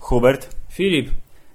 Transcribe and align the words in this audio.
Hubert, 0.00 0.56
Filip, 0.72 1.10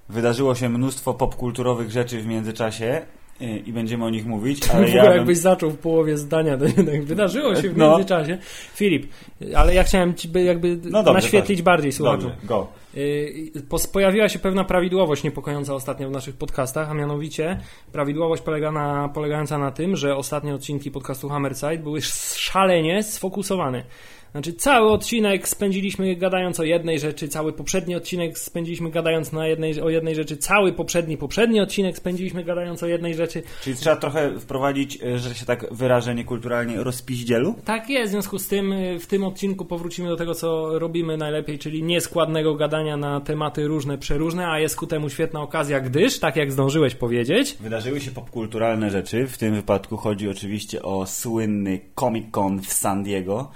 wydarzyło 0.10 0.56
się 0.56 0.70
mnóstwo 0.70 1.14
popkulturowych 1.14 1.92
rzeczy 1.92 2.22
w 2.22 2.28
międzyczasie 2.28 3.02
y, 3.42 3.46
i 3.46 3.74
będziemy 3.74 4.06
o 4.06 4.10
nich 4.10 4.26
mówić, 4.26 4.70
ale 4.70 4.90
ja 4.90 5.04
bym... 5.04 5.14
jakbyś 5.14 5.38
zaczął 5.38 5.70
w 5.72 5.78
połowie 5.78 6.18
zdania, 6.18 6.58
to 6.58 6.66
jednak 6.66 7.04
wydarzyło 7.04 7.56
się 7.56 7.70
w 7.70 7.78
No. 7.78 7.90
międzyczasie. 7.92 8.38
Filip, 8.76 9.12
ale 9.56 9.74
ja 9.76 9.84
chciałem 9.84 10.14
ci 10.16 10.28
by 10.28 10.44
jakby 10.44 10.78
No 10.84 11.04
dobrze, 11.04 11.14
naświetlić 11.14 11.60
tak. 11.60 11.66
bardziej 11.66 11.92
słuchaczom. 11.92 12.30
Dobrze, 12.30 12.48
go. 12.48 12.68
Y, 12.98 13.52
Pojawiła 13.94 14.30
się 14.30 14.40
pewna 14.40 14.64
prawidłowość 14.64 15.24
niepokojąca 15.24 15.74
ostatnio 15.74 16.10
w 16.10 16.12
naszych 16.12 16.36
podcastach, 16.36 16.92
a 16.92 16.94
mianowicie 16.94 17.60
prawidłowość 17.92 18.44
polega 18.44 18.72
na, 18.72 19.10
polegająca 19.10 19.58
na 19.58 19.72
tym, 19.72 19.96
że 19.96 20.16
ostatnie 20.16 20.56
odcinki 20.56 20.92
podcastu 20.92 21.30
Hammerside 21.30 21.78
były 21.78 22.02
szalenie 22.02 23.04
sfokusowane. 23.04 23.84
Znaczy, 24.32 24.54
cały 24.54 24.92
odcinek 24.92 25.48
spędziliśmy 25.48 26.16
gadając 26.16 26.60
o 26.60 26.64
jednej 26.64 27.00
rzeczy, 27.00 27.28
cały 27.28 27.54
poprzedni 27.54 27.96
odcinek 27.96 28.40
spędziliśmy 28.40 28.92
gadając 28.92 29.32
na 29.32 29.48
jednej, 29.48 29.82
o 29.82 29.90
jednej 29.90 30.16
rzeczy, 30.16 30.38
cały 30.38 30.74
poprzedni, 30.74 31.18
poprzedni 31.18 31.60
odcinek 31.60 31.98
spędziliśmy 31.98 32.44
gadając 32.44 32.84
o 32.84 32.88
jednej 32.88 33.16
rzeczy. 33.16 33.44
Czyli 33.64 33.76
trzeba 33.76 33.96
trochę 33.96 34.40
wprowadzić, 34.40 35.04
y, 35.04 35.20
że 35.20 35.36
się 35.36 35.46
tak 35.46 35.74
wyrażę 35.74 36.16
niekulturalnie, 36.16 36.84
rozpiździelu? 36.84 37.56
Tak 37.66 37.90
jest, 37.90 38.08
w 38.08 38.12
związku 38.12 38.40
z 38.40 38.48
tym 38.48 38.74
y, 38.74 39.00
w 39.00 39.08
tym 39.08 39.24
odcinku 39.24 39.66
powrócimy 39.66 40.10
do 40.10 40.16
tego, 40.16 40.36
co 40.36 40.80
robimy 40.80 41.18
najlepiej, 41.18 41.60
czyli 41.60 41.84
nieskładnego 41.84 42.56
gadania 42.56 42.98
na 42.98 43.22
tematy 43.22 43.68
różne, 43.68 43.98
przeróżne, 43.98 44.48
a 44.48 44.60
jest 44.60 44.76
ku 44.76 44.88
temu 44.88 45.10
świetna 45.10 45.42
okazja, 45.42 45.80
gdyż, 45.80 46.20
tak 46.20 46.36
jak 46.36 46.52
zdążyłeś 46.52 46.96
powiedzieć, 46.96 47.58
Wydarzyły 47.60 48.02
się 48.02 48.12
popkulturalne 48.12 48.90
rzeczy. 48.90 49.28
W 49.28 49.38
tym 49.38 49.56
wypadku 49.56 49.98
chodzi 49.98 50.30
oczywiście 50.30 50.82
o 50.82 51.06
słynny 51.06 51.80
Comic 52.00 52.26
Con 52.32 52.62
w 52.62 52.74
San 52.74 53.04
Diego, 53.04 53.52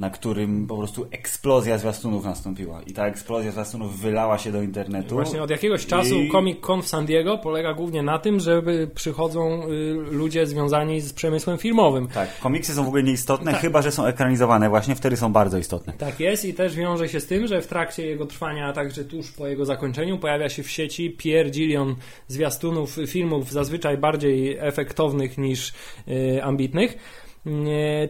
na 0.00 0.10
którym 0.10 0.66
po 0.66 0.76
prostu 0.76 1.06
eksplozja 1.10 1.78
zwiastunów 1.78 2.24
nastąpiła. 2.24 2.82
I 2.86 2.92
ta 2.92 3.06
eksplozja 3.06 3.52
zwiastunów 3.52 4.00
wylała 4.00 4.38
się 4.38 4.52
do 4.52 4.62
internetu. 4.62 5.14
właśnie 5.14 5.42
od 5.42 5.50
jakiegoś 5.50 5.86
czasu 5.86 6.14
I- 6.14 6.30
Comic 6.30 6.60
Con 6.60 6.82
w 6.82 6.88
San 6.88 7.06
Diego 7.06 7.38
polega 7.38 7.74
głównie 7.74 8.02
na 8.02 8.18
tym, 8.18 8.40
że 8.40 8.62
przychodzą 8.94 9.62
y, 9.68 9.94
ludzie 10.10 10.46
związani 10.46 11.00
z 11.00 11.12
przemysłem 11.12 11.58
filmowym. 11.58 12.08
Tak, 12.08 12.38
komiksy 12.38 12.74
są 12.74 12.84
w 12.84 12.88
ogóle 12.88 13.02
nieistotne, 13.02 13.52
Tak. 13.52 13.60
chyba 13.60 13.82
że 13.82 13.92
są 13.92 14.04
ekranizowane. 14.06 14.68
Właśnie 14.68 14.94
wtedy 14.94 15.16
są 15.16 15.32
bardzo 15.32 15.58
istotne. 15.58 15.92
Tak 15.98 16.20
jest 16.20 16.44
i 16.44 16.54
też 16.54 16.76
wiąże 16.76 17.08
się 17.08 17.20
z 17.20 17.26
tym, 17.26 17.46
że 17.46 17.62
w 17.62 17.66
trakcie 17.66 18.06
jego 18.06 18.26
trwania, 18.26 18.66
a 18.68 18.72
także 18.72 19.04
tuż 19.04 19.30
po 19.32 19.46
jego 19.46 19.64
zakończeniu 19.64 20.18
pojawia 20.18 20.48
się 20.48 20.62
w 20.62 20.70
sieci 20.70 21.10
pierdzilion 21.10 21.96
zwiastunów 22.28 22.98
filmów 23.06 23.50
zazwyczaj 23.52 23.98
bardziej 23.98 24.56
efektownych 24.60 25.38
niż 25.38 25.72
y, 26.08 26.42
ambitnych, 26.44 26.96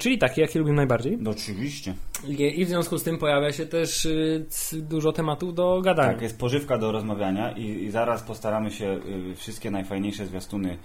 czyli 0.00 0.18
takie, 0.18 0.42
jakie 0.42 0.58
lubimy 0.58 0.76
najbardziej. 0.76 1.18
No 1.20 1.30
oczywiście. 1.30 1.94
I, 2.28 2.64
w 2.64 2.68
związku 2.68 2.98
z 2.98 3.02
tym 3.02 3.18
pojawia 3.18 3.52
się 3.52 3.66
też 3.66 4.04
y, 4.04 4.46
dużo 4.72 5.12
tematów 5.12 5.54
do 5.54 5.80
gadania. 5.82 6.12
Tak, 6.12 6.22
jest 6.22 6.38
pożywka 6.38 6.78
do 6.78 6.92
rozmawiania 6.92 7.52
i, 7.52 7.84
i 7.84 7.90
zaraz 7.90 8.22
postaramy 8.22 8.70
się 8.70 9.00
y, 9.32 9.34
wszystkie 9.36 9.70
najfajniejsze 9.70 10.26
zwiastuny 10.26 10.78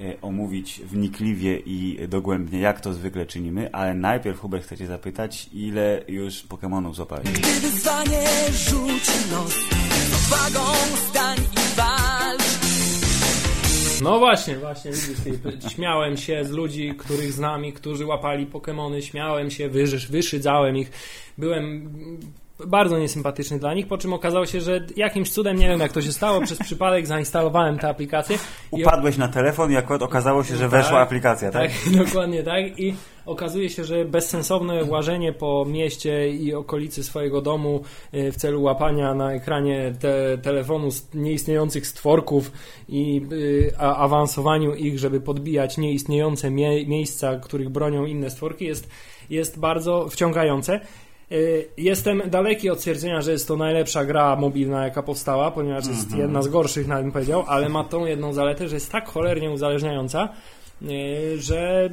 y, 0.00 0.16
omówić 0.22 0.80
wnikliwie 0.80 1.58
i 1.58 2.08
dogłębnie, 2.08 2.60
jak 2.60 2.80
to 2.80 2.92
zwykle 2.92 3.26
czynimy, 3.26 3.74
ale 3.74 3.94
najpierw 3.94 4.38
Hubert 4.38 4.64
chcę 4.64 4.76
Cię 4.76 4.86
zapytać, 4.86 5.48
ile 5.52 6.02
już 6.08 6.42
Pokemonów 6.42 6.96
złapałeś? 6.96 7.28
Gdy 7.28 7.60
wyzwanie 7.60 8.24
rzuci 8.52 9.30
nos 9.30 9.54
Z 9.54 10.14
odwagą 10.14 10.72
stań 10.96 11.38
i 11.38 11.76
walcz 11.76 12.65
No 14.02 14.18
właśnie, 14.18 14.56
właśnie, 14.56 14.90
widzisz, 14.92 15.72
śmiałem 15.72 16.16
się 16.16 16.44
z 16.44 16.50
ludzi, 16.50 16.94
których 16.98 17.32
znam 17.32 17.64
i 17.64 17.72
którzy 17.72 18.06
łapali 18.06 18.46
Pokemony, 18.46 19.02
śmiałem 19.02 19.50
się, 19.50 19.68
wyszydzałem 20.10 20.76
ich, 20.76 20.90
byłem 21.38 21.90
bardzo 22.66 22.98
niesympatyczny 22.98 23.58
dla 23.58 23.74
nich, 23.74 23.86
po 23.88 23.98
czym 23.98 24.12
okazało 24.12 24.46
się, 24.46 24.60
że 24.60 24.80
jakimś 24.96 25.30
cudem, 25.30 25.58
nie 25.58 25.68
wiem 25.68 25.80
jak 25.80 25.92
to 25.92 26.02
się 26.02 26.12
stało, 26.12 26.40
przez 26.40 26.58
przypadek 26.58 27.06
zainstalowałem 27.16 27.78
tę 27.78 27.88
aplikację 27.88 28.38
Upadłeś 28.70 29.16
na 29.16 29.28
telefon 29.28 29.72
i 29.72 29.76
akurat 29.76 30.02
okazało 30.02 30.44
się, 30.44 30.56
że 30.56 30.68
weszła 30.68 30.98
Tak, 30.98 31.02
aplikacja, 31.02 31.50
tak? 31.50 31.70
Tak, 31.70 31.94
dokładnie 32.04 32.42
tak. 32.42 32.78
I 32.78 32.94
okazuje 33.26 33.70
się, 33.70 33.84
że 33.84 34.04
bezsensowne 34.04 34.84
łażenie 34.84 35.32
po 35.32 35.64
mieście 35.68 36.30
i 36.30 36.54
okolicy 36.54 37.04
swojego 37.04 37.42
domu 37.42 37.80
y, 38.14 38.32
w 38.32 38.36
celu 38.36 38.62
łapania 38.62 39.14
na 39.14 39.32
ekranie 39.32 39.94
te, 40.00 40.38
telefonu 40.38 40.88
nieistniejących 41.14 41.86
stworków 41.86 42.52
i 42.88 43.26
y, 43.32 43.72
a, 43.78 43.96
awansowaniu 43.96 44.74
ich, 44.74 44.98
żeby 44.98 45.20
podbijać 45.20 45.78
nieistniejące 45.78 46.50
mie 46.50 46.86
miejsca, 46.86 47.36
których 47.36 47.68
bronią 47.68 48.04
inne 48.04 48.30
stworki, 48.30 48.64
jest, 48.64 48.88
jest 49.30 49.58
bardzo 49.58 50.08
wciągające. 50.08 50.80
Y, 51.32 51.68
Jestem 51.76 52.22
daleki 52.30 52.70
od 52.70 52.78
stwierdzenia, 52.78 53.22
że 53.22 53.32
jest 53.32 53.48
to 53.48 53.56
najlepsza 53.56 54.04
gra 54.04 54.36
mobilna, 54.36 54.84
jaka 54.84 55.02
powstała, 55.02 55.50
ponieważ 55.50 55.86
jest 55.86 56.16
jedna 56.16 56.42
z 56.42 56.48
gorszych, 56.48 56.86
nawet 56.86 57.04
bym 57.04 57.12
powiedział, 57.12 57.44
ale 57.46 57.68
ma 57.68 57.84
tą 57.84 58.06
jedną 58.06 58.32
zaletę, 58.32 58.68
że 58.68 58.76
jest 58.76 58.92
tak 58.92 59.08
cholernie 59.08 59.50
uzależniająca, 59.50 60.28
że 61.38 61.90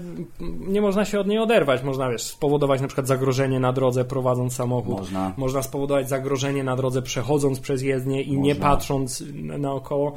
nie 0.59 0.81
można 0.81 1.05
się 1.05 1.19
od 1.19 1.27
niej 1.27 1.39
oderwać. 1.39 1.83
Można, 1.83 2.09
wiesz, 2.09 2.23
spowodować 2.23 2.81
na 2.81 2.87
przykład 2.87 3.07
zagrożenie 3.07 3.59
na 3.59 3.73
drodze 3.73 4.05
prowadząc 4.05 4.53
samochód. 4.55 4.97
Można. 4.99 5.33
Można 5.37 5.61
spowodować 5.63 6.09
zagrożenie 6.09 6.63
na 6.63 6.75
drodze 6.75 7.01
przechodząc 7.01 7.59
przez 7.59 7.81
jezdnię 7.81 8.21
i 8.21 8.39
nie 8.39 8.53
Można. 8.53 8.69
patrząc 8.69 9.23
na- 9.33 9.57
naokoło. 9.57 10.13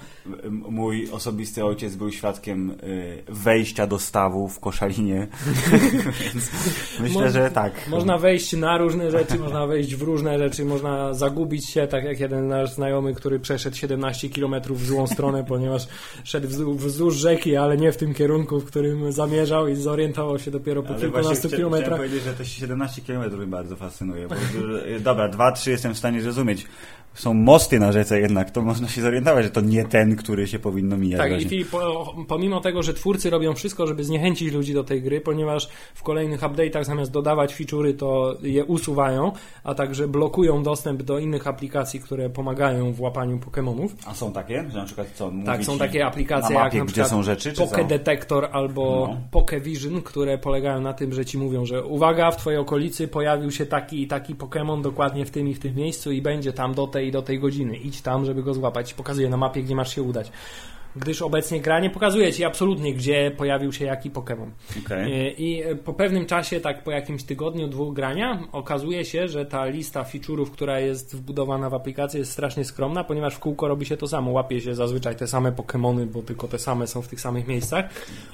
Mój 0.50 1.10
osobisty 1.10 1.64
ojciec 1.64 1.96
był 1.96 2.10
świadkiem 2.10 2.70
y, 2.70 3.22
wejścia 3.28 3.86
do 3.86 3.98
stawu 3.98 4.48
w 4.48 4.60
Koszalinie, 4.60 5.26
myślę, 7.00 7.24
Mo- 7.24 7.30
że 7.30 7.50
tak. 7.50 7.88
Można 7.88 8.18
wejść 8.18 8.52
na 8.52 8.78
różne 8.78 9.10
rzeczy, 9.10 9.38
można 9.38 9.66
wejść 9.66 9.94
w 9.94 10.02
różne 10.02 10.38
rzeczy, 10.38 10.64
można 10.64 11.14
zagubić 11.14 11.66
się, 11.68 11.86
tak 11.86 12.04
jak 12.04 12.20
jeden 12.20 12.48
nasz 12.48 12.70
znajomy, 12.70 13.14
który 13.14 13.40
przeszedł 13.40 13.76
17 13.76 14.28
km 14.30 14.54
w 14.70 14.86
złą 14.86 15.06
stronę, 15.06 15.44
ponieważ 15.44 15.88
szedł 16.24 16.74
wzdłuż 16.74 17.16
rzeki, 17.16 17.56
ale 17.56 17.76
nie 17.76 17.92
w 17.92 17.96
tym 17.96 18.14
kierunku, 18.14 18.55
w 18.60 18.64
którym 18.64 19.12
zamierzał 19.12 19.68
i 19.68 19.74
zorientował 19.74 20.38
się 20.38 20.50
dopiero 20.50 20.82
po 20.82 20.88
Ale 20.88 20.98
kilkunastu 21.00 21.32
chcia- 21.34 21.38
chciałem 21.38 21.56
kilometrach. 21.56 21.96
powiedzieć, 21.98 22.22
że 22.22 22.32
te 22.32 22.44
17 22.44 23.02
km 23.02 23.36
mnie 23.38 23.46
bardzo 23.46 23.76
fascynuje. 23.76 24.28
Bo, 24.28 24.34
że- 24.34 25.00
dobra, 25.00 25.28
2-3 25.28 25.70
jestem 25.70 25.94
w 25.94 25.98
stanie 25.98 26.22
zrozumieć. 26.22 26.66
Są 27.14 27.34
mosty 27.34 27.78
na 27.78 27.92
rzece 27.92 28.20
jednak, 28.20 28.50
to 28.50 28.62
można 28.62 28.88
się 28.88 29.02
zorientować, 29.02 29.44
że 29.44 29.50
to 29.50 29.60
nie 29.60 29.84
ten, 29.84 30.16
który 30.16 30.46
się 30.46 30.58
powinno 30.58 30.96
mijać. 30.96 31.20
Tak, 31.20 31.30
właśnie. 31.30 31.58
i 31.58 31.64
po, 31.64 32.14
pomimo 32.28 32.60
tego, 32.60 32.82
że 32.82 32.94
twórcy 32.94 33.30
robią 33.30 33.54
wszystko, 33.54 33.86
żeby 33.86 34.04
zniechęcić 34.04 34.52
ludzi 34.52 34.74
do 34.74 34.84
tej 34.84 35.02
gry, 35.02 35.20
ponieważ 35.20 35.68
w 35.94 36.02
kolejnych 36.02 36.40
update'ach 36.40 36.84
zamiast 36.84 37.10
dodawać 37.12 37.54
feature'y, 37.54 37.96
to 37.96 38.36
je 38.42 38.64
usuwają, 38.64 39.32
a 39.64 39.74
także 39.74 40.08
blokują 40.08 40.62
dostęp 40.62 41.02
do 41.02 41.18
innych 41.18 41.46
aplikacji, 41.46 42.00
które 42.00 42.30
pomagają 42.30 42.92
w 42.92 43.00
łapaniu 43.00 43.38
Pokémonów. 43.38 43.88
A 44.06 44.14
są 44.14 44.32
takie, 44.32 44.64
że 44.70 44.78
na 44.78 44.84
przykład 44.84 45.06
co? 45.14 45.32
Tak, 45.46 45.64
są 45.64 45.78
takie 45.78 46.06
aplikacje 46.06 46.54
na 46.54 46.60
mapie, 46.64 46.76
jak 46.78 46.86
na 46.86 46.92
gdzie 46.92 46.92
przykład 46.92 47.10
są 47.10 47.22
rzeczy, 47.22 47.52
czy 47.52 47.58
Poke 47.58 47.82
co? 47.82 47.88
Albo 48.50 49.08
No. 49.10 49.20
Poke 49.30 49.60
Vision, 49.60 50.02
które 50.02 50.38
polegają 50.38 50.80
na 50.80 50.92
tym, 50.92 51.12
że 51.12 51.24
ci 51.24 51.38
mówią, 51.38 51.66
że 51.66 51.84
uwaga, 51.84 52.30
w 52.30 52.36
twojej 52.36 52.60
okolicy 52.60 53.08
pojawił 53.08 53.50
się 53.50 53.66
taki 53.66 54.02
i 54.02 54.06
taki 54.06 54.34
Pokémon 54.34 54.82
dokładnie 54.82 55.26
w 55.26 55.30
tym 55.30 55.48
i 55.48 55.54
w 55.54 55.58
tym 55.58 55.74
miejscu 55.74 56.12
i 56.12 56.22
będzie 56.22 56.52
tam 56.52 56.74
do 56.74 56.86
tej 56.86 57.08
i 57.08 57.12
do 57.12 57.22
tej 57.22 57.38
godziny. 57.38 57.76
Idź 57.76 58.00
tam, 58.02 58.24
żeby 58.24 58.42
go 58.42 58.54
złapać. 58.54 58.94
Pokazuje 58.94 59.30
na 59.30 59.36
mapie, 59.36 59.62
gdzie 59.62 59.74
masz 59.74 59.94
się 59.94 60.02
udać. 60.02 60.32
Gdyż 60.96 61.22
obecnie 61.22 61.60
gra 61.60 61.80
nie 61.80 61.90
pokazuje 61.90 62.32
ci 62.32 62.44
absolutnie, 62.44 62.94
gdzie 62.94 63.30
pojawił 63.36 63.72
się 63.72 63.84
jaki 63.84 64.10
Pokémon. 64.10 64.46
Okej. 64.86 65.12
E, 65.12 65.30
I 65.30 65.62
e, 65.62 65.76
po 65.76 65.92
pewnym 65.94 66.26
czasie, 66.26 66.60
tak 66.60 66.84
po 66.84 66.90
jakimś 66.90 67.22
tygodniu, 67.22 67.68
dwóch 67.68 67.94
grania, 67.94 68.42
okazuje 68.52 69.04
się, 69.04 69.28
że 69.28 69.46
ta 69.46 69.66
lista 69.66 70.02
feature'ów, 70.02 70.50
która 70.50 70.80
jest 70.80 71.16
wbudowana 71.16 71.70
w 71.70 71.74
aplikację 71.74 72.18
jest 72.20 72.32
strasznie 72.32 72.64
skromna, 72.64 73.04
ponieważ 73.04 73.34
w 73.34 73.38
kółko 73.38 73.68
robi 73.68 73.86
się 73.86 73.96
to 73.96 74.08
samo. 74.08 74.30
Łapie 74.30 74.60
się 74.60 74.74
zazwyczaj 74.74 75.16
te 75.16 75.26
same 75.26 75.52
Pokémony, 75.52 76.06
bo 76.06 76.22
tylko 76.22 76.48
te 76.48 76.58
same 76.58 76.86
są 76.86 77.02
w 77.02 77.08
tych 77.08 77.20
samych 77.20 77.46
miejscach. 77.46 77.84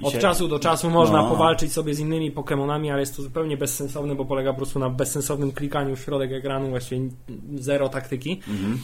Od 0.02 0.12
się- 0.12 0.18
czasu 0.18 0.48
do 0.48 0.58
czasu 0.58 0.90
można 0.90 1.22
No. 1.22 1.28
powalczyć 1.30 1.72
sobie 1.72 1.94
z 1.94 2.00
innymi 2.00 2.32
Pokémonami, 2.32 2.90
ale 2.90 3.00
jest 3.00 3.16
to 3.16 3.22
zupełnie 3.22 3.56
bezsensowne, 3.56 4.14
bo 4.14 4.24
polega 4.24 4.50
po 4.52 4.56
prostu 4.56 4.78
na 4.78 4.90
bezsensownym 4.90 5.52
klikaniu 5.52 5.96
w 5.96 6.00
środek 6.00 6.32
ekranu, 6.32 6.68
właściwie 6.70 7.08
zero 7.54 7.88
taktyki. 7.88 8.40
Mhm. 8.48 8.78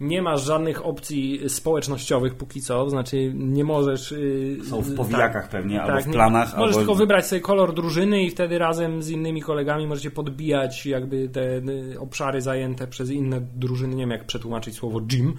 Nie 0.00 0.22
masz 0.22 0.44
żadnych 0.44 0.86
opcji 0.86 1.40
społecznościowych 1.48 2.34
póki 2.34 2.60
co, 2.60 2.90
znaczy 2.90 3.32
nie 3.34 3.64
możesz... 3.64 4.12
y, 4.12 4.58
Są 4.70 4.80
w 4.82 4.86
tak. 4.86 4.96
powijakach 4.96 5.48
pewnie, 5.48 5.82
albo 5.82 6.00
w 6.00 6.12
planach, 6.12 6.48
Możesz 6.56 6.66
albo... 6.66 6.78
tylko 6.78 6.94
wybrać 6.94 7.26
sobie 7.26 7.40
kolor 7.40 7.74
drużyny 7.74 8.22
i 8.22 8.30
wtedy 8.30 8.58
razem 8.58 9.02
z 9.02 9.10
innymi 9.10 9.42
kolegami 9.42 9.86
możecie 9.86 10.10
podbijać 10.10 10.86
jakby 10.86 11.28
te 11.28 11.56
y, 11.56 11.96
obszary 12.00 12.40
zajęte 12.42 12.86
przez 12.86 13.10
inne 13.10 13.40
drużyny. 13.40 13.94
Nie 13.94 14.02
wiem 14.02 14.10
jak 14.10 14.26
przetłumaczyć 14.26 14.74
słowo 14.74 15.00
gym. 15.00 15.36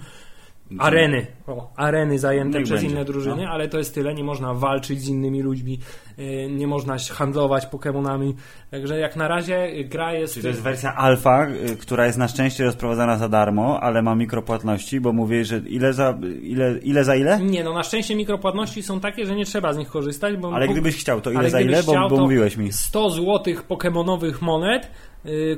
Areny. 0.78 1.26
O, 1.46 1.72
areny 1.76 2.18
zajęte 2.18 2.58
Niech 2.58 2.66
przez 2.66 2.80
będzie, 2.80 2.94
inne 2.94 3.04
drużyny, 3.04 3.42
no. 3.42 3.50
ale 3.50 3.68
to 3.68 3.78
jest 3.78 3.94
tyle. 3.94 4.14
Nie 4.14 4.24
można 4.24 4.54
walczyć 4.54 5.00
z 5.00 5.08
innymi 5.08 5.42
ludźmi, 5.42 5.78
y, 6.18 6.48
nie 6.50 6.66
można 6.66 6.96
handlować 7.12 7.66
Pokemonami. 7.66 8.34
Także 8.70 8.98
jak 8.98 9.16
na 9.16 9.28
razie 9.28 9.66
y, 9.66 9.84
gra 9.84 10.12
jest. 10.12 10.34
Czyli 10.34 10.42
to 10.42 10.48
jest 10.48 10.62
wersja 10.62 10.94
alfa, 10.94 11.46
y, 11.48 11.76
która 11.76 12.06
jest 12.06 12.18
na 12.18 12.28
szczęście 12.28 12.64
rozprowadzana 12.64 13.16
za 13.16 13.28
darmo, 13.28 13.80
ale 13.80 14.02
ma 14.02 14.14
mikropłatności, 14.14 15.00
bo 15.00 15.12
mówię, 15.12 15.44
że 15.44 15.58
ile 15.58 15.92
za 15.92 16.18
ile, 16.42 16.78
ile 16.78 17.04
za 17.04 17.16
ile? 17.16 17.40
Nie, 17.40 17.64
no 17.64 17.74
na 17.74 17.82
szczęście 17.82 18.16
mikropłatności 18.16 18.82
są 18.82 19.00
takie, 19.00 19.26
że 19.26 19.36
nie 19.36 19.44
trzeba 19.44 19.72
z 19.72 19.78
nich 19.78 19.88
korzystać. 19.88 20.36
Bo 20.36 20.54
Ale 20.54 20.68
gdybyś 20.68 20.96
chciał, 20.96 21.20
to 21.20 21.30
ile 21.30 21.50
za 21.50 21.60
ile? 21.60 21.82
Bo, 21.82 21.92
chciał, 21.92 22.08
bo 22.08 22.16
to 22.16 22.22
mówiłeś 22.22 22.56
mi. 22.56 22.72
100 22.72 23.10
złotych 23.10 23.62
pokemonowych 23.62 24.42
monet 24.42 24.84
y, 24.84 24.88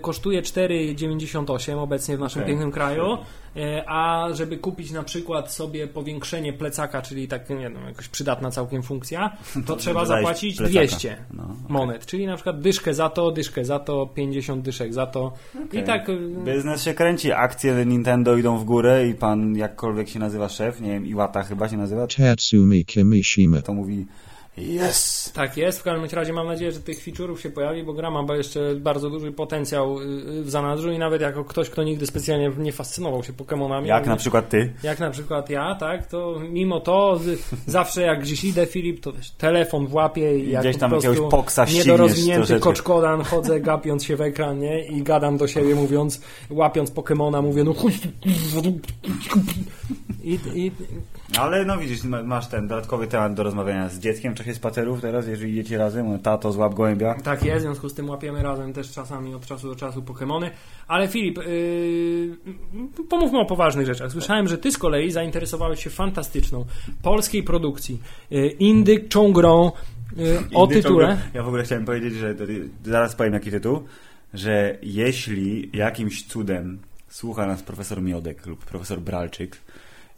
kosztuje 0.01 0.43
4,98 0.43 1.79
obecnie 1.79 2.17
w 2.17 2.21
naszym 2.21 2.43
Okej. 2.43 2.51
pięknym 2.53 2.71
kraju. 2.73 3.19
Y, 3.57 3.61
a 3.87 4.29
żeby 4.33 4.59
kupić 4.59 4.91
na 4.91 5.03
przykład 5.03 5.53
sobie 5.53 5.87
powiększenie 5.87 6.53
plecaka, 6.53 7.03
czyli 7.03 7.29
tak, 7.29 7.51
nie 7.51 7.57
wiem, 7.57 7.75
jakoś 7.89 8.09
przydatna 8.09 8.51
całkiem 8.51 8.83
funkcja, 8.83 9.37
to, 9.67 9.77
trzeba 9.77 10.01
dodałeś 10.01 10.23
zapłacić 10.25 10.57
plecaka. 10.57 10.79
200 10.87 11.17
No, 11.35 11.43
okej. 11.43 11.57
monet. 11.69 12.07
Czyli 12.07 12.27
na 12.27 12.35
przykład 12.35 12.61
dyszkę 12.61 12.95
za 12.95 13.09
to, 13.11 13.31
dyszkę 13.31 13.65
za 13.65 13.79
to, 13.79 14.07
50 14.07 14.65
dyszek 14.65 14.95
za 14.95 15.07
to. 15.07 15.33
I 15.73 15.83
tak. 15.83 16.09
y, 16.09 16.19
Biznes 16.45 16.83
się 16.83 16.95
kręci, 16.95 17.33
akcje 17.33 17.87
Nintendo 17.87 18.37
idą 18.37 18.59
w 18.59 18.65
górę 18.65 19.09
i 19.09 19.15
pan, 19.15 19.57
jakkolwiek 19.57 20.09
się 20.09 20.19
nazywa 20.19 20.49
szef, 20.49 20.81
nie 20.81 20.91
wiem, 20.91 21.07
Iwata 21.07 21.43
chyba 21.43 21.69
się 21.69 21.77
nazywa, 21.77 22.07
Tatsumi 22.07 22.85
Kimishima. 22.85 23.63
to 23.63 23.75
mówi 23.75 24.07
yes! 24.61 25.33
Tak 25.35 25.57
jest, 25.57 25.81
w 25.81 25.83
każdym 25.83 26.19
razie 26.19 26.33
mam 26.33 26.47
nadzieję, 26.47 26.73
że 26.73 26.81
tych 26.81 27.05
feature'ów 27.05 27.37
się 27.37 27.51
pojawi, 27.51 27.83
bo 27.83 27.93
gra 27.93 28.11
ma 28.11 28.37
jeszcze 28.37 28.75
bardzo 28.75 29.11
duży 29.11 29.33
potencjał 29.33 30.01
y, 30.01 30.43
w 30.43 30.51
zanadrzu 30.51 30.93
i 30.93 30.99
nawet 30.99 31.23
jako 31.23 31.45
ktoś, 31.45 31.71
kto 31.71 31.83
nigdy 31.83 32.07
specjalnie 32.07 32.51
nie 32.59 32.73
fascynował 32.73 33.25
się 33.25 33.33
Pokemonami. 33.33 33.89
Jak 33.89 34.07
na 34.07 34.17
przykład 34.17 34.49
ty. 34.49 34.73
Jak 34.83 34.99
na 34.99 35.11
przykład 35.11 35.51
ja, 35.51 35.75
tak, 35.75 36.07
to 36.07 36.41
mimo 36.51 36.81
to 36.81 37.21
zawsze 37.67 38.03
jak 38.03 38.21
gdzieś 38.21 38.45
idę, 38.45 38.67
Filip, 38.67 39.01
to 39.01 39.13
wiesz, 39.13 39.31
telefon 39.31 39.87
w 39.87 39.95
łapie 39.95 40.39
i 40.39 40.51
jak 40.51 40.63
Gdzieś 40.63 40.77
po 40.77 40.81
tam 40.81 40.91
prostu 40.91 41.09
jakiegoś 41.09 41.31
poksa 41.31 41.65
niedorozwinięty 41.65 42.61
koczkodan, 42.61 43.23
chodzę 43.23 43.61
gapiąc 43.71 44.05
się 44.05 44.17
w 44.17 44.21
ekran, 44.21 44.59
nie? 44.59 44.87
I 44.87 45.03
gadam 45.03 45.37
do 45.37 45.49
siebie 45.49 45.75
mówiąc, 45.75 46.21
łapiąc 46.51 46.91
Pokemona, 46.91 47.43
mówię, 47.43 47.65
no 47.65 47.75
tu. 47.75 47.89
I, 50.23 50.39
i, 50.55 50.73
Ale 51.39 51.65
no 51.65 51.79
widzisz, 51.79 52.05
ma- 52.05 52.23
masz 52.23 52.49
ten 52.49 52.69
dodatkowy 52.69 53.07
temat 53.07 53.35
do 53.35 53.43
rozmawiania 53.43 53.89
z 53.89 53.99
dzieckiem 53.99 54.35
w 54.35 54.37
czasie 54.37 54.55
spacerów 54.55 55.01
teraz, 55.01 55.27
jeżeli 55.27 55.53
idziecie 55.53 55.79
razem, 55.79 56.07
mówię, 56.07 56.19
tato 56.19 56.53
złap 56.53 56.75
gołębia. 56.75 57.15
Tak 57.15 57.45
jest, 57.45 57.59
w 57.59 57.63
związku 57.63 57.89
z 57.89 57.95
tym 57.95 58.11
łapiemy 58.11 58.43
razem 58.43 58.73
też 58.73 58.93
czasami 58.93 59.35
od 59.35 59.47
czasu 59.47 59.69
do 59.69 59.77
czasu 59.77 60.03
Pokémony. 60.03 60.51
Ale 60.89 61.09
Filip, 61.09 61.39
yy, 61.39 63.05
pomówmy 63.09 63.39
o 63.39 63.47
poważnych 63.47 63.87
rzeczach. 63.87 64.13
Słyszałem, 64.13 64.49
że 64.49 64.59
ty 64.59 64.73
z 64.73 64.79
kolei 64.79 65.11
zainteresowałeś 65.11 65.85
się 65.85 65.91
fantastyczną 65.91 66.65
polskiej 67.03 67.43
produkcji 67.43 68.03
yy, 68.31 68.49
Indyk 68.49 69.15
Chongrą 69.15 69.73
yy, 70.17 70.39
o 70.55 70.67
tytule. 70.67 71.19
Ja 71.35 71.43
w 71.43 71.49
ogóle 71.49 71.63
chciałem 71.63 71.85
powiedzieć, 71.85 72.15
że 72.15 72.35
zaraz 72.85 73.15
powiem 73.15 73.33
jaki 73.33 73.51
tytuł, 73.51 73.83
że 74.35 74.79
jeśli 74.83 75.71
jakimś 75.73 76.27
cudem 76.27 76.79
słucha 77.09 77.47
nas 77.47 77.63
profesor 77.63 78.03
Miodek 78.03 78.47
lub 78.47 78.65
profesor 78.65 79.01
Bralczyk 79.01 79.57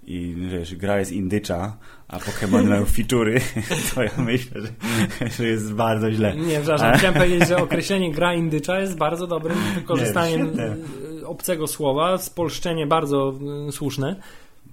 i 0.06 0.34
wiesz, 0.50 0.75
gra 0.75 0.99
jest 0.99 1.12
indycza, 1.12 1.76
a 2.08 2.19
Pokémon 2.19 2.69
mają 2.69 2.84
featury, 2.96 3.40
to 3.94 4.02
ja 4.02 4.10
myślę, 4.19 4.60
że, 4.60 4.69
że 5.37 5.46
jest 5.46 5.75
bardzo 5.75 6.12
źle. 6.12 6.37
Nie, 6.37 6.56
przepraszam, 6.58 6.94
chciałem 6.99 7.14
powiedzieć, 7.14 7.49
że 7.49 7.56
określenie 7.56 8.12
gra 8.12 8.34
indycza 8.34 8.81
jest 8.81 8.99
bardzo 8.99 9.26
dobrym 9.26 9.58
wykorzystaniem 9.75 10.46
świetne. 10.46 10.76
yy, 11.12 11.26
obcego 11.26 11.66
słowa, 11.66 12.19
spolszczenie 12.19 12.87
bardzo 12.87 13.38
yy, 13.66 13.72
słuszne. 13.72 14.16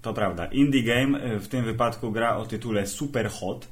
To 0.01 0.13
prawda. 0.13 0.45
Indie 0.45 0.83
Game 0.83 1.33
y, 1.35 1.39
w 1.39 1.47
tym 1.47 1.65
wypadku 1.65 2.11
gra 2.11 2.37
o 2.37 2.45
tytule 2.45 2.87
Super 2.87 3.29
Hot. 3.29 3.67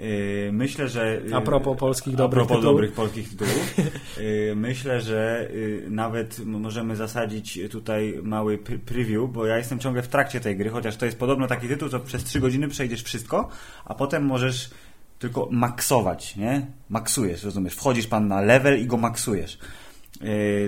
Y, 0.00 0.50
Myślę, 0.52 0.88
że. 0.88 1.20
y, 1.30 1.34
A 1.34 1.40
propos 1.40 1.78
polskich 1.78 2.14
a 2.14 2.16
dobrych 2.16 2.38
propos 2.46 2.56
tytułów. 2.56 2.74
dobrych 2.76 2.92
polskich 2.92 3.28
tytułów. 3.28 3.74
y, 4.18 4.52
Myślę, 4.56 5.00
że 5.00 5.48
nawet 5.88 6.38
możemy 6.46 6.96
zasadzić 6.96 7.58
tutaj 7.70 8.18
mały 8.22 8.58
pr- 8.58 8.78
preview, 8.78 9.30
bo 9.32 9.46
ja 9.46 9.56
jestem 9.58 9.78
ciągle 9.78 10.02
w 10.02 10.08
trakcie 10.08 10.40
tej 10.40 10.56
gry, 10.56 10.70
chociaż 10.70 10.96
to 10.96 11.06
jest 11.06 11.18
podobno 11.18 11.46
taki 11.46 11.68
tytuł, 11.68 11.88
co 11.88 12.00
przez 12.00 12.24
3 12.24 12.40
godziny 12.40 12.68
przejdziesz 12.68 13.02
wszystko, 13.02 13.48
a 13.84 13.94
potem 13.94 14.24
możesz 14.24 14.70
tylko 15.18 15.48
maksować, 15.50 16.36
nie? 16.36 16.66
Maksujesz, 16.88 17.44
rozumiesz? 17.44 17.74
Wchodzisz 17.74 18.06
pan 18.06 18.28
na 18.28 18.40
level 18.40 18.80
i 18.80 18.86
go 18.86 18.96
maksujesz. 18.96 19.58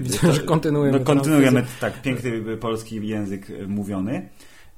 Widzę, 0.00 0.32
że 0.32 0.40
kontynuujemy 0.40 0.99
No, 0.99 1.05
kontynuujemy, 1.05 1.64
tak, 1.81 2.02
piękny 2.02 2.56
polski 2.56 3.08
język 3.08 3.46
mówiony. 3.69 4.29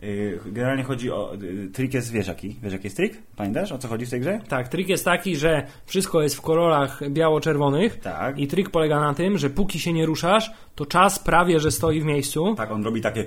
Y, 0.04 0.38
Generalnie 0.46 0.82
chodzi 0.84 1.10
o. 1.10 1.34
y, 1.42 1.68
Trik 1.72 1.94
jest, 1.94 2.12
wiesz 2.12 2.28
jaki? 2.28 2.56
Wiesz 2.62 2.72
jaki 2.72 2.86
jest 2.86 2.96
trik? 2.96 3.22
Pamiętasz 3.36 3.72
o 3.72 3.78
co 3.78 3.88
chodzi 3.88 4.06
w 4.06 4.10
tej 4.10 4.20
grze? 4.20 4.40
Tak, 4.48 4.68
trik 4.68 4.88
jest 4.88 5.04
taki, 5.04 5.36
że 5.36 5.66
wszystko 5.86 6.22
jest 6.22 6.36
w 6.36 6.40
kolorach 6.40 7.10
biało-czerwonych 7.10 8.00
Tak. 8.00 8.38
i 8.38 8.46
trik 8.46 8.70
polega 8.70 9.00
na 9.00 9.14
tym, 9.14 9.38
że 9.38 9.50
póki 9.50 9.78
się 9.78 9.92
nie 9.92 10.06
ruszasz, 10.06 10.50
to 10.74 10.86
czas 10.86 11.18
prawie, 11.18 11.60
że 11.60 11.70
stoi 11.70 12.00
w 12.00 12.04
miejscu. 12.04 12.54
Tak, 12.56 12.70
on 12.70 12.84
robi 12.84 13.00
takie. 13.00 13.24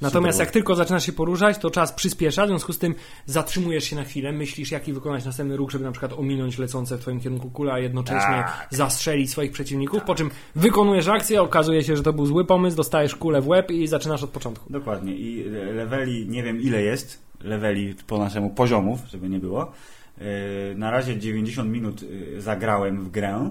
Natomiast 0.00 0.38
jak 0.40 0.50
tylko 0.50 0.74
zaczynasz 0.74 1.06
się 1.06 1.12
poruszać, 1.12 1.58
to 1.58 1.70
czas 1.70 1.92
przyspiesza, 1.92 2.44
w 2.44 2.48
związku 2.48 2.72
z 2.72 2.78
tym 2.78 2.94
zatrzymujesz 3.26 3.84
się 3.84 3.96
na 3.96 4.04
chwilę, 4.04 4.32
myślisz 4.32 4.70
jaki 4.70 4.92
wykonać 4.92 5.24
następny 5.24 5.56
ruch, 5.56 5.70
żeby 5.70 5.84
na 5.84 5.92
przykład 5.92 6.12
ominąć 6.12 6.58
lecące 6.58 6.96
w 6.96 7.00
twoim 7.00 7.20
kierunku 7.20 7.50
kule, 7.50 7.72
a 7.72 7.78
jednocześnie 7.78 8.20
Tak. 8.46 8.66
zastrzelić 8.70 9.30
swoich 9.30 9.52
przeciwników, 9.52 10.02
po 10.02 10.14
czym 10.14 10.30
wykonujesz 10.54 11.08
akcję, 11.08 11.42
okazuje 11.42 11.84
się, 11.84 11.96
że 11.96 12.02
to 12.02 12.12
był 12.12 12.26
zły 12.26 12.44
pomysł, 12.44 12.76
dostajesz 12.76 13.14
kulę 13.16 13.40
w 13.40 13.48
łeb 13.48 13.70
i 13.70 13.86
zaczynasz 13.86 14.22
od 14.22 14.30
początku. 14.30 14.72
Dokładnie. 14.72 15.14
I 15.16 15.46
y, 15.46 15.72
leveli, 15.72 16.28
nie 16.28 16.42
wiem 16.42 16.60
ile 16.60 16.82
jest, 16.82 17.22
leveli 17.40 17.94
po 18.06 18.18
naszemu 18.18 18.50
poziomów, 18.50 19.00
żeby 19.08 19.28
nie 19.28 19.38
było. 19.38 19.72
Y, 20.18 20.74
Na 20.76 20.90
razie 20.90 21.18
90 21.18 21.70
minut 21.70 22.02
y, 22.02 22.40
zagrałem 22.40 23.04
w 23.04 23.10
grę 23.10 23.50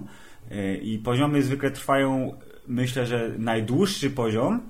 i 0.82 0.98
poziomy 1.04 1.44
zwykle 1.44 1.72
trwają, 1.72 2.34
myślę, 2.68 3.06
że 3.06 3.32
najdłuższy 3.38 4.10
poziom 4.10 4.62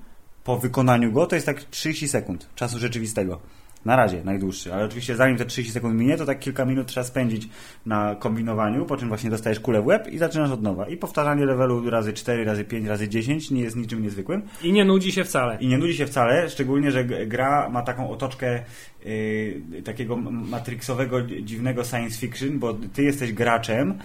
po 0.44 0.58
wykonaniu 0.58 1.12
go 1.12 1.26
to 1.26 1.34
jest 1.34 1.46
tak 1.46 1.62
30 1.62 2.08
sekund 2.08 2.48
czasu 2.54 2.78
rzeczywistego. 2.78 3.40
Na 3.84 3.96
razie 3.96 4.24
najdłuższy, 4.24 4.74
ale 4.74 4.84
oczywiście 4.84 5.16
zanim 5.16 5.36
te 5.36 5.44
30 5.44 5.72
sekund 5.72 5.94
minie, 5.94 6.16
to 6.16 6.26
tak 6.26 6.38
kilka 6.38 6.64
minut 6.64 6.86
trzeba 6.86 7.04
spędzić 7.04 7.48
na 7.86 8.14
kombinowaniu, 8.14 8.86
po 8.86 8.96
czym 8.96 9.08
właśnie 9.08 9.30
dostajesz 9.30 9.60
kulę 9.60 9.82
w 9.82 9.86
łeb 9.86 10.08
i 10.08 10.18
zaczynasz 10.18 10.50
od 10.50 10.62
nowa. 10.62 10.88
I 10.88 10.96
powtarzanie 10.96 11.44
levelu 11.44 11.90
razy 11.90 12.12
4, 12.12 12.44
razy 12.44 12.64
5, 12.64 12.86
razy 12.86 13.08
10 13.08 13.50
nie 13.50 13.62
jest 13.62 13.76
niczym 13.76 14.02
niezwykłym. 14.02 14.42
I 14.62 14.72
nie 14.72 14.84
nudzi 14.84 15.12
się 15.12 15.24
wcale. 15.24 15.58
I 15.60 15.68
nie 15.68 15.78
nudzi 15.78 15.94
się 15.94 16.06
wcale, 16.06 16.50
szczególnie, 16.50 16.90
że 16.90 17.04
gra 17.04 17.68
ma 17.68 17.82
taką 17.82 18.10
otoczkę 18.10 18.62
y, 19.06 19.82
takiego 19.84 20.16
matrixowego, 20.16 21.22
dziwnego 21.22 21.84
science 21.84 22.18
fiction, 22.18 22.58
bo 22.58 22.74
ty 22.74 23.02
jesteś 23.02 23.32
graczem, 23.32 23.98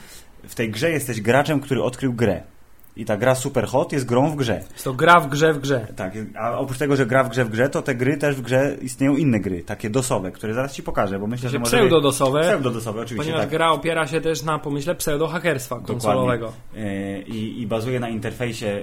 w 0.47 0.55
tej 0.55 0.71
grze 0.71 0.91
jesteś 0.91 1.21
graczem, 1.21 1.59
który 1.59 1.83
odkrył 1.83 2.13
grę. 2.13 2.54
I 2.97 3.05
ta 3.05 3.17
gra 3.17 3.35
Super 3.35 3.65
Hot 3.65 3.91
jest 3.91 4.05
grą 4.05 4.31
w 4.31 4.35
grze. 4.35 4.61
Jest 4.71 4.83
to 4.83 4.93
gra 4.93 5.19
w 5.19 5.29
grze 5.29 5.53
w 5.53 5.59
grze. 5.59 5.87
Tak, 5.95 6.13
a 6.39 6.57
oprócz 6.57 6.77
tego, 6.77 6.95
że 6.95 7.05
gra 7.05 7.23
w 7.23 7.29
grze 7.29 7.45
w 7.45 7.49
grze, 7.49 7.69
to 7.69 7.81
te 7.81 7.95
gry 7.95 8.17
też 8.17 8.35
w 8.35 8.41
grze 8.41 8.77
istnieją 8.81 9.15
inne 9.15 9.39
gry, 9.39 9.63
takie 9.63 9.89
dosowe, 9.89 10.31
które 10.31 10.53
zaraz 10.53 10.73
ci 10.73 10.83
pokażę, 10.83 11.19
bo 11.19 11.27
myślę, 11.27 11.49
że 11.49 11.59
może... 11.59 11.77
Pseudodosowe, 11.77 12.41
Pseudodosowe, 12.41 13.01
oczywiście, 13.01 13.23
ponieważ 13.23 13.41
tak. 13.41 13.49
gra 13.49 13.71
opiera 13.71 14.07
się 14.07 14.21
też 14.21 14.43
na 14.43 14.59
pomyśle 14.59 14.95
pseudo-hakerstwa 14.95 15.79
konsolowego. 15.79 16.53
E, 16.75 17.21
I, 17.21 17.61
I 17.61 17.67
bazuje 17.67 17.99
na 17.99 18.09
interfejsie 18.09 18.67
e, 18.67 18.79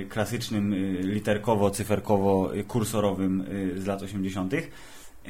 e, 0.00 0.04
klasycznym, 0.04 0.72
e, 0.72 0.76
literkowo-cyferkowo-kursorowym 1.02 3.44
z 3.76 3.86
lat 3.86 4.02
80. 4.02 4.54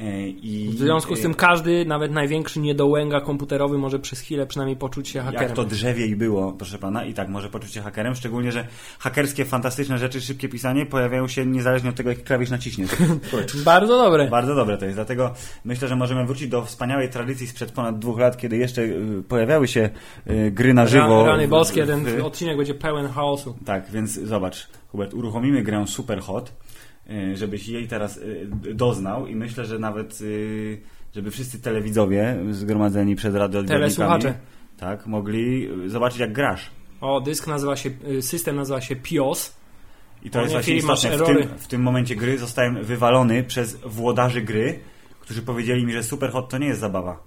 E, 0.01 0.27
I, 0.27 0.69
W 0.69 0.77
związku 0.77 1.15
z 1.15 1.19
e, 1.19 1.21
tym 1.21 1.33
każdy, 1.33 1.85
nawet 1.85 2.11
największy 2.11 2.59
niedołęga 2.59 3.21
komputerowy 3.21 3.77
może 3.77 3.99
przez 3.99 4.19
chwilę 4.19 4.47
przynajmniej 4.47 4.77
poczuć 4.77 5.09
się 5.09 5.19
hakerem. 5.21 5.43
Jak 5.47 5.55
to 5.55 5.63
drzewiej 5.63 6.15
było, 6.15 6.53
proszę 6.53 6.77
pana, 6.77 7.05
i 7.05 7.13
tak 7.13 7.29
może 7.29 7.49
poczuć 7.49 7.73
się 7.73 7.81
hakerem, 7.81 8.15
szczególnie, 8.15 8.51
że 8.51 8.67
hakerskie, 8.99 9.45
fantastyczne 9.45 9.97
rzeczy, 9.97 10.21
szybkie 10.21 10.49
pisanie 10.49 10.85
pojawiają 10.85 11.27
się 11.27 11.45
niezależnie 11.45 11.89
od 11.89 11.95
tego, 11.95 12.09
jaki 12.09 12.21
klawisz 12.23 12.49
naciśniesz. 12.49 12.89
Bardzo 13.65 13.97
dobre. 14.03 14.27
Bardzo 14.27 14.55
dobre 14.55 14.77
to 14.77 14.85
jest, 14.85 14.97
dlatego 14.97 15.33
myślę, 15.65 15.87
że 15.87 15.95
możemy 15.95 16.25
wrócić 16.25 16.47
do 16.47 16.65
wspaniałej 16.65 17.09
tradycji 17.09 17.47
sprzed 17.47 17.71
ponad 17.71 17.99
dwóch 17.99 18.19
lat, 18.19 18.37
kiedy 18.37 18.57
jeszcze 18.57 18.81
y, 18.81 19.23
pojawiały 19.27 19.67
się 19.67 19.89
y, 20.29 20.51
gry 20.51 20.73
na 20.73 20.87
żywo. 20.87 21.23
Ra- 21.25 21.31
Rany 21.31 21.47
w- 21.47 21.49
boskie, 21.49 21.85
ten 21.85 22.21
odcinek 22.21 22.57
będzie 22.57 22.73
pełen 22.73 23.07
chaosu. 23.07 23.55
Tak, 23.65 23.91
więc 23.91 24.11
zobacz, 24.11 24.67
Hubert, 24.87 25.13
uruchomimy 25.13 25.63
grę 25.63 25.87
Super 25.87 26.19
Hot, 26.21 26.53
żebyś 27.33 27.67
jej 27.67 27.87
teraz 27.87 28.17
y, 28.17 28.47
doznał 28.73 29.27
i 29.27 29.35
myślę, 29.35 29.65
że 29.65 29.79
nawet 29.79 30.21
y, 30.21 30.81
żeby 31.15 31.31
wszyscy 31.31 31.61
telewidzowie 31.61 32.37
zgromadzeni 32.51 33.15
przed 33.15 33.35
radioodbiornikami 33.35 33.95
Telesłuchacze. 33.95 34.33
tak, 34.77 35.07
mogli 35.07 35.69
y, 35.85 35.89
zobaczyć 35.89 36.19
jak 36.19 36.33
grasz. 36.33 36.69
O, 37.01 37.21
dysk 37.21 37.47
nazywa 37.47 37.75
się, 37.75 37.89
y, 38.09 38.21
system 38.21 38.55
nazywa 38.55 38.81
się 38.81 38.95
PIOS. 38.95 39.59
I 40.23 40.29
to 40.29 40.41
jest 40.41 40.53
nie, 40.67 40.81
właśnie 40.81 41.11
istotne. 41.11 41.33
W 41.33 41.47
tym, 41.47 41.57
w 41.57 41.67
tym 41.67 41.81
momencie 41.81 42.15
gry 42.15 42.37
zostałem 42.37 42.83
wywalony 42.83 43.43
przez 43.43 43.75
włodarzy 43.75 44.41
gry, 44.41 44.79
którzy 45.19 45.41
powiedzieli 45.41 45.85
mi, 45.85 45.93
że 45.93 46.03
Superhot 46.03 46.49
to 46.49 46.57
nie 46.57 46.67
jest 46.67 46.79
zabawa. 46.79 47.23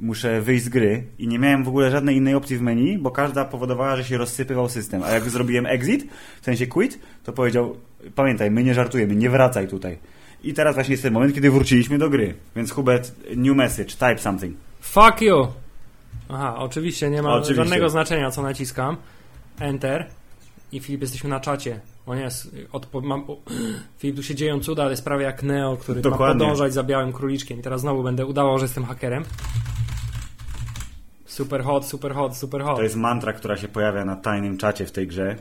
Muszę 0.00 0.40
wyjść 0.40 0.64
z 0.64 0.68
gry 0.68 1.04
i 1.18 1.28
nie 1.28 1.38
miałem 1.38 1.64
w 1.64 1.68
ogóle 1.68 1.90
żadnej 1.90 2.16
innej 2.16 2.34
opcji 2.34 2.56
w 2.56 2.62
menu, 2.62 2.98
bo 2.98 3.10
każda 3.10 3.44
powodowała, 3.44 3.96
że 3.96 4.04
się 4.04 4.18
rozsypywał 4.18 4.68
system. 4.68 5.02
A 5.02 5.10
jak 5.10 5.30
zrobiłem 5.30 5.66
exit, 5.66 6.06
w 6.40 6.44
sensie 6.44 6.66
quit, 6.66 6.98
to 7.24 7.32
powiedział, 7.32 7.76
pamiętaj, 8.14 8.50
my 8.50 8.64
nie 8.64 8.74
żartujemy, 8.74 9.16
nie 9.16 9.30
wracaj 9.30 9.68
tutaj. 9.68 9.98
I 10.44 10.54
teraz 10.54 10.74
właśnie 10.74 10.92
jest 10.92 11.02
ten 11.02 11.12
moment, 11.12 11.34
kiedy 11.34 11.50
wróciliśmy 11.50 11.98
do 11.98 12.10
gry. 12.10 12.34
Więc 12.56 12.72
Hubert, 12.72 13.12
new 13.36 13.56
message, 13.56 13.90
type 13.90 14.18
something. 14.18 14.56
Fuck 14.80 15.20
you! 15.20 15.46
Aha, 16.28 16.54
oczywiście 16.58 17.10
nie 17.10 17.22
ma 17.22 17.32
Oczywiście. 17.34 17.54
żadnego 17.54 17.88
znaczenia, 17.88 18.30
co 18.30 18.42
naciskam. 18.42 18.96
Enter. 19.60 20.06
I 20.72 20.80
Filip, 20.80 21.00
jesteśmy 21.00 21.30
na 21.30 21.40
czacie. 21.40 21.80
O 22.06 22.14
nie, 22.14 22.28
odpo- 22.72 23.02
mam, 23.02 23.20
o, 23.30 23.36
Filip, 23.98 24.16
tu 24.16 24.22
się 24.22 24.34
dzieją 24.34 24.60
cuda, 24.60 24.82
ale 24.82 24.90
jest 24.90 25.04
prawie 25.04 25.24
jak 25.24 25.42
Neo, 25.42 25.76
który 25.76 25.98
ma 25.98 26.02
Dokładnie. 26.10 26.44
podążać 26.44 26.72
za 26.74 26.82
białym 26.82 27.12
króliczkiem. 27.12 27.58
I 27.60 27.62
teraz 27.62 27.80
znowu 27.80 28.02
będę 28.02 28.26
udawał, 28.26 28.58
że 28.58 28.64
jestem 28.64 28.84
hakerem. 28.84 29.24
Super 31.26 31.62
hot, 31.64 31.86
super 31.86 32.14
hot, 32.14 32.36
super 32.36 32.62
hot. 32.62 32.76
To 32.76 32.82
jest 32.82 32.96
mantra, 32.96 33.32
która 33.32 33.56
się 33.56 33.68
pojawia 33.68 34.04
na 34.04 34.16
tajnym 34.16 34.56
czacie 34.58 34.86
w 34.86 34.92
tej 34.92 35.06
grze. 35.06 35.36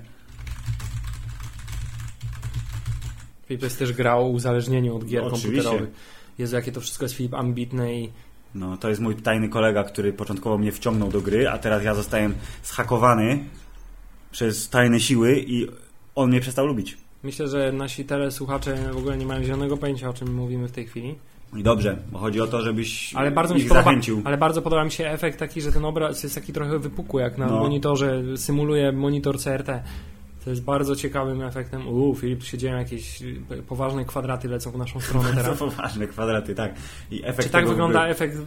Filip 3.48 3.64
jest 3.64 3.80
też 3.80 3.94
gra 3.94 4.16
o 4.16 4.28
uzależnieniu 4.28 4.96
od 4.96 5.06
gier 5.06 5.24
No, 5.24 5.30
komputerowych. 5.30 5.90
Jezu, 6.38 6.56
jakie 6.56 6.72
to 6.72 6.82
wszystko 6.82 7.06
jest 7.06 7.16
Filip 7.16 7.34
ambitne 7.34 7.94
i 7.96 8.10
No, 8.56 8.78
to 8.78 8.90
jest 8.90 9.02
mój 9.02 9.16
tajny 9.16 9.50
kolega, 9.50 9.84
który 9.84 10.14
początkowo 10.14 10.58
mnie 10.58 10.72
wciągnął 10.72 11.10
do 11.12 11.22
gry, 11.22 11.50
a 11.50 11.58
teraz 11.58 11.84
ja 11.84 11.96
zostałem 11.96 12.36
zhakowany 12.64 13.40
przez 14.32 14.70
tajne 14.70 15.00
siły 15.00 15.40
i 15.48 15.68
on 16.16 16.30
mnie 16.30 16.40
przestał 16.42 16.66
lubić. 16.66 16.98
myślę, 17.24 17.48
że 17.48 17.72
nasi 17.72 18.06
telesłuchacze 18.06 18.76
w 18.94 18.98
ogóle 18.98 19.18
nie 19.18 19.26
mają 19.26 19.44
zielonego 19.44 19.78
pojęcia, 19.78 20.10
o 20.10 20.14
czym 20.14 20.34
mówimy 20.36 20.68
w 20.68 20.72
tej 20.72 20.86
chwili. 20.88 21.16
I 21.58 21.64
dobrze, 21.64 21.98
bo 22.12 22.20
chodzi 22.20 22.42
o 22.42 22.48
to, 22.48 22.62
żebyś 22.62 23.16
Ale 23.16 23.32
bardzo 23.32 23.54
mi 23.56 23.62
ich 23.62 23.68
podoba, 23.68 23.84
zachęcił. 23.84 24.22
ale 24.26 24.38
bardzo 24.38 24.62
podoba 24.62 24.86
mi 24.86 24.92
się 24.92 25.10
efekt 25.10 25.40
taki, 25.40 25.62
że 25.62 25.72
ten 25.72 25.86
obraz 25.86 26.24
jest 26.24 26.36
taki 26.36 26.54
trochę 26.54 26.80
wypukły, 26.80 27.22
jak 27.22 27.38
na 27.38 27.48
No. 27.48 27.60
monitorze, 27.60 28.24
symuluje 28.38 28.92
monitor 28.92 29.40
CRT. 29.40 29.70
To 30.46 30.50
jest 30.50 30.64
bardzo 30.64 30.96
ciekawym 30.96 31.42
efektem. 31.42 31.88
Uuu, 31.88 32.16
Filip, 32.16 32.40
tu 32.40 32.46
się 32.46 32.58
dzieją 32.58 32.78
jakieś 32.78 33.22
y, 33.22 33.64
poważne 33.68 34.06
kwadraty 34.06 34.48
lecą 34.48 34.72
w 34.72 34.78
naszą 34.78 35.00
stronę 35.00 35.30
teraz. 35.36 35.60
poważne 35.60 36.08
kwadraty, 36.08 36.56
tak. 36.56 36.74
I 37.12 37.22
efekt 37.24 37.44
Czy 37.44 37.50
tak 37.50 37.68
wygląda 37.68 38.00
gry- 38.00 38.10
efekt 38.10 38.38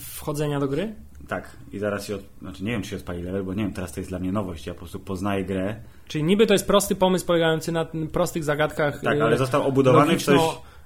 wchodzenia 0.00 0.60
do 0.60 0.68
gry? 0.68 0.94
Tak. 1.28 1.56
I 1.72 1.78
zaraz 1.78 2.06
się, 2.06 2.14
od... 2.14 2.20
znaczy 2.42 2.64
nie 2.64 2.70
wiem, 2.72 2.82
czy 2.82 2.90
się 2.90 2.96
odpali 2.96 3.22
level, 3.22 3.44
bo 3.44 3.54
nie 3.54 3.62
wiem, 3.62 3.72
teraz 3.72 3.92
to 3.92 4.00
jest 4.00 4.10
dla 4.10 4.18
mnie 4.18 4.32
nowość. 4.32 4.66
Ja 4.66 4.74
po 4.74 4.78
prostu 4.78 5.00
poznaję 5.00 5.44
grę. 5.44 5.76
Czyli 6.08 6.24
niby 6.24 6.46
to 6.46 6.52
jest 6.54 6.66
prosty 6.66 6.96
pomysł 6.96 7.26
polegający 7.26 7.72
na 7.72 7.86
prostych 8.12 8.44
zagadkach 8.44 9.00
Tak, 9.00 9.18
y, 9.18 9.22
ale 9.22 9.38
został 9.38 9.68
obudowany 9.68 10.18
w 10.18 10.22
coś... 10.22 10.40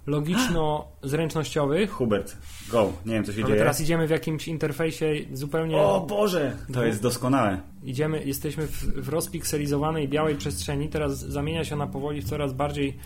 logiczno, 0.06 0.88
logiczno-zręcznościowych. 1.02 1.90
Hubert, 1.90 2.36
go. 2.70 2.92
Nie 3.06 3.14
wiem, 3.14 3.24
co 3.24 3.32
się 3.32 3.38
Ale 3.38 3.46
dzieje. 3.46 3.58
teraz 3.58 3.80
idziemy 3.80 4.06
w 4.06 4.10
jakimś 4.10 4.48
interfejsie 4.48 5.14
zupełnie... 5.32 5.76
O 5.76 6.00
Boże! 6.00 6.56
To 6.72 6.84
jest 6.84 7.02
doskonałe. 7.02 7.60
Idziemy, 7.84 8.24
jesteśmy 8.24 8.66
w, 8.66 8.82
w 8.82 9.08
rozpikselizowanej 9.08 10.08
białej 10.08 10.36
przestrzeni. 10.36 10.88
Teraz 10.88 11.18
zamienia 11.18 11.64
się 11.64 11.74
ona 11.74 11.86
powoli 11.86 12.22
w 12.22 12.24
coraz 12.24 12.52
bardziej 12.52 12.96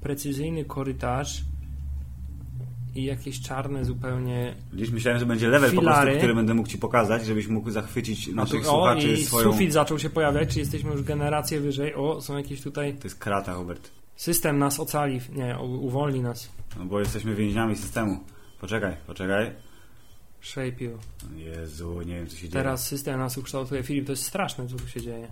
precyzyjny 0.00 0.64
korytarz 0.64 1.42
i 2.94 3.04
jakieś 3.04 3.40
czarne 3.40 3.84
zupełnie. 3.84 4.54
Dziś 4.74 4.90
myślałem, 4.90 5.20
że 5.20 5.26
będzie 5.26 5.48
level 5.48 5.70
po 5.70 5.80
Filary. 5.80 6.06
prostu, 6.06 6.18
który 6.18 6.34
będę 6.34 6.54
mógł 6.54 6.68
Ci 6.68 6.78
pokazać, 6.78 7.26
żebyś 7.26 7.48
mógł 7.48 7.70
zachwycić 7.70 8.26
naszych 8.26 8.60
o, 8.60 8.64
słuchaczy 8.64 9.12
i 9.12 9.24
swoją... 9.24 9.52
sufit 9.52 9.72
zaczął 9.72 9.98
się 9.98 10.10
pojawiać, 10.10 10.48
czy 10.48 10.58
jesteśmy 10.58 10.92
już 10.92 11.02
generację 11.02 11.60
wyżej. 11.60 11.94
O, 11.94 12.20
są 12.20 12.36
jakieś 12.36 12.62
tutaj. 12.62 12.94
To 12.94 13.04
jest 13.04 13.18
krata, 13.18 13.54
Hubert. 13.54 13.90
System 14.16 14.58
nas 14.58 14.80
ocali, 14.80 15.20
nie, 15.32 15.58
uwolni 15.58 16.20
nas. 16.20 16.50
No 16.78 16.84
bo 16.84 17.00
jesteśmy 17.00 17.34
więźniami 17.34 17.76
systemu. 17.76 18.20
Poczekaj, 18.60 18.96
poczekaj. 19.06 19.52
Shape 20.40 20.84
you. 20.84 20.98
Jezu, 21.36 22.02
nie 22.02 22.14
wiem, 22.14 22.26
co 22.26 22.36
się 22.36 22.40
dzieje. 22.40 22.52
Teraz 22.52 22.86
system 22.86 23.18
nas 23.18 23.38
ukształtuje. 23.38 23.82
Filip, 23.82 24.06
to 24.06 24.12
jest 24.12 24.24
straszne, 24.24 24.68
co 24.68 24.76
tu 24.76 24.88
się 24.88 25.00
dzieje. 25.00 25.28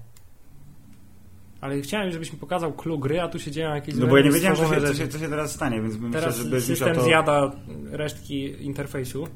Ale 1.61 1.81
chciałem, 1.81 2.13
żebyś 2.13 2.33
mi 2.33 2.39
pokazał 2.39 2.73
clue 2.73 2.99
gry, 2.99 3.21
a 3.21 3.29
tu 3.29 3.39
się 3.39 3.51
dzieją 3.51 3.75
jakieś 3.75 3.95
No 3.95 4.07
bo 4.07 4.19
ja 4.19 4.25
nie 4.25 4.31
wiedziałem, 4.31 4.57
co 4.57 4.75
się, 4.75 4.81
co, 4.81 4.95
się, 4.95 5.09
co 5.09 5.19
się 5.19 5.29
teraz 5.29 5.53
stanie, 5.53 5.83
więc 5.83 5.97
myślę, 5.97 6.21
Teraz 6.21 6.37
że 6.37 6.43
będziesz 6.43 6.69
musiał 6.69 6.77
system 6.77 6.97
to... 6.97 7.05
zjada 7.05 7.53
resztki 7.91 8.67
interfejsu. 8.67 9.29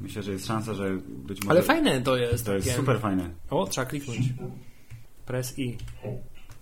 Myślę, 0.00 0.22
że 0.22 0.32
jest 0.32 0.46
szansa, 0.46 0.74
że 0.74 0.98
być 1.06 1.42
może... 1.42 1.50
Ale 1.50 1.62
fajne 1.62 2.00
to 2.00 2.16
jest. 2.16 2.46
To 2.46 2.54
jest 2.54 2.66
takie- 2.66 2.76
super 2.78 3.00
fajne. 3.00 3.30
O, 3.50 3.66
trzeba 3.66 3.86
kliknąć. 3.86 4.20
Press 5.26 5.58
I. 5.58 5.78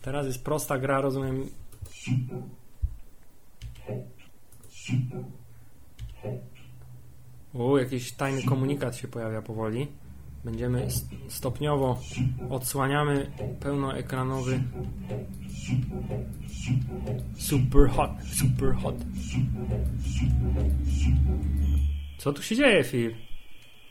Teraz 0.07 0.27
jest 0.27 0.45
prosta 0.45 0.79
gra, 0.79 1.01
rozumiem. 1.01 1.49
O, 7.55 7.79
jakiś 7.79 8.13
tajny 8.13 8.43
komunikat 8.43 8.97
się 8.97 9.09
pojawia 9.09 9.43
powoli. 9.43 9.89
Będziemy 10.45 10.89
stopniowo 11.29 12.01
odsłaniamy 12.51 13.31
pełnoekranowy 13.61 14.63
super 17.39 17.89
hot, 17.91 18.11
super 18.33 18.75
hot. 18.75 18.97
Co 22.19 22.33
tu 22.33 22.43
się 22.43 22.57
dzieje, 22.57 22.85
Filip? 22.85 23.15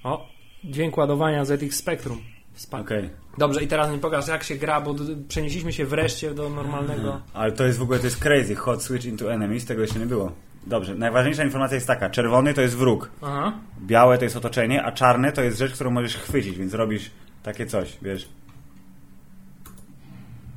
O, 0.03 0.27
dźwięk 0.63 0.97
ładowania 0.97 1.45
ZX 1.45 1.75
Spectrum. 1.77 2.34
Wspaniale. 2.55 2.87
Okej. 2.87 3.09
Dobrze, 3.37 3.63
i 3.63 3.67
teraz 3.67 3.91
mi 3.91 3.99
pokaż, 3.99 4.27
jak 4.27 4.43
się 4.43 4.55
gra, 4.55 4.81
bo 4.81 4.95
przenieśliśmy 5.27 5.73
się 5.73 5.85
wreszcie 5.85 6.33
do 6.33 6.49
normalnego. 6.49 7.21
Ale 7.33 7.51
to 7.51 7.65
jest 7.65 7.79
w 7.79 7.81
ogóle, 7.81 7.99
to 7.99 8.05
jest 8.05 8.19
crazy. 8.19 8.55
Hot 8.55 8.83
switch 8.83 9.05
into 9.05 9.33
enemies, 9.33 9.65
tego 9.65 9.81
jeszcze 9.81 9.99
nie 9.99 10.05
było. 10.05 10.31
Dobrze, 10.67 10.95
najważniejsza 10.95 11.43
informacja 11.43 11.75
jest 11.75 11.87
taka. 11.87 12.09
Czerwony 12.09 12.53
to 12.53 12.61
jest 12.61 12.77
wróg. 12.77 13.11
Aha. 13.21 13.53
Białe 13.81 14.17
to 14.17 14.23
jest 14.23 14.35
otoczenie, 14.35 14.83
a 14.83 14.91
czarne 14.91 15.31
to 15.31 15.41
jest 15.41 15.57
rzecz, 15.57 15.73
którą 15.73 15.91
możesz 15.91 16.17
chwycić, 16.17 16.57
więc 16.57 16.73
robisz 16.73 17.11
takie 17.43 17.65
coś, 17.65 17.97
wiesz. 18.01 18.29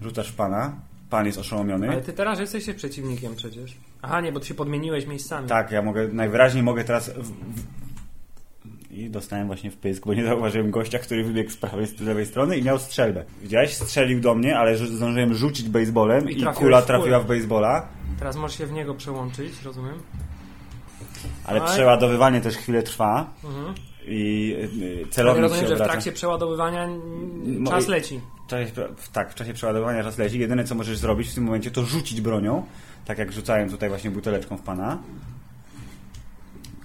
Rzucasz 0.03 0.33
pana, 0.33 0.73
pan 1.11 1.27
jest 1.27 1.39
oszołomiony. 1.39 1.91
Ale 1.91 2.03
ty 2.03 2.13
teraz 2.13 2.41
jesteś 2.41 2.71
przeciwnikiem 2.77 3.37
przecież. 3.37 3.77
Aha, 4.03 4.21
nie, 4.21 4.33
bo 4.33 4.41
ty 4.41 4.47
się 4.47 4.55
podmieniłeś 4.55 5.07
miejscami. 5.07 5.49
Tak, 5.49 5.71
ja 5.71 5.83
mogę, 5.83 6.09
najwyraźniej 6.09 6.63
mogę 6.63 6.85
teraz... 6.85 7.11
W, 7.11 7.23
w... 7.23 7.88
I 8.99 9.11
dostałem 9.11 9.47
właśnie 9.47 9.71
w 9.71 9.77
pysk, 9.77 10.07
bo 10.07 10.15
nie 10.15 10.25
zauważyłem 10.25 10.71
gościa, 10.71 10.99
który 10.99 11.25
wybiegł 11.25 11.51
z 11.51 11.57
prawej, 11.57 11.87
z 11.87 12.01
lewej 12.01 12.27
strony 12.27 12.59
i 12.59 12.63
miał 12.63 12.79
strzelbę. 12.79 13.25
Widziałeś? 13.43 13.75
Strzelił 13.75 14.21
do 14.21 14.35
mnie, 14.35 14.59
ale 14.59 14.77
zdążyłem 14.77 15.35
rzucić 15.35 15.69
baseballem 15.69 16.31
I 16.31 16.43
i, 16.43 16.45
kula 16.45 16.81
w 16.81 16.87
trafiła 16.87 17.21
w 17.21 17.27
baseballa. 17.27 17.89
Teraz 18.19 18.37
możesz 18.37 18.59
się 18.59 18.67
w 18.67 18.73
niego 18.73 18.95
przełączyć, 18.95 19.63
rozumiem? 19.65 19.95
Ale 21.45 21.61
Tak. 21.61 21.71
przeładowywanie 21.71 22.41
też 22.41 22.57
chwilę 22.57 22.83
trwa 22.83 23.31
Mhm. 23.45 23.75
i 24.07 24.55
y, 25.05 25.07
celownik 25.11 25.43
rozumiem, 25.43 25.65
się 25.65 25.69
że 25.69 25.85
w 25.85 25.89
trakcie 25.89 26.13
przeładowywania 26.13 26.89
czas 27.69 27.89
leci. 27.89 28.21
Czasie, 28.47 28.73
tak, 29.13 29.33
w 29.33 29.35
czasie 29.35 29.55
przeładowania 29.55 30.03
czas 30.03 30.19
leci. 30.19 30.39
Jedyne 30.39 30.65
co 30.65 30.75
możesz 30.75 30.99
zrobić 30.99 31.29
w 31.29 31.35
tym 31.35 31.45
momencie 31.45 31.71
to 31.71 31.85
rzucić 31.85 32.21
bronią, 32.21 32.65
tak 33.05 33.19
jak 33.19 33.33
rzucałem 33.33 33.71
tutaj 33.71 33.89
właśnie 33.89 34.11
buteleczką 34.11 34.57
w 34.57 34.63
pana. 34.63 34.99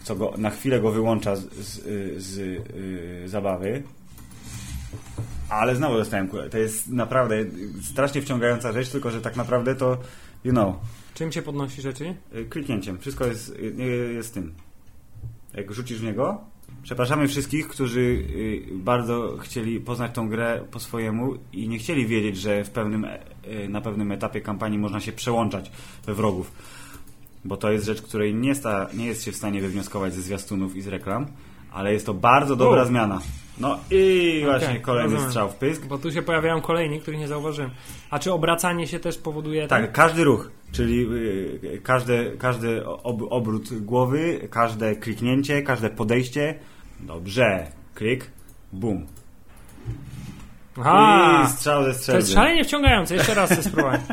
Co 0.03 0.15
go, 0.15 0.33
na 0.38 0.50
chwilę 0.50 0.79
go 0.81 0.91
wyłącza 0.91 1.36
z, 1.36 1.41
z, 1.41 2.24
z 2.24 2.38
y, 2.38 3.29
zabawy. 3.29 3.83
Ale 5.50 5.75
znowu 5.75 5.98
dostałem 5.98 6.27
kulę. 6.27 6.50
To 6.50 6.57
jest 6.57 6.88
naprawdę 6.88 7.36
strasznie 7.81 8.22
wciągająca 8.22 8.72
rzecz, 8.72 8.89
tylko 8.89 9.12
że 9.12 9.22
tak 9.22 9.36
naprawdę 9.36 9.75
to, 9.75 9.98
you 10.43 10.51
know, 10.51 10.75
Czym 11.13 11.31
się 11.31 11.41
podnosi 11.41 11.81
rzeczy? 11.81 12.15
y, 12.36 12.45
kliknięciem. 12.45 13.00
Wszystko 13.00 13.25
jest, 13.25 13.50
y, 13.50 14.13
jest 14.13 14.33
tym. 14.33 14.53
Jak 15.53 15.72
rzucisz 15.72 16.00
w 16.00 16.03
niego. 16.03 16.41
Przepraszamy 16.83 17.27
wszystkich, 17.27 17.67
którzy 17.67 18.25
bardzo 18.72 19.38
chcieli 19.38 19.79
poznać 19.79 20.12
tą 20.13 20.29
grę 20.29 20.65
po 20.72 20.79
swojemu 20.79 21.33
i 21.53 21.69
nie 21.69 21.77
chcieli 21.77 22.07
wiedzieć, 22.07 22.38
że 22.38 22.63
w 22.63 22.69
pewnym, 22.69 23.07
na 23.69 23.81
pewnym 23.81 24.12
etapie 24.12 24.41
kampanii 24.41 24.79
można 24.79 25.00
się 25.00 25.12
przełączać 25.12 25.72
we 26.05 26.13
wrogów. 26.13 26.51
Bo 27.45 27.57
to 27.57 27.71
jest 27.71 27.85
rzecz, 27.85 28.01
której 28.01 28.35
nie, 28.35 28.55
sta, 28.55 28.88
nie 28.93 29.05
jest 29.05 29.23
się 29.23 29.31
w 29.31 29.35
stanie 29.35 29.62
wywnioskować 29.62 30.13
ze 30.13 30.21
zwiastunów 30.21 30.75
i 30.75 30.81
z 30.81 30.88
reklam, 30.88 31.25
ale 31.71 31.93
jest 31.93 32.05
to 32.05 32.13
bardzo 32.13 32.55
dobra 32.55 32.83
U. 32.83 32.85
zmiana. 32.88 33.21
No 33.57 33.79
i 33.91 34.41
właśnie 34.45 34.67
Okej, 34.67 34.81
kolejny 34.81 35.09
rozumiem. 35.09 35.29
strzał 35.31 35.50
w 35.50 35.55
pysk. 35.55 35.85
Bo 35.85 35.97
tu 35.97 36.12
się 36.12 36.21
pojawiają 36.21 36.62
kolejni, 36.62 37.00
których 37.00 37.19
nie 37.19 37.27
zauważyłem. 37.27 37.71
A 38.09 38.19
czy 38.19 38.31
obracanie 38.33 38.88
się 38.88 39.00
też 39.00 39.17
powoduje... 39.17 39.67
Tak, 39.67 39.91
każdy 39.91 40.23
ruch, 40.23 40.51
czyli 40.71 41.07
y, 41.63 41.81
każde, 41.83 42.31
każdy 42.38 42.85
ob, 42.85 43.21
obrót 43.29 43.73
głowy, 43.81 44.47
każde 44.51 44.95
kliknięcie, 44.95 45.62
każde 45.62 45.89
podejście. 45.89 46.55
Dobrze. 47.00 47.67
Klik, 47.95 48.31
bum. 48.73 49.05
Aha! 50.79 51.43
I 51.45 51.50
strzał 51.51 51.83
ze 51.83 51.91
To 51.93 51.97
strzelby. 51.97 52.19
jest 52.21 52.33
szalenie 52.33 52.63
wciągające. 52.63 53.15
Jeszcze 53.15 53.33
raz 53.33 53.51
chcę 53.51 53.63
spróbować. 53.63 54.01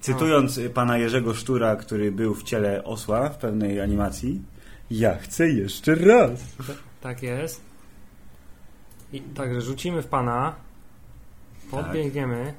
Cytując 0.00 0.60
pana 0.74 0.98
Jerzego 0.98 1.34
Sztura, 1.34 1.76
który 1.76 2.12
był 2.12 2.34
w 2.34 2.42
ciele 2.42 2.84
osła 2.84 3.28
w 3.28 3.38
pewnej 3.38 3.80
animacji. 3.80 4.42
Ja 4.90 5.16
chcę 5.16 5.48
jeszcze 5.48 5.94
raz. 5.94 6.30
Tak 7.00 7.22
jest. 7.22 7.60
I 9.12 9.20
także 9.20 9.60
rzucimy 9.60 10.02
w 10.02 10.06
pana. 10.06 10.54
Podbiegniemy. 11.70 12.54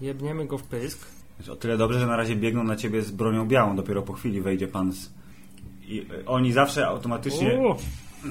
Jebniemy 0.00 0.46
go 0.46 0.58
w 0.58 0.62
pysk. 0.62 1.06
O 1.52 1.56
tyle 1.56 1.76
dobrze, 1.76 2.00
że 2.00 2.06
na 2.06 2.16
razie 2.16 2.36
biegną 2.36 2.64
na 2.64 2.76
ciebie 2.76 3.02
z 3.02 3.10
bronią 3.10 3.48
białą. 3.48 3.76
Dopiero 3.76 4.02
po 4.02 4.12
chwili 4.12 4.40
wejdzie 4.40 4.68
pan 4.68 4.92
z... 4.92 5.10
I 5.82 6.00
y, 6.00 6.26
oni 6.26 6.52
zawsze 6.52 6.86
automatycznie... 6.86 7.58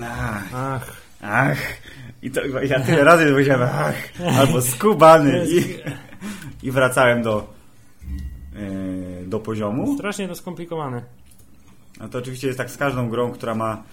Ach, 0.03 0.53
ach. 0.53 1.01
ach. 1.21 1.59
I 2.21 2.31
to 2.31 2.45
ja 2.45 2.79
tyle 2.79 3.03
razy 3.03 3.31
powiedziałem 3.31 3.69
ach. 3.73 3.95
Albo 4.39 4.61
skubany. 4.61 5.45
I, 5.55 6.67
I 6.67 6.71
wracałem 6.71 7.21
do, 7.21 7.39
e, 7.39 7.52
do 9.25 9.39
poziomu. 9.39 9.95
Strasznie 9.95 10.27
to 10.27 10.35
skomplikowane. 10.35 11.01
No 11.99 12.09
to 12.09 12.17
oczywiście 12.17 12.47
jest 12.47 12.57
tak 12.57 12.71
z 12.71 12.77
każdą 12.77 13.09
grą, 13.09 13.31
która 13.31 13.55
ma 13.55 13.83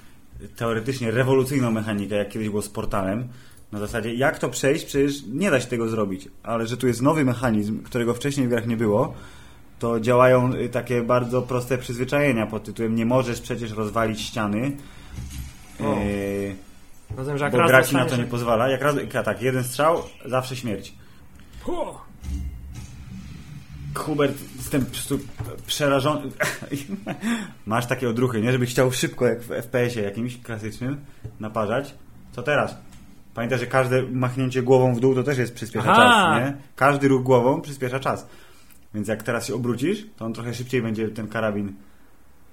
teoretycznie 0.56 1.10
rewolucyjną 1.10 1.70
mechanikę, 1.70 2.14
jak 2.14 2.28
kiedyś 2.28 2.48
było 2.48 2.62
z 2.62 2.68
portalem. 2.68 3.28
Na 3.72 3.78
zasadzie, 3.78 4.14
jak 4.14 4.38
to 4.38 4.48
przejść? 4.48 4.84
Przecież 4.84 5.22
nie 5.26 5.50
da 5.50 5.60
się 5.60 5.66
tego 5.66 5.88
zrobić. 5.88 6.28
Ale 6.42 6.66
że 6.66 6.76
tu 6.76 6.86
jest 6.86 7.02
nowy 7.02 7.24
mechanizm, 7.24 7.82
którego 7.82 8.14
wcześniej 8.14 8.46
w 8.46 8.50
grach 8.50 8.66
nie 8.66 8.76
było, 8.76 9.14
to 9.78 10.00
działają 10.00 10.54
y, 10.54 10.68
takie 10.68 11.02
bardzo 11.02 11.42
proste 11.42 11.78
przyzwyczajenia 11.78 12.46
pod 12.46 12.64
tytułem 12.64 12.94
nie 12.94 13.06
możesz 13.06 13.40
przecież 13.40 13.72
rozwalić 13.72 14.20
ściany. 14.20 14.76
O. 15.80 15.94
Yy, 15.94 16.54
Rozumiem, 17.16 17.38
że 17.38 17.44
jak 17.44 17.52
bo 17.52 17.58
raz 17.58 17.68
gra 17.68 17.82
ci 17.82 17.94
na 17.94 18.04
to 18.04 18.16
nie 18.16 18.24
pozwala. 18.24 18.68
Jak 18.68 18.82
raz, 18.82 18.94
tak, 19.24 19.42
jeden 19.42 19.64
strzał, 19.64 20.02
zawsze 20.24 20.56
śmierć. 20.56 20.94
Hu! 21.62 21.72
Hubert, 23.94 24.34
jestem 24.56 24.84
po 24.84 24.90
prostu 24.90 25.18
przerażony. 25.66 26.22
Masz 27.66 27.86
takie 27.86 28.08
odruchy, 28.08 28.40
nie? 28.40 28.52
Żeby 28.52 28.66
chciał 28.66 28.92
szybko, 28.92 29.26
jak 29.26 29.42
w 29.42 29.48
FPS-ie 29.48 30.04
jakimś 30.04 30.42
klasycznym, 30.42 30.96
naparzać. 31.40 31.94
Co 32.32 32.42
teraz? 32.42 32.76
Pamiętaj, 33.34 33.58
że 33.58 33.66
każde 33.66 34.02
machnięcie 34.02 34.62
głową 34.62 34.94
w 34.94 35.00
dół 35.00 35.14
to 35.14 35.22
też 35.22 35.38
jest 35.38 35.54
przyspiesza 35.54 35.92
Aha! 35.92 36.02
czas, 36.02 36.40
nie? 36.40 36.62
Każdy 36.76 37.08
ruch 37.08 37.22
głową 37.22 37.60
przyspiesza 37.60 38.00
czas. 38.00 38.26
Więc 38.94 39.08
jak 39.08 39.22
teraz 39.22 39.46
się 39.46 39.54
obrócisz, 39.54 40.06
to 40.16 40.24
on 40.24 40.32
trochę 40.32 40.54
szybciej 40.54 40.82
będzie 40.82 41.08
ten 41.08 41.28
karabin 41.28 41.72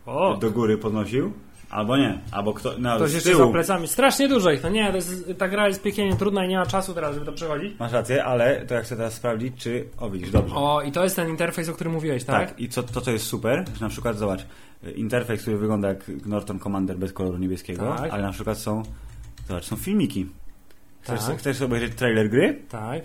O, 0.06 0.38
do 0.38 0.52
góry 0.52 0.78
podnosił. 0.78 1.34
Albo 1.70 1.98
nie, 1.98 2.20
albo 2.32 2.54
kto, 2.54 2.74
no, 2.80 2.96
ktoś 2.96 3.14
jeszcze 3.14 3.36
za 3.36 3.48
plecami. 3.48 3.88
Strasznie 3.88 4.28
dużo 4.28 4.52
ich. 4.52 4.64
No 4.64 4.70
nie, 4.70 4.90
to 4.90 4.96
jest, 4.96 5.34
ta 5.38 5.48
gra 5.48 5.68
jest 5.68 5.82
piekielnie 5.84 6.16
trudna 6.16 6.46
i 6.46 6.48
nie 6.48 6.58
ma 6.58 6.66
czasu 6.66 6.94
teraz, 6.94 7.14
żeby 7.14 7.26
to 7.26 7.32
przechodzić. 7.32 7.80
Masz 7.80 7.92
rację, 7.92 8.26
ale 8.26 8.66
to 8.66 8.74
ja 8.74 8.82
chcę 8.82 8.98
teraz 8.98 9.14
sprawdzić, 9.14 9.64
czy... 9.64 9.90
O, 9.98 10.10
widzisz, 10.10 10.32
dobrze. 10.32 10.56
O, 10.56 10.82
i 10.82 10.92
to 10.92 11.04
jest 11.04 11.16
ten 11.16 11.30
interfejs, 11.30 11.70
o 11.70 11.74
którym 11.74 11.94
mówiłeś, 11.94 12.24
tak? 12.24 12.50
Tak, 12.50 12.60
i 12.60 12.70
co, 12.70 12.84
to 12.84 13.02
co 13.02 13.12
jest 13.12 13.26
super, 13.26 13.66
że 13.76 13.82
na 13.82 13.90
przykład 13.90 14.18
zobacz, 14.18 14.46
interfejs, 14.96 15.42
który 15.42 15.58
wygląda 15.58 15.88
jak 15.88 16.12
Norton 16.26 16.60
Commander 16.60 16.98
bez 16.98 17.14
koloru 17.14 17.38
niebieskiego, 17.38 17.96
Tak. 17.98 18.14
ale 18.14 18.24
na 18.24 18.32
przykład 18.32 18.58
są, 18.58 18.84
zobacz, 19.48 19.66
są 19.66 19.76
filmiki. 19.76 20.30
Chcesz, 21.02 21.26
Tak. 21.26 21.38
chcesz 21.38 21.58
sobie 21.58 21.66
obejrzeć 21.66 21.96
trailer 21.96 22.30
gry? 22.30 22.62
Tak. 22.70 23.04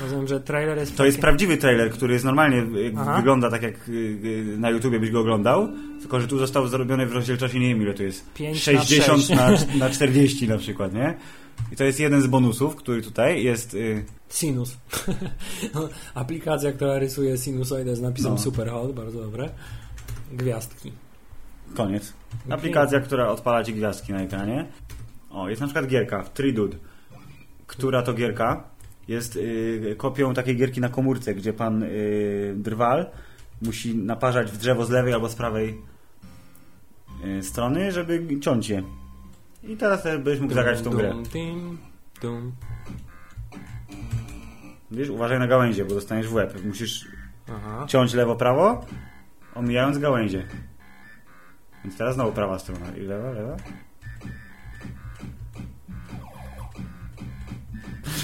Rozumiem, 0.00 0.28
że 0.28 0.40
trailer 0.40 0.78
jest... 0.78 0.96
To 0.96 1.04
jest 1.04 1.16
taki- 1.16 1.22
prawdziwy 1.22 1.56
trailer, 1.56 1.90
który 1.90 2.12
jest 2.12 2.24
normalnie, 2.24 2.58
y, 2.58 2.92
Aha. 2.98 3.16
wygląda 3.16 3.50
tak 3.50 3.62
jak 3.62 3.88
y, 3.88 3.92
y, 3.92 4.56
na 4.58 4.70
YouTubie 4.70 5.00
byś 5.00 5.10
go 5.10 5.20
oglądał, 5.20 5.68
tylko 6.00 6.20
że 6.20 6.28
tu 6.28 6.38
został 6.38 6.68
zrobiony 6.68 7.06
w 7.06 7.12
rozdzielczości, 7.12 7.60
nie 7.60 7.68
wiem 7.68 7.82
ile 7.82 7.94
to 7.94 8.02
jest, 8.02 8.32
5 8.34 8.56
na 8.56 8.60
60 8.60 9.22
6. 9.22 9.28
na, 9.30 9.50
na 9.78 9.90
40 9.90 10.48
na 10.48 10.58
przykład, 10.58 10.94
nie? 10.94 11.14
I 11.72 11.76
to 11.76 11.84
jest 11.84 12.00
jeden 12.00 12.22
z 12.22 12.26
bonusów, 12.26 12.76
który 12.76 13.02
tutaj 13.02 13.44
jest... 13.44 13.74
Y, 13.74 14.04
Sinus. 14.28 14.76
Aplikacja, 16.14 16.72
która 16.72 16.98
rysuje 16.98 17.38
sinusoidę 17.38 17.96
z 17.96 18.00
napisem 18.00 18.32
No. 18.32 18.38
Superhot, 18.38 18.92
bardzo 18.92 19.20
dobre. 19.20 19.50
Gwiazdki. 20.32 20.92
Koniec. 21.74 22.12
Aplikacja, 22.50 23.00
która 23.00 23.28
odpala 23.28 23.64
ci 23.64 23.74
gwiazdki 23.74 24.12
na 24.12 24.22
ekranie. 24.22 24.66
O, 25.30 25.48
jest 25.48 25.60
na 25.60 25.66
przykład 25.66 25.86
gierka, 25.86 26.22
Tridud. 26.22 26.76
Która 27.66 28.02
to 28.02 28.14
gierka 28.14 28.69
jest 29.10 29.36
y, 29.36 29.94
kopią 29.98 30.34
takiej 30.34 30.56
gierki 30.56 30.80
na 30.80 30.88
komórce, 30.88 31.34
gdzie 31.34 31.52
pan 31.52 31.82
y, 31.82 32.54
drwal 32.56 33.06
musi 33.62 33.94
naparzać 33.94 34.50
w 34.50 34.56
drzewo 34.56 34.84
z 34.84 34.90
lewej 34.90 35.12
albo 35.12 35.28
z 35.28 35.34
prawej 35.34 35.78
y, 37.24 37.42
strony, 37.42 37.92
żeby 37.92 38.40
ciąć 38.40 38.68
je. 38.68 38.82
I 39.62 39.76
teraz 39.76 40.02
też 40.02 40.18
byś 40.18 40.40
mógł 40.40 40.54
zagrać 40.54 40.78
w 40.78 40.82
tą 40.82 40.90
grę. 40.90 41.14
Wiesz, 44.90 45.08
uważaj 45.08 45.38
na 45.38 45.46
gałęzie, 45.46 45.84
bo 45.84 45.94
dostaniesz 45.94 46.28
w 46.28 46.34
łeb. 46.34 46.64
Musisz 46.64 47.08
Aha. 47.48 47.84
ciąć 47.88 48.14
lewo-prawo, 48.14 48.86
omijając 49.54 49.98
gałęzie. 49.98 50.46
Więc 51.84 51.96
teraz 51.96 52.14
znowu 52.14 52.32
prawa 52.32 52.58
strona. 52.58 52.96
I 52.96 53.00
lewa, 53.00 53.30
lewa. 53.30 53.56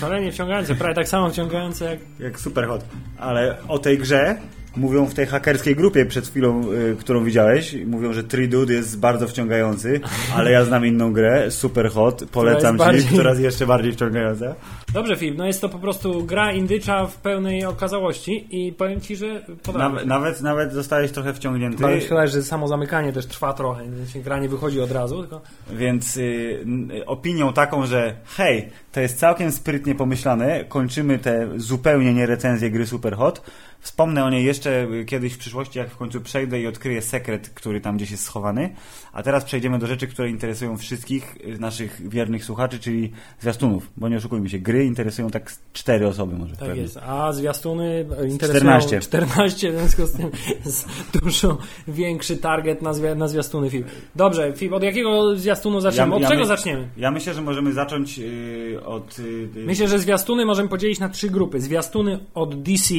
Szalenie 0.00 0.32
wciągające, 0.32 0.74
prawie 0.74 0.94
tak 0.94 1.08
samo 1.08 1.30
wciągające 1.30 1.84
jak... 1.84 1.98
Jak 2.18 2.40
super 2.40 2.66
hot. 2.66 2.84
Ale 3.18 3.56
o 3.68 3.78
tej 3.78 3.98
grze 3.98 4.36
mówią 4.76 5.06
w 5.06 5.14
tej 5.14 5.26
hakerskiej 5.26 5.76
grupie 5.76 6.06
przed 6.06 6.28
chwilą, 6.28 6.72
y, 6.72 6.96
którą 6.96 7.24
widziałeś. 7.24 7.76
Mówią, 7.86 8.12
że 8.12 8.24
Tridude 8.24 8.74
jest 8.74 9.00
bardzo 9.00 9.28
wciągający, 9.28 10.00
ale 10.34 10.50
ja 10.50 10.64
znam 10.64 10.86
inną 10.86 11.12
grę, 11.12 11.50
super 11.50 11.90
hot. 11.90 12.24
Polecam 12.32 12.76
jest 12.76 12.84
ci, 12.84 12.92
bardziej- 12.92 13.12
która 13.12 13.30
jest 13.30 13.42
jeszcze 13.42 13.66
bardziej 13.66 13.92
wciągająca. 13.92 14.54
Dobrze, 14.92 15.16
Filip, 15.16 15.38
no 15.38 15.46
jest 15.46 15.60
to 15.60 15.68
po 15.68 15.78
prostu 15.78 16.24
gra 16.24 16.52
indycza 16.52 17.06
w 17.06 17.16
pełnej 17.16 17.64
okazałości 17.64 18.46
i 18.50 18.72
powiem 18.72 19.00
Ci, 19.00 19.16
że 19.16 19.42
Naw, 19.74 20.06
nawet, 20.06 20.40
nawet 20.40 20.72
zostałeś 20.72 21.10
trochę 21.12 21.34
wciągnięty, 21.34 21.84
Ale 21.84 22.00
szkoda, 22.00 22.26
że 22.26 22.42
samo 22.42 22.68
zamykanie 22.68 23.12
też 23.12 23.26
trwa 23.26 23.52
trochę, 23.52 23.82
więc 23.90 24.10
się 24.10 24.20
gra 24.20 24.38
nie 24.38 24.48
wychodzi 24.48 24.80
od 24.80 24.92
razu, 24.92 25.20
tylko 25.20 25.40
więc 25.72 26.16
y, 26.16 26.64
opinią 27.06 27.52
taką, 27.52 27.86
że 27.86 28.14
hej, 28.36 28.68
to 28.92 29.00
jest 29.00 29.18
całkiem 29.18 29.52
sprytnie 29.52 29.94
pomyślane, 29.94 30.64
kończymy 30.64 31.18
te 31.18 31.48
zupełnie 31.56 32.14
nie 32.14 32.26
recenzje 32.26 32.70
gry 32.70 32.86
super 32.86 33.16
hot. 33.16 33.42
Wspomnę 33.80 34.24
o 34.24 34.30
niej 34.30 34.44
jeszcze 34.44 34.86
kiedyś 35.06 35.32
w 35.32 35.38
przyszłości, 35.38 35.78
jak 35.78 35.90
w 35.90 35.96
końcu 35.96 36.20
przejdę 36.20 36.60
i 36.60 36.66
odkryję 36.66 37.02
sekret, 37.02 37.48
który 37.48 37.80
tam 37.80 37.96
gdzieś 37.96 38.10
jest 38.10 38.24
schowany. 38.24 38.74
A 39.12 39.22
teraz 39.22 39.44
przejdziemy 39.44 39.78
do 39.78 39.86
rzeczy, 39.86 40.06
które 40.06 40.30
interesują 40.30 40.76
wszystkich 40.76 41.36
naszych 41.60 42.08
wiernych 42.08 42.44
słuchaczy, 42.44 42.78
czyli 42.78 43.12
zwiastunów. 43.40 43.90
Bo 43.96 44.08
nie 44.08 44.16
oszukujmy 44.16 44.50
się, 44.50 44.58
gry 44.58 44.84
interesują 44.84 45.30
tak 45.30 45.52
cztery 45.72 46.06
osoby 46.06 46.36
może. 46.38 46.56
tak 46.56 46.68
pewnie. 46.68 46.82
jest. 46.82 46.96
A 46.96 47.32
zwiastuny 47.32 48.06
interesują 48.30 48.80
14. 48.80 49.00
14, 49.00 49.72
w 49.72 49.78
związku 49.78 50.06
z 50.06 50.12
tym 50.12 50.30
jest 50.64 50.88
dużo 51.22 51.58
większy 51.88 52.36
target 52.36 52.82
na, 52.82 52.92
zwi 52.92 53.06
na 53.16 53.28
zwiastuny 53.28 53.70
film. 53.70 53.84
Dobrze, 54.16 54.52
Filip, 54.56 54.72
od 54.74 54.82
jakiego 54.82 55.36
zwiastunu 55.36 55.80
zaczniemy? 55.80 56.10
Ja- 56.10 56.16
od 56.16 56.22
ja 56.22 56.28
czego 56.28 56.40
my- 56.40 56.46
zaczniemy? 56.46 56.88
Ja 56.96 57.10
myślę, 57.10 57.34
że 57.34 57.42
możemy 57.42 57.72
zacząć 57.72 58.18
y, 58.18 58.80
od... 58.84 59.18
Y, 59.18 59.22
y, 59.56 59.66
Myślę, 59.66 59.88
że 59.88 59.98
zwiastuny 59.98 60.44
możemy 60.46 60.68
podzielić 60.68 60.98
na 60.98 61.08
trzy 61.08 61.30
grupy. 61.30 61.60
Zwiastuny 61.60 62.18
od 62.34 62.62
DC, 62.62 62.94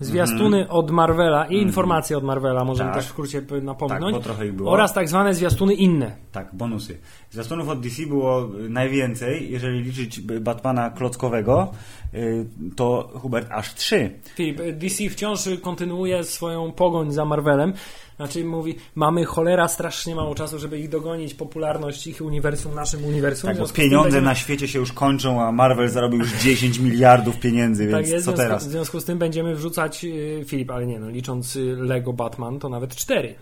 zwiastuny 0.00 0.13
Mhm. 0.22 0.70
od 0.70 0.90
Marvela 0.90 1.46
i 1.46 1.56
informacje 1.56 2.16
od 2.16 2.24
Marvela, 2.24 2.64
możemy 2.64 2.90
Tak. 2.90 2.98
tak, 2.98 4.24
trochę 4.24 4.46
ich 4.46 4.52
było. 4.52 4.70
oraz 4.72 4.92
tak 4.94 5.08
zwane 5.08 5.34
zwiastuny 5.34 5.74
inne. 5.74 6.16
Tak, 6.32 6.48
bonusy. 6.52 6.98
Zwiastunów 7.30 7.68
od 7.68 7.80
DC 7.80 8.06
było 8.06 8.48
y, 8.66 8.68
najwięcej, 8.68 9.50
jeżeli 9.52 9.80
liczyć 9.82 10.18
y, 10.18 10.40
Batmana 10.40 10.90
klockowego, 10.90 11.72
y, 12.14 12.46
to 12.76 13.10
Hubert 13.14 13.48
aż 13.50 13.74
trzy. 13.74 14.10
Filip, 14.34 14.60
DC 14.78 15.08
wciąż 15.10 15.40
kontynuuje 15.62 16.24
swoją 16.24 16.72
pogoń 16.72 17.12
za 17.12 17.24
Marvelem. 17.24 17.72
Znaczy 18.16 18.44
mówi, 18.44 18.74
mamy 18.94 19.24
cholera 19.24 19.68
strasznie 19.68 20.14
mało 20.14 20.34
czasu, 20.34 20.58
żeby 20.58 20.78
ich 20.78 20.88
dogonić, 20.88 21.34
popularność 21.34 22.06
ich 22.06 22.20
uniwersum, 22.20 22.74
naszym 22.74 23.04
uniwersum. 23.04 23.50
Tak, 23.50 23.58
bo 23.58 23.68
pieniądze 23.68 24.04
będziemy- 24.04 24.26
na 24.26 24.34
świecie 24.34 24.68
się 24.68 24.78
już 24.78 24.92
kończą, 24.92 25.42
a 25.42 25.52
Marvel 25.52 25.88
zarobił 25.88 26.18
już 26.18 26.32
10 26.32 26.78
miliardów 26.78 27.40
pieniędzy, 27.40 27.84
Tak 27.86 27.94
więc 28.00 28.08
jest, 28.10 28.24
co 28.26 28.32
teraz? 28.32 28.66
w 28.68 28.70
związku 28.70 29.00
z 29.00 29.04
tym 29.04 29.18
będziemy 29.18 29.54
wrzucać 29.54 30.03
y, 30.04 30.44
Filip, 30.46 30.70
ale 30.70 30.86
nie 30.86 31.00
no, 31.00 31.10
licząc 31.10 31.56
y, 31.56 31.76
Lego 31.76 32.12
Batman, 32.12 32.58
to 32.58 32.68
nawet 32.68 32.96
cztery. 32.96 33.34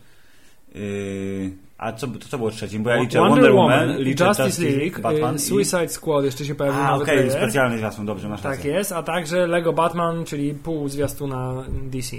Yy, 0.75 1.51
a 1.79 1.93
co, 1.93 2.07
to 2.07 2.29
co 2.29 2.39
było 2.39 2.51
trzecim? 2.51 2.83
Bo 2.83 2.91
ja 2.91 2.97
liczę 2.97 3.19
Wonder, 3.19 3.35
Wonder, 3.37 3.55
Woman, 3.55 3.89
Woman, 3.89 4.03
liczę 4.03 4.25
Justice 4.27 4.63
League, 4.63 5.01
Batman 5.01 5.35
y, 5.35 5.37
i... 5.37 5.41
Suicide 5.41 5.89
Squad 5.89 6.25
jeszcze 6.25 6.45
się 6.45 6.55
pojawił 6.55 6.81
A, 6.81 6.95
okej, 6.95 7.07
trailer. 7.07 7.33
specjalny 7.33 7.79
zwiastun, 7.79 8.07
dobrze, 8.07 8.29
masz 8.29 8.43
Tak 8.43 8.57
rację. 8.57 8.73
jest, 8.73 8.93
a 8.93 9.03
także 9.03 9.47
Lego 9.47 9.73
Batman, 9.73 10.25
czyli 10.25 10.55
pół 10.55 10.89
zwiastuna 10.89 11.65
DC. 11.83 12.17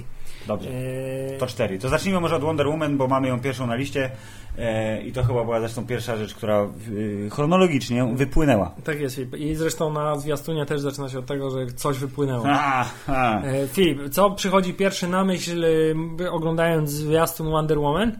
Dobrze. 0.47 0.69
Eee, 0.69 1.37
To 1.39 1.47
cztery. 1.47 1.79
To 1.79 1.89
zacznijmy 1.89 2.19
może 2.19 2.35
od 2.35 2.41
Wonder 2.43 2.67
Woman, 2.67 2.97
bo 2.97 3.07
mamy 3.07 3.27
ją 3.27 3.39
pierwszą 3.39 3.67
na 3.67 3.75
liście 3.75 4.11
e, 4.57 5.01
i 5.01 5.11
to 5.11 5.23
chyba 5.23 5.43
była 5.43 5.59
zresztą 5.59 5.85
pierwsza 5.87 6.17
rzecz, 6.17 6.33
która 6.35 6.57
e, 6.61 6.69
chronologicznie 7.29 8.05
wypłynęła. 8.15 8.71
Tak 8.83 8.99
jest, 8.99 9.15
Filip. 9.15 9.35
I 9.35 9.55
zresztą 9.55 9.93
na 9.93 10.15
zwiastunie 10.15 10.65
też 10.65 10.81
zaczyna 10.81 11.09
się 11.09 11.19
od 11.19 11.25
tego, 11.25 11.49
że 11.49 11.65
coś 11.67 11.97
wypłynęło. 11.97 12.45
A, 12.47 12.85
a. 13.07 13.41
Filip, 13.67 14.09
co 14.09 14.31
przychodzi 14.31 14.73
pierwszy 14.73 15.07
na 15.07 15.25
myśl, 15.25 15.65
oglądając 16.31 16.89
zwiastun 16.89 17.49
Wonder 17.51 17.79
Woman? 17.79 18.11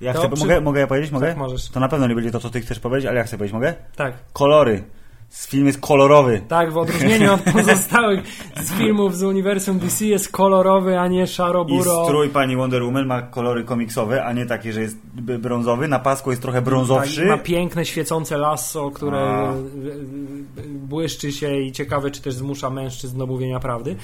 Ja 0.00 0.12
chcę, 0.12 0.28
przy- 0.30 0.40
mogę, 0.44 0.60
mogę 0.60 0.80
ja 0.80 0.86
powiedzieć? 0.86 1.10
Mogę? 1.10 1.26
Tak, 1.28 1.36
możesz. 1.36 1.68
To 1.70 1.80
na 1.80 1.88
pewno 1.88 2.06
nie 2.06 2.14
będzie 2.14 2.30
to, 2.30 2.40
co 2.40 2.50
ty 2.50 2.60
chcesz 2.60 2.80
powiedzieć, 2.80 3.06
ale 3.08 3.18
ja 3.18 3.24
chcę 3.24 3.36
powiedzieć, 3.38 3.54
mogę? 3.54 3.74
Tak. 3.96 4.14
Kolory. 4.32 4.84
Film 5.30 5.66
jest 5.66 5.80
kolorowy. 5.80 6.42
Tak, 6.48 6.72
w 6.72 6.76
odróżnieniu 6.76 7.32
od 7.34 7.40
pozostałych 7.54 8.20
z 8.60 8.72
filmów 8.72 9.16
z 9.16 9.22
uniwersum 9.22 9.78
DC 9.78 10.04
jest 10.04 10.32
kolorowy, 10.32 10.98
a 10.98 11.08
nie 11.08 11.22
I 11.22 11.26
szaro-buro. 11.26 12.04
strój 12.04 12.28
pani 12.28 12.56
Wonder 12.56 12.82
Woman 12.82 13.06
ma 13.06 13.22
kolory 13.22 13.64
komiksowe, 13.64 14.24
a 14.24 14.32
nie 14.32 14.46
takie, 14.46 14.72
że 14.72 14.80
jest 14.80 14.96
brązowy. 15.38 15.88
Na 15.88 15.98
pasku 15.98 16.30
jest 16.30 16.42
trochę 16.42 16.62
brązowszy. 16.62 17.20
Tak, 17.20 17.28
ma 17.28 17.38
piękne, 17.38 17.84
świecące 17.84 18.38
lasso, 18.38 18.90
które 18.90 19.18
A. 19.18 19.52
błyszczy 20.68 21.32
się 21.32 21.60
i 21.60 21.72
ciekawe, 21.72 22.10
czy 22.10 22.22
też 22.22 22.34
zmusza 22.34 22.70
mężczyzn 22.70 23.18
do 23.18 23.26
mówienia 23.26 23.60
prawdy. 23.60 23.96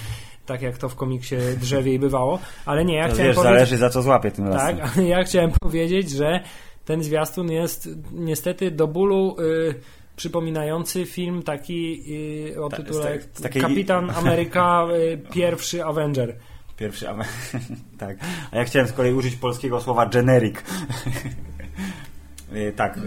Tak 0.47 0.63
jak 0.63 0.79
to 0.79 0.89
w 0.89 0.95
komiksie 0.95 1.37
drzewie 1.61 1.95
i 1.95 1.99
bywało. 1.99 2.39
Ale 2.67 2.85
nie, 2.85 2.95
ja 2.95 3.09
to 3.09 3.15
chciałem 3.15 3.29
wiesz, 3.29 3.37
powiedzieć... 3.37 3.57
zależy 3.57 3.77
za 3.77 3.91
co 3.91 4.03
złapie 4.03 4.31
tym 4.31 4.49
razem. 4.49 4.77
Tak, 4.77 4.97
ale 4.97 5.07
ja 5.07 5.25
chciałem 5.25 5.51
powiedzieć, 5.61 6.11
że 6.11 6.41
ten 6.85 7.03
zwiastun 7.03 7.51
jest 7.51 7.89
niestety 8.13 8.71
do 8.71 8.89
bólu 8.89 9.37
y, 9.41 9.75
przypominający 10.17 11.07
film 11.07 11.43
taki 11.43 12.03
y, 12.55 12.63
o 12.63 12.69
Ta- 12.69 12.77
tytule 12.77 13.19
takiej- 13.43 13.63
Kapitan 13.63 14.11
Ameryka 14.19 14.87
y, 14.97 15.19
pierwszy 15.33 15.85
Avenger. 15.85 16.37
Pierwszy, 16.77 17.09
a, 17.09 17.15
tak. 17.99 18.17
A 18.51 18.57
ja 18.57 18.65
chciałem 18.65 18.89
z 18.89 18.93
kolei 18.93 19.13
użyć 19.13 19.37
polskiego 19.37 19.81
słowa 19.81 20.07
generic. 20.07 20.57
E, 22.53 22.73
tak. 22.83 23.01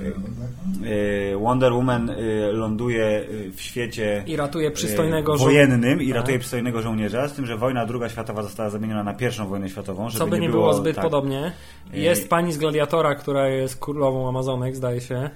Wonder 1.39 1.74
Woman 1.74 2.12
ląduje 2.52 3.26
w 3.56 3.62
świecie 3.62 4.24
I 4.28 4.36
ratuje 4.36 4.72
przystojnego 4.72 5.38
wojennym 5.38 6.02
i 6.02 6.08
Tak. 6.08 6.15
ratuje 6.15 6.39
przystojnego 6.39 6.82
żołnierza, 6.82 7.28
z 7.28 7.34
tym, 7.34 7.46
że 7.46 7.58
wojna 7.58 7.86
druga 7.86 8.10
światowa 8.10 8.44
została 8.44 8.70
zamieniona 8.70 9.04
na 9.04 9.13
pierwszą 9.13 9.48
wojnę 9.48 9.70
światową, 9.70 10.10
żeby 10.10 10.20
Co 10.20 10.28
by 10.28 10.39
nie 10.39 10.50
było, 10.50 10.74
zbyt 10.74 10.96
tak. 10.96 11.04
podobnie. 11.06 11.52
Jest 11.94 12.30
pani 12.30 12.54
z 12.54 12.58
Gladiatora, 12.58 13.15
która 13.15 13.48
jest 13.50 13.80
królową 13.80 14.30
Amazonek, 14.30 14.76
zdaje 14.76 15.02
się. 15.02 15.30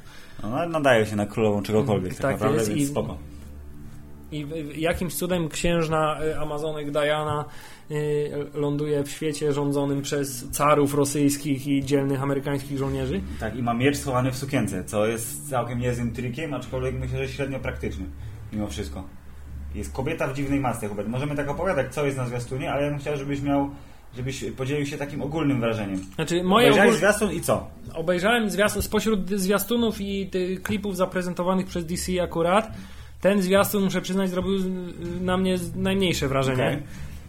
No, 0.43 0.69
nadaje 0.69 1.06
się 1.06 1.15
na 1.15 1.25
królową 1.25 1.63
czegokolwiek, 1.63 2.13
tak, 2.13 2.21
Tak 2.21 2.32
naprawdę, 2.32 2.58
jest 2.58 2.69
więc 2.69 2.82
i- 2.82 2.86
spoko. 2.91 3.17
I 4.32 4.45
jakimś 4.75 5.13
cudem 5.15 5.49
księżna 5.49 6.23
y, 6.23 6.39
Amazonek 6.39 6.91
Diana 6.91 7.45
y, 7.91 8.32
ląduje 8.54 9.04
w 9.04 9.10
świecie 9.12 9.54
rządzonym 9.54 10.02
przez 10.02 10.49
carów 10.52 10.93
rosyjskich 10.93 11.67
i 11.67 11.84
dzielnych 11.86 12.23
amerykańskich 12.23 12.78
żołnierzy. 12.78 13.21
Tak, 13.39 13.56
i 13.56 13.63
ma 13.63 13.73
miecz 13.73 13.97
schowany 13.97 14.32
w 14.32 14.38
sukience, 14.38 14.84
co 14.84 15.08
jest 15.08 15.49
całkiem 15.49 15.80
niezłym 15.80 16.12
trikiem, 16.13 16.54
aczkolwiek 16.54 16.95
myślę, 16.99 17.17
że 17.28 17.34
średnio 17.34 17.60
praktyczny, 17.60 18.06
mimo 18.54 18.67
wszystko. 18.67 19.04
Jest 19.75 19.93
kobieta 19.93 20.28
w 20.28 20.34
dziwnej 20.34 20.60
masce, 20.60 20.88
Hubert. 20.88 21.10
Możemy 21.10 21.36
tak 21.36 21.49
opowiadać, 21.49 21.93
co 21.93 22.06
jest 22.06 22.17
na 22.17 22.25
zwiastunie, 22.28 22.71
ale 22.71 22.84
ja 22.84 22.89
bym 22.89 22.99
chciał, 22.99 23.17
żebyś 23.17 23.41
miał, 23.41 23.69
żebyś 24.17 24.45
podzielił 24.58 24.86
się 24.86 24.98
takim 24.98 25.22
ogólnym 25.22 25.60
wrażeniem. 25.60 26.06
Znaczy, 26.15 26.43
moje 26.43 26.65
Obejrzałeś 26.67 26.89
ogól... 26.89 26.98
zwiastun 26.98 27.32
i 27.32 27.41
co? 27.41 27.67
obejrzałem 27.93 28.50
zwiastun, 28.50 28.82
spośród 28.82 29.30
zwiastunów 29.30 30.02
i 30.02 30.30
klipów 30.63 30.98
zaprezentowanych 30.98 31.65
przez 31.65 31.86
DC 31.86 32.24
akurat, 32.24 32.72
ten 33.22 33.41
zwiastun, 33.41 33.84
muszę 33.84 34.02
przyznać, 34.02 34.30
zrobił 34.30 34.54
na 35.22 35.38
mnie 35.38 35.58
najmniejsze 35.76 36.28
wrażenie. 36.28 36.82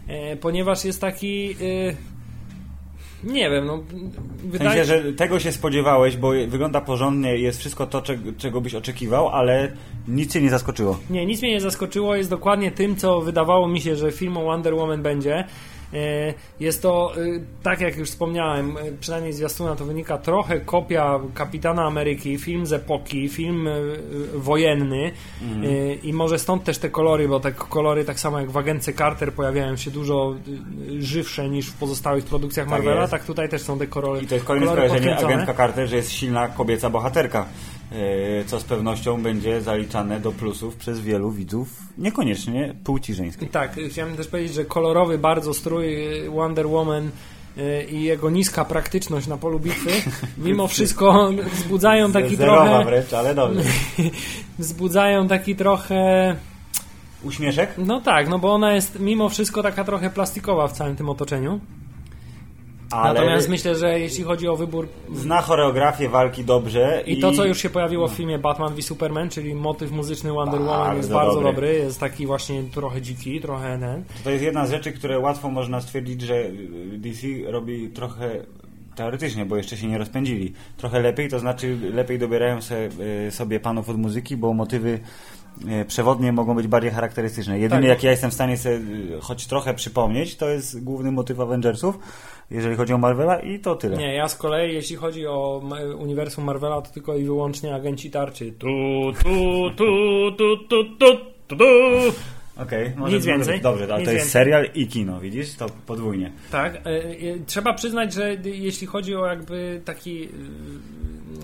Okej. 0.07 0.31
E, 0.31 0.35
ponieważ 0.37 0.85
jest 0.85 1.01
taki... 1.01 1.55
y, 1.61 1.95
nie 3.23 3.49
wiem, 3.49 3.65
no... 3.65 3.77
W 3.77 4.51
Wydaje 4.51 4.69
sensie, 4.69 4.85
że 4.85 5.13
tego 5.13 5.39
się 5.39 5.51
spodziewałeś, 5.51 6.17
bo 6.17 6.31
wygląda 6.47 6.81
porządnie, 6.81 7.37
jest 7.37 7.59
wszystko 7.59 7.87
to, 7.87 8.01
czego, 8.01 8.31
czego 8.37 8.61
byś 8.61 8.75
oczekiwał, 8.75 9.29
ale 9.29 9.71
nic 10.07 10.33
cię 10.33 10.41
nie 10.41 10.49
zaskoczyło. 10.49 10.99
Nie, 11.09 11.25
nic 11.25 11.41
mnie 11.41 11.51
nie 11.51 11.61
zaskoczyło. 11.61 12.15
Jest 12.15 12.29
dokładnie 12.29 12.71
tym, 12.71 12.95
co 12.95 13.21
wydawało 13.21 13.67
mi 13.67 13.81
się, 13.81 13.95
że 13.95 14.11
film 14.11 14.37
o 14.37 14.43
Wonder 14.43 14.75
Woman 14.75 15.01
będzie. 15.01 15.43
E, 15.93 16.33
Jest 16.59 16.81
to, 16.81 17.13
e, 17.15 17.19
tak 17.63 17.81
jak 17.81 17.97
już 17.97 18.09
wspomniałem, 18.09 18.77
e, 18.77 18.81
przynajmniej 18.99 19.33
z 19.33 19.37
zwiastuna 19.37 19.75
to 19.75 19.85
wynika 19.85 20.17
trochę 20.17 20.59
kopia 20.59 21.19
Kapitana 21.33 21.83
Ameryki, 21.85 22.37
film 22.37 22.65
z 22.65 22.73
epoki, 22.73 23.29
film 23.29 23.69
wojenny. 24.35 25.11
E, 25.63 25.93
i 25.93 26.13
może 26.13 26.39
stąd 26.39 26.63
też 26.63 26.77
te 26.77 26.89
kolory, 26.89 27.27
bo 27.27 27.39
te 27.39 27.51
kolory 27.51 28.05
tak 28.05 28.19
samo 28.19 28.39
jak 28.39 28.51
w 28.51 28.57
Agence 28.57 28.93
Carter 28.93 29.33
pojawiają 29.33 29.75
się 29.77 29.91
dużo 29.91 30.35
żywsze 30.99 31.49
niż 31.49 31.67
w 31.67 31.73
pozostałych 31.73 32.25
produkcjach 32.25 32.65
Tak 32.65 32.71
Marvela, 32.71 33.01
jest. 33.01 33.11
tak 33.11 33.25
tutaj 33.25 33.49
też 33.49 33.61
są 33.61 33.79
te 33.79 33.87
kolory 33.87 34.21
I 34.21 34.27
to 34.27 34.35
jest 34.35 34.47
kolejne 34.47 34.71
skojarzenie 34.71 35.17
agentka 35.17 35.53
Carter, 35.53 35.87
że 35.87 35.95
jest 35.95 36.11
silna 36.11 36.47
kobieca 36.47 36.89
bohaterka, 36.89 37.45
co 38.45 38.59
z 38.59 38.63
pewnością 38.63 39.23
będzie 39.23 39.61
zaliczane 39.61 40.19
do 40.19 40.31
plusów 40.31 40.75
przez 40.75 40.99
wielu 40.99 41.31
widzów, 41.31 41.67
niekoniecznie 41.97 42.75
płci 42.83 43.13
żeńskiej. 43.13 43.49
Tak, 43.49 43.75
chciałem 43.89 44.17
też 44.17 44.27
powiedzieć, 44.27 44.53
że 44.53 44.65
kolorowy 44.65 45.17
bardzo 45.17 45.53
strój 45.53 46.17
y, 46.25 46.29
Wonder 46.29 46.67
Woman 46.67 47.09
y, 47.57 47.83
i 47.91 48.03
jego 48.03 48.29
niska 48.29 48.65
praktyczność 48.65 49.27
na 49.27 49.37
polu 49.37 49.59
bitwy 49.59 49.89
mimo 50.37 50.67
wszystko 50.67 51.29
wzbudzają 51.53 52.11
taki 52.11 52.35
Zerowa 52.35 52.65
trochę 52.65 52.85
wręcz, 52.85 53.13
ale 53.13 53.35
dobrze. 53.35 53.61
wzbudzają 54.59 55.27
taki 55.27 55.55
trochę 55.55 56.35
Uśmieszek? 57.23 57.73
no 57.77 58.01
tak, 58.01 58.29
no 58.29 58.39
bo 58.39 58.53
ona 58.53 58.73
jest 58.73 58.99
mimo 58.99 59.29
wszystko 59.29 59.63
taka 59.63 59.83
trochę 59.83 60.09
plastikowa 60.09 60.67
w 60.67 60.73
całym 60.73 60.95
tym 60.95 61.09
otoczeniu. 61.09 61.59
Ale 62.91 63.13
Natomiast 63.13 63.49
myślę, 63.49 63.75
że 63.75 63.99
jeśli 63.99 64.23
chodzi 64.23 64.47
o 64.47 64.55
wybór 64.55 64.87
zna 65.15 65.41
choreografię 65.41 66.09
walki 66.09 66.43
dobrze. 66.43 67.03
i 67.05 67.19
to, 67.19 67.31
co 67.31 67.45
już 67.45 67.57
się 67.57 67.69
pojawiło 67.69 68.07
w 68.07 68.11
filmie 68.11 68.39
Batman 68.39 68.75
v 68.75 68.81
Superman, 68.81 69.29
czyli 69.29 69.55
motyw 69.55 69.91
muzyczny 69.91 70.31
Wonder 70.31 70.59
Woman 70.59 70.77
Bardzo 70.79 70.97
jest 70.97 71.11
bardzo 71.11 71.33
dobry. 71.35 71.51
dobry, 71.51 71.73
jest 71.73 71.99
taki 71.99 72.27
właśnie 72.27 72.63
trochę 72.63 73.01
dziki, 73.01 73.41
trochę 73.41 73.79
ten. 73.79 74.03
To 74.23 74.29
jest 74.29 74.43
jedna 74.43 74.67
z 74.67 74.71
rzeczy, 74.71 74.91
które 74.91 75.19
łatwo 75.19 75.49
można 75.49 75.81
stwierdzić, 75.81 76.21
że 76.21 76.43
DC 76.97 77.27
robi 77.47 77.89
trochę 77.89 78.45
teoretycznie, 78.95 79.45
bo 79.45 79.57
jeszcze 79.57 79.77
się 79.77 79.87
nie 79.87 79.97
rozpędzili. 79.97 80.53
Trochę 80.77 80.99
lepiej, 80.99 81.29
to 81.29 81.39
znaczy 81.39 81.77
lepiej 81.93 82.19
dobierają 82.19 82.59
y, 83.27 83.31
sobie 83.31 83.59
panów 83.59 83.89
od 83.89 83.97
muzyki, 83.97 84.37
bo 84.37 84.53
motywy 84.53 84.89
y, 84.89 84.99
przewodnie 85.87 86.31
mogą 86.33 86.55
być 86.55 86.67
bardziej 86.67 86.91
charakterystyczne. 86.91 87.59
Jedyny, 87.59 87.81
Tak. 87.81 87.89
jak 87.89 88.03
ja 88.03 88.11
jestem 88.11 88.31
w 88.31 88.33
stanie 88.33 88.57
sobie 88.57 88.75
y, 88.75 89.19
choć 89.21 89.47
trochę 89.47 89.73
przypomnieć, 89.73 90.35
to 90.35 90.49
jest 90.49 90.83
główny 90.83 91.11
motyw 91.11 91.39
Avengersów, 91.39 91.99
jeżeli 92.51 92.75
chodzi 92.75 92.93
o 92.93 92.97
Marvela 92.97 93.39
i 93.39 93.59
to 93.59 93.75
tyle. 93.75 93.97
Nie, 93.97 94.15
ja 94.15 94.27
z 94.27 94.35
kolei, 94.35 94.73
jeśli 94.73 94.95
chodzi 94.95 95.27
o 95.27 95.61
uniwersum 95.99 96.43
Marvela, 96.43 96.81
to 96.81 96.91
tylko 96.91 97.15
i 97.15 97.23
wyłącznie 97.23 97.75
agenci 97.75 98.11
tarczy. 98.11 98.51
Tu, 98.51 98.67
tu, 99.23 99.29
tu, 99.77 99.85
tu, 100.37 100.57
tu, 100.57 100.83
tu, 100.99 101.15
tu, 101.47 101.55
tu. 101.57 101.65
Okej, 102.63 102.91
może 102.97 103.15
Nic 103.17 103.25
więcej. 103.25 103.53
być 103.53 103.63
Dobrze, 103.63 103.83
ale 103.83 103.97
Nic 103.97 104.05
to 104.07 104.11
jest 104.13 104.25
więcej. 104.25 104.29
serial 104.31 104.69
i 104.75 104.87
kino, 104.87 105.19
widzisz? 105.19 105.53
To 105.55 105.65
podwójnie. 105.85 106.31
Tak, 106.51 106.75
e, 106.75 106.79
e, 106.79 107.15
trzeba 107.45 107.73
przyznać, 107.73 108.13
że 108.13 108.33
jeśli 108.45 108.87
chodzi 108.87 109.15
o 109.15 109.25
jakby 109.25 109.81
taki 109.85 110.29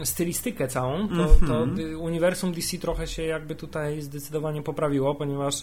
e, 0.01 0.05
stylistykę 0.05 0.67
całą, 0.67 1.07
to, 1.07 1.47
to 1.47 1.65
d- 1.67 1.97
uniwersum 1.97 2.51
DC 2.53 2.77
trochę 2.77 3.07
się 3.07 3.23
jakby 3.23 3.55
tutaj 3.55 4.01
zdecydowanie 4.01 4.61
poprawiło, 4.61 5.15
ponieważ 5.15 5.55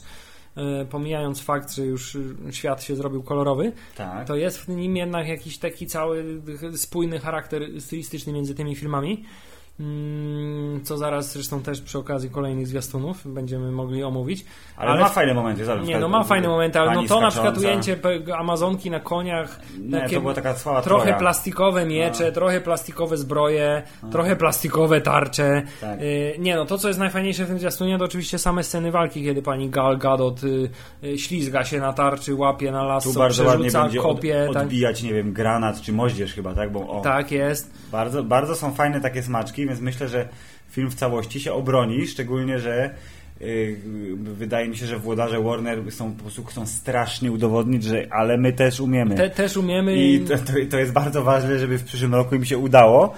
pomijając 0.90 1.40
fakt, 1.43 1.73
że 1.75 1.85
już 1.87 2.17
świat 2.51 2.83
się 2.83 2.97
zrobił 2.97 3.23
kolorowy, 3.23 3.73
Tak. 3.97 4.27
to 4.27 4.37
jest 4.37 4.59
w 4.59 4.69
nim 4.69 4.97
jednak 4.97 5.29
jakiś 5.29 5.59
taki 5.59 5.87
cały 5.87 6.25
spójny 6.77 7.19
charakter 7.19 7.62
stylistyczny 7.81 8.33
między 8.33 8.55
tymi 8.55 8.77
filmami. 8.77 9.25
Mm, 9.81 10.85
Co 10.85 10.99
zaraz 10.99 11.33
zresztą 11.33 11.63
też 11.63 11.81
przy 11.81 11.99
okazji 11.99 12.31
kolejnych 12.31 12.67
zwiastunów 12.67 13.35
będziemy 13.35 13.71
mogli 13.73 14.03
omówić. 14.05 14.45
Ale, 14.77 15.01
ma 15.01 15.09
fajne 15.09 15.35
momenty. 15.35 15.65
zobacz, 15.65 15.87
Nie, 15.87 15.99
no 15.99 16.09
ma 16.09 16.25
fajne 16.25 16.49
momenty, 16.49 16.81
ale 16.81 16.95
no 16.95 17.03
to 17.09 17.21
na 17.21 17.31
przykład 17.31 17.55
skacząca. 17.55 17.69
ujęcie 17.69 17.97
Amazonki 18.39 18.91
na 18.91 19.01
koniach. 19.01 19.61
Nie, 19.81 20.01
takie 20.01 20.15
to 20.15 20.21
była 20.21 20.35
taka 20.35 20.55
słaba 20.55 20.83
Trochę 20.83 21.03
troja. 21.05 21.19
plastikowe 21.19 21.87
miecze, 21.87 22.33
trochę 22.33 22.61
plastikowe 22.61 23.17
zbroje, 23.17 23.83
trochę 24.13 24.37
plastikowe 24.37 25.01
tarcze. 25.01 25.63
Tak. 25.81 26.01
Y, 26.01 26.37
nie, 26.39 26.57
no 26.57 26.65
to 26.65 26.79
co 26.79 26.89
jest 26.89 27.01
najfajniejsze 27.01 27.45
w 27.45 27.49
tym 27.49 27.59
zwiastunie 27.59 27.99
to 27.99 28.05
oczywiście 28.05 28.39
same 28.39 28.63
sceny 28.63 28.91
walki, 28.91 29.25
kiedy 29.25 29.43
pani 29.43 29.71
Gal 29.71 29.99
Gadot 29.99 30.45
y, 30.45 30.71
y, 31.05 31.19
ślizga 31.19 31.65
się 31.65 31.81
na 31.81 31.93
tarczy, 31.93 32.35
łapie 32.35 32.73
na 32.73 32.81
Tu 32.83 32.87
lasso, 32.89 33.13
bardzo 33.19 33.45
ładnie 33.45 33.69
przerzuca 33.69 33.99
od, 34.01 34.05
kopie. 34.15 34.49
tak, 34.53 34.63
odbijać, 34.63 35.03
nie 35.03 35.15
wiem, 35.15 35.33
granat 35.33 35.81
czy 35.81 35.93
moździerz 35.93 36.35
chyba, 36.35 36.55
tak? 36.55 36.73
Bo 36.73 36.89
o, 36.89 37.01
tak 37.01 37.31
jest. 37.33 37.71
bardzo, 37.93 38.23
bardzo 38.23 38.55
są 38.55 38.73
fajne 38.75 39.01
takie 39.01 39.23
smaczki, 39.23 39.63
więc 39.66 39.81
myślę, 39.81 40.09
że 40.09 40.29
film 40.70 40.90
w 40.90 40.94
całości 40.94 41.40
się 41.40 41.53
obroni, 41.53 42.07
szczególnie, 42.07 42.59
że 42.59 42.94
wydaje 44.18 44.68
mi 44.68 44.77
się, 44.77 44.87
że 44.87 44.99
włodarze 44.99 45.42
Warner 45.42 45.92
są 45.92 46.12
po 46.12 46.23
prostu 46.23 46.44
chcą 46.44 46.66
strasznie 46.66 47.33
udowodnić, 47.33 47.85
że 47.85 48.07
ale 48.11 48.38
my 48.38 48.53
też 48.53 48.81
umiemy. 48.81 49.14
Te, 49.14 49.31
też 49.31 49.57
umiemy. 49.57 49.97
I 49.97 50.20
to, 50.20 50.38
to, 50.38 50.53
to 50.70 50.79
jest 50.79 50.92
bardzo 50.92 51.23
ważne, 51.25 51.59
żeby 51.59 51.79
w 51.79 51.85
przyszłym 51.85 52.14
roku 52.14 52.35
im 52.35 52.44
się 52.44 52.59
udało. 52.59 53.14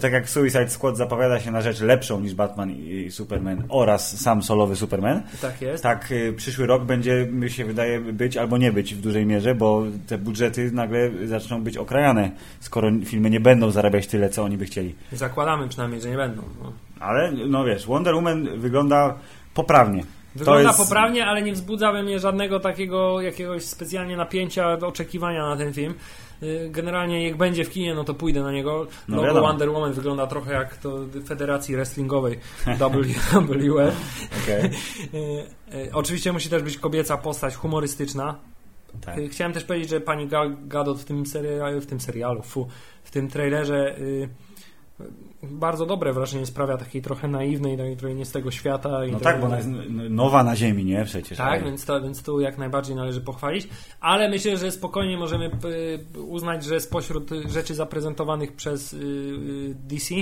Tak 0.00 0.12
jak 0.12 0.30
Suicide 0.30 0.68
Squad 0.68 0.96
zapowiada 0.96 1.40
się 1.40 1.50
na 1.50 1.60
rzecz 1.62 1.80
lepszą 1.80 2.20
niż 2.20 2.34
Batman 2.34 2.70
i 2.70 3.10
Superman 3.10 3.62
oraz 3.68 4.20
sam 4.20 4.42
solowy 4.42 4.76
Superman, 4.76 5.22
Tak 5.40 5.62
jest. 5.62 5.82
tak 5.82 6.12
y, 6.12 6.32
przyszły 6.36 6.66
rok 6.66 6.84
będzie, 6.84 7.26
mi 7.32 7.50
się 7.50 7.64
wydaje, 7.64 8.00
być 8.00 8.36
albo 8.36 8.58
nie 8.58 8.72
być 8.72 8.94
w 8.94 9.00
dużej 9.00 9.26
mierze, 9.26 9.54
bo 9.54 9.84
te 10.06 10.18
budżety 10.18 10.70
nagle 10.72 11.10
zaczną 11.26 11.62
być 11.62 11.76
okrajane, 11.76 12.30
skoro 12.60 12.90
filmy 13.04 13.30
nie 13.30 13.40
będą 13.40 13.70
zarabiać 13.70 14.06
tyle, 14.06 14.28
co 14.28 14.42
oni 14.42 14.56
by 14.58 14.64
chcieli. 14.64 14.94
Zakładamy 15.12 15.68
przynajmniej, 15.68 16.00
że 16.00 16.10
nie 16.10 16.16
będą. 16.16 16.42
No. 16.62 16.72
Ale, 17.00 17.32
no 17.32 17.64
wiesz, 17.64 17.86
Wonder 17.86 18.14
Woman 18.14 18.48
wygląda 18.58 19.14
poprawnie. 19.58 20.04
Wygląda 20.34 20.62
jest, 20.62 20.78
poprawnie, 20.78 21.26
ale 21.26 21.42
nie 21.42 21.52
wzbudza 21.52 21.92
we 21.92 22.02
mnie 22.02 22.18
żadnego 22.18 22.60
takiego 22.60 23.20
jakiegoś 23.20 23.64
specjalnie 23.64 24.16
napięcia, 24.16 24.72
oczekiwania 24.72 25.48
na 25.48 25.56
ten 25.56 25.72
film. 25.72 25.94
Y, 26.42 26.68
Generalnie 26.70 27.28
jak 27.28 27.36
będzie 27.36 27.64
w 27.64 27.70
kinie, 27.70 27.94
no 27.94 28.04
to 28.04 28.14
pójdę 28.14 28.42
na 28.42 28.52
niego. 28.52 28.86
No 29.08 29.16
Logo 29.16 29.28
wiadomo. 29.28 29.46
Wonder 29.46 29.70
Woman 29.70 29.92
wygląda 29.92 30.26
trochę 30.26 30.52
jak 30.52 30.76
to 30.76 30.98
Federacji 31.26 31.74
Wrestlingowej. 31.74 32.38
Okej. 34.42 34.70
Y, 35.14 35.74
y, 35.74 35.90
Oczywiście 35.92 36.32
musi 36.32 36.48
też 36.48 36.62
być 36.62 36.78
kobieca 36.78 37.16
postać 37.16 37.54
humorystyczna. 37.54 38.38
Tak. 39.00 39.18
Chciałem 39.30 39.52
też 39.52 39.64
powiedzieć, 39.64 39.90
że 39.90 40.00
pani 40.00 40.28
Gadot 40.66 41.00
w 41.00 41.04
tym 41.04 41.26
serialu, 41.26 41.80
w 41.80 41.86
tym 41.86 42.00
serialu, 42.00 42.42
fu, 42.42 42.68
w 43.04 43.10
tym 43.10 43.28
trailerze 43.28 43.98
y, 43.98 44.28
bardzo 45.42 45.86
dobre 45.86 46.12
wrażenie 46.12 46.46
sprawia 46.46 46.76
takiej 46.76 47.02
trochę 47.02 47.28
naiwnej, 47.28 47.76
takiej 47.76 47.96
trochę 47.96 48.14
nie 48.14 48.24
z 48.24 48.32
tego 48.32 48.50
świata. 48.50 49.04
i 49.06 49.12
No 49.12 49.20
tak, 49.20 49.40
bo 49.40 49.46
ona 49.46 49.56
jest 49.56 49.68
nowa 50.10 50.44
na 50.44 50.56
ziemi, 50.56 50.84
nie? 50.84 51.04
Przecież. 51.04 51.38
tak, 51.38 51.46
ale- 51.48 51.62
więc, 51.64 51.84
to, 51.84 52.00
więc 52.02 52.22
tu 52.22 52.40
jak 52.40 52.58
najbardziej 52.58 52.96
należy 52.96 53.20
pochwalić, 53.20 53.68
ale 54.00 54.28
myślę, 54.28 54.56
że 54.56 54.70
spokojnie 54.70 55.16
możemy 55.16 55.50
p- 55.50 56.20
uznać, 56.20 56.64
że 56.64 56.80
spośród 56.80 57.30
rzeczy 57.48 57.74
zaprezentowanych 57.74 58.52
przez 58.52 58.92
y, 58.92 58.96
y, 58.96 59.74
DC 59.74 60.14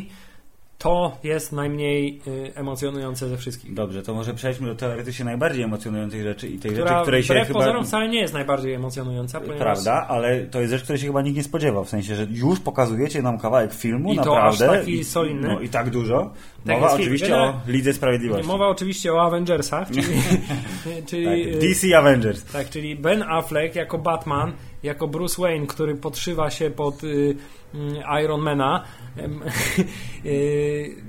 to 0.79 1.19
jest 1.25 1.53
najmniej 1.53 2.21
y, 2.27 2.53
emocjonujące 2.55 3.29
ze 3.29 3.37
wszystkich. 3.37 3.75
Dobrze, 3.75 4.03
to 4.03 4.15
może 4.15 4.35
przejdźmy 4.35 4.67
do 4.67 4.75
teoretycznie 4.75 5.25
najbardziej 5.25 5.63
emocjonującej 5.65 6.23
rzeczy 6.23 6.49
i 6.49 6.59
tej 6.59 6.71
Która 6.71 6.89
rzeczy, 6.89 7.03
której 7.03 7.23
się 7.23 7.35
chyba... 7.35 7.59
pozorom 7.59 7.85
wcale 7.85 8.09
nie 8.09 8.21
jest 8.21 8.35
najbardziej 8.35 8.75
emocjonująca, 8.75 9.41
ponieważ 9.41 9.61
Prawda, 9.61 10.07
ale 10.09 10.41
to 10.41 10.61
jest 10.61 10.71
rzecz, 10.71 10.83
której 10.83 10.99
się 10.99 11.07
chyba 11.07 11.23
nikt 11.23 11.37
nie 11.37 11.43
spodziewał. 11.43 11.85
W 11.85 11.89
sensie, 11.89 12.15
że 12.15 12.27
już 12.31 12.61
pokazujecie 12.61 13.23
nam 13.23 13.39
kawałek 13.39 13.75
filmu, 13.75 14.13
I 14.13 14.17
to 14.17 14.25
naprawdę. 14.25 14.71
aż 14.71 14.79
taki 14.79 14.93
i, 14.93 15.05
solidny. 15.05 15.49
No 15.49 15.61
i 15.61 15.69
tak 15.69 15.91
dużo. 15.91 16.31
Tak 16.67 16.81
Mowa 16.81 16.93
oczywiście 16.93 17.37
o 17.37 17.61
Lidze 17.67 17.93
Sprawiedliwości. 17.93 18.47
Mowa 18.47 18.69
oczywiście 18.69 19.15
o 19.15 19.23
Avengersach, 19.23 19.91
czyli, 19.91 20.23
czyli, 21.09 21.53
tak, 21.53 21.61
DC 21.61 21.99
Avengers. 21.99 22.45
tak, 22.45 22.71
czyli 22.71 22.97
Ben 22.97 23.23
Affleck 23.23 23.75
jako 23.75 23.99
Batman, 23.99 24.53
jako 24.83 25.09
Bruce 25.09 25.43
Wayne, 25.43 25.67
który 25.67 25.95
podszywa 25.95 26.51
się 26.51 26.71
pod 26.71 27.05
y, 27.05 27.37
Ironmana. 28.25 28.85
Em, 29.17 29.43
y, 30.25 30.97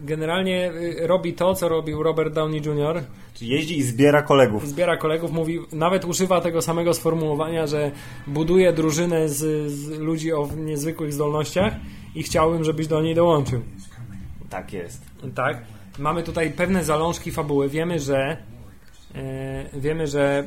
generalnie 0.00 0.72
y, 0.72 1.06
robi 1.06 1.32
to, 1.32 1.54
co 1.54 1.68
robił 1.68 2.02
Robert 2.02 2.34
Downey 2.34 2.62
Jr. 2.66 3.02
Czyli 3.34 3.50
jeździ 3.50 3.78
i 3.78 3.82
zbiera 3.82 4.22
kolegów. 4.22 4.68
Zbiera 4.68 4.96
kolegów, 4.96 5.32
mówi, 5.32 5.58
nawet 5.72 6.04
używa 6.04 6.40
tego 6.40 6.62
samego 6.62 6.94
sformułowania, 6.94 7.66
że 7.66 7.90
buduje 8.26 8.72
drużynę 8.72 9.28
z, 9.28 9.70
z 9.72 9.98
ludzi 9.98 10.32
o 10.32 10.48
niezwykłych 10.56 11.12
zdolnościach 11.12 11.72
i 12.14 12.22
chciałbym, 12.22 12.64
żebyś 12.64 12.86
do 12.86 13.02
niej 13.02 13.14
dołączył. 13.14 13.60
Tak 14.50 14.72
jest. 14.72 15.02
Tak. 15.34 15.64
Mamy 15.98 16.22
tutaj 16.22 16.50
pewne 16.50 16.84
zalążki 16.84 17.30
fabuły. 17.30 17.68
Wiemy, 17.68 18.00
że 18.00 18.16
e, 18.18 18.36
wiemy, 19.72 20.06
że 20.06 20.38
e, 20.38 20.44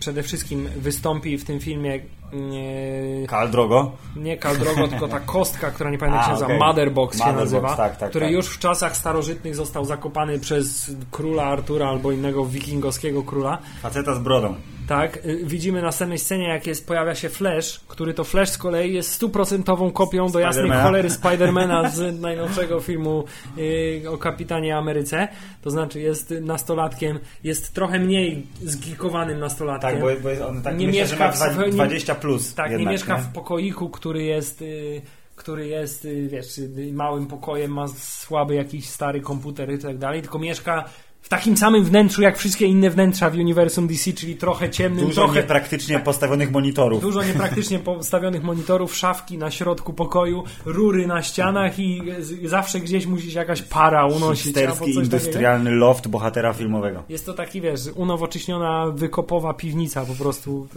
przede 0.00 0.22
wszystkim 0.22 0.68
wystąpi 0.76 1.38
w 1.38 1.44
tym 1.44 1.60
filmie 1.60 1.94
e, 1.94 3.26
Kal 3.26 3.50
Drogo. 3.50 3.92
nie 4.16 4.36
Kal 4.36 4.58
Drogo, 4.58 4.88
tylko 4.88 5.08
ta 5.08 5.20
kostka, 5.20 5.70
która 5.70 5.90
nie 5.90 5.98
pamiętam 5.98 6.20
jak 6.20 6.26
się 6.26 6.32
nazywa, 6.32 6.46
okej. 6.46 6.58
Motherbox 6.58 7.18
się 7.18 7.32
nazywa, 7.32 7.76
tak, 7.76 7.96
tak, 7.96 8.10
który 8.10 8.26
tak. 8.26 8.34
już 8.34 8.46
w 8.46 8.58
czasach 8.58 8.96
starożytnych 8.96 9.56
został 9.56 9.84
zakopany 9.84 10.38
przez 10.38 10.90
króla 11.10 11.42
Artura 11.42 11.88
albo 11.88 12.12
innego 12.12 12.46
wikingowskiego 12.46 13.22
króla. 13.22 13.58
Faceta 13.82 14.14
z 14.14 14.18
brodą. 14.18 14.54
Tak, 14.90 15.26
y, 15.26 15.40
widzimy 15.44 15.80
na 15.80 15.86
następnej 15.86 16.18
scenie, 16.18 16.48
jak 16.48 16.66
jest, 16.66 16.86
pojawia 16.86 17.14
się 17.14 17.28
Flash, 17.28 17.80
który 17.88 18.14
to 18.14 18.24
Flash 18.24 18.48
z 18.50 18.58
kolei 18.58 18.94
jest 18.94 19.12
stuprocentową 19.12 19.90
kopią 19.90 20.30
do 20.30 20.38
jasnej 20.38 20.70
cholery 20.70 21.10
Spidermana 21.20 21.90
z 21.90 22.20
najnowszego 22.20 22.80
filmu 22.80 23.24
y, 23.58 24.02
o 24.10 24.18
Kapitanie 24.18 24.76
Ameryce. 24.76 25.28
To 25.62 25.70
znaczy 25.70 26.00
jest 26.00 26.34
nastolatkiem, 26.40 27.18
jest 27.44 27.74
trochę 27.74 27.98
mniej 27.98 28.46
zgikowanym 28.62 29.38
nastolatkiem. 29.38 29.90
Tak, 29.90 30.00
bo, 30.00 30.06
bo 30.22 30.48
on 30.48 30.62
tak 30.62 30.78
Nie 30.78 30.86
myślę, 30.86 31.02
mieszka 31.02 31.32
że 31.32 31.44
ma 31.44 31.50
w- 31.50 31.54
dwa- 31.54 31.66
nie- 31.66 31.72
20 31.72 32.14
plus. 32.14 32.54
tak, 32.54 32.70
jednak, 32.70 32.86
nie 32.86 32.92
mieszka 32.92 33.16
w 33.16 33.32
pokoiku, 33.32 33.90
który 33.90 34.22
jest... 34.22 34.62
Y, 34.62 35.02
który 35.36 35.66
jest, 35.66 36.08
wiesz, 36.28 36.60
małym 36.92 37.26
pokojem, 37.26 37.72
ma 37.72 37.88
słaby 37.88 38.54
jakiś 38.54 38.88
stary 38.88 39.20
komputer 39.20 39.72
i 39.72 39.78
tak 39.78 39.98
dalej, 39.98 40.22
tylko 40.22 40.38
mieszka 40.38 40.84
w 41.22 41.28
takim 41.28 41.56
samym 41.56 41.84
wnętrzu 41.84 42.22
jak 42.22 42.38
wszystkie 42.38 42.66
inne 42.66 42.90
wnętrza 42.90 43.30
w 43.30 43.34
uniwersum 43.34 43.86
DC, 43.88 44.12
czyli 44.12 44.36
trochę 44.36 44.70
ciemnym, 44.70 45.06
Dużo 45.06 45.22
trochę, 45.22 45.40
niepraktycznie 45.40 45.98
postawionych 45.98 46.50
monitorów. 46.50 47.02
Dużo 47.02 47.22
niepraktycznie 47.22 47.78
postawionych 47.98 48.42
monitorów, 48.42 48.96
szafki 48.96 49.38
na 49.38 49.50
środku 49.50 49.92
pokoju, 49.92 50.44
rury 50.64 51.06
na 51.06 51.22
ścianach 51.22 51.78
i 51.78 52.02
zawsze 52.44 52.80
gdzieś 52.80 53.06
musi 53.06 53.30
się 53.32 53.38
jakaś 53.38 53.62
para 53.62 54.06
unosić. 54.06 54.44
Hipsterski, 54.44 54.78
coś 54.78 54.78
takiego. 54.86 55.00
industrialny 55.00 55.70
loft 55.70 56.08
bohatera 56.08 56.52
filmowego. 56.52 57.02
Jest 57.08 57.26
to 57.26 57.34
taki, 57.34 57.60
wiesz, 57.60 57.80
unowocześniona, 57.94 58.86
wykopowa 58.94 59.54
piwnica 59.54 60.06
po 60.06 60.14
prostu. 60.14 60.68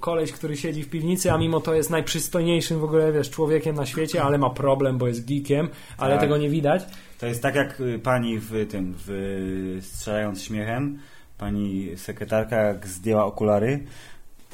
Koleś, 0.00 0.32
który 0.32 0.56
siedzi 0.56 0.82
w 0.82 0.88
piwnicy, 0.90 1.32
a 1.32 1.38
mimo 1.38 1.60
to 1.60 1.74
jest 1.74 1.90
najprzystojniejszym 1.90 2.80
w 2.80 2.84
ogóle, 2.84 3.12
wiesz, 3.12 3.30
człowiekiem 3.30 3.76
na 3.76 3.86
świecie, 3.86 4.22
ale 4.22 4.38
ma 4.38 4.50
problem, 4.50 4.98
bo 4.98 5.08
jest 5.08 5.28
geekiem, 5.28 5.68
ale 5.98 6.12
Tak. 6.14 6.20
tego 6.20 6.36
nie 6.36 6.50
widać. 6.50 6.82
To 7.18 7.26
jest 7.26 7.42
tak 7.42 7.54
jak 7.54 7.80
y, 7.80 7.98
pani 7.98 8.38
w 8.38 8.66
tym, 8.70 8.94
w 9.06 9.78
strzelając 9.82 10.42
śmiechem, 10.42 10.98
pani 11.38 11.88
sekretarka 11.96 12.56
jak 12.56 12.86
zdjęła 12.86 13.24
okulary 13.24 13.84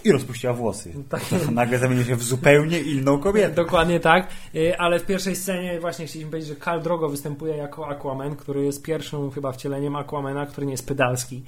i 0.05 0.13
rozpuściła 0.13 0.53
włosy. 0.53 0.93
Tak. 1.09 1.23
Nagle 1.53 1.79
zamieniła 1.79 2.07
się 2.07 2.17
w 2.17 2.23
zupełnie 2.23 2.81
inną 2.81 3.19
kobietę. 3.19 3.51
Dokładnie 3.55 4.01
tak, 4.01 4.29
Y, 4.55 4.79
ale 4.79 4.99
w 4.99 5.07
pierwszej 5.07 5.37
scenie 5.37 5.81
właśnie 5.81 6.07
chcieliśmy 6.07 6.31
powiedzieć, 6.31 6.49
że 6.49 6.57
Khal 6.57 6.83
Drogo 6.83 7.09
występuje 7.09 7.57
jako 7.57 7.89
Aquaman, 7.89 8.37
który 8.37 8.65
jest 8.65 8.83
pierwszym 8.83 9.31
chyba 9.31 9.53
wcieleniem 9.53 9.97
Aquamana, 9.97 10.47
który 10.47 10.67
nie 10.67 10.73
jest 10.73 10.87
pedalski, 10.87 11.43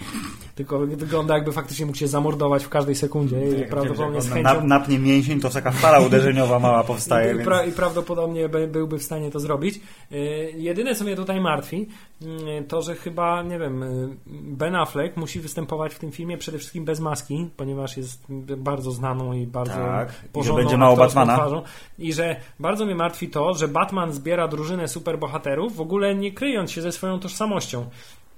tylko 0.54 0.78
wygląda 0.78 1.34
jakby 1.34 1.52
faktycznie 1.52 1.86
mógł 1.86 1.98
się 1.98 2.08
zamordować 2.08 2.64
w 2.64 2.68
każdej 2.68 2.94
sekundzie 2.94 3.48
i 3.48 3.60
Jak- 3.60 3.68
prawdopodobnie 3.68 4.20
z 4.22 4.28
chęcią... 4.30 4.48
nap- 4.50 4.64
napnie 4.64 4.98
mięsień, 4.98 5.40
to 5.40 5.50
taka 5.50 5.70
fala 5.70 6.00
uderzeniowa 6.00 6.58
mała 6.58 6.84
powstaje. 6.84 7.30
I, 7.32 7.34
Więc... 7.34 7.44
pra, 7.48 7.64
I 7.64 7.72
prawdopodobnie 7.72 8.48
by, 8.48 8.68
byłby 8.68 8.98
w 8.98 9.02
stanie 9.02 9.30
to 9.30 9.40
zrobić. 9.40 9.80
Y, 10.12 10.16
jedyne, 10.56 10.94
co 10.94 11.04
mnie 11.04 11.16
tutaj 11.16 11.40
martwi, 11.40 11.88
y, 12.22 12.64
to, 12.68 12.82
że 12.82 12.94
chyba, 12.94 13.42
nie 13.42 13.58
wiem, 13.58 13.84
Ben 14.26 14.74
Affleck 14.76 15.16
musi 15.16 15.40
występować 15.40 15.94
w 15.94 15.98
tym 15.98 16.12
filmie 16.12 16.38
przede 16.38 16.58
wszystkim 16.58 16.84
bez 16.84 17.00
maski, 17.00 17.48
ponieważ 17.56 17.96
jest 17.96 18.22
bardzo 18.56 18.90
znaną 18.90 19.32
i 19.32 19.46
bardzo 19.46 19.74
Tak. 19.74 20.08
I 20.26 20.28
porządną 20.28 20.62
będzie 20.62 20.76
mało 20.76 20.96
Batmana. 20.96 21.36
Twarzą. 21.36 21.62
I 21.98 22.12
że 22.12 22.36
bardzo 22.60 22.84
mnie 22.84 22.94
martwi 22.94 23.28
to, 23.28 23.54
że 23.54 23.68
Batman 23.68 24.12
zbiera 24.12 24.48
drużynę 24.48 24.88
superbohaterów, 24.88 25.76
w 25.76 25.80
ogóle 25.80 26.14
nie 26.14 26.32
kryjąc 26.32 26.70
się 26.70 26.82
ze 26.82 26.92
swoją 26.92 27.20
tożsamością. 27.20 27.86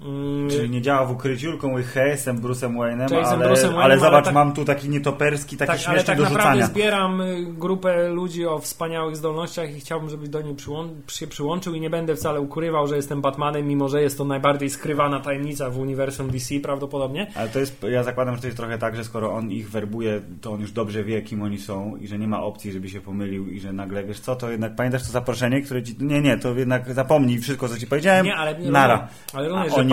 Mm, 0.00 0.50
Czyli 0.50 0.70
nie 0.70 0.82
działa 0.82 1.06
w 1.06 1.10
ukryciu, 1.10 1.50
tylko 1.50 1.68
mówi 1.68 1.82
hej, 1.84 2.10
jestem 2.10 2.40
Bruce'em 2.40 2.76
Wayne'em, 2.76 3.14
ale, 3.14 3.46
Bruce'em 3.48 3.68
Wayne'em, 3.68 3.74
ale 3.74 3.84
ale 3.84 3.98
zobacz, 3.98 4.24
tak- 4.24 4.34
mam 4.34 4.52
tu 4.52 4.64
taki 4.64 4.88
nietoperski, 4.88 5.56
taki 5.56 5.66
tak, 5.66 5.68
ale 5.70 5.78
śmieszny 5.78 6.06
tak 6.06 6.16
do 6.18 6.22
naprawdę 6.24 6.42
rzucania. 6.50 6.66
zbieram 6.66 7.20
y, 7.20 7.44
grupę 7.48 8.08
ludzi 8.08 8.46
o 8.46 8.58
wspaniałych 8.58 9.16
zdolnościach 9.16 9.76
i 9.76 9.80
chciałbym, 9.80 10.10
żebyś 10.10 10.28
do 10.28 10.40
niej 10.42 10.54
przyłą- 10.54 10.88
się 11.08 11.26
przyłączył 11.26 11.74
i 11.74 11.80
nie 11.80 11.90
będę 11.90 12.16
wcale 12.16 12.40
ukrywał, 12.40 12.86
że 12.88 12.96
jestem 12.96 13.20
Batmanem, 13.20 13.66
mimo 13.66 13.88
że 13.88 14.02
jest 14.02 14.18
to 14.18 14.24
najbardziej 14.24 14.70
skrywana 14.70 15.20
tajemnica 15.20 15.70
w 15.70 15.78
uniwersum 15.78 16.30
DC 16.30 16.54
prawdopodobnie. 16.60 17.26
Ale 17.34 17.48
to 17.48 17.58
jest, 17.60 17.82
ja 17.90 18.02
zakładam, 18.02 18.34
że 18.34 18.40
to 18.40 18.46
jest 18.46 18.56
trochę 18.56 18.78
tak, 18.78 18.96
że 18.96 19.04
skoro 19.04 19.32
on 19.32 19.50
ich 19.50 19.70
werbuje, 19.70 20.20
to 20.40 20.52
on 20.52 20.60
już 20.60 20.72
dobrze 20.72 21.04
wie, 21.04 21.22
kim 21.22 21.42
oni 21.42 21.58
są 21.58 21.96
i 22.00 22.06
że 22.06 22.18
nie 22.18 22.28
ma 22.28 22.42
opcji, 22.42 22.72
żeby 22.72 22.88
się 22.88 23.00
pomylił 23.00 23.48
i 23.50 23.60
że 23.60 23.72
nagle, 23.72 24.04
wiesz 24.04 24.20
co, 24.20 24.36
to 24.36 24.50
jednak 24.50 24.74
pamiętasz 24.76 25.02
to 25.02 25.08
zaproszenie, 25.12 25.62
które 25.62 25.82
ci... 25.82 25.96
Nie, 26.00 26.20
nie, 26.20 26.38
to 26.38 26.54
jednak 26.54 26.94
zapomnij 26.94 27.38
wszystko, 27.38 27.68
co 27.68 27.78
ci 27.78 27.86
powiedziałem, 27.86 28.26
Nie, 28.26 28.36
ale 28.36 28.58
nie 28.58 28.70
nara. 28.70 29.08
ale 29.34 29.48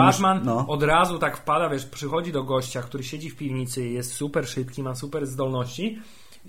Batman 0.05 0.37
mus- 0.37 0.45
no. 0.45 0.65
od 0.67 0.83
razu 0.83 1.19
tak 1.19 1.37
wpada, 1.37 1.69
wiesz, 1.69 1.85
przychodzi 1.85 2.31
do 2.31 2.43
gościa, 2.43 2.81
który 2.81 3.03
siedzi 3.03 3.29
w 3.29 3.35
piwnicy, 3.35 3.89
jest 3.89 4.13
super 4.13 4.47
szybki, 4.47 4.83
ma 4.83 4.95
super 4.95 5.27
zdolności 5.27 5.99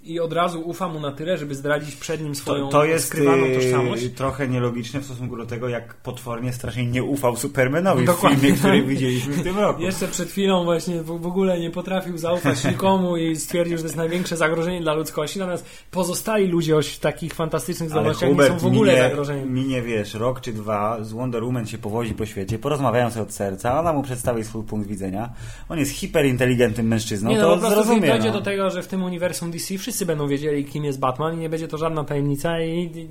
i 0.02 0.20
od 0.20 0.32
razu 0.32 0.60
ufa 0.60 0.88
mu 0.88 1.00
na 1.00 1.12
tyle, 1.12 1.38
żeby 1.38 1.54
zdradzić 1.54 1.96
przed 1.96 2.20
nim 2.20 2.34
swoją 2.34 2.64
To, 2.68 2.72
to 2.72 2.84
jest 2.84 3.06
skrywaną 3.06 3.44
yy, 3.44 3.54
tożsamość. 3.54 4.08
trochę 4.16 4.48
nielogiczne 4.48 5.00
w 5.00 5.04
stosunku 5.04 5.36
do 5.36 5.46
tego, 5.46 5.68
jak 5.68 5.94
potwornie 5.94 6.52
strasznie 6.52 6.86
nie 6.86 7.02
ufał 7.02 7.36
Supermanowi 7.36 8.02
w 8.02 8.06
Dokładnie. 8.06 8.38
filmie, 8.38 8.56
który 8.56 8.82
widzieliśmy 8.82 9.34
w 9.34 9.42
tym 9.42 9.58
roku. 9.58 9.82
Jeszcze 9.92 10.08
przed 10.08 10.28
chwilą 10.28 10.64
właśnie 10.64 11.02
w 11.02 11.22
w 11.22 11.26
ogóle 11.26 11.60
nie 11.60 11.70
potrafił 11.70 12.18
zaufać 12.18 12.64
nikomu 12.72 13.16
i 13.16 13.36
stwierdził, 13.36 13.76
że 13.76 13.82
to 13.82 13.86
jest 13.86 13.96
największe 13.96 14.36
zagrożenie 14.36 14.80
dla 14.80 14.94
ludzkości, 14.94 15.38
natomiast 15.38 15.66
pozostali 15.90 16.46
ludzie 16.46 16.76
o 16.76 16.80
takich 17.00 17.34
fantastycznych 17.34 17.90
zdolnościach 17.90 18.36
nie 18.36 18.46
są 18.46 18.58
w 18.58 18.66
ogóle 18.66 18.92
minie, 18.92 19.02
zagrożeniem. 19.02 19.54
minie, 19.54 19.82
wiesz, 19.82 20.14
rok 20.14 20.40
czy 20.40 20.52
dwa, 20.52 21.04
z 21.04 21.12
Wonder 21.12 21.44
Woman 21.44 21.66
się 21.66 21.78
powozi 21.78 22.14
po 22.14 22.26
świecie, 22.26 22.58
porozmawiają 22.58 23.10
sobie 23.10 23.22
od 23.22 23.32
serca, 23.32 23.80
ona 23.80 23.92
mu 23.92 24.02
przedstawi 24.02 24.44
swój 24.44 24.62
punkt 24.62 24.88
widzenia. 24.88 25.30
On 25.68 25.78
jest 25.78 25.92
hiperinteligentnym 25.92 26.86
mężczyzną, 26.86 27.30
nie, 27.30 27.36
no 27.36 27.42
to 27.42 27.54
po 27.54 27.58
prostu 27.58 27.74
zrozumie. 27.74 28.08
dojdzie 28.08 28.28
no. 28.28 28.34
do 28.34 28.40
tego, 28.40 28.70
że 28.70 28.82
w 28.82 28.88
tym 28.88 29.02
uniwersum 29.02 29.50
DC 29.50 29.78
wszyscy 29.82 30.06
będą 30.06 30.28
wiedzieli, 30.28 30.64
kim 30.64 30.84
jest 30.84 30.98
Batman 30.98 31.34
i 31.34 31.38
nie 31.38 31.48
będzie 31.48 31.68
to 31.68 31.78
żadna 31.78 32.04
tajemnica 32.04 32.60
i, 32.60 33.08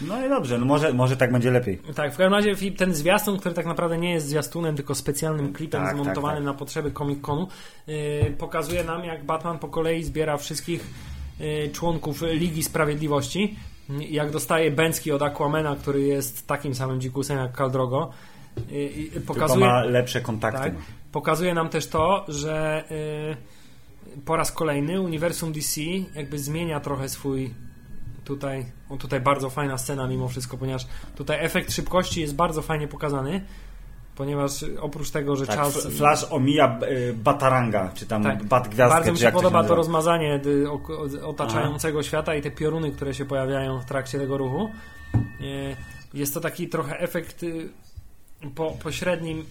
No 0.00 0.26
i 0.26 0.28
dobrze, 0.28 0.58
no 0.58 0.64
może, 0.66 0.92
może 0.92 1.16
tak 1.16 1.32
będzie 1.32 1.50
lepiej. 1.50 1.78
tak, 1.94 2.14
w 2.14 2.16
każdym 2.16 2.32
razie 2.32 2.70
ten 2.72 2.94
zwiastun, 2.94 3.38
który 3.38 3.54
tak 3.54 3.66
naprawdę 3.66 3.98
nie 3.98 4.10
jest 4.12 4.26
zwiastunem, 4.26 4.76
tylko 4.76 4.94
specjalnym 4.94 5.52
klipem 5.52 5.82
Tak, 5.82 5.94
zmontowanym 5.94 6.36
tak, 6.44 6.44
na 6.44 6.54
potrzeby 6.54 6.90
Comic-Conu, 6.90 7.46
yy, 7.86 8.34
pokazuje 8.38 8.84
nam, 8.84 9.04
jak 9.04 9.24
Batman 9.24 9.58
po 9.58 9.68
kolei 9.68 10.04
zbiera 10.04 10.36
wszystkich 10.36 10.86
yy, 11.40 11.70
członków 11.72 12.22
Ligi 12.22 12.62
Sprawiedliwości. 12.62 13.56
Jak 14.10 14.30
dostaje 14.30 14.70
Bęcki 14.70 15.12
od 15.12 15.22
Aquamana, 15.22 15.76
który 15.76 16.00
jest 16.02 16.46
takim 16.46 16.74
samym 16.74 17.00
dzikusem 17.00 17.38
jak 17.38 17.52
Kaldrogo. 17.52 18.10
Yy, 18.70 18.84
i 18.84 19.10
Tylko 19.10 19.34
pokazuje, 19.34 19.66
ma 19.66 19.84
lepsze 19.84 20.20
kontakty. 20.20 20.58
tak, 20.60 20.74
pokazuje 21.12 21.54
nam 21.54 21.68
też 21.68 21.86
to, 21.86 22.24
że 22.28 22.84
yy, 22.90 23.36
po 24.24 24.36
raz 24.36 24.52
kolejny 24.52 25.00
uniwersum 25.00 25.52
DC 25.52 25.80
jakby 26.14 26.38
zmienia 26.38 26.80
trochę 26.80 27.08
swój 27.08 27.54
tutaj, 28.24 28.66
o, 28.90 28.96
tutaj 28.96 29.20
bardzo 29.20 29.50
fajna 29.50 29.78
scena 29.78 30.06
mimo 30.06 30.28
wszystko, 30.28 30.56
ponieważ 30.58 30.86
tutaj 31.16 31.44
efekt 31.44 31.72
szybkości 31.72 32.20
jest 32.20 32.34
bardzo 32.34 32.62
fajnie 32.62 32.88
pokazany, 32.88 33.44
ponieważ 34.16 34.64
oprócz 34.80 35.10
tego, 35.10 35.36
że 35.36 35.46
Tak, 35.46 35.56
czas... 35.56 35.86
Flash 35.86 36.26
omija 36.30 36.78
y, 36.82 37.14
Bataranga, 37.14 37.92
czy 37.94 38.06
tam 38.06 38.22
Tak. 38.22 38.44
Bat 38.44 38.68
Gwiazdkę, 38.68 38.96
Bardzo 38.96 39.12
mi 39.12 39.18
się 39.18 39.32
podoba 39.32 39.50
to 39.50 39.56
nazywa. 39.62 39.74
rozmazanie 39.74 40.40
otaczającego 41.24 42.02
świata 42.02 42.34
i 42.34 42.42
te 42.42 42.50
pioruny, 42.50 42.90
które 42.92 43.14
się 43.14 43.24
pojawiają 43.24 43.80
w 43.80 43.84
trakcie 43.84 44.18
tego 44.18 44.38
ruchu. 44.38 44.70
Y, 45.40 45.76
Jest 46.14 46.34
to 46.34 46.40
taki 46.40 46.68
trochę 46.68 46.98
efekt 46.98 47.42
y, 47.42 47.68
po, 48.54 48.70
pośrednim. 48.70 49.44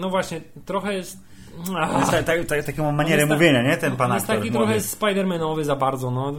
No 0.00 0.10
właśnie, 0.10 0.40
trochę 0.64 0.94
jest. 0.94 1.27
On 1.94 2.00
jest 2.00 2.10
ta, 2.10 2.22
ta, 2.22 2.44
ta, 2.44 2.62
taką 2.62 2.84
ma 2.84 2.92
manierę 2.92 3.16
jest 3.16 3.28
ta- 3.28 3.34
mówienia, 3.34 3.62
nie? 3.62 3.76
Ten 3.76 3.96
pan 3.96 4.12
jest 4.12 4.30
aktor. 4.30 4.36
taki 4.36 4.50
młody. 4.50 4.66
trochę 4.66 4.80
Spider-Manowy 4.80 5.64
za 5.64 5.76
bardzo. 5.76 6.10
No. 6.10 6.32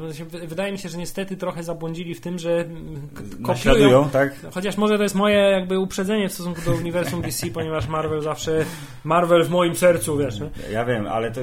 Wydaje 0.47 0.71
mi 0.71 0.77
się, 0.77 0.89
że 0.89 0.97
niestety 0.97 1.37
trochę 1.37 1.63
zabłądzili 1.63 2.15
w 2.15 2.21
tym, 2.21 2.39
że 2.39 2.59
mm, 2.59 3.09
kopiują 3.43 4.09
tak? 4.09 4.33
Chociaż 4.53 4.77
może 4.77 4.97
to 4.97 5.03
jest 5.03 5.15
moje 5.15 5.37
jakby 5.37 5.79
uprzedzenie 5.79 6.29
w 6.29 6.33
stosunku 6.33 6.61
do 6.65 6.71
uniwersum 6.71 7.21
DC, 7.21 7.47
ponieważ 7.53 7.87
Marvel 7.87 8.21
zawsze 8.21 8.65
Marvel 9.03 9.43
w 9.43 9.49
moim 9.49 9.75
sercu, 9.75 10.17
wiesz. 10.17 10.39
Nie? 10.39 10.49
Ja 10.71 10.85
wiem, 10.85 11.07
ale 11.07 11.31
to 11.31 11.41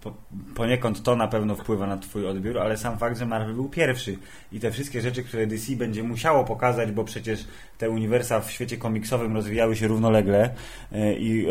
po, 0.00 0.12
poniekąd 0.54 1.02
to 1.02 1.16
na 1.16 1.28
pewno 1.28 1.54
wpływa 1.54 1.86
na 1.86 1.96
twój 1.96 2.26
odbiór, 2.26 2.58
ale 2.58 2.76
sam 2.76 2.98
fakt, 2.98 3.18
że 3.18 3.26
Marvel 3.26 3.54
był 3.54 3.68
pierwszy 3.68 4.18
i 4.52 4.60
te 4.60 4.70
wszystkie 4.70 5.00
rzeczy, 5.00 5.22
które 5.22 5.46
DC 5.46 5.76
będzie 5.76 6.02
musiało 6.02 6.44
pokazać, 6.44 6.92
bo 6.92 7.04
przecież 7.04 7.44
te 7.78 7.90
uniwersa 7.90 8.40
w 8.40 8.50
świecie 8.50 8.76
komiksowym 8.76 9.34
rozwijały 9.34 9.76
się 9.76 9.88
równolegle 9.88 10.50
e, 10.92 11.14
i 11.14 11.46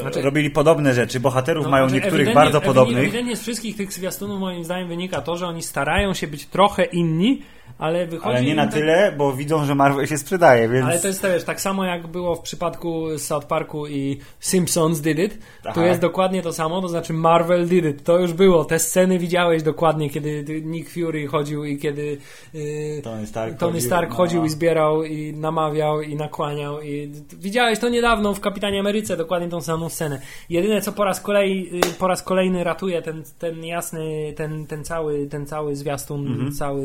Znaczy- 0.00 0.22
robili 0.22 0.50
podobne 0.50 0.94
rzeczy. 0.96 1.20
Bohaterów 1.20 1.64
No, 1.64 1.70
mają 1.70 1.88
niektórych 1.90 2.28
ewidentnie- 2.28 2.34
bardzo 2.34 2.60
podobnych. 2.60 2.98
Ewidentnie 2.98 3.36
z 3.36 3.42
wszystkich 3.42 3.76
tych 3.76 3.92
zwiastunów 3.92 4.40
moim 4.40 4.64
zdaniem 4.64 4.88
wynika 4.88 5.20
to, 5.20 5.36
że 5.36 5.46
oni 5.46 5.62
starają 5.62 6.14
się 6.14 6.26
być 6.26 6.46
trochę 6.46 6.84
inni, 6.84 7.42
ale 7.78 8.06
wychodzi 8.06 8.36
Ale 8.36 8.44
nie 8.44 8.54
na 8.54 8.64
tak- 8.64 8.74
tyle, 8.74 9.12
bo 9.18 9.32
widzą, 9.32 9.64
że 9.64 9.74
Marvel 9.74 10.06
się 10.06 10.18
sprzedaje, 10.18 10.68
więc... 10.68 10.86
Ale 10.86 10.98
to 11.00 11.08
jest 11.08 11.22
wiesz, 11.22 11.44
tak 11.44 11.60
samo 11.60 11.84
jak 11.84 12.06
było 12.06 12.34
w 12.34 12.40
przypadku 12.40 13.18
South 13.18 13.46
Parku 13.46 13.86
i 13.86 14.18
Simpsons 14.40 15.00
did 15.00 15.18
it, 15.18 15.38
tu 15.62 15.68
Aha. 15.68 15.86
jest 15.86 16.00
dokładnie 16.00 16.42
to 16.42 16.52
samo, 16.52 16.80
to 16.82 16.88
znaczy 16.88 17.12
Marvel 17.12 17.68
did 17.68 17.84
it. 17.84 18.04
To 18.04 18.18
już 18.18 18.32
było. 18.32 18.64
Te 18.64 18.78
sceny 18.78 19.18
widziałeś 19.18 19.62
dokładnie, 19.62 20.10
kiedy 20.10 20.44
Nick 20.64 20.90
Fury 20.90 21.26
chodził 21.26 21.64
i 21.64 21.78
kiedy 21.78 22.18
yy, 22.54 23.02
Tony 23.02 23.26
Stark 23.26 23.58
Tony 23.58 23.72
chodził, 23.72 23.86
Stark 23.88 24.10
no. 24.10 24.16
chodził 24.16 24.44
i 24.44 24.48
zbierał 24.48 25.04
i 25.04 25.32
namawiał 25.32 26.02
i 26.02 26.16
nakłaniał 26.16 26.82
i 26.82 27.12
widziałeś 27.38 27.78
to 27.78 27.88
niedawno 27.88 28.34
w 28.34 28.40
Kapitanie 28.40 28.80
Ameryce, 28.80 29.16
dokładnie 29.16 29.48
tą 29.48 29.60
samą 29.60 29.88
scenę. 29.88 30.20
Jedyne 30.50 30.80
co 30.80 30.92
po 30.92 31.04
raz, 31.04 31.20
kolei, 31.20 31.70
yy, 31.72 31.80
po 31.98 32.08
raz 32.08 32.22
kolejny 32.22 32.64
ratuje 32.64 33.02
ten, 33.02 33.22
ten 33.38 33.64
jasny, 33.64 34.32
ten, 34.36 34.66
ten 34.66 34.84
cały, 34.84 35.26
ten 35.26 35.46
cały 35.46 35.76
zwiastun, 35.76 36.26
Mhm. 36.26 36.52
cały 36.52 36.84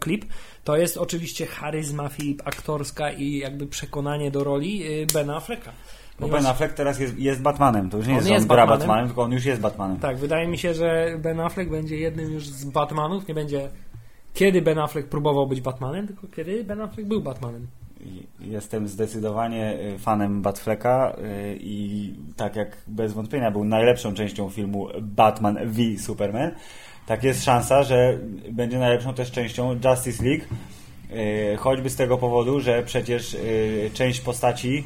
klip, 0.00 0.24
to 0.64 0.76
jest 0.76 0.96
oczywiście 0.96 1.46
charyzma 1.46 2.08
Filip 2.08 2.42
aktorska 2.44 3.12
i 3.12 3.38
jakby 3.38 3.66
przekonanie 3.66 4.30
do 4.30 4.44
roli 4.44 4.78
yy, 4.78 5.06
Bena 5.06 5.36
Afflecka. 5.36 5.72
Bo 6.20 6.28
Ben 6.28 6.46
Affleck 6.46 6.74
teraz 6.74 7.00
jest, 7.00 7.18
jest 7.18 7.42
Batmanem. 7.42 7.90
To 7.90 7.96
już 7.96 8.06
nie 8.06 8.12
On 8.12 8.18
jest, 8.18 8.30
jest 8.30 8.42
on 8.42 8.48
Batmanem. 8.48 8.78
Batmanem, 8.78 9.06
tylko 9.06 9.22
on 9.22 9.32
już 9.32 9.44
jest 9.44 9.60
Batmanem. 9.60 9.98
Tak, 9.98 10.18
wydaje 10.18 10.48
mi 10.48 10.58
się, 10.58 10.74
że 10.74 11.18
Ben 11.18 11.40
Affleck 11.40 11.70
będzie 11.70 11.96
jednym 11.96 12.32
już 12.32 12.46
z 12.46 12.64
Batmanów, 12.64 13.28
nie 13.28 13.34
będzie 13.34 13.70
kiedy 14.34 14.62
Ben 14.62 14.78
Affleck 14.78 15.08
próbował 15.08 15.46
być 15.46 15.60
Batmanem, 15.60 16.06
tylko 16.06 16.26
kiedy 16.36 16.64
Ben 16.64 16.80
Affleck 16.80 17.08
był 17.08 17.22
Batmanem. 17.22 17.66
Jestem 18.40 18.88
zdecydowanie 18.88 19.78
y, 19.94 19.98
fanem 19.98 20.42
Batflecka 20.42 21.16
y, 21.18 21.58
i 21.60 22.14
tak 22.36 22.56
jak 22.56 22.76
bez 22.86 23.12
wątpienia 23.12 23.50
był 23.50 23.64
najlepszą 23.64 24.14
częścią 24.14 24.50
filmu 24.50 24.88
Batman 25.02 25.58
v 25.64 25.98
Superman, 25.98 26.50
tak 27.06 27.24
jest 27.24 27.44
szansa, 27.44 27.82
że 27.82 28.18
będzie 28.50 28.78
najlepszą 28.78 29.14
też 29.14 29.30
częścią 29.30 29.80
Justice 29.84 30.24
League, 30.24 30.44
y, 31.10 31.56
choćby 31.56 31.90
z 31.90 31.96
tego 31.96 32.18
powodu, 32.18 32.60
że 32.60 32.82
przecież 32.82 33.34
y, 33.34 33.90
część 33.94 34.20
postaci 34.20 34.84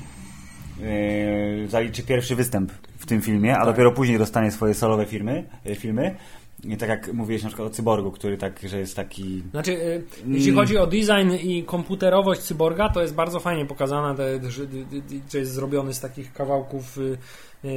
y, 0.80 1.68
zaliczy 1.68 2.02
pierwszy 2.02 2.36
występ 2.36 2.72
w 2.98 3.06
tym 3.06 3.22
filmie, 3.22 3.58
a 3.58 3.66
dopiero 3.66 3.92
później 3.92 4.18
dostanie 4.18 4.50
swoje 4.50 4.74
solowe 4.74 5.06
firmy, 5.06 5.44
filmy. 5.76 6.14
I 6.64 6.76
tak 6.76 6.88
jak 6.88 7.12
mówiłeś 7.12 7.42
na 7.42 7.48
przykład 7.48 7.68
o 7.68 7.74
Cyborgu, 7.74 8.12
który 8.12 8.36
tak, 8.36 8.60
że 8.68 8.78
jest 8.78 8.96
taki 8.96 9.42
Znaczy, 9.50 9.72
y, 9.72 10.04
jeśli 10.26 10.52
chodzi 10.52 10.78
o 10.78 10.86
design 10.86 11.32
i 11.42 11.64
komputerowość 11.64 12.40
cyborga, 12.40 12.88
to 12.88 13.02
jest 13.02 13.14
bardzo 13.14 13.40
fajnie 13.40 13.66
pokazana, 13.66 14.14
te, 14.14 14.50
że, 14.50 14.62
jest 15.34 15.52
zrobiony 15.52 15.94
z 15.94 16.00
takich 16.00 16.32
kawałków 16.32 16.98
y, 16.98 17.18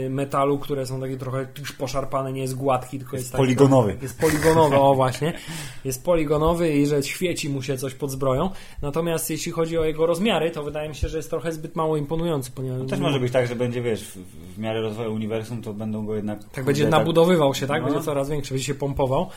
metalu, 0.10 0.60
które 0.60 0.86
są 0.86 1.02
takie 1.02 1.18
trochę 1.18 1.48
już 1.60 1.72
poszarpane, 1.72 2.34
nie 2.34 2.42
jest 2.42 2.56
gładki, 2.56 3.00
tylko 3.00 3.16
jest, 3.16 3.26
Jest 3.26 3.32
taki 3.32 3.44
poligonowy. 3.44 3.98
Jest 4.02 4.20
poligonowy, 4.20 4.76
o 4.76 4.96
właśnie. 4.96 5.34
Jest 5.86 6.04
poligonowy 6.04 6.74
i 6.74 6.86
że 6.86 7.04
świeci 7.04 7.50
mu 7.50 7.62
się 7.62 7.78
coś 7.78 7.94
pod 7.94 8.12
zbroją. 8.12 8.50
Natomiast 8.82 9.30
jeśli 9.30 9.52
chodzi 9.52 9.78
o 9.78 9.86
jego 9.86 10.06
rozmiary, 10.06 10.52
to 10.52 10.64
wydaje 10.64 10.90
mi 10.90 10.96
się, 10.96 11.10
że 11.10 11.18
jest 11.18 11.30
trochę 11.30 11.52
zbyt 11.52 11.76
mało 11.76 11.98
imponujący, 11.98 12.52
ponieważ 12.52 12.90
Też 12.90 13.00
może 13.00 13.20
być 13.20 13.34
tak, 13.34 13.48
że 13.48 13.56
będzie, 13.56 13.82
wiesz, 13.82 14.04
w, 14.04 14.18
w 14.56 14.60
miarę 14.60 14.82
rozwoju 14.82 15.14
uniwersum, 15.14 15.62
to 15.62 15.74
będą 15.74 16.06
go 16.06 16.16
jednak... 16.16 16.44
Tak 16.44 16.66
będzie 16.66 16.84
kurde, 16.84 16.98
nabudowywał 16.98 17.54
się, 17.54 17.68
tak? 17.68 17.82
No. 17.82 17.88
Będzie 17.88 18.04
coraz 18.04 18.30
większy, 18.30 18.54
będzie 18.54 18.66
się 18.66 18.76
pompował. 18.76 19.30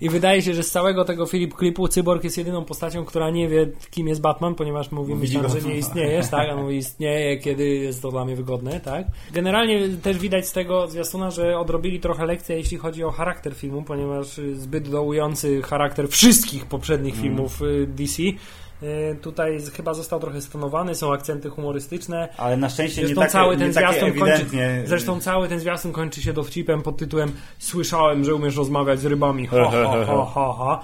I 0.00 0.08
wydaje 0.08 0.42
się, 0.42 0.54
że 0.54 0.62
z 0.62 0.70
całego 0.70 1.04
tego 1.04 1.26
Filip 1.26 1.54
klipu 1.54 1.88
Cyborg 1.88 2.24
jest 2.24 2.38
jedyną 2.38 2.64
postacią, 2.64 3.04
która 3.04 3.30
nie 3.30 3.48
wie, 3.48 3.68
kim 3.90 4.08
jest 4.08 4.20
Batman, 4.20 4.54
ponieważ 4.54 4.92
mówimy 4.92 5.26
że 5.26 5.68
nie 5.68 5.76
istniejesz, 5.76 6.28
tak? 6.28 6.48
A 6.48 6.52
on 6.52 6.62
mówi, 6.62 6.76
istnieje, 6.76 7.36
kiedy 7.36 7.68
jest 7.68 8.02
to 8.02 8.10
dla 8.10 8.24
mnie 8.24 8.36
wygodne, 8.36 8.51
tak? 8.80 9.06
Generalnie 9.32 9.88
też 9.88 10.18
widać 10.18 10.48
z 10.48 10.52
tego 10.52 10.88
zwiastuna, 10.88 11.30
że 11.30 11.58
odrobili 11.58 12.00
trochę 12.00 12.26
lekcję, 12.26 12.56
jeśli 12.56 12.76
chodzi 12.76 13.04
o 13.04 13.10
charakter 13.10 13.54
filmu, 13.54 13.82
ponieważ 13.82 14.26
zbyt 14.54 14.88
dołujący 14.88 15.62
charakter 15.62 16.08
wszystkich 16.08 16.66
poprzednich 16.66 17.14
Mm. 17.14 17.22
filmów 17.24 17.62
y, 17.62 17.86
DC 17.86 18.22
y, 18.22 19.16
Tutaj 19.22 19.58
chyba 19.76 19.94
został 19.94 20.20
trochę 20.20 20.40
stonowany, 20.40 20.94
są 20.94 21.12
akcenty 21.12 21.50
humorystyczne. 21.50 22.28
Ale 22.36 22.56
na 22.56 22.68
szczęście 22.70 23.00
nie 23.00 23.06
Zresztą 23.06 23.20
takie, 23.20 23.32
cały 23.32 23.56
ten 23.56 23.68
nie 23.68 23.74
takie 23.74 23.86
zwiastun 23.86 24.18
kończy, 24.18 24.32
ewidentnie... 24.32 24.82
zresztą 24.84 25.20
cały 25.20 25.48
ten 25.48 25.60
zwiastun 25.60 25.92
kończy 25.92 26.22
się 26.22 26.32
dowcipem 26.32 26.82
pod 26.82 26.96
tytułem 26.96 27.32
Słyszałem, 27.58 28.24
że 28.24 28.34
umiesz 28.34 28.56
rozmawiać 28.56 29.00
z 29.00 29.04
rybami. 29.04 29.46
Ha, 29.46 29.70
ha, 29.72 30.04
ha, 30.06 30.26
ha, 30.34 30.54
ha. 30.58 30.80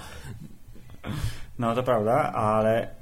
No 1.59 1.75
to 1.75 1.83
prawda, 1.83 2.33
ale... 2.33 2.98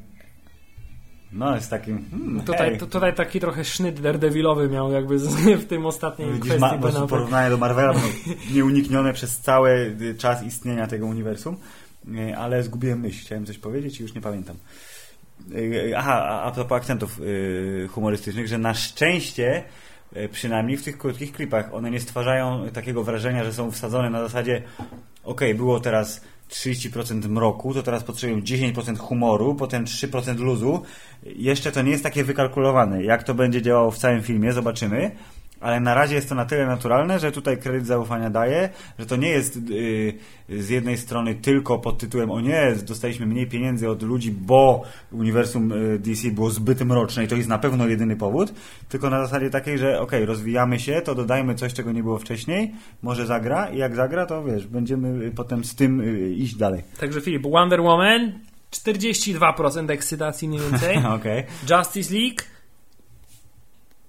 No 1.31 1.55
jest 1.55 1.69
takim... 1.69 2.09
Hmm, 2.09 2.41
Tutaj, 2.41 2.69
hej. 2.69 2.77
tu- 2.77 2.87
tutaj 2.87 3.15
taki 3.15 3.39
trochę 3.39 3.65
sznyt 3.65 3.99
daredevilowy 3.99 4.69
miał 4.69 4.91
jakby 4.91 5.19
z, 5.19 5.27
w 5.63 5.67
tym 5.67 5.85
ostatnim 5.85 6.33
Widzisz, 6.33 6.55
kwestii 6.55 6.79
ma, 6.79 6.91
po 6.91 7.07
porównanie 7.07 7.49
do 7.49 7.57
Marvela 7.57 7.93
było 7.93 8.05
nieuniknione 8.53 9.13
przez 9.13 9.39
cały 9.39 9.95
y, 10.01 10.15
czas 10.15 10.43
istnienia 10.43 10.87
tego 10.87 11.05
uniwersum, 11.05 11.57
Y, 12.07 12.37
ale 12.37 12.63
zgubiłem 12.63 12.99
myśl. 12.99 13.25
Chciałem 13.25 13.45
coś 13.45 13.57
powiedzieć 13.57 13.99
i 13.99 14.03
już 14.03 14.13
nie 14.13 14.21
pamiętam. 14.21 14.55
Y, 15.51 15.93
Aha, 15.97 16.41
a, 16.43 16.51
propos 16.51 16.77
akcentów 16.77 17.19
humorystycznych, 17.89 18.47
że 18.47 18.57
na 18.57 18.73
szczęście 18.73 19.63
przynajmniej 20.31 20.77
w 20.77 20.83
tych 20.83 20.97
krótkich 20.97 21.31
klipach 21.31 21.73
one 21.73 21.91
nie 21.91 21.99
stwarzają 21.99 22.69
takiego 22.69 23.03
wrażenia, 23.03 23.43
że 23.43 23.53
są 23.53 23.71
wsadzone 23.71 24.09
na 24.09 24.21
zasadzie 24.21 24.61
okej, 25.23 25.55
było 25.55 25.79
teraz 25.79 26.21
30% 26.49 27.29
mroku, 27.29 27.73
to 27.73 27.83
teraz 27.83 28.03
potrzebują 28.03 28.39
10% 28.41 28.97
humoru, 28.97 29.55
potem 29.55 29.85
3% 29.85 30.39
luzu. 30.39 30.81
Jeszcze 31.23 31.71
to 31.71 31.81
nie 31.81 31.91
jest 31.91 32.03
takie 32.03 32.23
wykalkulowane. 32.23 33.03
Jak 33.03 33.23
to 33.23 33.33
będzie 33.33 33.61
działało 33.61 33.91
w 33.91 33.97
całym 33.97 34.23
filmie, 34.23 34.53
zobaczymy. 34.53 35.11
Ale 35.59 35.79
na 35.79 35.93
razie 35.93 36.15
jest 36.15 36.29
to 36.29 36.35
na 36.35 36.45
tyle 36.45 36.65
naturalne, 36.65 37.19
że 37.19 37.31
tutaj 37.31 37.57
kredyt 37.57 37.85
zaufania 37.85 38.29
daje, 38.29 38.69
że 38.99 39.05
to 39.05 39.15
nie 39.15 39.29
jest 39.29 39.69
yy, 39.69 40.13
z 40.49 40.69
jednej 40.69 40.97
strony 40.97 41.35
tylko 41.35 41.79
pod 41.79 41.97
tytułem 41.97 42.31
o 42.31 42.41
nie, 42.41 42.75
dostaliśmy 42.87 43.25
mniej 43.25 43.47
pieniędzy 43.47 43.89
od 43.89 44.03
ludzi, 44.03 44.31
bo 44.31 44.83
uniwersum 45.11 45.71
y, 45.71 45.99
DC 45.99 46.31
było 46.31 46.49
zbyt 46.49 46.81
mroczne 46.81 47.23
i 47.23 47.27
to 47.27 47.35
jest 47.35 47.49
na 47.49 47.57
pewno 47.57 47.87
jedyny 47.87 48.15
powód, 48.15 48.53
tylko 48.89 49.09
na 49.09 49.25
zasadzie 49.25 49.49
takiej, 49.49 49.77
że 49.77 49.99
okej, 49.99 50.25
rozwijamy 50.25 50.79
się, 50.79 51.01
to 51.01 51.15
dodajmy 51.15 51.55
coś, 51.55 51.73
czego 51.73 51.91
nie 51.91 52.03
było 52.03 52.19
wcześniej, 52.19 52.73
może 53.01 53.25
zagra 53.25 53.69
i 53.69 53.77
jak 53.77 53.95
zagra, 53.95 54.25
to 54.25 54.43
wiesz, 54.43 54.67
będziemy 54.67 55.25
y, 55.25 55.31
potem 55.31 55.63
z 55.63 55.75
tym 55.75 56.01
y, 56.01 56.29
iść 56.29 56.55
dalej. 56.55 56.83
Także 56.99 57.21
Filip, 57.21 57.43
Wonder 57.43 57.81
Woman 57.81 58.31
42% 58.71 59.91
ekscytacji 59.91 60.47
mniej 60.47 60.61
więcej. 60.61 60.97
Okej. 61.15 61.43
Justice 61.69 62.13
League 62.13 62.56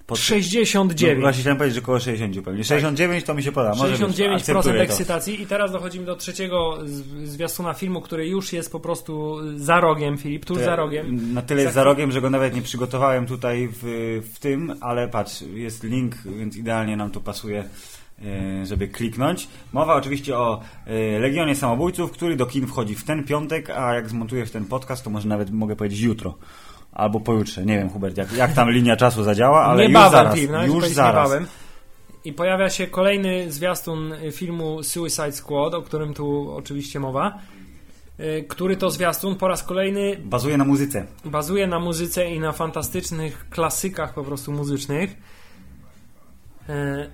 Pod- 0.08 0.18
69. 0.18 1.14
No, 1.16 1.20
właśnie 1.20 1.40
chciałem 1.40 1.58
powiedzieć, 1.58 1.74
że 1.74 1.82
około 1.82 2.00
60 2.00 2.44
pewnie. 2.44 2.64
69 2.64 3.24
to 3.24 3.34
mi 3.34 3.42
się 3.42 3.52
poda. 3.52 3.74
Może 3.74 3.92
być. 3.92 4.00
69% 4.00 4.34
Akceptuję 4.34 4.74
to. 4.74 4.82
ekscytacji 4.82 5.42
i 5.42 5.46
teraz 5.46 5.72
dochodzimy 5.72 6.06
do 6.06 6.16
trzeciego 6.16 6.78
zwiastuna 7.24 7.74
filmu, 7.74 8.00
który 8.00 8.28
już 8.28 8.52
jest 8.52 8.72
po 8.72 8.80
prostu 8.80 9.36
za 9.56 9.80
rogiem, 9.80 10.18
Filip, 10.18 10.44
tuż 10.44 10.58
za 10.58 10.76
rogiem. 10.76 11.34
Na 11.34 11.42
tyle 11.42 11.62
jest 11.62 11.74
Za 11.74 11.84
rogiem, 11.84 12.12
że 12.12 12.20
go 12.20 12.30
nawet 12.30 12.54
nie 12.54 12.62
przygotowałem 12.62 13.26
tutaj 13.26 13.68
w, 13.72 13.82
w 14.34 14.38
tym, 14.38 14.74
ale 14.80 15.08
patrz, 15.08 15.42
jest 15.54 15.84
link, 15.84 16.14
więc 16.38 16.56
idealnie 16.56 16.96
nam 16.96 17.10
to 17.10 17.20
pasuje, 17.20 17.64
e, 18.24 18.66
żeby 18.66 18.88
kliknąć. 18.88 19.48
Mowa 19.72 19.94
oczywiście 19.94 20.38
o 20.38 20.60
e, 20.86 21.18
Legionie 21.18 21.54
Samobójców, 21.54 22.10
który 22.12 22.36
do 22.36 22.46
kin 22.46 22.66
wchodzi 22.66 22.94
w 22.94 23.04
ten 23.04 23.24
piątek, 23.24 23.70
a 23.70 23.94
jak 23.94 24.08
zmontujesz 24.08 24.50
ten 24.50 24.64
podcast, 24.64 25.04
to 25.04 25.10
może 25.10 25.28
nawet 25.28 25.50
mogę 25.50 25.76
powiedzieć 25.76 26.00
jutro. 26.00 26.34
Albo 26.92 27.20
pojutrze. 27.20 27.64
Nie 27.64 27.78
wiem, 27.78 27.90
Hubert, 27.90 28.16
jak, 28.16 28.32
jak 28.32 28.52
tam 28.52 28.70
linia 28.70 28.96
czasu 28.96 29.22
zadziała, 29.24 29.64
ale 29.64 29.86
niebawem, 29.88 30.10
już 30.10 30.12
zaraz. 30.12 30.34
Filip, 30.34 30.50
nawet 30.50 30.66
już 30.66 30.74
powiedzieć 30.76 30.96
zaraz. 30.96 31.28
niebawem. 31.30 31.46
I 32.24 32.32
pojawia 32.32 32.70
się 32.70 32.86
kolejny 32.86 33.52
zwiastun 33.52 34.14
filmu 34.32 34.82
Suicide 34.82 35.32
Squad, 35.32 35.74
o 35.74 35.82
którym 35.82 36.14
tu 36.14 36.50
oczywiście 36.56 37.00
mowa. 37.00 37.38
y, 38.20 38.44
Który 38.48 38.76
to 38.76 38.90
zwiastun 38.90 39.36
po 39.36 39.48
raz 39.48 39.62
kolejny 39.62 40.16
Bazuje 40.24 40.56
na 40.56 40.64
muzyce. 40.64 41.06
bazuje 41.24 41.66
na 41.66 41.80
muzyce 41.80 42.30
i 42.30 42.40
na 42.40 42.52
fantastycznych 42.52 43.46
klasykach 43.50 44.14
po 44.14 44.24
prostu 44.24 44.52
muzycznych. 44.52 45.16
E, 46.68 47.06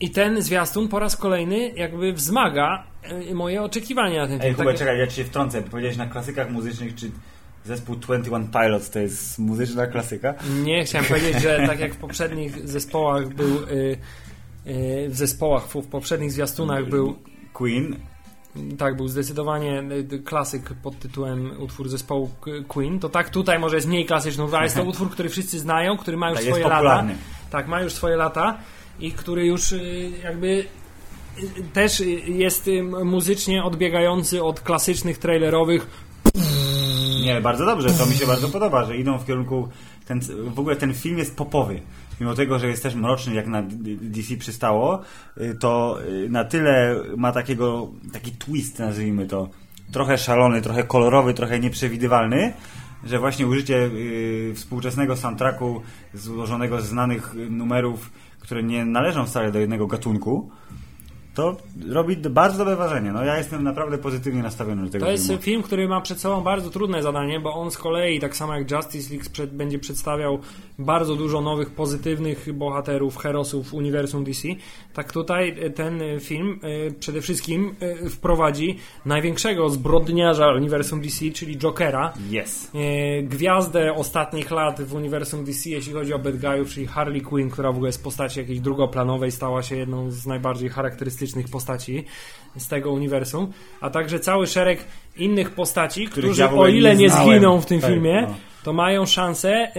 I 0.00 0.10
ten 0.10 0.42
zwiastun 0.42 0.88
po 0.88 0.98
raz 0.98 1.16
kolejny 1.16 1.68
jakby 1.76 2.12
wzmaga 2.12 2.84
e, 3.30 3.34
moje 3.34 3.62
oczekiwania 3.62 4.20
na 4.22 4.26
ten 4.26 4.34
Ej, 4.36 4.40
film. 4.42 4.54
Hubert, 4.56 4.70
Tak- 4.70 4.78
czekaj, 4.78 4.98
ja 4.98 5.06
ci 5.06 5.16
się 5.16 5.24
wtrącę. 5.24 5.62
Powiedziałeś 5.62 5.96
na 5.96 6.06
klasykach 6.06 6.50
muzycznych, 6.50 6.94
czy 6.94 7.10
zespół 7.64 7.96
21 7.96 8.48
Pilots 8.48 8.90
to 8.90 8.98
jest 8.98 9.38
muzyczna 9.38 9.86
klasyka. 9.86 10.34
Nie, 10.64 10.84
chciałem 10.84 11.06
powiedzieć, 11.06 11.42
że 11.42 11.64
tak 11.66 11.80
jak 11.80 11.94
w 11.94 11.96
poprzednich 11.96 12.68
zespołach 12.68 13.28
był 13.28 13.56
y, 13.56 13.96
y, 14.66 15.08
w 15.08 15.16
zespołach, 15.16 15.68
w, 15.68 15.86
poprzednich 15.86 16.32
zwiastunach 16.32 16.88
był 16.88 17.16
Queen. 17.52 17.96
tak, 18.78 18.96
był 18.96 19.08
zdecydowanie 19.08 19.82
y, 20.12 20.18
klasyk 20.18 20.74
pod 20.82 20.98
tytułem 20.98 21.60
utwór 21.60 21.88
zespołu 21.88 22.30
Queen, 22.68 22.98
to 22.98 23.08
tak 23.08 23.30
tutaj 23.30 23.58
może 23.58 23.76
jest 23.76 23.88
mniej 23.88 24.06
klasyczny, 24.06 24.44
ale 24.52 24.64
jest 24.64 24.76
to 24.76 24.84
utwór, 24.92 25.10
który 25.10 25.28
wszyscy 25.28 25.58
znają, 25.58 25.96
który 25.96 26.16
ma 26.16 26.30
już 26.30 26.38
Tak, 26.38 26.46
jest 26.46 26.58
swoje 26.58 26.74
lata. 26.74 27.06
Tak, 27.50 27.68
ma 27.68 27.80
już 27.80 27.92
swoje 27.92 28.16
lata 28.16 28.58
i 29.00 29.12
który 29.12 29.46
już 29.46 29.74
jakby 30.24 30.64
też 31.72 32.02
jest 32.26 32.70
muzycznie 33.04 33.64
odbiegający 33.64 34.42
od 34.42 34.60
klasycznych 34.60 35.18
trailerowych 35.18 35.86
Nie, 37.24 37.40
bardzo 37.40 37.66
dobrze, 37.66 37.90
to 37.90 38.06
mi 38.06 38.14
się 38.14 38.26
bardzo 38.26 38.48
podoba, 38.48 38.84
że 38.84 38.96
idą 38.96 39.18
w 39.18 39.26
kierunku. 39.26 39.68
Ten, 40.06 40.20
w 40.54 40.58
ogóle 40.58 40.76
ten 40.76 40.94
film 40.94 41.18
jest 41.18 41.36
popowy. 41.36 41.80
Mimo 42.20 42.34
tego, 42.34 42.58
że 42.58 42.68
jest 42.68 42.82
też 42.82 42.94
mroczny, 42.94 43.34
jak 43.34 43.46
na 43.46 43.62
DC 44.02 44.36
przystało, 44.36 45.02
y, 45.40 45.54
to 45.54 45.98
y, 46.08 46.28
na 46.30 46.44
tyle 46.44 46.96
ma 47.16 47.32
takiego 47.32 47.90
taki 48.12 48.30
twist, 48.30 48.78
nazwijmy 48.78 49.26
to. 49.26 49.48
Trochę 49.92 50.18
szalony, 50.18 50.62
trochę 50.62 50.84
kolorowy, 50.84 51.34
trochę 51.34 51.60
nieprzewidywalny, 51.60 52.52
że 53.04 53.18
właśnie 53.18 53.46
użycie 53.46 53.76
y, 53.76 54.52
współczesnego 54.54 55.16
soundtracku 55.16 55.82
złożonego 56.14 56.80
z 56.80 56.86
znanych 56.86 57.34
numerów, 57.50 58.10
które 58.40 58.62
nie 58.62 58.84
należą 58.84 59.26
wcale 59.26 59.52
do 59.52 59.58
jednego 59.58 59.86
gatunku, 59.86 60.50
to 61.34 61.56
robi 61.88 62.16
bardzo 62.16 62.58
dobre 62.58 62.76
wrażenie. 62.76 63.12
No 63.12 63.24
ja 63.24 63.38
jestem 63.38 63.64
naprawdę 63.64 63.98
pozytywnie 63.98 64.42
nastawiony 64.42 64.84
do 64.84 64.90
tego 64.90 65.04
To 65.04 65.10
jest 65.10 65.26
filmu. 65.26 65.42
film, 65.42 65.62
który 65.62 65.88
ma 65.88 66.00
przed 66.00 66.20
sobą 66.20 66.40
bardzo 66.40 66.70
trudne 66.70 67.02
zadanie, 67.02 67.40
bo 67.40 67.54
on 67.54 67.70
z 67.70 67.78
kolei, 67.78 68.20
tak 68.20 68.36
samo 68.36 68.54
jak 68.54 68.70
Justice 68.70 69.14
League, 69.14 69.30
przed, 69.32 69.54
będzie 69.54 69.78
przedstawiał 69.78 70.38
bardzo 70.78 71.16
dużo 71.16 71.40
nowych, 71.40 71.70
pozytywnych 71.70 72.52
bohaterów, 72.52 73.16
herosów 73.16 73.74
uniwersum 73.74 74.24
DC. 74.24 74.48
Tak 74.94 75.12
tutaj 75.12 75.54
e, 75.60 75.70
ten 75.70 76.02
e, 76.02 76.20
film 76.20 76.60
e, 76.62 76.90
przede 76.90 77.20
wszystkim 77.20 77.74
wprowadzi 78.10 78.78
największego 79.06 79.68
zbrodniarza 79.68 80.52
uniwersum 80.52 81.00
DC, 81.00 81.30
czyli 81.30 81.58
Jokera. 81.58 82.12
Yes. 82.32 82.70
Gwiazdę 83.22 83.94
ostatnich 83.94 84.50
lat 84.50 84.82
w 84.82 84.94
uniwersum 84.94 85.44
DC, 85.44 85.70
jeśli 85.70 85.92
chodzi 85.92 86.14
o 86.14 86.18
bad 86.18 86.36
guyów, 86.36 86.70
czyli 86.70 86.86
Harley 86.86 87.20
Quinn, 87.20 87.50
która 87.50 87.72
w 87.72 87.76
ogóle 87.76 87.92
z 87.92 87.98
postaci 87.98 88.40
jakiejś 88.40 88.60
drugoplanowej 88.60 89.32
stała 89.32 89.62
się 89.62 89.76
jedną 89.76 90.10
z 90.10 90.26
najbardziej 90.26 90.68
charakterystycznych 90.68 91.21
postaci 91.52 92.04
z 92.56 92.68
tego 92.68 92.92
uniwersum, 92.92 93.52
a 93.80 93.90
także 93.90 94.20
cały 94.20 94.46
szereg 94.46 94.84
innych 95.16 95.50
postaci, 95.50 96.06
Których 96.06 96.30
którzy 96.30 96.42
ja 96.42 96.52
o 96.52 96.68
ile 96.68 96.96
nie 96.96 97.02
nie 97.02 97.10
zginą 97.10 97.60
w 97.60 97.66
tym 97.66 97.80
Tak, 97.80 97.90
filmie, 97.90 98.22
no. 98.28 98.34
to 98.64 98.72
mają 98.72 99.06
szansę 99.06 99.50
e, 99.50 99.72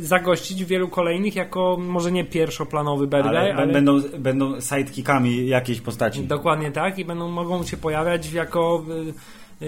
zagościć 0.00 0.64
wielu 0.64 0.88
kolejnych 0.88 1.36
jako 1.36 1.76
może 1.80 2.12
nie 2.12 2.24
pierwszoplanowy 2.24 3.06
bad 3.06 3.22
guy, 3.22 3.28
Ale, 3.28 3.54
ale, 3.54 3.72
Będą, 3.72 4.00
będą 4.18 4.60
sidekickami 4.60 5.46
jakiejś 5.46 5.80
postaci. 5.80 6.24
Dokładnie 6.24 6.72
tak 6.72 6.98
i 6.98 7.04
będą 7.04 7.28
mogą 7.28 7.64
się 7.64 7.76
pojawiać 7.76 8.32
jako 8.32 8.84
y, 9.08 9.14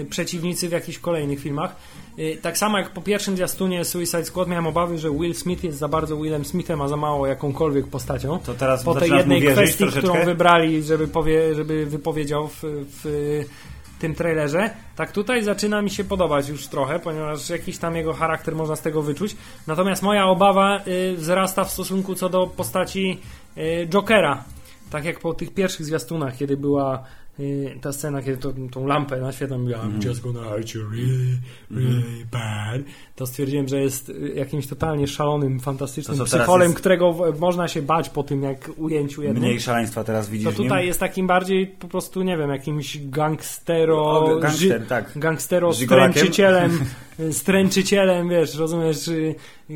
przeciwnicy 0.09 0.69
w 0.69 0.71
jakichś 0.71 0.99
kolejnych 0.99 1.39
filmach. 1.39 1.75
Y, 2.19 2.37
tak 2.41 2.57
samo 2.57 2.77
jak 2.77 2.89
po 2.89 3.01
pierwszym 3.01 3.35
zwiastunie 3.35 3.85
Suicide 3.85 4.25
Squad 4.25 4.47
miałem 4.47 4.67
obawy, 4.67 4.97
że 4.97 5.11
Will 5.11 5.35
Smith 5.35 5.63
jest 5.63 5.77
za 5.77 5.87
bardzo 5.87 6.17
Willem 6.17 6.45
Smithem, 6.45 6.81
a 6.81 6.87
za 6.87 6.97
mało 6.97 7.27
jakąkolwiek 7.27 7.87
postacią. 7.87 8.39
To 8.39 8.53
teraz 8.53 8.83
Po 8.83 8.95
tej 8.95 9.11
jednej 9.11 9.41
kwestii, 9.41 9.77
troszeczkę? 9.77 10.09
którą 10.09 10.25
wybrali, 10.25 10.83
żeby, 10.83 11.07
powie, 11.07 11.55
żeby 11.55 11.85
wypowiedział 11.85 12.47
w, 12.47 12.59
w 13.03 13.45
tym 13.99 14.15
trailerze, 14.15 14.69
tak 14.95 15.11
tutaj 15.11 15.43
zaczyna 15.43 15.81
mi 15.81 15.89
się 15.89 16.03
podobać 16.03 16.49
już 16.49 16.67
trochę, 16.67 16.99
ponieważ 16.99 17.49
jakiś 17.49 17.77
tam 17.77 17.95
jego 17.95 18.13
charakter 18.13 18.55
można 18.55 18.75
z 18.75 18.81
tego 18.81 19.01
wyczuć. 19.01 19.35
Natomiast 19.67 20.03
moja 20.03 20.25
obawa 20.25 20.79
y, 20.87 21.15
wzrasta 21.17 21.63
w 21.63 21.71
stosunku 21.71 22.15
co 22.15 22.29
do 22.29 22.47
postaci 22.47 23.19
y, 23.57 23.87
Jokera. 23.89 24.43
Tak 24.89 25.05
jak 25.05 25.19
po 25.19 25.33
tych 25.33 25.53
pierwszych 25.53 25.85
zwiastunach, 25.85 26.37
kiedy 26.37 26.57
była 26.57 27.03
y, 27.39 27.77
ta 27.81 27.91
scena, 27.93 28.21
kiedy 28.21 28.37
to, 28.37 28.53
tą 28.71 28.87
lampę 28.87 29.19
naświetlam, 29.21 29.61
Mhm. 29.67 29.99
I'm 29.99 30.05
just 30.05 30.21
gonna 30.21 30.43
hurt 30.49 30.75
you 30.75 30.81
really, 30.91 31.37
really 31.71 32.25
bad, 32.31 32.81
to 33.15 33.25
stwierdziłem, 33.25 33.67
że 33.67 33.81
jest 33.81 34.09
y, 34.09 34.33
jakimś 34.35 34.67
totalnie 34.67 35.07
szalonym, 35.07 35.59
fantastycznym 35.59 36.17
To 36.17 36.25
psycholem, 36.25 36.67
jest- 36.69 36.79
którego 36.79 37.13
w, 37.13 37.39
można 37.39 37.67
się 37.67 37.81
bać 37.81 38.09
po 38.09 38.23
tym, 38.23 38.43
jak 38.43 38.71
ujęciu 38.77 39.23
jednym. 39.23 39.43
Mniej 39.43 39.59
szaleństwa 39.59 40.03
teraz 40.03 40.29
widzisz 40.29 40.45
To 40.45 40.51
w 40.51 40.55
tutaj 40.55 40.87
jest 40.87 40.99
takim 40.99 41.27
bardziej 41.27 41.67
po 41.67 41.87
prostu, 41.87 42.21
nie 42.21 42.37
wiem, 42.37 42.49
jakimś 42.49 42.97
gangstero... 43.09 44.19
O, 44.19 44.39
gangster, 44.39 44.81
ży- 44.81 44.87
tak. 44.87 45.11
Gangstero 45.15 45.73
stręczycielem, 45.73 46.79
stręczycielem, 47.31 48.29
wiesz, 48.35 48.55
rozumiesz... 48.55 49.07
y, 49.07 49.35
y, 49.69 49.73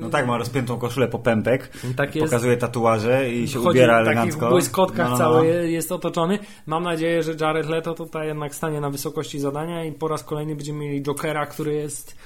No 0.00 0.08
tak, 0.10 0.26
ma 0.26 0.38
rozpiętą 0.38 0.78
koszulę 0.78 1.08
po 1.08 1.18
pępek, 1.18 1.70
Tak 1.96 2.10
pokazuje 2.20 2.56
tatuaże 2.56 3.30
i 3.30 3.48
się 3.48 3.58
Chodzi 3.58 3.68
ubiera 3.68 4.02
w 4.02 4.04
takich 4.04 4.18
elegancko. 4.18 4.48
błyskotkach 4.48 5.06
No, 5.06 5.10
no, 5.12 5.18
cały 5.18 5.36
no. 5.36 5.44
je- 5.44 5.70
jest 5.70 5.92
otoczony. 5.92 6.38
Mam 6.66 6.82
nadzieję, 6.88 7.22
że 7.22 7.34
Jared 7.40 7.68
Leto 7.68 7.94
tutaj 7.94 8.26
jednak 8.26 8.54
stanie 8.54 8.80
na 8.80 8.90
wysokości 8.90 9.40
zadania 9.40 9.84
i 9.84 9.92
po 9.92 10.08
raz 10.08 10.24
kolejny 10.24 10.56
będziemy 10.56 10.78
mieli 10.78 11.02
Jokera, 11.02 11.46
który 11.46 11.74
jest 11.74 12.16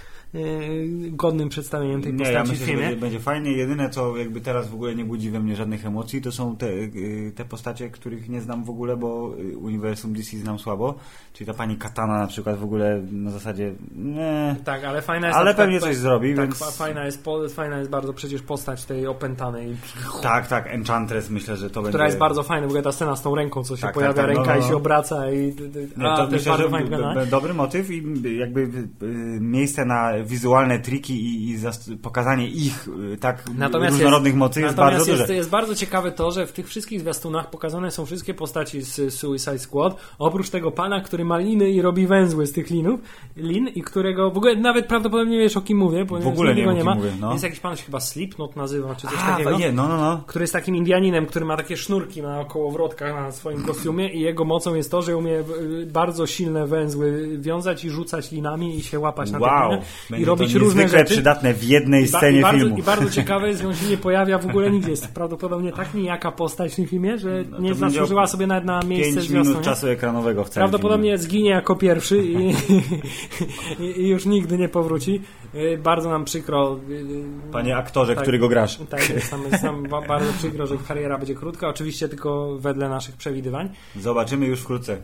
godnym 1.10 1.48
przedstawieniem 1.48 2.02
tej 2.02 2.12
Nie, 2.12 2.18
postaci 2.18 2.34
ja 2.34 2.44
w 2.44 2.48
myślę, 2.48 2.66
że 2.66 2.70
filmie. 2.72 2.86
będzie, 2.86 3.00
będzie 3.00 3.20
fajnie. 3.20 3.52
Jedyne, 3.52 3.90
co 3.90 4.16
jakby 4.16 4.40
teraz 4.40 4.68
w 4.68 4.74
ogóle 4.74 4.94
nie 4.94 5.04
budzi 5.04 5.30
we 5.30 5.40
mnie 5.40 5.56
żadnych 5.56 5.86
emocji, 5.86 6.22
to 6.22 6.32
są 6.32 6.56
te, 6.56 6.66
y, 6.70 7.32
te 7.36 7.44
postacie, 7.44 7.90
których 7.90 8.28
nie 8.28 8.40
znam 8.40 8.64
w 8.64 8.70
ogóle, 8.70 8.96
bo 8.96 9.34
y, 9.52 9.56
uniwersum 9.58 10.12
DC 10.12 10.36
znam 10.38 10.58
słabo. 10.58 10.94
Czyli 11.32 11.46
ta 11.46 11.54
pani 11.54 11.76
Katana 11.76 12.18
na 12.18 12.26
przykład 12.26 12.58
w 12.58 12.64
ogóle 12.64 13.02
na 13.12 13.30
zasadzie 13.30 13.72
nie. 13.96 14.56
Tak, 14.64 14.84
ale 14.84 15.02
fajna 15.02 15.26
jest 15.26 15.38
Ale 15.38 15.54
pewnie 15.54 15.80
to- 15.80 15.86
coś 15.86 15.96
zrobi, 15.96 16.34
tak, 16.34 16.44
więc- 16.46 16.58
fa- 16.58 16.70
fajna, 16.70 17.04
jest, 17.04 17.24
fajna 17.54 17.78
jest 17.78 17.90
bardzo 17.90 18.12
przecież 18.12 18.42
postać 18.42 18.84
tej 18.84 19.06
opętanej, 19.06 19.76
Tak, 20.22 20.48
tak, 20.48 20.66
Enchantress 20.66 21.30
myślę, 21.30 21.56
że 21.56 21.70
to 21.70 21.80
będzie... 21.80 21.88
która 21.90 22.06
jest 22.06 22.18
bardzo 22.18 22.42
fajna. 22.42 22.66
W 22.66 22.70
ogóle 22.70 22.82
ta 22.82 22.92
scena 22.92 23.16
z 23.16 23.22
tą 23.22 23.34
ręką, 23.34 23.64
co 23.64 23.76
się 23.76 23.82
Tak, 23.82 23.94
pojawia, 23.94 24.14
tak, 24.14 24.26
tak, 24.26 24.34
no, 24.34 24.40
ręka 24.42 24.54
no, 24.54 24.58
i 24.60 24.62
no. 24.62 24.68
się 24.68 24.76
obraca 24.76 25.30
i... 25.32 25.54
Nie, 25.96 26.08
a, 26.10 26.16
to 26.16 26.16
to 26.16 26.22
jest 26.22 26.32
myślę, 26.32 26.50
bardzo 26.50 26.64
że 26.64 26.70
fajna 26.70 27.14
b- 27.14 27.26
dobry 27.26 27.54
motyw 27.54 27.90
i 27.90 28.02
jakby 28.38 28.60
y, 28.60 28.68
miejsce 29.40 29.84
na 29.84 30.21
wizualne 30.24 30.78
triki 30.78 31.14
i, 31.14 31.50
i 31.50 31.58
pokazanie 32.02 32.48
ich 32.48 32.88
y, 33.12 33.16
tak 33.16 33.44
Natomiast 33.58 33.92
różnorodnych 33.96 34.34
mocy 34.34 34.60
jest 34.60 34.76
bardzo 34.76 35.10
jest, 35.10 35.20
duże. 35.22 35.34
jest 35.34 35.50
bardzo 35.50 35.74
ciekawe 35.74 36.12
to, 36.12 36.30
że 36.30 36.46
w 36.46 36.52
tych 36.52 36.68
wszystkich 36.68 37.00
zwiastunach 37.00 37.50
pokazane 37.50 37.90
są 37.90 38.06
wszystkie 38.06 38.34
postaci 38.34 38.82
z 38.82 39.14
Suicide 39.14 39.58
Squad, 39.58 39.96
oprócz 40.18 40.50
tego 40.50 40.70
pana, 40.70 41.00
który 41.00 41.24
ma 41.24 41.38
liny 41.38 41.70
i 41.70 41.82
robi 41.82 42.06
węzły 42.06 42.46
z 42.46 42.52
tych 42.52 42.70
linów, 42.70 43.00
lin 43.36 43.68
i 43.68 43.82
którego 43.82 44.30
w 44.30 44.36
ogóle 44.36 44.56
nawet 44.56 44.86
prawdopodobnie 44.86 45.38
wiesz 45.38 45.56
o 45.56 45.60
kim 45.60 45.78
mówię, 45.78 46.06
ponieważ 46.06 46.30
W 46.30 46.34
ogóle 46.34 46.54
nie 46.54 46.66
nie 46.66 46.76
kim 46.76 46.84
ma. 46.84 46.94
mówię, 46.94 47.12
no. 47.20 47.32
Jest 47.32 47.44
jakiś 47.44 47.60
pan, 47.60 47.76
się 47.76 47.84
chyba 47.84 48.00
Slipknot 48.00 48.56
nazywa, 48.56 48.94
czy 48.94 49.06
coś 49.06 49.18
A, 49.22 49.26
takiego. 49.30 49.58
nie, 49.58 49.72
no, 49.72 49.88
no, 49.88 49.96
no. 49.96 50.22
który 50.26 50.42
jest 50.42 50.52
takim 50.52 50.76
Indianinem, 50.76 51.26
który 51.26 51.44
ma 51.44 51.56
takie 51.56 51.76
sznurki 51.76 52.22
na 52.22 52.44
kołowrotkach 52.44 53.14
na 53.14 53.32
swoim 53.32 53.62
kostiumie 53.66 54.12
i 54.14 54.20
jego 54.20 54.44
mocą 54.44 54.74
jest 54.74 54.90
to, 54.90 55.02
że 55.02 55.16
umie 55.16 55.44
bardzo 55.86 56.26
silne 56.26 56.66
węzły 56.66 57.38
wiązać 57.38 57.84
i 57.84 57.90
rzucać 57.90 58.30
linami 58.32 58.76
i 58.76 58.82
się 58.82 58.98
łapać 59.00 59.30
na 59.30 59.38
te 59.38 59.44
Wow, 59.44 59.70
liny 59.70 59.82
będzie 60.12 60.22
i 60.22 60.26
robić 60.26 60.52
to 60.52 60.58
różne 60.58 60.88
rzeczy. 60.88 61.12
przydatne 61.14 61.54
w 61.54 61.64
jednej 61.64 62.08
ba- 62.10 62.18
scenie 62.18 62.38
i 62.38 62.42
bardzo, 62.42 62.58
filmu. 62.58 62.78
I 62.78 62.82
bardzo 62.82 63.10
ciekawe 63.20 63.48
jest, 63.48 63.62
że 63.62 63.68
on 63.68 63.74
się 63.74 63.86
nie 63.86 63.96
pojawia 63.96 64.38
w 64.38 64.46
ogóle 64.46 64.70
nigdzie. 64.70 64.90
Jest 64.90 65.08
prawdopodobnie 65.14 65.72
tak 65.72 65.94
nijaka 65.94 66.32
postać 66.32 66.72
w 66.72 66.76
tym 66.76 66.86
filmie, 66.86 67.18
że 67.18 67.44
No 67.50 67.58
nie 67.58 67.74
zasłużyła 67.74 68.26
sobie 68.26 68.46
nawet 68.46 68.64
na 68.64 68.80
miejsce 68.82 69.12
5 69.14 69.26
w 69.26 69.28
zwiastunie. 69.28 69.48
minut 69.48 69.64
czasu 69.64 69.86
ekranowego 69.88 70.44
w 70.44 70.48
całym 70.48 70.70
Prawdopodobnie 70.70 71.18
zginie 71.18 71.50
jako 71.50 71.76
pierwszy 71.76 72.18
i, 72.26 72.54
i, 73.78 74.08
już 74.08 74.26
nigdy 74.26 74.58
nie 74.58 74.68
powróci. 74.68 75.20
Y, 75.54 75.78
Bardzo 75.82 76.10
nam 76.10 76.24
przykro. 76.24 76.78
y, 76.90 76.98
filmie. 77.06 77.24
Panie 77.52 77.76
aktorze, 77.76 78.14
tak. 78.14 78.22
który 78.24 78.38
go 78.38 78.48
grasz. 78.48 78.76
Tak, 78.90 79.10
jest 79.14 79.32
nam, 79.32 79.42
jest 79.52 79.62
nam 79.64 79.82
ba- 79.88 80.06
bardzo 80.08 80.32
przykro, 80.32 80.66
że 80.66 80.76
kariera 80.88 81.18
będzie 81.18 81.34
krótka. 81.34 81.68
Oczywiście 81.68 82.08
tylko 82.08 82.56
wedle 82.58 82.88
naszych 82.88 83.16
przewidywań. 83.16 83.68
Zobaczymy 83.96 84.46
już 84.46 84.60
wkrótce. 84.60 84.96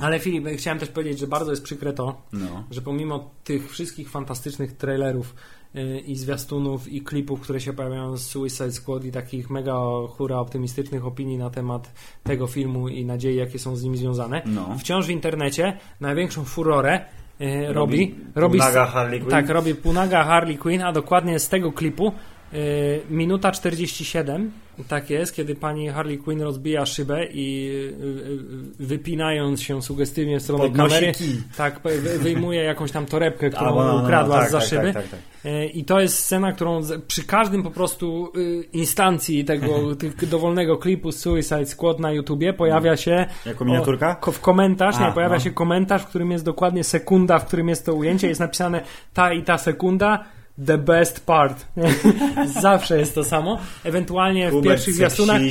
Ale 0.00 0.18
Filip, 0.20 0.46
chciałem 0.56 0.78
też 0.78 0.88
powiedzieć, 0.88 1.18
że 1.18 1.26
bardzo 1.26 1.50
jest 1.50 1.62
przykre 1.62 1.92
to, 1.92 2.22
No. 2.32 2.64
że 2.70 2.82
pomimo 2.82 3.30
tych 3.44 3.70
wszystkich 3.70 4.10
fantastycznych 4.10 4.76
trailerów 4.76 5.34
y, 5.76 6.00
i 6.06 6.16
zwiastunów 6.16 6.88
i 6.88 7.00
klipów, 7.02 7.40
które 7.40 7.60
się 7.60 7.72
pojawiają 7.72 8.16
z 8.16 8.26
Suicide 8.26 8.72
Squad 8.72 9.04
i 9.04 9.12
takich 9.12 9.50
mega 9.50 9.74
hura 10.08 10.38
optymistycznych 10.38 11.06
opinii 11.06 11.38
na 11.38 11.50
temat 11.50 11.92
tego 12.24 12.46
filmu 12.46 12.88
i 12.88 13.04
nadziei, 13.04 13.36
jakie 13.36 13.58
są 13.58 13.76
z 13.76 13.82
nim 13.82 13.96
związane, 13.96 14.42
No. 14.46 14.76
wciąż 14.78 15.06
w 15.06 15.10
internecie 15.10 15.76
największą 16.00 16.44
furorę 16.44 17.00
y, 17.40 17.72
Robi 17.72 18.14
robi... 18.34 18.58
Naga 18.58 18.86
Harley 18.86 19.18
Quinn. 19.20 19.30
Tak, 19.30 19.48
robi 19.48 19.74
Punaga 19.74 20.24
Harley 20.24 20.58
Quinn, 20.58 20.82
a 20.82 20.92
dokładnie 20.92 21.38
z 21.38 21.48
tego 21.48 21.72
klipu 21.72 22.12
y, 22.52 23.00
minuta 23.10 23.52
47 23.52 24.52
Tak 24.88 25.10
jest, 25.10 25.34
kiedy 25.34 25.54
pani 25.54 25.88
Harley 25.88 26.18
Quinn 26.18 26.42
rozbija 26.42 26.86
szybę 26.86 27.24
i 27.24 27.70
y, 27.70 28.82
y, 28.82 28.86
wypinając 28.86 29.62
się 29.62 29.82
sugestywnie 29.82 30.38
w 30.40 30.42
stronę 30.42 30.64
Podnosi 30.64 30.94
kamery, 30.94 31.12
kij. 31.12 31.42
tak, 31.56 31.80
wy- 31.84 32.18
wyjmuje 32.18 32.62
jakąś 32.62 32.92
tam 32.92 33.06
torebkę, 33.06 33.50
którą 33.54 33.74
no, 33.74 33.84
no, 33.84 33.92
no, 33.98 34.02
ukradła 34.04 34.40
tak, 34.40 34.50
za 34.50 34.58
tak, 34.58 34.68
szyby. 34.68 34.92
tak, 34.92 34.94
tak, 34.94 35.08
tak. 35.10 35.20
E, 35.44 35.66
I 35.66 35.84
to 35.84 36.00
jest 36.00 36.18
scena, 36.18 36.52
którą 36.52 36.80
przy 37.06 37.24
każdym 37.24 37.62
po 37.62 37.70
prostu 37.70 38.32
y, 38.36 38.62
instancji 38.72 39.44
tego 39.44 39.68
dowolnego 40.30 40.76
klipu 40.76 41.12
z 41.12 41.18
Suicide 41.20 41.66
Squad 41.66 41.98
na 42.00 42.12
YouTubie 42.12 42.52
pojawia 42.52 42.96
się 42.96 43.26
Jako 43.46 43.64
miniaturka? 43.64 44.16
o, 44.20 44.32
w 44.32 44.40
komentarz, 44.40 44.96
A, 44.98 45.06
nie, 45.08 45.12
pojawia 45.14 45.34
no. 45.36 45.40
się 45.40 45.50
komentarz, 45.50 46.02
w 46.02 46.06
którym 46.06 46.30
jest 46.30 46.44
dokładnie 46.44 46.84
sekunda, 46.84 47.38
w 47.38 47.46
którym 47.46 47.68
jest 47.68 47.86
to 47.86 47.94
ujęcie, 47.94 48.28
jest 48.28 48.40
napisane 48.40 48.82
ta 49.14 49.32
i 49.32 49.42
ta 49.42 49.58
sekunda 49.58 50.24
the 50.66 50.78
best 50.78 51.26
part. 51.26 51.66
Zawsze 52.62 52.98
jest 52.98 53.14
to 53.14 53.24
samo. 53.24 53.58
Ewentualnie 53.84 54.50
w 54.50 54.62
pierwszych 54.62 54.94
zwiastunach 54.94 55.42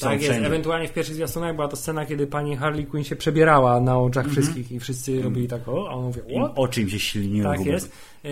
tak 0.00 0.22
jest, 0.22 0.40
ewentualnie 0.40 0.88
w 0.88 0.92
pierwszych 0.92 1.14
zwiastunach 1.14 1.54
była 1.54 1.68
to 1.68 1.76
scena, 1.76 2.06
kiedy 2.06 2.26
pani 2.26 2.56
Harley 2.56 2.86
Quinn 2.86 3.04
się 3.04 3.16
przebierała 3.16 3.80
na 3.80 3.98
oczach 3.98 4.28
wszystkich 4.28 4.72
i 4.72 4.80
wszyscy 4.80 5.22
robili 5.22 5.48
tak 5.48 5.68
o, 5.68 5.90
a 5.90 5.92
on 5.92 6.04
mówi, 6.04 6.20
Im 6.28 6.42
what? 6.42 6.52
oczy 6.56 6.82
im 6.82 6.88
się 6.88 6.98
silniły. 6.98 7.56
Tak 7.56 7.66
jest. 7.66 7.92
E, 8.24 8.28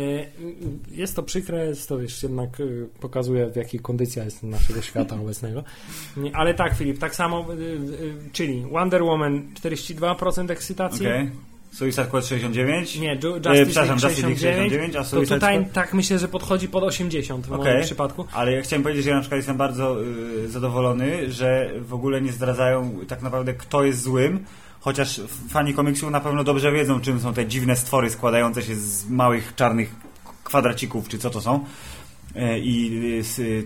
Jest 0.91 1.17
to 1.17 1.23
przykre, 1.23 1.67
jest 1.67 1.89
to 1.89 1.99
już 1.99 2.23
jednak 2.23 2.61
e, 2.61 2.65
pokazuje 3.01 3.51
w 3.51 3.57
jakiej 3.57 3.81
kondycja 3.81 4.25
jest 4.25 4.43
naszego 4.43 4.83
świata 4.83 5.17
obecnego. 5.23 5.65
Ale 6.33 6.55
tak, 6.55 6.75
Filip, 6.75 6.99
tak 6.99 7.15
samo, 7.15 7.41
e, 7.41 7.57
czyli 8.33 8.63
Wonder 8.63 9.03
Woman 9.03 9.43
42% 9.63 10.51
ekscytacji. 10.51 11.07
Okej. 11.07 11.31
Suicide 11.73 12.05
Squad 12.07 12.25
69? 12.27 12.97
Nie, 12.97 13.17
Ju- 13.17 13.35
E, 13.35 13.37
Justice 13.37 13.67
przepraszam, 13.67 13.87
League 13.97 14.09
Justice 14.09 14.27
League 14.27 14.39
69, 14.41 14.97
a 14.97 14.99
To 14.99 15.05
Suicide 15.05 15.35
tutaj 15.37 15.57
Squad? 15.59 15.73
tak 15.73 15.95
myślę, 15.95 16.19
że 16.19 16.29
podchodzi 16.29 16.69
pod 16.69 16.85
80 16.85 17.47
w 17.47 17.53
Okej. 17.53 17.73
moim 17.73 17.85
przypadku. 17.85 18.27
Ale 18.33 18.53
ja 18.53 18.63
chciałem 18.63 18.83
powiedzieć, 18.83 19.05
że 19.05 19.11
ja 19.11 19.17
na 19.17 19.21
przykład 19.23 19.37
jestem 19.39 19.57
bardzo 19.57 20.05
y, 20.05 20.49
zadowolony, 20.49 21.33
że 21.33 21.71
w 21.81 21.95
ogóle 21.95 22.21
nie 22.21 22.33
zdradzają 22.33 22.99
tak 23.09 23.23
naprawdę 23.23 23.55
kto 23.55 23.85
jest 23.85 24.03
złym, 24.03 24.45
chociaż 24.81 25.21
fani 25.49 25.75
komiksów 25.75 26.11
na 26.11 26.21
pewno 26.21 26.45
dobrze 26.45 26.73
wiedzą, 26.73 27.01
czym 27.01 27.21
są 27.21 27.35
te 27.35 27.47
dziwne 27.47 27.77
stwory 27.77 28.11
składające 28.11 28.63
się 28.63 28.75
z 28.77 29.09
małych 29.11 29.55
czarnych 29.57 29.95
kwadracików, 30.45 31.09
czy 31.09 31.19
co 31.19 31.31
to 31.31 31.41
są. 31.41 31.65
E, 32.37 32.59
I 32.59 33.01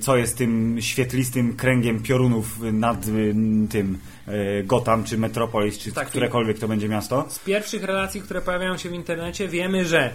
co 0.00 0.16
jest 0.16 0.38
tym 0.38 0.76
świetlistym 0.80 1.56
kręgiem 1.56 2.02
piorunów 2.02 2.58
nad 2.72 3.08
y, 3.08 3.34
tym 3.70 3.98
e, 4.28 4.62
Gotham, 4.62 5.04
czy 5.04 5.18
Metropolis, 5.18 5.78
czy 5.78 5.92
Tak, 5.92 6.08
którekolwiek 6.08 6.58
to 6.58 6.68
będzie 6.68 6.88
miasto. 6.88 7.24
Z 7.28 7.38
pierwszych 7.38 7.84
relacji, 7.84 8.20
które 8.20 8.40
pojawiają 8.40 8.76
się 8.76 8.88
w 8.88 8.92
internecie, 8.92 9.48
wiemy, 9.48 9.84
że 9.84 10.14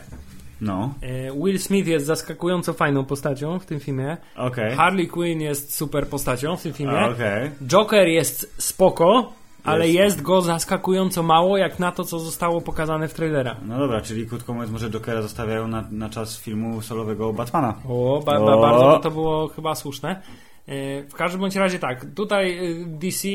No, 0.61 0.93
e, 1.01 1.31
Will 1.43 1.59
Smith 1.59 1.87
jest 1.87 2.05
zaskakująco 2.05 2.73
fajną 2.73 3.05
postacią 3.05 3.59
w 3.59 3.65
tym 3.65 3.79
filmie. 3.79 4.17
okej. 4.35 4.75
Harley 4.75 5.07
Quinn 5.07 5.41
jest 5.41 5.75
super 5.75 6.07
postacią 6.07 6.57
w 6.57 6.61
tym 6.63 6.73
filmie. 6.73 7.05
Okej. 7.05 7.51
Joker 7.67 8.07
jest 8.07 8.53
spoko, 8.57 9.33
ale 9.63 9.87
Jest. 9.87 9.97
jest 9.99 10.21
go 10.21 10.41
zaskakująco 10.41 11.23
mało, 11.23 11.57
jak 11.57 11.79
na 11.79 11.91
to, 11.91 12.03
co 12.03 12.19
zostało 12.19 12.61
pokazane 12.61 13.07
w 13.07 13.13
trailerach. 13.13 13.57
No 13.65 13.79
dobra, 13.79 14.01
czyli 14.01 14.27
krótko 14.27 14.53
mówiąc, 14.53 14.71
może 14.71 14.89
Jokera 14.89 15.21
zostawiają 15.21 15.67
na, 15.67 15.83
na 15.91 16.09
czas 16.09 16.39
filmu 16.39 16.81
solowego 16.81 17.33
Batmana. 17.33 17.75
O, 17.89 18.21
ba, 18.25 18.39
ba, 18.39 18.55
O. 18.55 18.61
bardzo 18.61 18.97
by 18.97 19.03
to 19.03 19.11
było 19.11 19.47
chyba 19.47 19.75
słuszne. 19.75 20.21
E, 20.67 21.03
W 21.03 21.13
każdym 21.13 21.41
bądź 21.41 21.55
razie 21.55 21.79
tak, 21.79 22.05
tutaj 22.15 22.57
e, 22.57 22.85
DC 22.85 23.27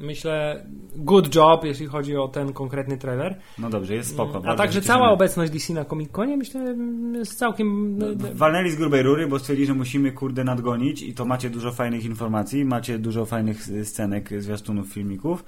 myślę 0.00 0.66
good 0.96 1.34
job, 1.34 1.64
jeśli 1.64 1.86
chodzi 1.86 2.16
o 2.16 2.28
ten 2.28 2.52
konkretny 2.52 2.98
trailer. 2.98 3.38
No 3.58 3.70
dobrze, 3.70 3.94
jest 3.94 4.10
spoko. 4.10 4.38
A 4.38 4.40
bardzo 4.40 4.56
także 4.62 4.82
cała 4.82 5.10
obecność 5.10 5.52
DC 5.52 5.72
na 5.72 5.84
Comic-Conie 5.84 6.36
myślę 6.36 6.76
jest 7.14 7.38
całkiem... 7.38 7.98
No, 7.98 8.06
Walnęli 8.34 8.70
z 8.70 8.76
grubej 8.76 9.02
rury, 9.02 9.28
bo 9.28 9.38
stwierdzili, 9.38 9.66
że 9.66 9.74
musimy 9.74 10.12
kurde 10.12 10.44
nadgonić 10.44 11.02
i 11.02 11.14
to 11.14 11.24
macie 11.24 11.50
dużo 11.50 11.72
fajnych 11.72 12.04
informacji, 12.04 12.64
macie 12.64 12.98
dużo 12.98 13.26
fajnych 13.26 13.68
y, 13.68 13.84
scenek, 13.84 14.42
zwiastunów, 14.42 14.92
filmików, 14.92 15.44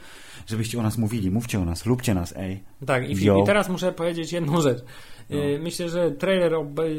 żebyście 0.47 0.79
o 0.79 0.83
nas 0.83 0.99
mówili. 0.99 1.31
Mówcie 1.31 1.61
o 1.61 1.65
nas, 1.65 1.87
lubcie 1.87 2.15
nas, 2.15 2.35
ej. 2.37 2.61
Tak, 2.87 3.11
i, 3.11 3.13
i 3.13 3.47
teraz 3.47 3.69
muszę 3.69 3.93
powiedzieć 3.93 4.33
jedną 4.33 4.61
rzecz. 4.61 4.79
No. 5.33 5.39
Y, 5.39 5.59
Myślę, 5.62 5.89
że 5.89 6.11
trailer 6.11 6.53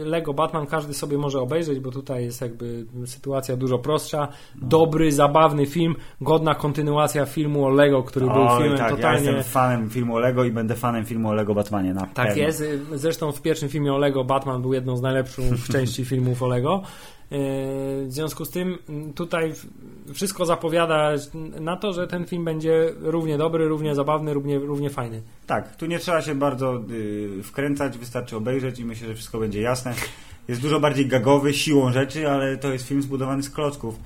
Lego 0.05 0.33
Batman 0.33 0.65
każdy 0.67 0.93
sobie 0.93 1.17
może 1.17 1.39
obejrzeć, 1.41 1.79
bo 1.79 1.91
tutaj 1.91 2.23
jest 2.23 2.41
jakby 2.41 2.85
sytuacja 3.05 3.55
dużo 3.57 3.79
prostsza. 3.79 4.27
No. 4.61 4.67
Dobry, 4.67 5.11
zabawny 5.11 5.65
film, 5.65 5.95
godna 6.21 6.55
kontynuacja 6.55 7.25
filmu 7.25 7.65
o 7.65 7.69
Lego, 7.69 8.03
który 8.03 8.25
był 8.25 8.41
Oj, 8.41 8.61
filmem 8.61 8.77
tak, 8.77 8.89
ja 8.91 8.95
totalnie... 8.95 9.25
jestem 9.25 9.43
fanem 9.43 9.89
filmu 9.89 10.15
o 10.15 10.19
Lego 10.19 10.43
i 10.43 10.51
będę 10.51 10.75
fanem 10.75 11.05
filmu 11.05 11.29
o 11.29 11.33
Lego 11.33 11.55
Batmanie, 11.55 11.93
na 11.93 12.01
Tak 12.01 12.27
pewno. 12.27 12.43
jest. 12.43 12.61
Y, 12.61 12.79
Zresztą 12.93 13.31
w 13.31 13.41
pierwszym 13.41 13.69
filmie 13.69 13.93
o 13.93 13.97
Lego 13.97 14.23
Batman 14.23 14.61
był 14.61 14.73
jedną 14.73 14.97
z 14.97 15.01
najlepszych 15.01 15.67
części 15.71 16.05
filmów 16.11 16.43
o 16.43 16.47
Lego. 16.47 16.81
Y, 17.33 18.05
W 18.07 18.13
związku 18.13 18.45
z 18.45 18.49
tym 18.49 18.77
tutaj 19.15 19.53
wszystko 20.13 20.45
zapowiada 20.45 21.11
na 21.59 21.77
to, 21.77 21.93
że 21.93 22.07
ten 22.07 22.25
film 22.25 22.45
będzie 22.45 22.93
równie 23.01 23.37
dobry, 23.37 23.67
równie 23.67 23.95
zabawny, 23.95 24.33
równie, 24.33 24.59
równie 24.59 24.89
fajny. 24.89 25.21
Tak, 25.47 25.75
tu 25.75 25.85
nie 25.85 25.99
trzeba 25.99 26.21
się 26.21 26.35
bardzo 26.35 26.81
y, 26.89 27.43
wkręcać, 27.43 27.97
wystarczy 27.97 28.37
obejrzeć 28.37 28.79
i 28.79 28.85
myślę, 28.85 29.07
że 29.07 29.13
wszystko 29.15 29.39
będzie 29.39 29.61
jasne. 29.61 29.93
Jest 30.47 30.61
dużo 30.61 30.79
bardziej 30.79 31.05
gagowy 31.05 31.53
siłą 31.53 31.91
rzeczy, 31.91 32.29
ale 32.29 32.57
to 32.57 32.73
jest 32.73 32.87
film 32.87 33.01
zbudowany 33.01 33.43
z 33.43 33.49
klocków. 33.49 33.99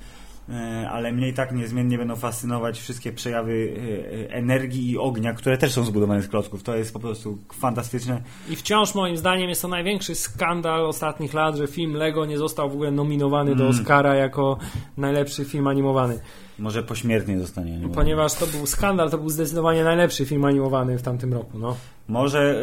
E, 0.50 0.88
Ale 0.90 1.12
mnie 1.12 1.28
i 1.28 1.34
tak 1.34 1.52
niezmiennie 1.52 1.98
będą 1.98 2.16
fascynować 2.16 2.80
wszystkie 2.80 3.12
przejawy 3.12 3.76
e, 3.76 4.30
e, 4.30 4.34
energii 4.34 4.90
i 4.90 4.98
ognia, 4.98 5.32
które 5.32 5.58
też 5.58 5.72
są 5.72 5.84
zbudowane 5.84 6.22
z 6.22 6.28
klocków. 6.28 6.62
To 6.62 6.76
jest 6.76 6.92
po 6.92 7.00
prostu 7.00 7.38
fantastyczne. 7.52 8.22
I 8.48 8.56
wciąż 8.56 8.94
moim 8.94 9.16
zdaniem 9.16 9.48
jest 9.48 9.62
to 9.62 9.68
największy 9.68 10.14
skandal 10.14 10.86
ostatnich 10.86 11.34
lat, 11.34 11.56
że 11.56 11.66
film 11.66 11.92
Lego 11.92 12.26
nie 12.26 12.38
został 12.38 12.70
w 12.70 12.72
ogóle 12.72 12.90
nominowany 12.90 13.56
do 13.56 13.64
Mm. 13.64 13.80
Oscara 13.80 14.14
jako 14.14 14.58
najlepszy 14.96 15.44
film 15.44 15.66
animowany. 15.66 16.20
Może 16.58 16.82
pośmiertnie 16.82 17.38
zostanie. 17.38 17.78
Nie 17.78 17.88
Ponieważ 17.88 18.34
to 18.34 18.46
był 18.46 18.66
skandal, 18.66 19.10
to 19.10 19.18
był 19.18 19.28
zdecydowanie 19.28 19.84
najlepszy 19.84 20.26
film 20.26 20.44
animowany 20.44 20.98
w 20.98 21.02
tamtym 21.02 21.34
roku. 21.34 21.58
No. 21.58 21.76
Może 22.08 22.62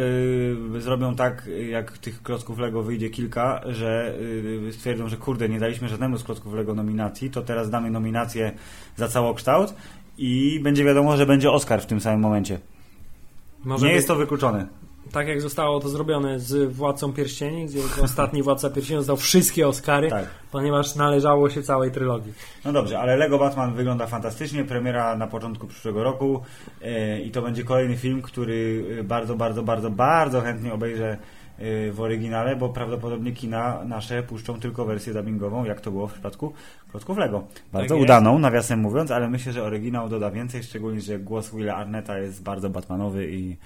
y, 0.78 0.82
zrobią 0.82 1.16
tak, 1.16 1.50
jak 1.70 1.98
tych 1.98 2.24
klocków 2.24 2.60
Lego 2.60 2.84
wyjdzie 2.84 3.10
kilka, 3.10 3.62
że 3.66 4.16
y, 4.68 4.74
stwierdzą, 4.74 5.10
że 5.10 5.18
kurde, 5.18 5.50
nie 5.50 5.60
daliśmy 5.60 5.89
żadnemu 5.89 6.18
z 6.18 6.24
klocków 6.24 6.54
Lego 6.54 6.74
nominacji, 6.74 7.30
to 7.30 7.41
teraz 7.41 7.70
damy 7.70 7.89
nominację 7.91 8.52
za 8.96 9.08
całokształt 9.08 9.74
i 10.18 10.60
będzie 10.64 10.84
wiadomo, 10.84 11.18
że 11.18 11.26
będzie 11.26 11.52
Oscar 11.52 11.82
w 11.82 11.86
tym 11.86 12.00
samym 12.02 12.20
momencie. 12.20 12.60
Może 13.64 13.86
nie 13.86 13.91
być- 13.91 13.96
jest 13.96 14.08
to 14.08 14.16
wykluczone. 14.16 14.68
Tak 15.16 15.28
jak 15.28 15.41
zostało 15.41 15.80
to 15.80 15.89
zrobione 15.89 16.39
z 16.39 16.74
Władcą 16.74 17.13
Pierścieni, 17.13 17.66
gdzie 17.66 17.80
ostatni 18.03 18.43
Władca 18.43 18.70
Pierścieni 18.70 18.97
dostał 18.97 19.18
wszystkie 19.18 19.68
Oscary, 19.68 20.09
Tak. 20.09 20.26
ponieważ 20.51 20.95
należało 20.95 21.49
się 21.49 21.63
całej 21.63 21.91
trylogii. 21.91 22.34
No 22.66 22.72
dobrze, 22.72 22.99
ale 22.99 23.16
Lego 23.16 23.38
Batman 23.39 23.74
wygląda 23.74 24.07
fantastycznie. 24.07 24.63
Premiera 24.63 25.16
na 25.16 25.28
początku 25.28 25.68
przyszłego 25.68 26.03
roku 26.03 26.41
e, 26.82 27.22
i 27.22 27.32
to 27.32 27.41
będzie 27.41 27.63
kolejny 27.63 27.97
film, 27.97 28.22
który 28.22 28.86
e, 28.99 29.03
bardzo, 29.03 29.36
bardzo, 29.36 29.63
bardzo, 29.63 29.89
bardzo 29.89 30.41
chętnie 30.41 30.74
obejrzę 30.74 31.18
e, 31.57 31.91
w 31.91 32.01
oryginale, 32.01 32.55
bo 32.55 32.70
prawdopodobnie 32.70 33.32
kina 33.32 33.84
nasze 33.86 34.24
puszczą 34.24 34.59
tylko 34.59 34.86
wersję 34.86 35.13
dubbingową, 35.13 35.66
jak 35.66 35.82
to 35.82 35.91
było 35.91 36.07
w 36.07 36.13
przypadku 36.13 36.53
Klocków 36.91 37.18
Lego. 37.18 37.43
Bardzo 37.74 37.95
jest. 37.95 38.03
udaną, 38.03 38.39
nawiasem 38.39 38.80
mówiąc, 38.80 39.11
ale 39.11 39.30
myślę, 39.30 39.51
że 39.53 39.63
oryginał 39.63 40.09
doda 40.09 40.32
więcej, 40.32 40.63
szczególnie, 40.63 41.01
że 41.01 41.20
głos 41.20 41.55
Willa 41.55 41.76
Arnetta 41.76 42.18
jest 42.18 42.43
bardzo 42.43 42.70
Batmanowy 42.70 43.32
i 43.32 43.57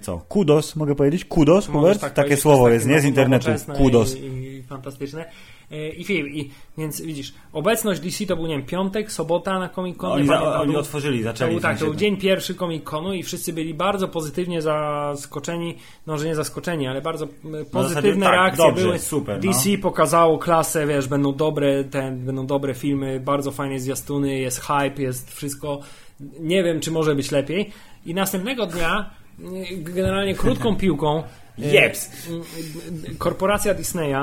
co? 0.00 0.18
Kudos, 0.28 0.76
mogę 0.76 0.94
powiedzieć? 0.94 1.24
Kudos, 1.24 1.68
Możesz 1.68 1.82
Hubert? 1.82 2.00
tak 2.00 2.12
Takie 2.12 2.36
słowo 2.36 2.64
to 2.64 2.70
jest, 2.70 2.86
nie? 2.86 2.94
Z 2.94 2.96
takie 2.96 3.08
internetu. 3.08 3.50
Kudos. 3.76 4.16
I, 4.16 4.18
i 4.20 4.62
fantastyczne. 4.62 5.24
E, 5.70 5.88
I 5.88 6.04
film, 6.04 6.28
i, 6.28 6.50
więc 6.78 7.00
widzisz, 7.00 7.34
obecność 7.52 8.00
DC 8.00 8.26
to 8.26 8.36
był, 8.36 8.46
nie 8.46 8.56
wiem, 8.56 8.66
piątek, 8.66 9.12
sobota 9.12 9.58
na 9.58 9.68
Comic 9.68 9.96
Con. 9.96 10.12
Oni, 10.12 10.26
za, 10.26 10.60
oni 10.60 10.76
otworzyli, 10.76 11.18
To 11.18 11.24
zaczęli. 11.24 11.50
był, 11.50 11.58
w 11.58 11.62
tak, 11.62 11.78
to 11.78 11.84
był 11.84 11.94
dzień 11.94 12.16
pierwszy 12.16 12.54
Comic 12.54 12.84
Conu 12.84 13.12
i 13.14 13.22
wszyscy 13.22 13.52
byli 13.52 13.74
bardzo 13.74 14.08
pozytywnie 14.08 14.62
zaskoczeni, 14.62 15.76
no 16.06 16.18
że 16.18 16.26
nie 16.26 16.34
zaskoczeni, 16.34 16.86
ale 16.86 17.02
bardzo 17.02 17.24
e, 17.24 17.64
pozytywne 17.64 18.26
tak, 18.26 18.34
reakcje 18.34 18.64
dobrze, 18.64 18.84
były. 18.84 18.98
super, 18.98 19.40
DC 19.40 19.70
no. 19.70 19.78
pokazało 19.82 20.38
klasę, 20.38 20.86
wiesz, 20.86 21.08
będą 21.08 21.32
dobre, 21.32 21.84
ten, 21.84 22.24
będą 22.24 22.46
dobre 22.46 22.74
filmy, 22.74 23.20
bardzo 23.20 23.50
fajne 23.50 23.80
zwiastuny, 23.80 24.38
jest 24.38 24.60
hype, 24.60 25.02
jest 25.02 25.34
wszystko. 25.34 25.80
Nie 26.40 26.64
wiem, 26.64 26.80
czy 26.80 26.90
może 26.90 27.14
być 27.14 27.30
lepiej. 27.30 27.70
I 28.06 28.14
następnego 28.14 28.66
dnia 28.66 29.19
generalnie 29.78 30.34
krótką 30.34 30.76
piłką 30.76 31.22
Jeps. 31.58 32.10
korporacja 33.18 33.74
Disneya, 33.74 34.14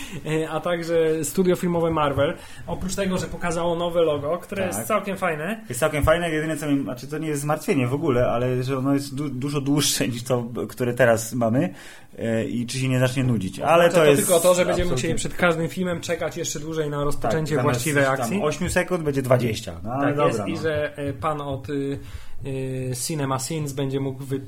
a 0.50 0.60
także 0.60 1.24
studio 1.24 1.56
filmowe 1.56 1.90
Marvel, 1.90 2.34
oprócz 2.66 2.94
tego, 2.94 3.18
że 3.18 3.26
pokazało 3.26 3.76
nowe 3.76 4.02
logo, 4.02 4.38
które 4.38 4.62
Tak. 4.62 4.72
jest 4.74 4.88
całkiem 4.88 5.16
fajne, 5.16 5.64
Jest 5.68 5.80
całkiem 5.80 6.04
fajne, 6.04 6.30
jedyne 6.30 6.56
co 6.56 6.66
mi, 6.66 6.82
znaczy 6.82 7.06
to 7.06 7.18
nie 7.18 7.28
jest 7.28 7.42
zmartwienie 7.42 7.86
w 7.86 7.94
ogóle, 7.94 8.26
ale 8.26 8.62
że 8.62 8.78
ono 8.78 8.94
jest 8.94 9.14
du, 9.14 9.28
dużo 9.28 9.60
dłuższe 9.60 10.08
niż 10.08 10.22
to, 10.22 10.44
które 10.68 10.94
teraz 10.94 11.32
mamy 11.32 11.74
e, 12.18 12.44
i 12.44 12.66
czy 12.66 12.78
się 12.78 12.88
nie 12.88 12.98
zacznie 13.00 13.24
nudzić. 13.24 13.60
Ale 13.60 13.90
Znaczy, 13.90 14.06
to, 14.06 14.10
jest 14.10 14.26
tylko 14.26 14.40
to, 14.40 14.54
że 14.54 14.64
będziemy 14.66 14.90
musieli 14.90 15.14
przed 15.14 15.34
każdym 15.34 15.68
filmem 15.68 16.00
czekać 16.00 16.36
jeszcze 16.36 16.60
dłużej 16.60 16.90
na 16.90 17.04
rozpoczęcie 17.04 17.54
zamiast 17.54 17.62
właściwej 17.64 18.04
akcji. 18.04 18.40
8 18.42 18.70
sekund 18.70 19.02
będzie 19.02 19.22
20. 19.22 19.80
No 19.84 20.00
Tak 20.00 20.16
dobra. 20.16 20.26
jest 20.26 20.48
i 20.48 20.52
no. 20.52 20.62
że 20.62 20.96
e, 20.96 21.12
pan 21.12 21.40
od 21.40 21.70
y, 21.70 21.98
Cinema 23.06 23.38
Sins 23.38 23.72
będzie 23.72 24.00
mógł 24.00 24.24
wy, 24.24 24.40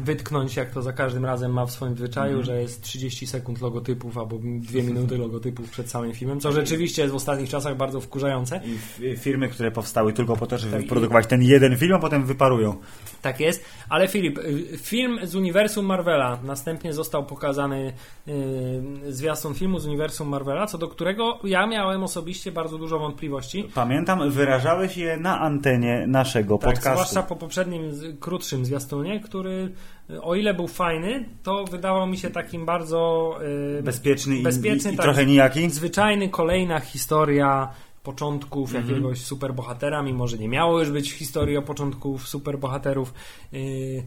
wytknąć, 0.00 0.56
jak 0.56 0.70
to 0.70 0.82
za 0.82 0.92
każdym 0.92 1.24
razem 1.24 1.52
ma 1.52 1.66
w 1.66 1.70
swoim 1.70 1.96
zwyczaju, 1.96 2.38
Mhm. 2.38 2.44
że 2.46 2.62
jest 2.62 2.82
30 2.82 3.26
sekund 3.26 3.60
logotypów 3.60 4.18
albo 4.18 4.38
2 4.38 4.82
minuty 4.82 5.18
logotypów 5.18 5.70
przed 5.70 5.90
samym 5.90 6.12
filmem, 6.12 6.40
co 6.40 6.52
rzeczywiście 6.52 7.02
jest 7.02 7.12
w 7.12 7.16
ostatnich 7.16 7.48
czasach 7.50 7.76
bardzo 7.76 8.00
wkurzające. 8.00 8.60
I 9.02 9.16
firmy, 9.16 9.48
które 9.48 9.70
powstały 9.70 10.12
tylko 10.12 10.36
po 10.36 10.46
to, 10.46 10.58
żeby 10.58 10.72
Tak, 10.72 10.82
wyprodukować 10.82 11.26
ten 11.26 11.42
jeden 11.42 11.76
film, 11.76 11.92
a 11.94 11.98
potem 11.98 12.24
wyparują. 12.26 12.76
Tak 13.24 13.40
jest, 13.40 13.64
ale 13.88 14.08
Filip, 14.08 14.38
y, 14.38 14.78
film 14.78 15.18
z 15.22 15.34
uniwersum 15.34 15.86
Marvela, 15.86 16.38
następnie 16.42 16.92
został 16.92 17.26
pokazany 17.26 17.92
y, 18.28 19.12
zwiastun 19.12 19.54
filmu 19.54 19.78
z 19.78 19.86
uniwersum 19.86 20.28
Marvela, 20.28 20.66
co 20.66 20.78
do 20.78 20.88
którego 20.88 21.38
ja 21.44 21.66
miałem 21.66 22.02
osobiście 22.02 22.52
bardzo 22.52 22.78
dużo 22.78 22.98
wątpliwości. 22.98 23.68
Pamiętam, 23.74 24.30
wyrażałeś 24.30 24.96
je 24.96 25.16
na 25.16 25.40
antenie 25.40 26.04
naszego 26.08 26.58
Tak, 26.58 26.70
podcastu. 26.70 26.90
zwłaszcza 26.92 27.22
po 27.22 27.36
poprzednim, 27.36 27.82
krótszym 28.20 28.64
zwiastunie, 28.64 29.20
który 29.20 29.72
y, 30.10 30.22
o 30.22 30.34
ile 30.34 30.54
był 30.54 30.68
fajny, 30.68 31.28
to 31.42 31.64
wydawał 31.64 32.06
mi 32.06 32.16
się 32.18 32.30
takim 32.30 32.66
bardzo 32.66 33.30
y, 33.78 33.82
Bezpieczny, 33.82 34.36
i- 34.38 34.42
bezpieczny, 34.42 34.90
i, 34.90 34.94
i 34.94 34.96
tak, 34.96 35.04
trochę 35.06 35.26
nijaki. 35.26 35.70
zwyczajny, 35.70 36.28
kolejna 36.28 36.80
historia 36.80 37.68
początków 38.04 38.74
Mhm. 38.74 38.88
jakiegoś 38.88 39.20
superbohatera, 39.20 40.02
mimo 40.02 40.26
że 40.28 40.38
nie 40.38 40.48
miało 40.48 40.78
już 40.80 40.90
być 40.90 41.12
historii 41.12 41.56
o 41.56 41.62
początków 41.62 42.28
superbohaterów. 42.28 43.14
Yy, 43.52 44.02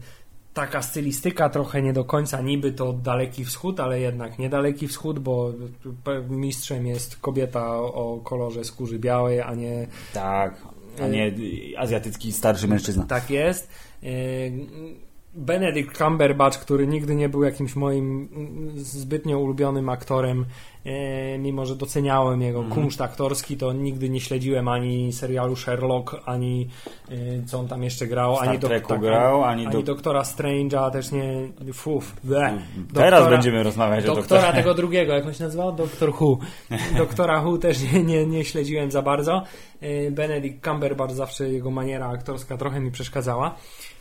taka 0.54 0.82
stylistyka 0.82 1.48
trochę 1.48 1.82
nie 1.82 1.92
do 1.92 2.04
końca 2.04 2.40
niby 2.40 2.72
to 2.72 2.92
daleki 2.92 3.44
wschód, 3.44 3.80
ale 3.80 4.00
jednak 4.00 4.38
nie 4.38 4.48
daleki 4.48 4.88
wschód, 4.88 5.18
bo 5.18 5.52
mistrzem 6.28 6.86
jest 6.86 7.16
kobieta 7.16 7.76
o 7.80 8.20
kolorze 8.24 8.64
skóry 8.64 8.98
białej, 8.98 9.40
a 9.40 9.54
nie 9.54 9.86
Tak, 10.12 10.56
a 11.02 11.06
nie 11.08 11.32
azjatycki 11.78 12.32
starszy 12.32 12.68
mężczyzna. 12.68 13.04
tak 13.04 13.30
jest. 13.30 13.68
Yy, 14.02 14.10
Benedict 15.38 15.98
Cumberbatch, 15.98 16.58
który 16.58 16.86
nigdy 16.86 17.14
nie 17.14 17.28
był 17.28 17.42
jakimś 17.44 17.76
moim 17.76 18.28
mm, 18.36 18.78
zbytnio 18.78 19.38
ulubionym 19.38 19.88
aktorem, 19.88 20.44
e, 20.84 21.38
mimo 21.38 21.66
że 21.66 21.76
doceniałem 21.76 22.42
jego 22.42 22.58
Mhm. 22.58 22.74
kunszt 22.82 23.00
aktorski, 23.00 23.56
to 23.56 23.72
nigdy 23.72 24.08
nie 24.10 24.20
śledziłem 24.20 24.68
ani 24.68 25.12
serialu 25.12 25.56
Sherlock, 25.56 26.16
ani 26.26 26.68
e, 27.10 27.14
co 27.46 27.58
on 27.58 27.68
tam 27.68 27.82
jeszcze 27.82 28.06
grał, 28.06 28.36
Star 28.36 28.48
ani, 28.48 28.58
Treku 28.58 28.88
tak, 28.88 29.00
grał, 29.00 29.44
ani 29.44 29.66
ani 29.66 29.72
do- 29.72 29.82
doktora 29.82 30.22
Strange'a, 30.22 30.90
też 30.90 31.12
nie. 31.12 31.48
Fuf, 31.72 32.12
bleh. 32.24 32.52
Teraz 32.94 33.20
Doktora- 33.20 33.30
będziemy 33.30 33.62
rozmawiać 33.62 34.06
o 34.06 34.14
Doktora 34.14 34.52
tego 34.52 34.74
drugiego, 34.82 35.12
jak 35.12 35.26
on 35.26 35.34
się 35.34 35.44
nazywał? 35.44 35.72
Doktor 35.72 36.10
Who. 36.20 36.38
Doktora 36.98 37.42
Who 37.42 37.58
też 37.58 37.92
nie, 37.92 38.02
nie, 38.02 38.26
nie 38.26 38.44
śledziłem 38.44 38.90
za 38.90 39.02
bardzo. 39.02 39.42
E, 39.80 40.10
Benedict 40.10 40.64
Cumberbatch 40.64 41.14
zawsze 41.14 41.48
jego 41.48 41.70
maniera 41.70 42.08
aktorska 42.08 42.56
trochę 42.56 42.80
mi 42.80 42.90
przeszkadzała. 42.90 43.54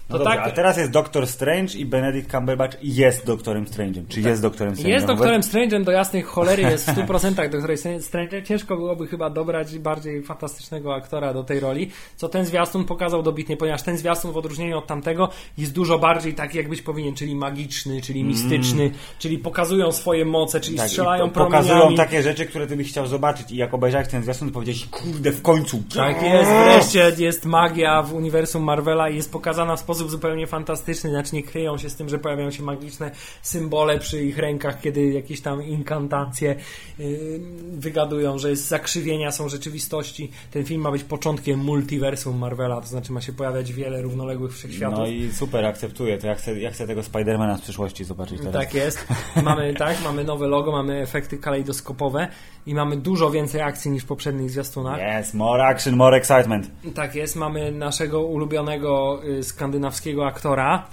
No 0.10 0.18
To 0.18 0.24
tak, 0.24 0.40
a 0.40 0.52
teraz 0.52 0.78
jest 0.78 0.92
Doktor 0.92 1.28
Strange 1.28 1.78
i 1.78 1.86
Benedict 1.86 2.32
Cumberbatch 2.32 2.78
jest 2.84 3.26
Doktorem 3.26 3.66
Strange'em. 3.66 4.08
Czy 4.10 4.22
jest 4.22 4.42
Doktorem 4.42 4.74
Strange'em? 4.74 4.88
jest 4.88 5.06
doktorem 5.06 5.42
Strange'em 5.42 5.84
do 5.84 5.92
jasnej 5.92 6.22
cholery, 6.22 6.64
jest 6.64 6.90
w 6.90 6.96
100% 7.08 7.50
doktorem 7.50 7.78
Strange'em. 7.78 8.44
Ciężko 8.44 8.76
byłoby 8.78 9.08
chyba 9.08 9.30
dobrać 9.30 9.80
bardziej 9.80 10.24
fantastycznego 10.24 10.96
aktora 10.96 11.34
do 11.34 11.44
tej 11.44 11.60
roli, 11.60 11.92
co 12.16 12.30
ten 12.30 12.46
zwiastun 12.46 12.86
pokazał 12.86 13.24
dobitnie, 13.24 13.58
ponieważ 13.58 13.82
ten 13.84 13.98
zwiastun 13.98 14.32
w 14.32 14.38
odróżnieniu 14.38 14.78
od 14.78 14.88
tamtego 14.88 15.30
jest 15.58 15.74
dużo 15.74 16.00
bardziej 16.00 16.34
taki, 16.34 16.58
jakbyś 16.58 16.82
powinien, 16.82 17.16
czyli 17.16 17.36
magiczny, 17.36 18.02
czyli 18.02 18.24
mistyczny, 18.24 18.92
czyli 19.20 19.38
pokazują 19.38 19.92
swoje 19.92 20.26
moce, 20.26 20.60
czyli 20.60 20.78
Mm. 20.78 20.86
Tak, 20.86 20.90
strzelają 20.90 21.30
po- 21.30 21.46
pokazują 21.46 21.96
takie 21.96 22.24
rzeczy, 22.24 22.46
które 22.46 22.68
ty 22.68 22.76
byś 22.76 22.90
chciał 22.90 23.08
zobaczyć 23.08 23.52
i 23.52 23.58
jak 23.58 23.74
obejrzałeś 23.74 24.08
ten 24.08 24.24
zwiastun, 24.24 24.48
to 24.48 24.54
powiedziałeś, 24.54 24.86
kurde, 24.86 25.32
w 25.32 25.42
końcu. 25.42 25.84
Tak 25.96 26.24
jest, 26.24 26.52
wreszcie 26.52 27.24
jest 27.24 27.46
magia 27.46 28.02
w 28.04 28.14
uniwersum 28.14 28.64
Marvela 28.64 29.10
i 29.10 29.16
jest 29.16 29.32
pokazana 29.32 29.76
w 29.76 29.80
sposób 29.80 29.97
zupełnie 29.98 30.48
fantastyczny, 30.48 31.10
znaczy 31.10 31.36
nie 31.36 31.44
kryją 31.44 31.78
się 31.78 31.90
z 31.90 31.96
tym, 31.96 32.10
że 32.10 32.20
pojawiają 32.20 32.52
się 32.52 32.64
magiczne 32.64 33.12
symbole 33.42 34.00
przy 34.00 34.24
ich 34.24 34.38
rękach, 34.38 34.82
kiedy 34.82 35.08
jakieś 35.08 35.42
tam 35.42 35.64
inkantacje 35.64 36.56
yy, 37.00 37.40
wygadują, 37.72 38.38
że 38.38 38.50
jest 38.50 38.68
zakrzywienia 38.68 39.32
są 39.32 39.50
rzeczywistości. 39.50 40.32
Ten 40.52 40.66
film 40.66 40.82
ma 40.82 40.92
być 40.92 41.04
początkiem 41.04 41.60
multiversum 41.60 42.38
Marvela, 42.38 42.82
to 42.82 42.88
znaczy 42.88 43.12
ma 43.12 43.22
się 43.22 43.34
pojawiać 43.34 43.74
wiele 43.74 44.02
równoległych 44.02 44.54
wszechświatów. 44.54 45.00
No 45.00 45.08
i 45.08 45.32
super, 45.32 45.66
akceptuję 45.66 46.18
to. 46.18 46.28
Ja 46.28 46.36
chcę, 46.36 46.60
ja 46.60 46.72
chcę 46.72 46.88
tego 46.88 47.04
Spidermana 47.04 47.58
z 47.58 47.62
przyszłości 47.62 48.04
zobaczyć 48.04 48.40
teraz. 48.40 48.54
Tak 48.54 48.74
jest. 48.74 49.08
Mamy, 49.44 49.74
tak, 49.86 50.04
mamy 50.04 50.24
nowe 50.24 50.48
logo, 50.48 50.72
mamy 50.72 51.02
efekty 51.02 51.38
kalejdoskopowe 51.38 52.28
i 52.66 52.74
mamy 52.74 52.98
dużo 52.98 53.32
więcej 53.32 53.62
akcji 53.62 53.92
niż 53.92 54.04
w 54.04 54.06
poprzednich 54.06 54.52
zwiastunach. 54.52 55.00
Yes, 55.22 55.34
more 55.34 55.64
action, 55.64 55.96
more 55.96 56.18
excitement. 56.18 56.72
Tak 56.96 57.16
jest, 57.16 57.36
mamy 57.36 57.72
naszego 57.72 58.22
ulubionego 58.24 59.22
y, 59.24 59.44
skandynawskiego 59.92 60.26
aktora. 60.28 60.84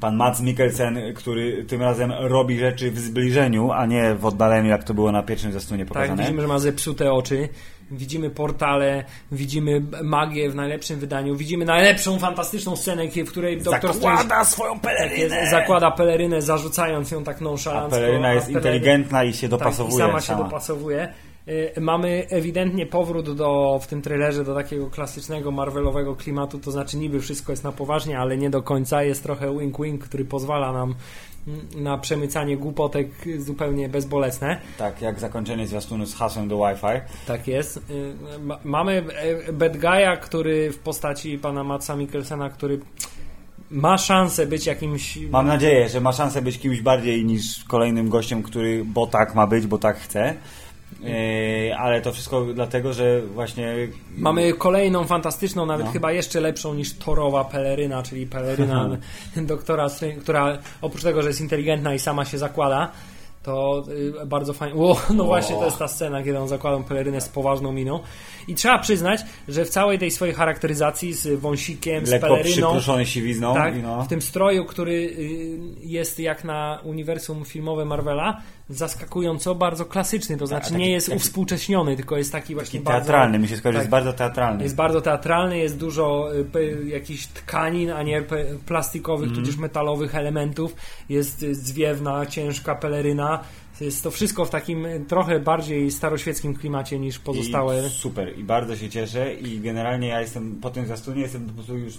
Pan 0.00 0.16
Mats 0.16 0.40
Mikkelsen, 0.40 0.98
który 1.14 1.64
tym 1.64 1.82
razem 1.82 2.12
robi 2.12 2.58
rzeczy 2.58 2.90
w 2.90 2.98
zbliżeniu, 2.98 3.72
a 3.72 3.86
nie 3.86 4.14
w 4.14 4.26
oddaleniu, 4.26 4.68
jak 4.68 4.84
to 4.84 4.94
było 4.94 5.12
na 5.12 5.22
pierwszym 5.22 5.50
zwiastunie 5.50 5.84
Tak, 5.84 5.88
pokazane. 5.88 6.22
widzimy, 6.22 6.42
że 6.42 6.48
ma 6.48 6.58
zepsute 6.58 7.12
oczy. 7.12 7.48
Widzimy 7.90 8.30
portale, 8.30 9.04
widzimy 9.32 9.82
magię 10.02 10.50
w 10.50 10.54
najlepszym 10.54 10.98
wydaniu, 11.00 11.36
widzimy 11.36 11.64
najlepszą, 11.64 12.18
fantastyczną 12.18 12.76
scenę, 12.76 13.02
w 13.26 13.30
której 13.30 13.62
doktor 13.62 13.92
Zakłada 13.94 14.44
swoją 14.44 14.80
pelerynę! 14.80 15.50
zakłada 15.50 15.90
pelerynę, 15.90 16.42
zarzucając 16.42 17.10
ją 17.10 17.24
tak 17.24 17.36
A 17.40 17.44
nonszalancko. 17.44 17.90
peleryna 17.90 18.32
jest 18.32 18.48
a 18.48 18.50
inteligentna 18.50 19.24
i 19.24 19.32
się 19.34 19.48
Tak, 19.48 19.50
dopasowuje 19.58 19.96
i 19.96 19.98
sama 19.98 20.20
się 20.20 20.26
sama. 20.26 20.44
dopasowuje. 20.44 21.08
Y, 21.48 21.80
Mamy 21.80 22.26
ewidentnie 22.30 22.86
powrót 22.86 23.36
do, 23.36 23.78
w 23.82 23.86
tym 23.86 24.02
trailerze 24.02 24.44
do 24.44 24.54
takiego 24.54 24.90
klasycznego 24.90 25.50
Marvelowego 25.50 26.16
klimatu, 26.16 26.58
to 26.58 26.70
znaczy 26.70 26.96
niby 26.96 27.20
wszystko 27.20 27.52
jest 27.52 27.64
na 27.64 27.72
poważnie, 27.72 28.18
ale 28.18 28.36
nie 28.36 28.50
do 28.50 28.62
końca. 28.62 29.02
Jest 29.02 29.22
trochę 29.22 29.46
wink-wink, 29.50 29.98
który 29.98 30.24
pozwala 30.24 30.72
nam 30.72 30.94
mm, 31.48 31.60
na 31.76 31.98
przemycanie 31.98 32.56
głupotek 32.56 33.08
zupełnie 33.38 33.88
bezbolesne. 33.88 34.60
Tak, 34.78 35.02
jak 35.02 35.20
zakończenie 35.20 35.66
zwiastunu 35.66 36.06
z 36.06 36.14
hasłem 36.14 36.48
do 36.48 36.56
Wi-Fi. 36.56 37.00
Tak 37.26 37.48
jest. 37.48 37.76
Y, 37.76 37.82
ma- 38.40 38.58
Mamy 38.64 39.04
e, 39.48 39.52
bad 39.52 39.76
guy'a, 39.76 40.16
który 40.18 40.72
w 40.72 40.78
postaci 40.78 41.38
pana 41.38 41.64
Matsa 41.64 41.96
Mikkelsena, 41.96 42.50
który 42.50 42.80
ma 43.70 43.98
szansę 43.98 44.46
być 44.46 44.66
jakimś... 44.66 45.18
Mam 45.30 45.46
nadzieję, 45.46 45.88
że 45.88 46.00
ma 46.00 46.12
szansę 46.12 46.42
być 46.42 46.58
kimś 46.58 46.80
bardziej 46.80 47.24
niż 47.24 47.64
kolejnym 47.64 48.08
gościem, 48.08 48.42
który 48.42 48.84
bo 48.84 49.06
tak 49.06 49.34
ma 49.34 49.46
być, 49.46 49.66
bo 49.66 49.78
tak 49.78 49.96
chce. 49.98 50.34
Yy, 51.08 51.76
ale 51.78 52.00
to 52.00 52.12
wszystko 52.12 52.46
dlatego, 52.54 52.92
że 52.92 53.20
właśnie 53.20 53.74
Mamy 54.16 54.52
kolejną 54.52 55.04
fantastyczną, 55.04 55.66
nawet 55.66 55.86
No. 55.86 55.92
chyba 55.92 56.12
jeszcze 56.12 56.40
lepszą 56.40 56.74
niż 56.74 56.92
Torowa 56.98 57.44
peleryna, 57.44 58.02
czyli 58.02 58.26
peleryna 58.26 58.88
doktora, 59.36 59.86
która 60.20 60.58
oprócz 60.82 61.02
tego, 61.02 61.22
że 61.22 61.28
jest 61.28 61.40
inteligentna 61.40 61.94
i 61.94 61.98
sama 61.98 62.24
się 62.24 62.38
zakłada, 62.38 62.92
to 63.46 63.84
y, 64.22 64.26
bardzo 64.26 64.52
fajnie. 64.52 64.80
O, 64.82 64.96
no 65.14 65.24
właśnie, 65.24 65.56
to 65.56 65.64
jest 65.64 65.78
ta 65.78 65.88
scena, 65.88 66.22
kiedy 66.22 66.38
on 66.38 66.48
zakłada 66.48 66.78
pelerynę 66.84 67.20
z 67.20 67.28
poważną 67.28 67.72
miną. 67.72 68.00
I 68.48 68.54
trzeba 68.54 68.78
przyznać, 68.78 69.20
że 69.48 69.64
w 69.64 69.68
całej 69.68 69.98
tej 69.98 70.10
swojej 70.10 70.34
charakteryzacji 70.34 71.12
z 71.12 71.40
wąsikiem, 71.40 72.06
z 72.06 72.10
lekko 72.10 72.26
peleryną, 72.28 72.66
przypruszony 72.66 73.06
siwizną. 73.06 73.54
tak, 73.54 73.82
no. 73.82 74.02
w 74.02 74.08
tym 74.08 74.22
stroju, 74.22 74.64
który 74.64 74.92
y, 74.92 75.58
jest 75.82 76.18
jak 76.20 76.44
na 76.44 76.80
uniwersum 76.84 77.44
filmowe 77.44 77.84
Marvela, 77.84 78.40
zaskakująco 78.68 79.54
bardzo 79.54 79.84
klasyczny, 79.84 80.36
to 80.36 80.46
znaczy 80.46 80.68
taki- 80.70 80.80
nie 80.80 80.90
jest 80.90 81.06
taki- 81.06 81.16
uwspółcześniony, 81.16 81.96
tylko 81.96 82.16
jest 82.16 82.32
taki 82.32 82.54
właśnie 82.54 82.80
Taki 82.80 82.84
bardzo... 82.84 83.06
teatralny, 83.06 83.38
mi 83.38 83.48
się 83.48 83.56
skojarzy, 83.56 83.76
tak. 83.78 83.82
jest 83.82 83.90
bardzo 83.90 84.12
teatralny. 84.12 84.62
Jest 84.62 84.74
bardzo 84.76 85.00
teatralny, 85.00 85.58
jest 85.58 85.76
dużo 85.78 86.28
y, 86.56 86.88
jakichś 86.88 87.26
tkanin, 87.26 87.90
a 87.90 88.02
nie 88.02 88.22
plastikowych, 88.66 89.28
Mhm. 89.28 89.44
tudzież 89.44 89.58
metalowych 89.60 90.14
elementów. 90.14 90.74
Jest 91.08 91.40
zwiewna, 91.52 92.26
ciężka 92.26 92.74
peleryna. 92.74 93.35
Jest 93.80 94.02
to 94.02 94.10
wszystko 94.10 94.44
w 94.44 94.50
takim 94.50 94.86
trochę 95.08 95.40
bardziej 95.40 95.90
staroświeckim 95.90 96.54
klimacie 96.54 96.98
niż 96.98 97.18
pozostałe. 97.18 97.86
I 97.86 97.90
super, 97.90 98.38
i 98.38 98.44
bardzo 98.44 98.76
się 98.76 98.90
cieszę 98.90 99.34
i 99.34 99.60
generalnie 99.60 100.08
ja 100.08 100.20
jestem 100.20 100.56
po 100.60 100.70
tym 100.70 100.84
zwiastunie 100.84 101.22
jestem 101.22 101.46
po 101.46 101.52
prostu 101.52 101.76
już 101.76 101.94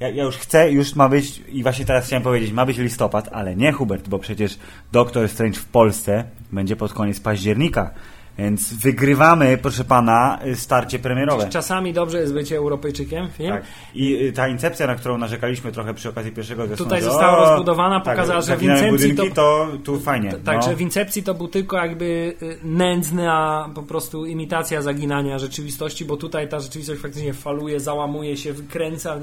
ja, 0.00 0.08
ja 0.08 0.24
już 0.24 0.36
chcę, 0.36 0.72
już 0.72 0.94
ma 0.94 1.08
być 1.08 1.42
i 1.48 1.62
właśnie 1.62 1.84
teraz 1.84 2.06
chciałem 2.06 2.22
powiedzieć, 2.22 2.52
ma 2.52 2.66
być 2.66 2.78
listopad, 2.78 3.28
ale 3.32 3.56
nie 3.56 3.72
Hubert, 3.72 4.08
bo 4.08 4.18
przecież 4.18 4.58
Doktor 4.92 5.28
Strange 5.28 5.58
w 5.58 5.64
Polsce 5.64 6.24
będzie 6.52 6.76
pod 6.76 6.92
koniec 6.92 7.20
października, 7.20 7.90
więc 8.38 8.74
wygrywamy, 8.74 9.58
proszę 9.62 9.84
pana, 9.84 10.38
y, 10.46 10.56
starcie 10.56 10.98
premierowe. 10.98 11.48
Czasami 11.48 11.92
dobrze 11.92 12.20
jest 12.20 12.34
bycie 12.34 12.56
Europejczykiem, 12.56 13.28
film. 13.28 13.52
Tak. 13.52 13.64
I 13.94 14.26
y, 14.26 14.32
ta 14.32 14.48
incepcja, 14.48 14.86
na 14.86 14.94
którą 14.94 15.18
narzekaliśmy 15.18 15.72
trochę 15.72 15.94
przy 15.94 16.08
okazji 16.08 16.32
pierwszego 16.32 16.66
zwiastunu, 16.66 16.90
Tutaj 16.90 17.02
została 17.02 17.38
o, 17.38 17.50
rozbudowana, 17.50 18.00
pokazała, 18.00 18.40
że 18.40 18.56
w 18.56 18.62
Incepcji 18.62 18.90
budynki, 18.90 19.32
to... 19.34 19.68
tu 19.84 20.00
fajnie. 20.00 20.32
Także 20.32 20.70
no. 20.70 20.76
w 20.76 20.80
Incepcji 20.80 21.22
to 21.22 21.34
był 21.34 21.48
tylko 21.48 21.76
jakby 21.76 22.04
y, 22.42 22.58
nędzna 22.62 23.68
po 23.74 23.82
prostu 23.82 24.26
imitacja 24.26 24.82
zaginania 24.82 25.38
rzeczywistości, 25.38 26.04
bo 26.04 26.16
tutaj 26.16 26.48
ta 26.48 26.60
rzeczywistość 26.60 27.00
faktycznie 27.00 27.34
faluje, 27.34 27.80
załamuje 27.80 28.36
się, 28.36 28.52
wykręca. 28.52 29.16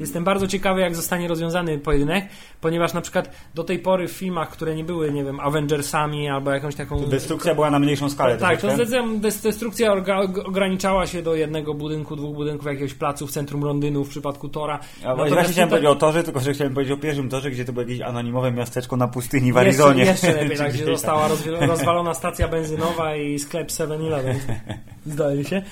Jestem 0.00 0.24
bardzo 0.24 0.46
ciekawy, 0.46 0.80
jak 0.80 0.96
zostanie 0.96 1.28
rozwiązany 1.28 1.78
pojedynek, 1.78 2.24
ponieważ 2.60 2.92
na 2.92 3.00
przykład 3.00 3.30
do 3.54 3.64
tej 3.64 3.78
pory 3.78 4.08
w 4.08 4.12
filmach, 4.12 4.50
które 4.50 4.74
nie 4.74 4.84
były, 4.84 5.12
nie 5.12 5.24
wiem, 5.24 5.40
Avengersami 5.40 6.28
albo 6.28 6.50
jakąś 6.50 6.74
taką... 6.74 7.06
Destrukcja 7.06 7.54
była 7.54 7.70
na 7.70 7.78
mniejszą 7.78 8.10
skalę. 8.10 8.36
tak, 8.36 8.53
tak, 8.60 8.76
to 8.76 8.76
destrukcja 9.42 9.92
ograniczała 10.44 11.06
się 11.06 11.22
do 11.22 11.34
jednego 11.34 11.74
budynku, 11.74 12.16
dwóch 12.16 12.34
budynków, 12.34 12.66
jakiegoś 12.66 12.94
placu 12.94 13.26
w 13.26 13.30
centrum 13.30 13.64
Londynu 13.64 14.04
w 14.04 14.08
przypadku 14.08 14.48
Tora. 14.48 14.78
A 15.04 15.14
właśnie 15.14 15.34
właśnie 15.34 15.52
chciałem 15.52 15.68
tutaj- 15.68 15.68
powiedzieć 15.68 15.86
o 15.86 15.94
torze, 15.94 16.22
tylko 16.22 16.40
że 16.40 16.52
chciałem 16.52 16.74
powiedzieć 16.74 16.98
o 16.98 17.02
pierwszym 17.02 17.28
torze, 17.28 17.50
gdzie 17.50 17.64
to 17.64 17.72
było 17.72 17.82
jakieś 17.82 18.00
anonimowe 18.00 18.52
miasteczko 18.52 18.96
na 18.96 19.08
pustyni 19.08 19.42
w 19.42 19.46
Jeszcze, 19.46 19.60
Arizonie. 19.60 20.04
jeszcze 20.04 20.32
lepiej, 20.32 20.50
Czy 20.50 20.56
tak, 20.64 20.72
gdzie 20.72 20.84
została 20.84 21.28
rozwalona 21.60 22.14
stacja 22.14 22.48
benzynowa 22.48 23.16
i 23.16 23.38
sklep 23.38 23.68
7-Eleven. 23.68 24.34
Zdaje 25.06 25.38
mi 25.38 25.44
się. 25.44 25.62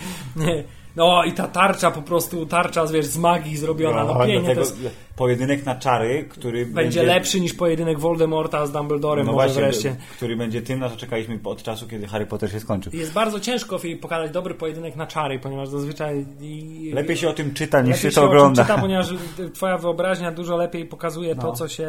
No 0.96 1.24
i 1.24 1.32
ta 1.32 1.48
tarcza 1.48 1.90
po 1.90 2.02
prostu, 2.02 2.46
tarcza 2.46 2.86
wiesz, 2.86 3.06
z 3.06 3.18
magii 3.18 3.56
zrobiona. 3.56 4.04
No, 4.04 4.14
No, 4.14 4.26
pięknie, 4.26 4.54
dlatego 4.54 4.76
to 4.76 4.82
jest, 4.82 4.96
pojedynek 5.16 5.66
na 5.66 5.74
czary, 5.74 6.24
który 6.28 6.66
będzie 6.66 7.02
lepszy 7.02 7.40
niż 7.40 7.54
pojedynek 7.54 8.00
Voldemorta 8.00 8.66
z 8.66 8.72
Dumbledorem 8.72 9.26
no 9.26 9.32
może 9.32 9.46
właśnie, 9.46 9.62
wreszcie. 9.62 9.96
który 10.16 10.36
będzie 10.36 10.62
tym, 10.62 10.78
na 10.80 10.90
co 10.90 10.96
czekaliśmy 10.96 11.38
od 11.44 11.62
czasu, 11.62 11.88
kiedy 11.88 12.06
Harry 12.06 12.26
Potter 12.26 12.50
się 12.50 12.60
skończył. 12.60 12.92
Jest 12.94 13.12
bardzo 13.12 13.40
ciężko 13.40 13.78
pokazać 14.00 14.30
dobry 14.30 14.54
pojedynek 14.54 14.96
na 14.96 15.06
czary, 15.06 15.38
ponieważ 15.38 15.68
zazwyczaj... 15.68 16.26
I, 16.40 16.90
Lepiej 16.94 17.16
się 17.16 17.28
o 17.28 17.32
tym 17.32 17.54
czyta, 17.54 17.80
niż 17.80 17.96
lepiej 17.96 18.10
się 18.10 18.14
to 18.14 18.24
ogląda. 18.24 18.62
Czyta, 18.62 18.78
ponieważ 18.78 19.06
twoja 19.54 19.78
wyobraźnia 19.78 20.32
dużo 20.32 20.56
lepiej 20.56 20.86
pokazuje 20.86 21.36
to, 21.36 21.46
No. 21.46 21.52
co 21.52 21.68
się, 21.68 21.88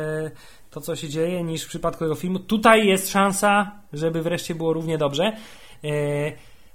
to, 0.72 0.82
co 0.82 0.96
się 0.96 1.10
dzieje, 1.10 1.44
niż 1.44 1.64
w 1.64 1.68
przypadku 1.68 2.04
tego 2.04 2.16
filmu. 2.16 2.40
Tutaj 2.40 2.88
jest 2.88 3.12
szansa, 3.12 3.72
żeby 3.94 4.22
wreszcie 4.22 4.56
było 4.56 4.74
równie 4.74 4.98
dobrze. 4.98 5.24
E, 5.84 6.32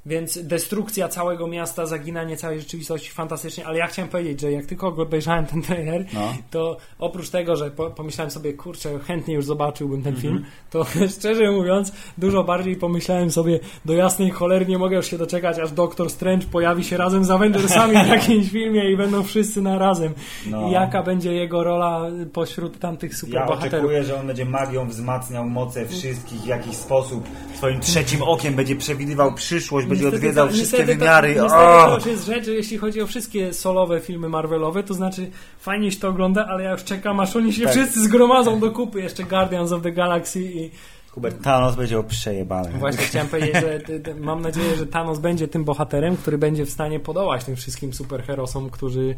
więc 0.08 0.38
destrukcja 0.46 1.08
całego 1.08 1.46
miasta, 1.46 1.86
zaginanie 1.86 2.36
całej 2.36 2.60
rzeczywistości 2.60 3.10
fantastycznie, 3.10 3.66
ale 3.66 3.78
ja 3.78 3.86
chciałem 3.86 4.08
powiedzieć, 4.10 4.40
że 4.40 4.52
jak 4.52 4.66
tylko 4.66 4.86
obejrzałem 4.88 5.46
ten 5.46 5.62
trailer, 5.62 6.04
No. 6.12 6.34
to 6.50 6.76
oprócz 6.98 7.30
tego, 7.30 7.56
że 7.56 7.70
po, 7.70 7.90
pomyślałem 7.90 8.30
sobie, 8.30 8.52
kurczę, 8.52 8.98
chętnie 8.98 9.34
już 9.34 9.44
zobaczyłbym 9.44 10.02
ten 10.02 10.14
Mhm. 10.14 10.22
film, 10.34 10.44
to 10.70 10.86
szczerze 11.18 11.50
mówiąc, 11.50 11.92
dużo 12.18 12.44
bardziej 12.44 12.76
pomyślałem 12.76 13.30
sobie, 13.30 13.60
do 13.84 13.92
jasnej 13.92 14.30
cholery 14.30 14.66
nie 14.66 14.78
mogę 14.78 14.96
już 14.96 15.06
się 15.06 15.18
doczekać, 15.18 15.58
aż 15.58 15.72
Doktor 15.72 16.10
Strange 16.10 16.46
pojawi 16.46 16.84
się 16.84 16.96
razem 16.96 17.24
z 17.24 17.30
Avengersami 17.30 18.04
w 18.04 18.08
jakimś 18.16 18.50
filmie 18.50 18.92
i 18.92 18.96
będą 18.96 19.22
wszyscy 19.22 19.62
na 19.62 19.78
razem. 19.78 20.12
No. 20.46 20.68
I 20.68 20.72
jaka 20.72 21.02
będzie 21.02 21.32
jego 21.32 21.64
rola 21.64 22.02
pośród 22.32 22.78
tamtych 22.78 23.10
Ja 23.12 23.16
superbohaterów. 23.18 23.74
oczekuję, 23.74 24.04
że 24.04 24.20
on 24.20 24.26
będzie 24.26 24.44
magią 24.44 24.88
wzmacniał 24.88 25.44
moce 25.48 25.86
wszystkich 25.86 26.40
w 26.40 26.46
jakiś 26.46 26.76
sposób. 26.76 27.24
Swoim 27.56 27.80
trzecim 27.80 28.22
okiem 28.22 28.54
będzie 28.54 28.76
przewidywał 28.76 29.34
przyszłość, 29.34 29.86
będzie 29.98 30.04
Niestety 30.06 30.16
odwiedzał 30.16 30.46
to- 30.46 30.52
wszystkie 30.54 30.76
niestety 30.78 30.98
wymiary. 30.98 31.34
To, 31.34 31.42
niestety 31.42 31.64
O! 31.64 31.86
to 31.88 31.94
już 31.96 32.06
jest 32.06 32.26
rzecz, 32.26 32.44
że 32.44 32.52
jeśli 32.52 32.78
chodzi 32.78 33.02
o 33.02 33.06
wszystkie 33.06 33.52
solowe 33.54 34.00
filmy 34.00 34.28
Marvelowe, 34.28 34.82
to 34.82 34.94
znaczy 34.94 35.30
fajnie 35.60 35.92
się 35.92 36.00
to 36.00 36.08
ogląda, 36.08 36.46
ale 36.46 36.64
ja 36.64 36.72
już 36.72 36.84
czekam, 36.84 37.20
aż 37.20 37.36
oni 37.36 37.52
się 37.52 37.62
Tak. 37.64 37.72
wszyscy 37.72 38.02
zgromadzą 38.04 38.60
do 38.60 38.70
kupy. 38.70 39.00
Jeszcze 39.00 39.24
Guardians 39.24 39.72
of 39.72 39.82
the 39.82 39.92
Galaxy 39.92 40.42
i 40.42 40.70
Hubert 41.10 41.42
Thanos 41.42 41.76
będzie 41.76 41.98
o 41.98 42.02
przejebane. 42.02 42.70
Właśnie 42.78 43.04
chciałem 43.04 43.28
powiedzieć, 43.38 43.54
że 43.54 43.80
mam 44.20 44.42
nadzieję, 44.42 44.76
że 44.76 44.86
Thanos 44.86 45.18
będzie 45.18 45.48
tym 45.48 45.64
bohaterem, 45.64 46.16
który 46.16 46.38
będzie 46.38 46.66
w 46.66 46.70
stanie 46.70 47.00
podołać 47.00 47.44
tym 47.44 47.56
wszystkim 47.56 47.92
superherosom, 47.92 48.70
którzy 48.70 49.14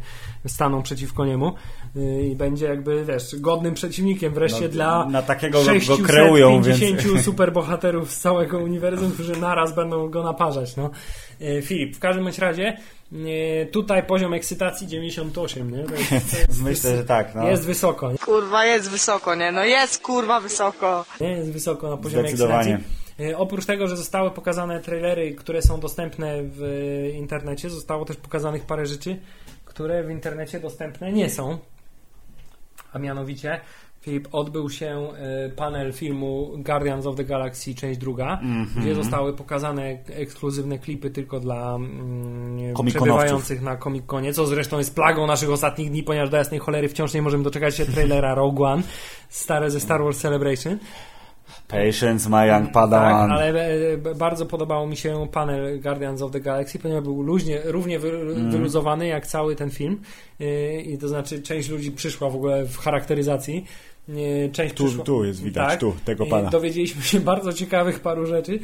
staną 0.47 0.83
przeciwko 0.83 1.25
niemu 1.25 1.53
yy, 1.95 2.23
i 2.27 2.35
będzie 2.35 2.65
jakby, 2.65 3.05
wiesz, 3.05 3.35
godnym 3.39 3.73
przeciwnikiem 3.73 4.33
wreszcie 4.33 4.61
No, 4.61 4.69
dla 4.69 5.05
na 5.05 5.21
takiego 5.21 5.59
go- 5.59 5.65
go 5.65 5.73
650 5.73 6.07
kreują, 6.07 6.61
więc- 6.61 7.23
superbohaterów 7.25 8.11
z 8.11 8.19
całego 8.19 8.57
uniwersum, 8.59 9.11
którzy 9.11 9.39
naraz 9.39 9.75
będą 9.75 10.09
go 10.09 10.23
naparzać. 10.23 10.75
No. 10.75 10.89
Yy, 11.39 11.61
Filip, 11.61 11.95
w 11.95 11.99
każdym 11.99 12.23
bądź 12.23 12.39
razie 12.39 12.77
tutaj 13.71 14.03
poziom 14.03 14.33
ekscytacji 14.33 14.87
98, 14.87 15.71
nie? 15.71 15.83
To 15.83 15.95
jest, 15.95 16.09
to 16.09 16.37
jest, 16.37 16.61
Myślę, 16.69 16.97
że 16.97 17.05
tak. 17.05 17.35
No. 17.35 17.49
jest 17.49 17.65
wysoko, 17.65 18.11
nie? 18.11 18.17
Kurwa, 18.17 18.65
jest 18.65 18.89
wysoko, 18.89 19.35
nie? 19.35 19.51
No 19.51 19.65
jest 19.65 20.01
kurwa 20.01 20.39
wysoko. 20.39 21.05
Nie? 21.21 21.29
Jest 21.29 21.51
wysoko 21.51 21.89
na 21.89 21.97
poziomie 21.97 22.29
ekscytacji. 22.29 22.77
E, 23.19 23.37
Oprócz 23.37 23.65
tego, 23.65 23.87
że 23.87 23.97
zostały 23.97 24.31
pokazane 24.31 24.79
trailery, 24.79 25.35
które 25.35 25.61
są 25.61 25.79
dostępne 25.79 26.43
w 26.43 26.63
e, 26.63 27.09
internecie, 27.09 27.69
zostało 27.69 28.05
też 28.05 28.17
pokazanych 28.17 28.65
parę 28.65 28.85
rzeczy, 28.85 29.19
które 29.65 30.03
w 30.03 30.09
internecie 30.09 30.59
dostępne 30.59 31.11
nie 31.11 31.29
są. 31.29 31.57
A 32.93 32.99
mianowicie, 32.99 33.61
Filip, 34.01 34.27
odbył 34.31 34.69
się 34.69 35.07
e, 35.17 35.49
panel 35.49 35.93
filmu 35.93 36.51
Guardians 36.57 37.05
of 37.05 37.15
the 37.15 37.23
Galaxy, 37.23 37.75
część 37.75 37.99
druga, 37.99 38.39
Mhm. 38.41 38.67
gdzie 38.77 38.95
zostały 38.95 39.33
pokazane 39.33 39.97
ekskluzywne 40.09 40.79
klipy 40.79 41.09
tylko 41.09 41.39
dla 41.39 41.75
mm, 41.75 42.73
przebywających 42.85 43.61
na 43.61 43.77
Comic-Conie, 43.77 44.33
co 44.33 44.45
zresztą 44.47 44.77
jest 44.77 44.95
plagą 44.95 45.27
naszych 45.27 45.49
ostatnich 45.51 45.89
dni, 45.91 46.03
ponieważ 46.03 46.29
do 46.29 46.37
jasnej 46.37 46.59
cholery 46.59 46.89
wciąż 46.89 47.13
nie 47.13 47.21
możemy 47.21 47.43
doczekać 47.43 47.75
się 47.75 47.85
trailera 47.85 48.35
Rogue 48.41 48.63
One, 48.63 48.83
stare 49.29 49.71
ze 49.71 49.79
Star 49.79 50.03
Wars 50.03 50.17
Celebration. 50.19 50.77
Patience, 51.67 52.29
my 52.29 52.47
young 52.47 52.71
padawan. 52.71 53.29
Tak, 53.29 53.37
ale 53.39 53.49
e, 53.93 53.97
bardzo 54.15 54.45
podobał 54.45 54.87
mi 54.87 54.97
się 54.97 55.27
panel 55.31 55.81
Guardians 55.81 56.21
of 56.21 56.31
the 56.31 56.39
Galaxy, 56.39 56.79
ponieważ 56.79 57.03
był 57.03 57.21
luźnie, 57.21 57.59
równie 57.63 57.95
Mhm. 57.95 58.51
wyluzowany 58.51 59.07
jak 59.07 59.27
cały 59.27 59.55
ten 59.55 59.69
film. 59.69 60.01
E, 60.39 60.81
I 60.81 60.97
to 60.97 61.07
znaczy 61.07 61.41
część 61.41 61.69
ludzi 61.69 61.91
przyszła 61.91 62.29
w 62.29 62.35
ogóle 62.35 62.65
w 62.65 62.77
charakteryzacji. 62.77 63.65
Część 64.51 64.75
Tu- 64.75 64.85
przyszła... 64.85 65.05
tu 65.05 65.25
jest 65.25 65.43
widać, 65.43 65.79
tu, 65.79 65.93
tego 66.05 66.25
pana. 66.25 66.49
Dowiedzieliśmy 66.49 67.03
się 67.03 67.19
bardzo 67.19 67.53
ciekawych 67.53 67.99
paru 67.99 68.25
rzeczy. 68.25 68.59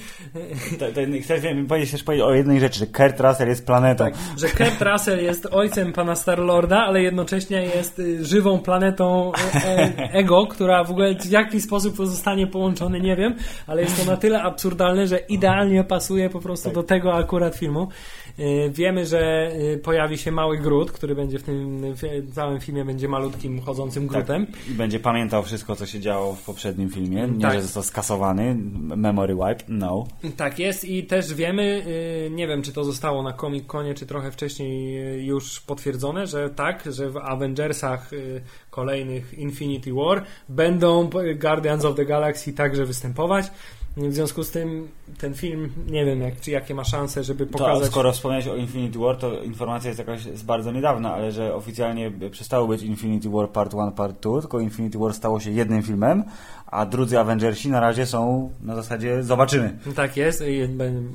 Chcesz 1.23 1.41
wiem, 1.41 1.67
powiedzieć 1.67 1.91
też 1.91 2.03
o 2.23 2.33
jednej 2.33 2.59
rzeczy, 2.59 2.79
że 2.79 2.87
Kurt 2.87 3.19
Russell 3.19 3.47
jest 3.47 3.65
planetą. 3.65 4.03
Tak, 4.03 4.13
że 4.37 4.47
Kurt 4.47 4.81
Russell 4.81 5.23
jest 5.23 5.47
ojcem 5.51 5.93
pana 5.93 6.15
Starlorda, 6.15 6.77
ale 6.77 7.01
jednocześnie 7.01 7.63
jest 7.63 7.99
y, 7.99 8.25
żywą 8.25 8.59
planetą 8.59 9.31
e, 9.33 9.65
e, 9.65 9.93
ego, 10.13 10.47
która 10.47 10.83
w 10.83 10.91
ogóle 10.91 11.15
w 11.15 11.31
jaki 11.31 11.61
sposób 11.61 11.97
to 11.97 12.05
zostanie 12.05 12.47
połączone, 12.47 12.99
nie 12.99 13.15
wiem, 13.15 13.35
ale 13.67 13.81
jest 13.81 14.05
to 14.05 14.11
na 14.11 14.17
tyle 14.17 14.41
absurdalne, 14.41 15.07
że 15.07 15.17
idealnie 15.17 15.83
pasuje 15.83 16.29
po 16.29 16.39
prostu 16.39 16.71
do 16.71 16.83
tego 16.83 17.13
akurat 17.13 17.55
filmu. 17.55 17.87
Y, 18.39 18.69
Wiemy, 18.73 19.05
że 19.05 19.51
y, 19.73 19.77
pojawi 19.77 20.17
się 20.17 20.31
mały 20.31 20.57
Groot, 20.57 20.91
który 20.91 21.15
będzie 21.15 21.39
w 21.39 21.43
tym 21.43 21.81
w 21.93 22.33
całym 22.33 22.59
filmie 22.59 22.85
będzie 22.85 23.07
malutkim 23.07 23.61
chodzącym 23.61 24.07
Grootem. 24.07 24.47
I 24.69 24.73
będzie 24.73 24.99
pamiętał 24.99 25.43
wszystko, 25.43 25.75
co 25.75 25.85
się 25.85 25.99
działo 25.99 26.33
w 26.35 26.43
poprzednim 26.43 26.89
filmie. 26.89 27.27
Nie, 27.27 27.41
Tak. 27.41 27.53
że 27.53 27.61
został 27.61 27.83
skasowany. 27.83 28.55
Memory 28.95 29.33
wipe. 29.35 29.63
No. 29.67 30.07
Tak 30.37 30.59
jest 30.59 30.85
i 30.85 31.03
też 31.03 31.33
wiemy, 31.33 31.83
y, 32.27 32.29
nie 32.31 32.47
wiem 32.47 32.61
czy 32.61 32.73
to 32.73 32.83
zostało 32.83 33.23
na 33.23 33.33
Comic-Conie, 33.33 33.93
czy 33.93 34.05
trochę 34.05 34.31
wcześniej 34.31 34.97
już 35.25 35.59
potwierdzone, 35.61 36.27
że 36.27 36.49
tak, 36.49 36.83
że 36.91 37.09
w 37.09 37.17
Avengersach 37.17 38.11
kolejnych 38.77 39.33
Infinity 39.33 39.93
War 39.93 40.23
będą 40.49 41.09
Guardians 41.35 41.85
of 41.85 41.95
the 41.95 42.05
Galaxy 42.05 42.53
także 42.53 42.85
występować. 42.85 43.51
W 43.97 44.13
związku 44.13 44.43
z 44.43 44.51
tym 44.51 44.87
ten 45.17 45.33
film, 45.33 45.69
nie 45.87 46.05
wiem 46.05 46.21
jak, 46.21 46.39
czy 46.39 46.51
jakie 46.51 46.75
ma 46.75 46.83
szanse, 46.83 47.23
żeby 47.23 47.45
To, 47.45 47.57
pokazać... 47.57 47.87
skoro 47.87 48.11
wspomniałeś 48.11 48.47
o 48.47 48.55
Infinity 48.55 48.99
War, 48.99 49.17
to 49.17 49.43
informacja 49.43 49.87
jest 49.89 49.99
jakaś 49.99 50.21
z 50.21 50.43
bardzo 50.43 50.71
niedawna, 50.71 51.13
ale 51.13 51.31
że 51.31 51.55
oficjalnie 51.55 52.11
przestało 52.31 52.67
być 52.67 52.81
Infinity 52.81 53.29
War 53.29 53.49
Part 53.49 53.73
1, 53.73 53.91
Part 53.91 54.19
2, 54.21 54.41
tylko 54.41 54.59
Infinity 54.59 54.97
War 54.97 55.13
stało 55.13 55.39
się 55.39 55.51
jednym 55.51 55.83
filmem, 55.83 56.23
a 56.67 56.85
drudzy 56.85 57.19
Avengersi 57.19 57.69
na 57.69 57.79
razie 57.79 58.05
są 58.05 58.49
na 58.63 58.75
zasadzie 58.75 59.23
zobaczymy. 59.23 59.77
Tak 59.95 60.17
jest, 60.17 60.43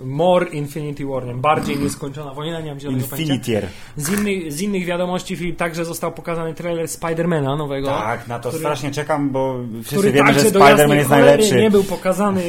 more 0.05 0.47
Infinity 0.47 1.07
War, 1.07 1.27
nie? 1.27 1.35
bardziej 1.35 1.79
nieskończona 1.79 2.35
wojna, 2.35 2.61
nie 2.61 2.71
mam 2.71 2.81
zielonego. 2.81 3.05
Infinitier. 3.17 3.69
Z 3.97 4.09
innych, 4.19 4.53
z 4.53 4.61
innych 4.61 4.85
wiadomości 4.85 5.37
film 5.37 5.57
także 5.57 5.85
został 5.85 6.13
pokazany 6.13 6.55
trailer 6.55 6.89
Spidermana 6.89 7.52
nowego. 7.57 7.89
Tak, 7.89 8.29
na 8.29 8.39
to 8.39 8.49
który- 8.49 8.61
strasznie 8.61 8.91
czekam, 8.91 9.31
bo 9.31 9.57
wszyscy 9.85 10.13
wiemy, 10.13 10.29
że 10.29 10.35
także 10.35 10.51
do 10.51 10.61
Spider-Man 10.61 10.95
jest 10.95 11.11
najlepszy. 11.11 11.61
nie 11.61 11.71
był 11.71 11.85
pokazany 11.85 12.43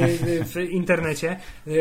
w 0.46 0.56
internecie. 0.70 1.38
Y, 1.68 1.72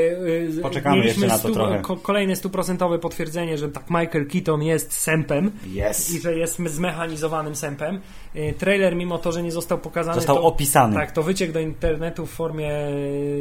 y, 0.58 0.60
Poczekamy 0.62 0.96
Mieliśmy 0.96 1.26
jeszcze 1.26 1.36
na 1.36 1.42
to 1.42 1.54
trochę. 1.54 1.78
ko- 1.80 1.96
kolejne 1.96 2.36
stuprocentowe 2.36 2.98
potwierdzenie, 2.98 3.58
że 3.58 3.68
tak 3.68 3.90
Michael 3.90 4.26
Keaton 4.26 4.62
jest 4.62 4.92
sępem 4.92 5.50
Yes. 5.90 6.10
i 6.14 6.20
że 6.20 6.34
jest 6.38 6.56
zmechanizowanym 6.66 7.56
sępem. 7.56 8.00
Y, 8.36 8.54
Trailer, 8.58 8.96
mimo 8.96 9.18
to, 9.18 9.32
że 9.32 9.42
nie 9.42 9.52
został 9.52 9.78
pokazany, 9.78 10.14
Został 10.14 10.36
to, 10.36 10.42
opisany. 10.42 10.94
Tak, 10.96 11.12
to 11.12 11.22
wyciek 11.22 11.52
do 11.52 11.60
internetu 11.60 12.26
w 12.26 12.30
formie, 12.30 12.70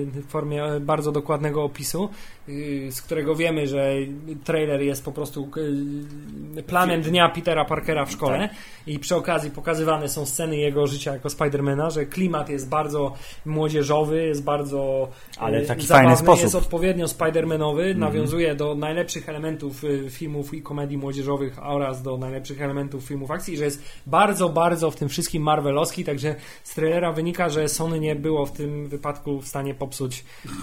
w 0.05 0.25
formie 0.27 0.63
bardzo 0.81 1.11
dokładnego 1.11 1.63
opisu, 1.63 2.09
z 2.91 3.01
którego 3.01 3.35
wiemy, 3.35 3.67
że 3.67 3.93
trailer 4.43 4.81
jest 4.81 5.05
po 5.05 5.11
prostu 5.11 5.49
y, 6.57 6.63
planem 6.63 7.01
dnia 7.01 7.29
Petera 7.29 7.65
Parkera 7.65 8.05
w 8.05 8.11
szkole 8.11 8.39
Tak. 8.39 8.57
i 8.87 8.99
przy 8.99 9.15
okazji 9.15 9.51
pokazywane 9.51 10.09
są 10.09 10.25
sceny 10.25 10.57
jego 10.57 10.87
życia 10.87 11.13
jako 11.13 11.29
Spidermana, 11.29 11.89
że 11.89 12.05
klimat 12.05 12.49
jest 12.49 12.69
bardzo 12.69 13.13
młodzieżowy, 13.45 14.25
jest 14.25 14.43
bardzo 14.43 15.09
Ale 15.37 15.61
y, 15.61 15.65
taki 15.65 15.87
zabawny, 15.87 16.07
fajny 16.07 16.17
sposób. 16.23 16.43
jest 16.43 16.55
odpowiednio 16.55 17.07
Spidermanowy, 17.07 17.81
Mhm. 17.83 17.99
nawiązuje 17.99 18.55
do 18.55 18.75
najlepszych 18.75 19.29
elementów 19.29 19.83
y, 19.83 20.09
filmów 20.09 20.53
i 20.53 20.61
komedii 20.61 20.97
młodzieżowych 20.97 21.63
oraz 21.65 22.01
do 22.03 22.17
najlepszych 22.17 22.61
elementów 22.61 23.03
filmów 23.03 23.31
akcji, 23.31 23.57
że 23.57 23.63
jest 23.65 23.83
bardzo, 24.05 24.49
bardzo 24.49 24.91
w 24.91 24.95
tym 24.95 25.09
wszystkim 25.09 25.43
marvelowski, 25.43 26.03
także 26.03 26.35
z 26.63 26.75
trailera 26.75 27.11
wynika, 27.11 27.49
że 27.49 27.69
Sony 27.69 27.99
nie 27.99 28.15
było 28.15 28.45
w 28.45 28.51
tym 28.51 28.87
wypadku 28.87 29.41
w 29.41 29.47
stanie 29.47 29.73
popsuć 29.75 30.23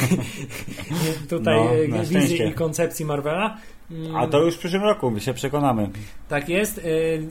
tutaj 1.30 1.88
No, 1.88 1.96
e, 1.96 2.04
wizji 2.04 2.46
i 2.48 2.52
koncepcji 2.52 3.04
Marvela. 3.04 3.56
Mm, 3.90 4.16
A 4.16 4.26
to 4.26 4.40
już 4.44 4.54
w 4.54 4.58
przyszłym 4.58 4.82
roku, 4.82 5.10
my 5.10 5.20
się 5.20 5.34
przekonamy. 5.34 5.90
Tak 6.28 6.48
jest 6.48 6.78
y, 6.78 6.82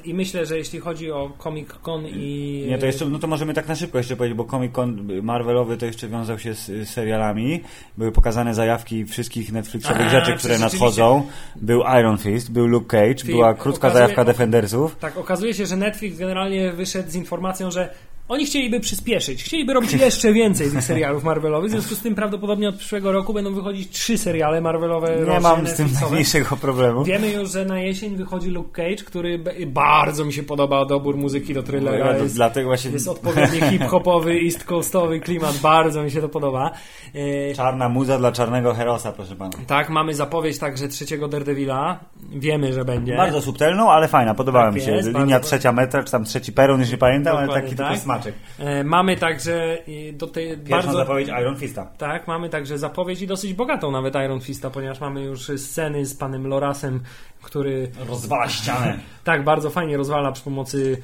i 0.05 0.13
myślę, 0.13 0.45
że 0.45 0.57
jeśli 0.57 0.79
chodzi 0.79 1.11
o 1.11 1.31
Comic 1.43 1.69
Con 1.81 2.05
i... 2.07 2.65
Nie, 2.69 2.77
to 2.77 2.85
jeszcze, 2.85 3.05
no 3.05 3.19
to 3.19 3.27
możemy 3.27 3.53
tak 3.53 3.67
na 3.67 3.75
szybko 3.75 3.97
jeszcze 3.97 4.15
powiedzieć, 4.15 4.37
bo 4.37 4.45
Comic 4.45 4.71
Con 4.75 5.07
Marvelowy 5.23 5.77
to 5.77 5.85
jeszcze 5.85 6.07
wiązał 6.07 6.39
się 6.39 6.53
z, 6.53 6.89
serialami. 6.89 7.61
Były 7.97 8.11
pokazane 8.11 8.53
zajawki 8.53 9.05
wszystkich 9.05 9.51
Netflixowych 9.51 10.07
A, 10.07 10.09
rzeczy, 10.09 10.33
które 10.33 10.59
nadchodzą. 10.59 11.27
Był 11.55 11.81
Iron 11.99 12.17
Fist, 12.17 12.51
był 12.51 12.67
Luke 12.67 12.87
Cage, 12.87 13.23
Film 13.23 13.37
była 13.37 13.53
krótka 13.53 13.87
okazuje- 13.87 13.93
zajawka 13.93 14.23
Defendersów. 14.25 14.95
Tak, 14.95 15.17
okazuje 15.17 15.53
się, 15.53 15.65
że 15.65 15.75
Netflix 15.75 16.17
generalnie 16.17 16.71
wyszedł 16.73 17.09
z 17.11 17.15
informacją, 17.15 17.71
że 17.71 17.89
oni 18.29 18.45
chcieliby 18.45 18.79
przyspieszyć, 18.79 19.43
chcieliby 19.43 19.73
robić 19.73 19.93
jeszcze 19.93 20.33
więcej 20.33 20.71
tych 20.71 20.83
serialów 20.91 21.23
Marvelowych, 21.23 21.69
w 21.69 21.71
związku 21.71 21.95
z 21.95 21.99
tym 21.99 22.15
prawdopodobnie 22.15 22.69
od 22.69 22.75
przyszłego 22.75 23.11
roku 23.11 23.33
będą 23.33 23.53
wychodzić 23.53 23.89
trzy 23.89 24.17
seriale 24.17 24.61
Marvelowe 24.61 25.09
Nie 25.15 25.25
rocznie 25.25 25.39
mam 25.39 25.67
z 25.67 25.73
tym 25.75 25.87
najmniejszego 26.01 26.57
problemu. 26.57 27.03
Wiemy 27.03 27.31
już, 27.31 27.51
że 27.51 27.65
na 27.65 27.79
jesień 27.79 28.15
wychodzi 28.15 28.49
Luke 28.49 28.69
Cage, 28.83 29.03
który 29.05 29.43
bardzo 29.67 30.25
mi 30.25 30.33
się 30.33 30.43
podoba 30.43 30.85
dobór 30.85 31.17
muzyki 31.17 31.53
do 31.53 31.63
thrillera. 31.63 32.13
Do- 32.13 32.23
Jest, 32.23 32.35
Dlatego 32.35 32.67
właśnie 32.69 32.91
jest 32.91 33.07
odpowiedni 33.07 33.61
hip-hopowy, 33.61 34.31
east 34.45 34.63
coastowy 34.63 35.19
klimat, 35.19 35.57
bardzo 35.57 36.03
mi 36.03 36.11
się 36.11 36.21
to 36.21 36.29
podoba. 36.29 36.71
E, 37.15 37.53
czarna 37.53 37.89
muza 37.89 38.17
dla 38.17 38.31
czarnego 38.31 38.73
herosa, 38.73 39.11
proszę 39.11 39.35
pana. 39.35 39.51
tak, 39.67 39.89
mamy 39.89 40.13
zapowiedź 40.13 40.59
także 40.59 40.87
trzeciego 40.87 41.27
Daredevila. 41.27 41.99
Wiemy, 42.31 42.73
że 42.73 42.85
będzie. 42.85 43.17
Bardzo 43.17 43.41
subtelną, 43.41 43.91
ale 43.91 44.07
fajna, 44.07 44.33
podobała 44.33 44.65
Tak 44.65 44.75
mi 44.75 44.81
się. 44.81 44.91
jest, 44.91 45.07
Linia 45.07 45.25
bardzo- 45.25 45.47
trzecia 45.47 45.71
metra, 45.71 46.03
czy 46.03 46.11
tam 46.11 46.23
trzeci 46.25 46.51
peron, 46.53 46.79
już 46.79 46.91
nie 46.91 46.97
pamiętam, 46.97 47.37
ale 47.37 47.45
Dokładnie 47.47 47.67
taki 47.69 47.77
tak. 47.77 47.87
tylko 47.87 48.03
smaczek. 48.03 48.18
E, 48.59 48.83
mamy 48.83 49.17
także 49.17 49.77
do 50.13 50.27
tej 50.27 50.57
bardzo... 50.57 50.91
zapowiedź 50.93 51.27
Iron 51.27 51.57
Fista. 51.57 51.85
Tak, 51.85 52.27
mamy 52.27 52.49
także 52.49 52.77
zapowiedź 52.77 53.21
i 53.21 53.27
dosyć 53.27 53.53
bogatą 53.53 53.91
nawet 53.91 54.15
Iron 54.15 54.41
Fista, 54.41 54.69
ponieważ 54.69 54.99
mamy 54.99 55.21
już 55.21 55.51
sceny 55.57 56.05
z 56.05 56.15
panem 56.15 56.47
Lorasem, 56.47 56.99
który 57.41 57.91
Rozwala 58.07 58.49
ścianę. 58.49 58.99
tak 59.23 59.43
bardzo 59.43 59.69
fajnie 59.69 59.97
rozwala 59.97 60.31
przy 60.31 60.43
pomocy 60.43 61.01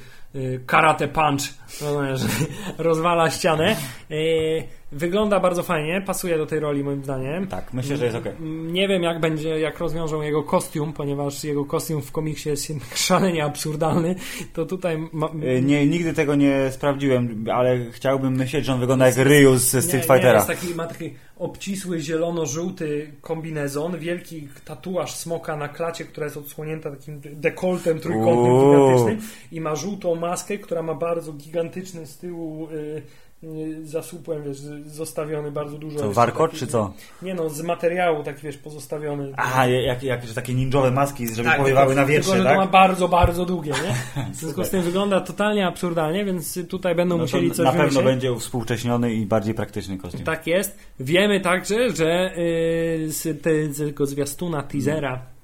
karate 0.66 1.08
punch, 1.08 1.40
rozumiesz, 1.82 2.20
rozwala 2.78 3.30
ścianę. 3.30 3.76
Y, 4.10 4.62
wygląda 4.92 5.40
bardzo 5.40 5.62
fajnie, 5.62 6.02
pasuje 6.06 6.38
do 6.38 6.46
tej 6.46 6.60
roli 6.60 6.84
moim 6.84 7.04
zdaniem. 7.04 7.46
Tak, 7.46 7.72
myślę, 7.72 7.96
że 7.96 8.04
jest. 8.04 8.16
Mm, 8.16 8.72
Nie 8.72 8.88
wiem 8.88 9.02
jak 9.02 9.20
będzie, 9.20 9.48
jak 9.60 9.78
rozwiążą 9.78 10.22
jego 10.22 10.42
kostium, 10.42 10.92
ponieważ 10.92 11.44
jego 11.44 11.64
kostium 11.64 12.02
w 12.02 12.12
komiksie 12.12 12.48
jest 12.48 12.72
szalenie 13.06 13.44
absurdalny, 13.44 14.14
to 14.52 14.66
tutaj 14.66 15.08
ma, 15.12 15.26
Y, 15.58 15.62
Nie, 15.62 15.86
nigdy 15.86 16.12
tego 16.12 16.34
nie 16.34 16.70
sprawdziłem, 16.72 17.44
ale 17.54 17.78
chciałbym 17.90 18.34
myśleć, 18.36 18.64
że 18.64 18.72
on 18.72 18.80
wygląda 18.80 19.06
jak 19.06 19.16
Ryu 19.16 19.56
ze 19.56 19.82
Street 19.82 20.08
Nie, 20.08 20.14
nie, 20.14 20.14
Fightera. 20.14 20.34
jest 20.34 20.46
taki, 20.46 20.74
ma 20.74 20.86
taki 20.86 21.14
obcisły, 21.36 22.00
zielono-żółty 22.00 23.12
kombinezon, 23.20 23.98
wielki 23.98 24.48
tatuaż 24.64 25.14
smoka 25.14 25.56
na 25.56 25.68
klacie, 25.68 26.04
która 26.04 26.24
jest 26.24 26.36
odsłonięta 26.36 26.90
takim 26.90 27.20
dekoltem 27.24 28.00
trójkątnym, 28.00 28.52
Uuu. 28.52 28.72
gigantycznym 28.72 29.30
i 29.52 29.60
ma 29.60 29.76
żółtą 29.76 30.14
maskę, 30.14 30.58
która 30.58 30.82
ma 30.82 30.94
bardzo 30.94 31.32
gigantyczny 31.32 32.06
z 32.06 32.18
tyłu 32.18 32.68
y, 32.70 33.02
y, 33.44 33.86
zasupłem, 33.86 34.42
wiesz, 34.44 34.56
zostawiony 34.86 35.50
bardzo 35.50 35.78
dużo. 35.78 35.98
Co, 35.98 36.12
warkot 36.12 36.50
taki- 36.50 36.60
czy 36.60 36.66
co? 36.66 36.92
Nie 37.22 37.34
no, 37.34 37.48
z 37.50 37.62
materiału 37.62 38.22
taki, 38.22 38.42
wiesz, 38.42 38.56
pozostawiony. 38.58 39.32
Aha, 39.36 39.66
jak, 39.66 40.02
jak, 40.02 40.26
że 40.26 40.34
takie 40.34 40.54
ninjowe 40.54 40.90
maski, 40.90 41.28
żeby 41.34 41.48
Tak, 41.48 41.58
powiewały 41.58 41.86
tylko- 41.86 42.00
na 42.00 42.06
wietrze, 42.06 42.32
tylko, 42.32 42.48
to 42.48 42.54
ma 42.54 42.62
tak? 42.62 42.70
bardzo, 42.70 43.08
bardzo 43.08 43.44
długie, 43.44 43.70
nie? 43.72 44.22
W 44.32 44.36
związku 44.36 44.64
z 44.64 44.70
tym 44.70 44.82
wygląda 44.82 45.20
totalnie 45.20 45.66
absurdalnie, 45.66 46.24
więc 46.24 46.58
tutaj 46.68 46.94
będą 46.94 47.16
No 47.16 47.22
musieli 47.22 47.50
coś 47.50 47.64
na 47.66 47.72
pewno 47.72 48.02
będzie 48.02 48.36
współcześniony 48.38 49.14
i 49.14 49.26
bardziej 49.26 49.54
praktyczny 49.54 49.98
kostium. 49.98 50.24
Tak 50.24 50.46
jest. 50.46 50.78
Wiemy 51.00 51.40
także, 51.40 51.90
że 51.90 52.32
y, 52.38 53.12
z 53.12 53.42
te- 53.42 53.84
tego 53.84 54.06
zwiastuna, 54.06 54.62
teasera 54.62 55.35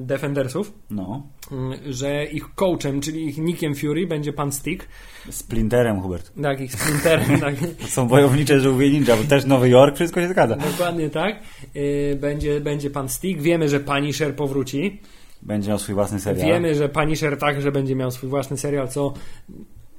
Defendersów, 0.00 0.72
No. 0.90 1.26
mm, 1.52 1.78
że 1.92 2.24
ich 2.24 2.54
coachem, 2.54 3.00
czyli 3.00 3.26
ich 3.26 3.38
Nickiem 3.38 3.74
Fury 3.74 4.06
będzie 4.06 4.32
pan 4.32 4.52
Stick, 4.52 4.88
Splinterem, 5.30 6.00
Hubert. 6.00 6.32
tak, 6.42 6.60
ich 6.60 6.72
splinterem, 6.74 7.40
tak, 7.40 7.54
są 7.88 8.08
wojownicze 8.08 8.60
żółwie 8.60 8.90
ninja, 8.90 9.16
bo 9.16 9.24
też 9.24 9.44
Nowy 9.44 9.68
Jork, 9.68 9.94
wszystko 9.94 10.20
się 10.20 10.28
zgadza. 10.28 10.56
dokładnie 10.56 11.10
tak, 11.10 11.36
y, 11.76 12.18
będzie, 12.20 12.60
będzie 12.60 12.90
pan 12.90 13.08
Stick. 13.08 13.40
Wiemy, 13.40 13.68
że 13.68 13.80
Punisher 13.80 14.36
powróci. 14.36 15.00
Będzie 15.42 15.68
miał 15.68 15.78
swój 15.78 15.94
własny 15.94 16.20
serial. 16.20 16.46
Wiemy, 16.46 16.74
że 16.74 16.88
Punisher 16.88 17.38
także 17.38 17.72
będzie 17.72 17.96
miał 17.96 18.10
swój 18.10 18.28
własny 18.30 18.56
serial, 18.56 18.88
co 18.88 19.12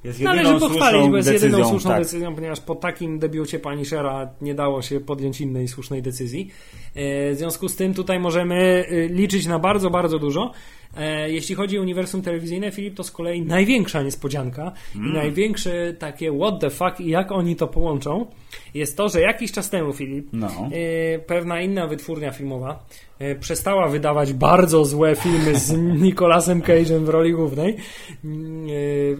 jest 0.04 0.20
należy 0.20 0.48
jedyną 0.48 0.68
pochwalić, 0.68 1.08
bo 1.10 1.16
jest 1.16 1.32
jedyną 1.32 1.50
decyzją, 1.50 1.70
słuszną 1.70 1.90
tak. 1.90 2.02
decyzją, 2.02 2.34
ponieważ 2.34 2.60
po 2.60 2.74
takim 2.74 3.18
debiucie 3.18 3.58
Punishera 3.58 4.28
nie 4.40 4.54
dało 4.54 4.82
się 4.82 5.00
podjąć 5.00 5.40
innej 5.40 5.68
słusznej 5.68 6.02
decyzji. 6.02 6.50
E, 6.94 7.32
W 7.32 7.38
związku 7.38 7.68
z 7.68 7.76
tym 7.76 7.94
tutaj 7.94 8.20
możemy 8.20 8.86
e, 8.88 9.08
liczyć 9.08 9.46
na 9.46 9.58
bardzo, 9.58 9.90
bardzo 9.90 10.18
dużo. 10.18 10.52
E, 10.96 11.30
Jeśli 11.30 11.54
chodzi 11.54 11.78
o 11.78 11.82
uniwersum 11.82 12.22
telewizyjne, 12.22 12.70
Filip, 12.70 12.94
to 12.94 13.04
z 13.04 13.10
kolei 13.10 13.42
największa 13.42 14.02
niespodzianka 14.02 14.72
Mm. 14.96 15.10
i 15.10 15.14
największe 15.14 15.92
takie 15.98 16.32
what 16.38 16.60
the 16.60 16.70
fuck 16.70 17.00
i 17.00 17.08
jak 17.08 17.32
oni 17.32 17.56
to 17.56 17.66
połączą, 17.66 18.26
jest 18.74 18.96
to, 18.96 19.08
że 19.08 19.20
jakiś 19.20 19.52
czas 19.52 19.70
temu, 19.70 19.92
Filip, 19.92 20.26
No. 20.32 20.46
e, 20.46 21.18
pewna 21.18 21.60
inna 21.60 21.86
wytwórnia 21.86 22.30
filmowa 22.32 22.84
e, 23.18 23.34
przestała 23.34 23.88
wydawać 23.88 24.32
bardzo 24.32 24.84
złe 24.84 25.16
filmy 25.16 25.54
z 25.58 25.72
Nicolasem 26.02 26.62
Cage'em 26.62 26.98
w 27.04 27.08
roli 27.08 27.32
głównej 27.32 27.76
mm, 28.24 28.66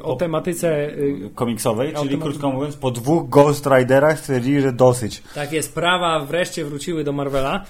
o 0.02 0.16
tematyce 0.16 0.90
Komiksowej, 1.34 1.88
czyli 1.92 2.14
Automat- 2.16 2.22
krótko 2.22 2.50
mówiąc, 2.50 2.76
po 2.76 2.90
dwóch 2.90 3.28
Ghost 3.28 3.66
Riderach 3.66 4.18
stwierdzili, 4.20 4.60
że 4.60 4.72
dosyć. 4.72 5.22
Tak 5.34 5.52
jest, 5.52 5.74
prawa 5.74 6.20
wreszcie 6.20 6.64
wróciły 6.64 7.04
do 7.04 7.12
Marvela 7.12 7.64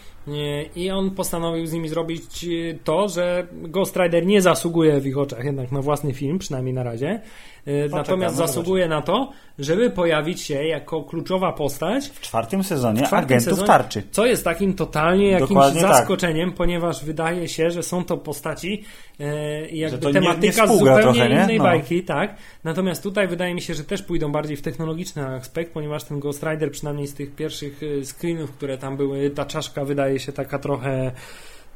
i 0.77 0.91
on 0.91 1.11
postanowił 1.11 1.66
z 1.66 1.72
nimi 1.72 1.89
zrobić 1.89 2.45
e, 2.45 2.49
to, 2.85 3.09
że 3.09 3.47
Ghost 3.53 3.97
Rider 3.97 4.27
nie 4.27 4.43
zasługuje 4.43 5.01
w 5.01 5.07
ich 5.07 5.18
oczach 5.18 5.45
jednak 5.45 5.72
na 5.72 5.83
własny 5.83 6.14
film, 6.14 6.39
przynajmniej 6.39 6.75
na 6.75 6.83
razie. 6.83 7.20
E, 7.67 7.89
Natomiast 7.89 8.39
no 8.39 8.47
zasługuje 8.47 8.89
na 8.89 9.03
to, 9.03 9.31
żeby 9.59 9.91
pojawić 9.91 10.41
się 10.41 10.65
jako 10.65 11.03
kluczowa 11.03 11.53
postać 11.53 12.09
W 12.09 12.21
czwartym 12.21 12.65
sezonie 12.65 13.03
w 13.03 13.07
czwartym 13.07 13.27
agentów 13.27 13.45
sezonie, 13.53 13.67
tarczy. 13.67 14.03
Co 14.11 14.27
jest 14.27 14.45
takim 14.45 14.75
totalnie 14.75 15.29
jakimś 15.29 15.49
Dokładnie 15.49 15.81
tak. 15.81 15.97
zaskoczeniem, 15.97 16.53
ponieważ 16.53 17.05
wydaje 17.05 17.49
się, 17.49 17.71
że 17.71 17.83
są 17.83 18.05
to 18.05 18.17
postaci 18.17 18.85
e, 19.21 19.69
jakby 19.69 19.99
to 19.99 20.11
nie- 20.11 20.21
nie 20.21 20.21
tematyka 20.27 20.67
zupełnie 20.67 21.03
trochę, 21.03 21.29
innej 21.29 21.59
No. 21.59 21.65
bajki, 21.65 22.03
tak. 22.03 22.37
Natomiast 22.65 23.03
tutaj 23.03 23.29
wydaje 23.29 23.55
mi 23.55 23.62
się, 23.62 23.75
że 23.75 23.85
też 23.85 24.03
pójdą 24.03 24.33
bardziej 24.33 24.57
w 24.57 24.62
technologiczny 24.62 25.27
aspekt, 25.27 25.73
ponieważ 25.73 26.05
ten 26.05 26.21
Ghost 26.21 26.43
Rider 26.43 26.71
przynajmniej 26.71 27.07
z 27.07 27.15
tych 27.15 27.35
pierwszych 27.35 27.81
e, 27.83 28.05
screenów, 28.05 28.51
które 28.53 28.79
tam 28.79 28.97
były, 28.97 29.31
ta 29.31 29.45
czaszka 29.45 29.85
wydaje 29.85 30.19
się 30.21 30.33
taka 30.33 30.59
trochę 30.59 31.12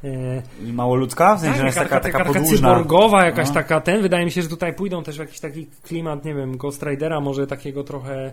e, 0.04 0.42
Mało 0.72 0.94
ludzka? 0.96 1.36
W 1.36 1.40
sensie, 1.40 1.52
że 1.54 1.58
tak, 1.58 1.66
jest 1.66 1.78
taka, 1.78 1.88
taka, 1.88 2.04
taka, 2.12 2.18
taka, 2.18 2.40
podłużna. 2.40 2.68
cyborgowa 2.68 3.24
jakaś 3.24 3.48
No. 3.48 3.54
taka 3.54 3.80
ten. 3.80 4.02
Wydaje 4.02 4.24
mi 4.24 4.30
się, 4.30 4.42
że 4.42 4.48
tutaj 4.48 4.74
pójdą 4.74 5.02
też 5.02 5.16
w 5.16 5.20
jakiś 5.20 5.40
taki 5.40 5.66
klimat, 5.82 6.24
nie 6.24 6.34
wiem, 6.34 6.56
Ghost 6.56 6.82
Ridera, 6.82 7.20
może 7.20 7.46
takiego 7.46 7.84
trochę 7.84 8.32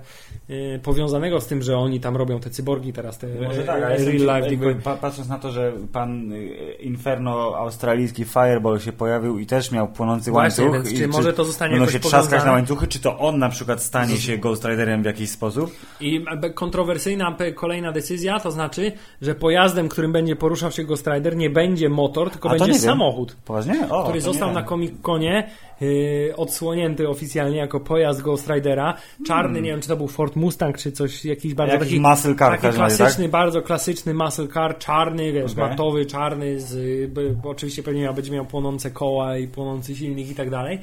e, 0.50 0.80
powiązanego 0.80 1.42
z 1.42 1.48
tym, 1.48 1.62
że 1.62 1.78
oni 1.78 2.00
tam 2.00 2.18
robią 2.18 2.40
te 2.40 2.50
cyborgi 2.50 2.94
teraz, 2.94 3.18
te 3.18 3.28
Może 3.28 3.62
e, 3.62 3.66
tak, 3.66 3.84
a 3.84 3.88
real 3.90 4.00
life 4.14 4.50
jakby, 4.50 4.66
jakby- 4.66 4.82
pa- 4.84 4.96
patrząc 4.98 5.30
na 5.30 5.40
to, 5.40 5.52
że 5.52 5.74
pan 5.94 6.32
y, 6.32 6.48
Inferno 6.80 7.56
australijski 7.58 8.26
Fireball 8.26 8.80
się 8.80 8.92
pojawił 8.92 9.40
i 9.40 9.46
też 9.46 9.72
miał 9.72 9.88
płonący 9.88 10.32
Właśnie, 10.32 10.64
łańcuch. 10.66 10.84
więc 10.84 11.00
i 11.00 11.02
czy 11.02 11.08
może 11.08 11.34
to 11.34 11.46
zostanie 11.46 11.72
Będą 11.72 11.82
jakoś 11.84 11.94
się 11.94 12.00
trzaskać 12.00 12.26
powiązane? 12.30 12.46
na 12.52 12.52
łańcuchy, 12.58 12.88
czy 12.88 13.00
to 13.00 13.20
on 13.20 13.40
na 13.40 13.50
przykład 13.50 13.84
stanie 13.84 14.18
się 14.18 14.38
Ghost 14.38 14.66
Riderem 14.66 15.02
w 15.04 15.06
jakiś 15.06 15.30
sposób? 15.30 15.72
I 16.00 16.26
kontrowersyjna 16.56 17.36
kolejna 17.56 17.92
decyzja, 17.92 18.40
to 18.40 18.52
znaczy, 18.52 18.92
że 19.22 19.36
pojazdem, 19.36 19.90
którym 19.90 20.12
będzie 20.12 20.36
poruszał 20.36 20.72
się 20.72 20.84
Ghost 20.84 21.08
Rider, 21.08 21.36
nie 21.36 21.50
będzie 21.56 21.90
motor, 21.90 22.32
tylko 22.32 22.50
A 22.50 22.56
będzie 22.56 22.80
samochód. 22.80 23.36
Poważnie? 23.46 23.90
O, 23.90 24.04
który 24.04 24.22
został 24.22 24.52
na. 24.52 24.64
Comic-Conie 24.64 25.50
yy, 25.82 26.34
odsłonięty 26.38 27.10
oficjalnie 27.10 27.58
jako 27.58 27.80
pojazd 27.80 28.22
Ghost 28.22 28.50
Ridera. 28.50 28.98
Czarny, 29.28 29.62
nie 29.62 29.70
wiem 29.70 29.82
czy 29.82 29.88
to 29.88 29.98
był 29.98 30.08
Ford 30.08 30.36
Mustang, 30.36 30.78
czy 30.78 30.92
coś, 30.92 31.26
jakiś 31.26 31.54
bardzo 31.54 31.72
Hmm. 31.72 31.88
Jakiś 31.88 32.04
taki, 32.04 32.10
muscle 32.10 32.36
car 32.36 32.52
taki 32.52 32.66
razie, 32.66 32.98
klasyczny, 32.98 33.30
bardzo 33.30 33.62
klasyczny 33.62 34.14
muscle 34.14 34.48
car, 34.48 34.78
czarny, 34.78 35.32
wiesz, 35.32 35.52
Okej. 35.52 35.70
matowy, 35.70 36.06
czarny, 36.06 36.60
z, 36.60 37.12
by, 37.12 37.36
bo 37.44 37.50
oczywiście 37.50 37.84
pewnie 37.84 38.02
miał, 38.02 38.14
będzie 38.14 38.32
miał 38.32 38.46
płonące 38.46 38.92
koła 38.92 39.38
i 39.38 39.48
płonący 39.48 39.96
silnik 39.96 40.30
i 40.30 40.36
tak 40.36 40.50
dalej. 40.50 40.80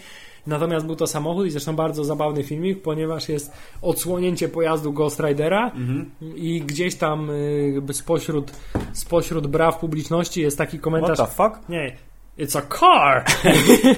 Natomiast 0.46 0.86
był 0.86 0.96
to 0.96 1.06
samochód 1.06 1.46
i 1.46 1.50
zresztą 1.50 1.76
bardzo 1.76 2.04
zabawny 2.04 2.42
filmik, 2.44 2.82
ponieważ 2.82 3.28
jest 3.28 3.52
odsłonięcie 3.82 4.48
pojazdu 4.48 4.92
Ghost 4.92 5.20
Ridera 5.20 5.64
Mhm. 5.74 6.10
i 6.36 6.60
gdzieś 6.66 6.94
tam 6.94 7.28
jakby 7.74 7.94
spośród, 7.94 8.52
spośród 8.92 9.46
braw 9.46 9.78
publiczności 9.78 10.40
jest 10.40 10.58
taki 10.58 10.76
What 10.78 10.84
komentarz. 10.84 11.18
the 11.18 11.26
fuck? 11.26 11.68
Nie, 11.68 11.96
it's 12.38 12.58
a 12.58 12.62
car! 12.78 13.24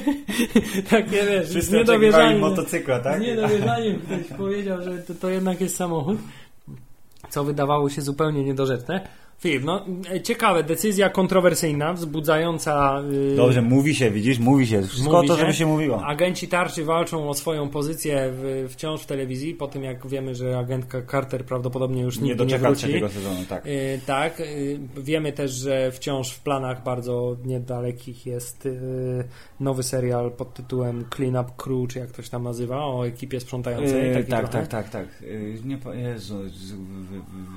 Takie 0.91 1.11
wiesz, 1.27 1.47
z 1.47 1.51
Wszyscy 1.51 1.77
oczekiwali 1.77 2.01
niedowierzaniem. 2.01 2.41
motocykla, 2.41 3.01
tak? 3.01 3.19
Z 3.19 3.23
niedowierzaniem 3.23 4.01
ktoś 4.01 4.39
powiedział, 4.39 4.83
że 4.83 4.99
to, 4.99 5.15
to 5.15 5.29
jednak 5.29 5.61
jest 5.61 5.77
samochód. 5.77 6.19
Co 7.31 7.45
wydawało 7.45 7.91
się 7.91 8.03
zupełnie 8.03 8.45
niedorzeczne. 8.45 9.09
Filip, 9.45 9.65
no 9.65 9.85
ciekawe, 10.23 10.63
decyzja 10.63 11.11
kontrowersyjna, 11.11 11.93
wzbudzająca... 11.93 13.03
y, 13.33 13.37
Dobrze, 13.37 13.63
mówi 13.63 13.95
się, 13.95 14.11
widzisz, 14.11 14.39
mówi 14.39 14.67
się. 14.67 14.83
Wszystko 14.83 15.13
mówi 15.13 15.29
to, 15.29 15.37
żeby 15.37 15.53
się 15.53 15.67
mówiło. 15.67 16.05
Agenci 16.05 16.49
tarczy 16.49 16.85
walczą 16.85 17.29
o 17.29 17.35
swoją 17.35 17.69
pozycję 17.69 18.29
w, 18.33 18.67
wciąż 18.71 19.03
w 19.03 19.07
telewizji, 19.07 19.55
po 19.55 19.69
tym 19.69 19.85
jak 19.85 20.07
wiemy, 20.07 20.35
że 20.35 20.59
agentka 20.59 21.03
Carter 21.11 21.45
prawdopodobnie 21.45 22.03
już 22.03 22.17
Nie 22.19 22.23
nigdy 22.23 22.45
nie 22.45 22.51
doczeka 22.51 22.69
wróci. 22.69 22.83
trzeciego 22.83 23.09
sezonu, 23.09 23.41
tak. 23.49 23.67
Y, 23.67 24.01
tak, 24.07 24.41
y, 24.41 24.79
wiemy 24.97 25.33
też, 25.33 25.51
że 25.51 25.93
wciąż 25.93 26.33
w 26.33 26.41
planach 26.41 26.83
bardzo 26.83 27.37
niedalekich 27.45 28.27
jest 28.27 28.67
y, 28.67 29.25
nowy 29.61 29.83
serial 29.83 30.31
pod 30.31 30.55
tytułem 30.55 31.05
Clean 31.17 31.37
Up 31.37 31.51
Crew, 31.57 31.89
czy 31.89 31.99
jak 31.99 32.09
ktoś 32.09 32.29
tam 32.29 32.43
nazywa, 32.43 32.85
o 32.87 33.07
ekipie 33.07 33.41
sprzątającej. 33.41 34.09
Yy, 34.09 34.15
taki 34.15 34.31
tak, 34.31 34.49
trochę. 34.49 34.67
tak, 34.67 34.91
tak, 34.91 34.91
tak. 34.91 35.23
Yy, 35.23 35.55
nie, 35.65 35.79
Jezu, 36.03 36.35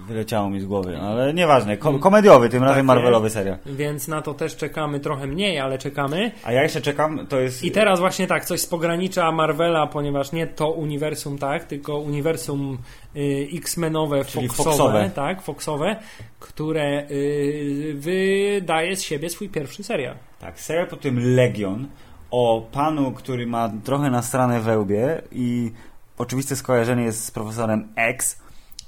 wyleciało 0.07 0.49
mi 0.49 0.59
z 0.61 0.65
głowy, 0.65 0.97
ale 0.97 1.33
nieważne. 1.33 1.76
Kom- 1.77 1.99
komediowy, 1.99 2.49
tym 2.49 2.63
razem 2.63 2.77
Tak, 2.77 2.85
Marvelowy 2.85 3.29
serial. 3.29 3.57
Więc 3.65 4.07
na 4.07 4.21
to 4.21 4.33
też 4.33 4.55
czekamy 4.55 4.99
trochę 4.99 5.27
mniej, 5.27 5.59
ale 5.59 5.77
czekamy. 5.77 6.31
A 6.43 6.51
ja 6.51 6.63
jeszcze 6.63 6.81
czekam, 6.81 7.27
to 7.27 7.39
jest... 7.39 7.63
I 7.63 7.71
teraz 7.71 7.99
właśnie 7.99 8.27
tak, 8.27 8.45
coś 8.45 8.61
z 8.61 8.65
pogranicza 8.67 9.31
Marvela, 9.31 9.87
ponieważ 9.87 10.31
nie 10.31 10.47
to 10.47 10.71
uniwersum, 10.71 11.37
tak, 11.37 11.63
tylko 11.65 11.97
uniwersum 11.97 12.77
y, 13.15 13.47
X-Menowe, 13.53 14.23
Foxowe, 14.23 14.47
Foxowe. 14.63 15.11
tak, 15.15 15.41
Foxowe, 15.41 15.95
które 16.39 17.07
y, 17.11 17.93
wydaje 17.95 18.95
z 18.95 19.01
siebie 19.01 19.29
swój 19.29 19.49
pierwszy 19.49 19.83
serial. 19.83 20.15
Tak, 20.39 20.59
serial 20.59 20.87
pod 20.87 21.01
tym 21.01 21.35
Legion 21.35 21.87
o 22.31 22.67
panu, 22.71 23.11
który 23.11 23.47
ma 23.47 23.71
trochę 23.83 24.09
nasrane 24.09 24.59
we 24.59 24.79
łbie 24.79 25.21
i 25.31 25.71
oczywiste 26.17 26.55
skojarzenie 26.55 27.03
jest 27.03 27.25
z 27.25 27.31
profesorem 27.31 27.87
X, 27.95 28.39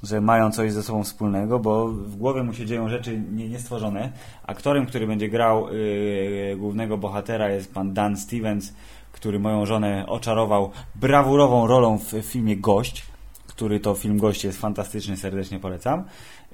że 0.04 0.22
mają 0.22 0.52
coś 0.52 0.74
ze 0.74 0.84
sobą 0.84 1.04
wspólnego, 1.04 1.60
bo 1.60 1.88
w 1.88 2.16
głowie 2.16 2.44
mu 2.44 2.54
się 2.54 2.66
dzieją 2.66 2.90
rzeczy 2.90 3.22
nie, 3.32 3.50
niestworzone. 3.50 4.12
Aktorem, 4.48 4.86
który 4.86 5.08
będzie 5.08 5.30
grał 5.30 5.74
yy, 5.74 6.58
głównego 6.58 6.98
bohatera 6.98 7.50
jest 7.50 7.74
pan 7.74 7.94
Dan 7.94 8.18
Stevens, 8.18 8.74
który 9.12 9.40
moją 9.40 9.66
żonę 9.66 10.06
oczarował 10.08 10.72
brawurową 10.96 11.68
rolą 11.68 11.98
w 11.98 12.12
filmie 12.24 12.58
Gość, 12.58 13.06
który 13.48 13.80
to 13.80 13.96
film 13.96 14.18
Gość 14.18 14.44
jest 14.44 14.62
fantastyczny, 14.62 15.18
serdecznie 15.18 15.60
polecam. 15.60 16.04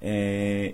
Yy, 0.01 0.09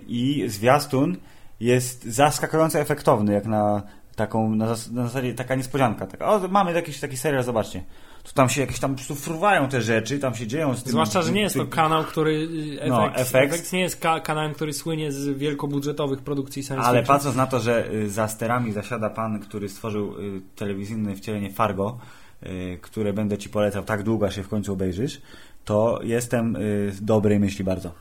I 0.08 0.44
zwiastun 0.48 1.16
jest 1.60 2.04
zaskakująco 2.04 2.78
efektowny, 2.78 3.32
jak 3.32 3.46
na 3.46 3.82
taką, 4.26 4.54
na, 4.54 4.66
zas- 4.66 4.92
na 4.92 5.02
zasadzie 5.06 5.34
taka 5.34 5.54
niespodzianka. 5.54 6.06
Taka, 6.06 6.26
o, 6.28 6.48
mamy 6.48 6.72
jakiś 6.72 7.00
taki 7.00 7.16
serial, 7.16 7.42
zobaczcie. 7.44 7.84
Tu 8.22 8.32
tam 8.32 8.48
się 8.48 8.60
jakieś 8.60 8.78
tam 8.80 8.90
po 8.90 8.96
prostu 8.96 9.14
fruwają 9.14 9.68
te 9.68 9.82
rzeczy, 9.82 10.18
tam 10.18 10.34
się 10.34 10.46
dzieją 10.46 10.74
z 10.76 10.82
tym. 10.82 10.90
Zwłaszcza, 10.92 11.22
że 11.22 11.32
nie 11.32 11.40
jest 11.40 11.56
to 11.56 11.66
kanał, 11.66 12.04
który 12.04 12.32
y, 12.32 12.78
FX, 12.80 12.88
No, 12.88 13.10
FX. 13.14 13.32
FX 13.60 13.72
nie 13.72 13.80
jest 13.80 14.00
ka- 14.00 14.20
kanałem, 14.20 14.54
który 14.54 14.72
słynie 14.72 15.12
z 15.12 15.38
wielkobudżetowych 15.38 16.20
produkcji 16.20 16.62
science 16.62 16.84
Ale 16.86 16.98
fiction. 16.98 17.16
patrząc 17.16 17.36
na 17.36 17.46
to, 17.46 17.60
że 17.60 17.90
y, 17.92 18.10
za 18.10 18.28
sterami 18.28 18.72
zasiada 18.72 19.10
pan, 19.10 19.40
który 19.40 19.68
stworzył 19.68 20.14
y, 20.20 20.40
telewizyjne 20.56 21.16
wcielenie 21.16 21.50
Fargo, 21.50 21.98
które 22.80 23.12
będę 23.12 23.38
ci 23.38 23.48
polecał 23.48 23.84
tak 23.84 24.02
długo, 24.02 24.26
aż 24.26 24.34
się 24.36 24.42
w 24.42 24.48
końcu 24.48 24.72
obejrzysz, 24.72 25.20
to 25.64 26.00
jestem 26.02 26.56
dobrej 27.00 27.40
myśli 27.40 27.64
bardzo. 27.64 27.92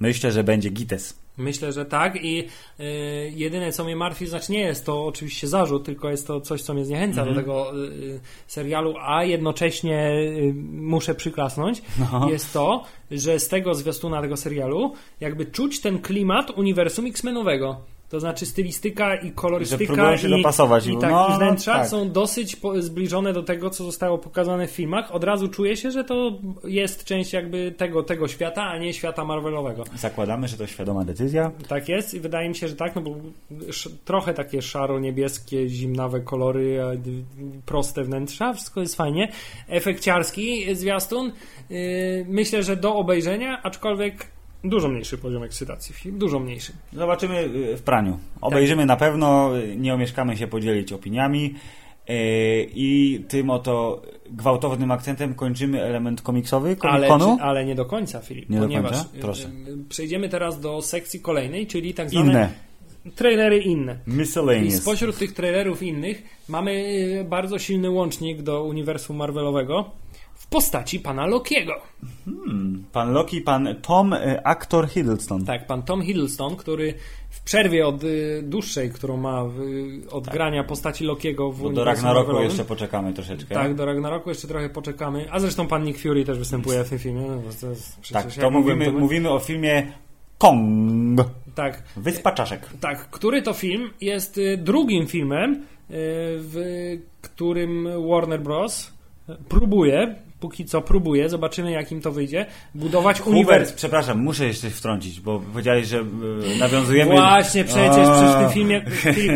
Myślę, 0.00 0.32
że 0.32 0.44
będzie 0.44 0.70
gites. 0.70 1.24
Myślę, 1.38 1.72
że 1.72 1.84
tak 1.84 2.24
i 2.24 2.38
y, 2.80 2.84
jedyne 3.34 3.72
co 3.72 3.84
mnie 3.84 3.96
martwi, 3.96 4.26
znaczy 4.26 4.52
nie 4.52 4.60
jest 4.60 4.86
to 4.86 5.06
oczywiście 5.06 5.48
zarzut, 5.48 5.84
tylko 5.84 6.10
jest 6.10 6.26
to 6.26 6.40
coś, 6.40 6.62
co 6.62 6.74
mnie 6.74 6.84
zniechęca 6.84 7.20
Mhm. 7.20 7.34
do 7.36 7.40
tego 7.42 7.84
y, 7.84 8.20
serialu, 8.46 8.94
a 9.00 9.24
jednocześnie 9.24 10.10
y, 10.10 10.54
muszę 10.72 11.14
przyklasnąć, 11.14 11.82
No. 12.12 12.30
jest 12.30 12.52
to, 12.52 12.84
że 13.10 13.40
z 13.40 13.48
tego 13.48 13.74
zwiastuna 13.74 14.20
tego 14.22 14.36
serialu 14.36 14.92
jakby 15.20 15.46
czuć 15.46 15.80
ten 15.80 15.98
klimat 15.98 16.50
uniwersum 16.50 17.06
X-Menowego. 17.06 17.80
To 18.08 18.20
znaczy 18.20 18.46
stylistyka 18.46 19.16
i 19.16 19.32
kolorystyka 19.32 19.84
Że 19.84 19.86
próbują 19.86 20.16
się 20.16 20.28
i, 20.28 20.30
dopasować. 20.30 20.86
i, 20.86 20.98
tak, 20.98 21.10
No, 21.10 21.28
i 21.34 21.36
wnętrza 21.38 21.74
tak. 21.74 21.88
są 21.88 22.10
dosyć 22.10 22.56
zbliżone 22.78 23.32
do 23.32 23.42
tego, 23.42 23.70
co 23.70 23.84
zostało 23.84 24.18
pokazane 24.18 24.66
w 24.66 24.70
filmach. 24.70 25.14
Od 25.14 25.24
razu 25.24 25.48
czuję 25.48 25.76
się, 25.76 25.90
że 25.90 26.04
to 26.04 26.30
jest 26.64 27.04
część 27.04 27.32
jakby 27.32 27.72
tego, 27.72 28.02
tego 28.02 28.28
świata, 28.28 28.62
a 28.62 28.78
nie 28.78 28.92
świata 28.94 29.24
Marvelowego. 29.24 29.84
Zakładamy, 29.96 30.48
że 30.48 30.56
to 30.56 30.66
świadoma 30.66 31.04
decyzja. 31.04 31.50
Tak 31.68 31.88
jest 31.88 32.14
i 32.14 32.20
wydaje 32.20 32.48
mi 32.48 32.56
się, 32.56 32.68
że 32.68 32.76
tak, 32.76 32.94
no 32.94 33.02
bo 33.02 33.10
trochę 34.04 34.34
takie 34.34 34.62
szaro-niebieskie, 34.62 35.68
zimnawe 35.68 36.20
kolory, 36.20 36.80
proste 37.66 38.04
wnętrza, 38.04 38.52
wszystko 38.52 38.80
jest 38.80 38.96
fajnie. 38.96 39.28
Efekciarski 39.68 40.74
zwiastun, 40.74 41.32
yy, 41.70 42.26
myślę, 42.28 42.62
że 42.62 42.76
do 42.76 42.94
obejrzenia, 42.96 43.62
aczkolwiek 43.62 44.26
dużo 44.64 44.88
mniejszy 44.88 45.18
poziom 45.18 45.42
ekscytacji, 45.42 46.12
dużo 46.12 46.40
mniejszy. 46.40 46.72
Zobaczymy 46.92 47.38
y, 47.72 47.76
w 47.76 47.82
praniu. 47.82 48.18
Obejrzymy 48.40 48.86
na 48.86 48.96
pewno, 48.96 49.58
y, 49.58 49.76
nie 49.76 49.94
omieszkamy 49.94 50.36
się 50.36 50.46
podzielić 50.46 50.92
opiniami. 50.92 51.54
y, 52.10 52.12
I 52.74 53.20
tym 53.28 53.50
oto 53.50 54.02
gwałtownym 54.30 54.90
akcentem 54.90 55.34
kończymy 55.34 55.82
element 55.82 56.22
komiksowy 56.22 56.76
Ale, 56.80 57.08
komikonu. 57.08 57.36
czy, 57.36 57.42
ale 57.42 57.64
nie 57.64 57.74
do 57.74 57.84
końca, 57.84 58.20
Filip, 58.20 58.50
Nie 58.50 58.56
do 58.58 58.62
ponieważ 58.64 58.92
końca? 58.92 59.08
yy, 59.14 59.20
Proszę. 59.20 59.50
przejdziemy 59.88 60.28
teraz 60.28 60.60
do 60.60 60.82
sekcji 60.82 61.20
kolejnej, 61.20 61.66
czyli 61.66 61.94
tak 61.94 62.10
zwane 62.10 62.30
Inne. 62.30 62.48
trailery 63.14 63.58
inne. 63.58 63.98
I 64.06 64.10
Miscellaneous. 64.10 64.74
spośród 64.82 65.18
tych 65.18 65.32
trailerów 65.32 65.82
innych 65.82 66.22
mamy 66.48 66.72
y, 67.20 67.24
bardzo 67.28 67.58
silny 67.58 67.90
łącznik 67.90 68.42
do 68.42 68.64
uniwersum 68.64 69.16
Marvelowego 69.16 69.90
postaci 70.58 71.00
pana 71.00 71.26
Lokiego. 71.26 71.72
Pan 72.92 73.12
Loki, 73.12 73.40
pan 73.40 73.74
Tom, 73.82 74.12
y, 74.12 74.44
aktor 74.44 74.88
Hiddleston. 74.88 75.44
Tak, 75.44 75.66
pan 75.66 75.82
Tom 75.82 76.02
Hiddleston, 76.02 76.56
który 76.56 76.94
w 77.30 77.40
przerwie 77.44 77.86
od 77.86 78.04
y, 78.04 78.42
dłuższej, 78.42 78.90
którą 78.90 79.16
ma 79.16 79.42
od 80.10 80.24
grania 80.28 80.64
postaci 80.64 81.04
Lokiego 81.04 81.52
w 81.52 81.62
Bo 81.62 81.70
do 81.70 81.84
Ragnaroku 81.84 82.18
Marvelowym. 82.18 82.44
jeszcze 82.48 82.64
poczekamy 82.64 83.12
troszeczkę. 83.12 83.54
Tak, 83.54 83.74
do 83.74 83.84
Ragnaroku 83.84 84.28
jeszcze 84.28 84.48
trochę 84.48 84.68
poczekamy. 84.68 85.26
A 85.30 85.40
zresztą 85.40 85.66
pan 85.66 85.84
Nick 85.84 86.00
Fury 86.00 86.24
też 86.24 86.38
występuje 86.38 86.84
w 86.84 86.88
tym 86.90 86.98
filmie. 86.98 87.20
No, 87.20 87.42
to 87.60 87.66
Tak, 88.12 88.32
to 88.34 88.50
mówimy, 88.50 88.84
to- 88.86 88.92
mówimy 88.92 89.30
o 89.30 89.38
filmie 89.38 89.92
Kong. 90.38 91.20
Tak, 91.54 91.82
Wyspa 91.96 92.32
Czaszek. 92.32 92.68
tak, 92.80 93.10
który 93.10 93.42
to 93.42 93.52
film 93.52 93.90
jest 94.00 94.38
y, 94.38 94.56
drugim 94.56 95.06
filmem, 95.06 95.52
y, 95.54 95.58
w 96.38 96.56
którym 97.22 97.88
Warner 98.10 98.40
Bros. 98.40 98.94
próbuje, 99.48 100.14
póki 100.44 100.64
co 100.64 100.80
próbuje, 100.80 101.28
zobaczymy 101.28 101.70
jak 101.70 101.92
im 101.92 102.00
to 102.00 102.12
wyjdzie, 102.12 102.46
budować 102.74 103.20
Hubert, 103.20 103.36
uniwersum. 103.36 103.76
przepraszam, 103.76 104.22
muszę 104.22 104.46
jeszcze 104.46 104.70
wtrącić, 104.70 105.20
bo 105.20 105.40
powiedziałeś, 105.52 105.86
że 105.88 105.98
y, 105.98 106.58
nawiązujemy... 106.58 107.10
Właśnie, 107.10 107.64
przecież, 107.64 108.08
O. 108.08 108.12
przecież 108.12 108.34
w 108.34 108.38
tym 108.38 108.50
filmie, 108.50 108.84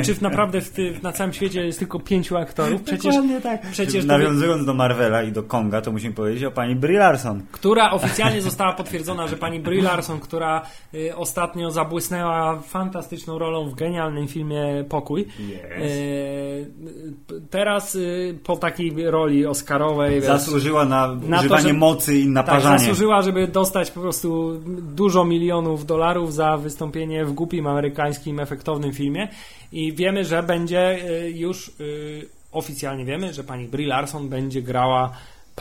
czy 0.04 0.22
naprawdę 0.22 0.60
w 0.60 0.70
ty, 0.70 1.00
na 1.02 1.12
całym 1.12 1.32
świecie 1.32 1.66
jest 1.66 1.78
tylko 1.78 2.00
pięciu 2.00 2.36
aktorów? 2.36 2.82
Przecież, 2.82 3.14
tak. 3.42 3.70
przecież 3.70 4.04
Nawiązując 4.04 4.66
do 4.66 4.74
Marvela 4.74 5.22
i 5.22 5.32
do 5.32 5.42
Konga, 5.42 5.80
to 5.80 5.92
musimy 5.92 6.14
powiedzieć 6.14 6.44
o 6.44 6.50
pani 6.50 6.76
Brie 6.76 6.98
Larson. 6.98 7.42
która 7.52 7.90
oficjalnie 7.90 8.42
została 8.42 8.72
potwierdzona, 8.72 9.28
że 9.28 9.36
pani 9.36 9.60
Brie 9.60 9.82
Larson, 9.82 10.20
która 10.20 10.62
y, 10.94 11.16
ostatnio 11.16 11.70
zabłysnęła 11.70 12.58
fantastyczną 12.58 13.38
rolą 13.38 13.70
w 13.70 13.74
genialnym 13.74 14.28
filmie 14.28 14.84
Pokój, 14.88 15.26
y, 15.80 16.66
teraz 17.50 17.94
y, 17.94 18.38
po 18.44 18.56
takiej 18.56 19.10
roli 19.10 19.46
oscarowej 19.46 20.14
wiesz, 20.14 20.24
Zasłużyła 20.24 20.84
na, 20.84 20.97
Na 21.06 21.36
to, 21.36 21.40
używanie 21.40 21.62
że- 21.62 21.72
mocy 21.72 22.14
i 22.18 22.24
tak, 22.24 22.32
naparzanie. 22.32 22.78
zasłużyła, 22.78 23.22
żeby 23.22 23.48
dostać 23.48 23.90
po 23.90 24.00
prostu 24.00 24.60
dużo 24.94 25.24
milionów 25.24 25.86
dolarów 25.86 26.34
za 26.34 26.56
wystąpienie 26.56 27.24
w 27.24 27.32
głupim 27.32 27.66
amerykańskim 27.66 28.40
efektownym 28.40 28.92
filmie 28.92 29.28
i 29.72 29.92
wiemy, 29.92 30.24
że 30.24 30.42
będzie 30.42 31.10
y, 31.24 31.30
już 31.30 31.68
y, 31.80 32.28
oficjalnie 32.52 33.04
wiemy, 33.04 33.32
że 33.34 33.44
pani 33.44 33.68
Brie 33.68 33.86
Larson 33.86 34.28
będzie 34.28 34.62
grała 34.62 35.10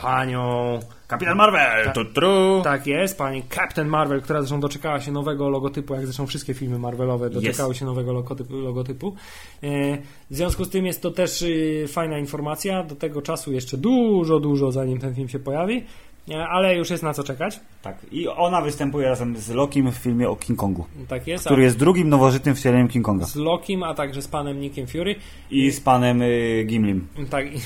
panią 0.02 0.80
Kapitan 1.08 1.36
Marvel! 1.36 1.84
Tak. 1.84 1.94
Tu, 1.94 2.04
tru. 2.04 2.60
tak 2.64 2.86
jest, 2.86 3.18
pani 3.18 3.42
Captain 3.54 3.88
Marvel, 3.88 4.22
która 4.22 4.40
zresztą 4.40 4.60
doczekała 4.60 5.00
się 5.00 5.12
nowego 5.12 5.48
logotypu, 5.48 5.94
jak 5.94 6.04
zresztą 6.04 6.26
wszystkie 6.26 6.54
filmy 6.54 6.78
Marvelowe 6.78 7.30
doczekały 7.30 7.74
się 7.74 7.84
nowego 7.84 8.12
logotypu. 8.12 8.56
logotypu. 8.56 9.14
E, 9.62 9.96
W 10.30 10.36
związku 10.36 10.64
z 10.64 10.70
tym 10.70 10.86
jest 10.86 11.02
to 11.02 11.10
też 11.10 11.42
y, 11.42 11.84
fajna 11.88 12.18
informacja. 12.18 12.82
Do 12.84 12.96
tego 12.96 13.22
czasu 13.22 13.52
jeszcze 13.52 13.76
dużo, 13.76 14.40
dużo 14.40 14.72
zanim 14.72 14.98
ten 14.98 15.14
film 15.14 15.28
się 15.28 15.38
pojawi, 15.38 15.84
E, 16.30 16.48
ale 16.48 16.76
już 16.76 16.90
jest 16.90 17.02
na 17.02 17.14
co 17.14 17.24
czekać. 17.24 17.60
Tak, 17.82 17.96
i 18.12 18.28
ona 18.28 18.60
występuje 18.60 19.08
razem 19.08 19.36
z 19.36 19.50
Lokim 19.50 19.92
w 19.92 19.94
filmie 19.94 20.28
o 20.28 20.36
King 20.36 20.58
Kongu, 20.58 20.84
Tak 21.08 21.26
jest. 21.26 21.44
który 21.44 21.62
jest 21.62 21.78
drugim 21.78 22.08
nowożytnym 22.08 22.54
wcieleniem 22.54 22.88
King 22.88 23.04
Konga. 23.06 23.24
z 23.26 23.36
Lokim, 23.36 23.82
a 23.82 23.94
także 23.94 24.22
z 24.22 24.28
panem 24.28 24.60
Nickiem 24.60 24.86
Fury. 24.86 25.14
I 25.50 25.70
z 25.70 25.80
panem 25.80 26.22
y, 26.22 26.64
Gimlim. 26.66 27.08
Tak. 27.30 27.46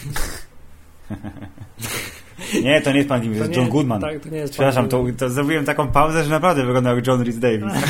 Nie, 2.65 2.81
to 2.81 2.91
nie 2.91 2.97
jest 2.97 3.09
pan 3.09 3.21
to, 3.21 3.27
To 3.27 3.35
jest 3.35 3.57
John 3.57 3.69
Goodman. 3.69 4.01
tak, 4.01 4.21
to 4.21 4.29
nie 4.29 4.37
jest 4.37 4.53
pan 4.53 4.55
Przepraszam, 4.55 4.89
to, 4.89 5.05
to 5.19 5.31
zrobiłem 5.31 5.65
taką 5.65 5.89
pauzę, 5.89 6.25
że 6.25 6.31
naprawdę 6.31 6.65
wyglądał 6.65 6.97
jak 6.97 7.07
John 7.07 7.23
Rhys 7.23 7.39
Davis. 7.39 7.73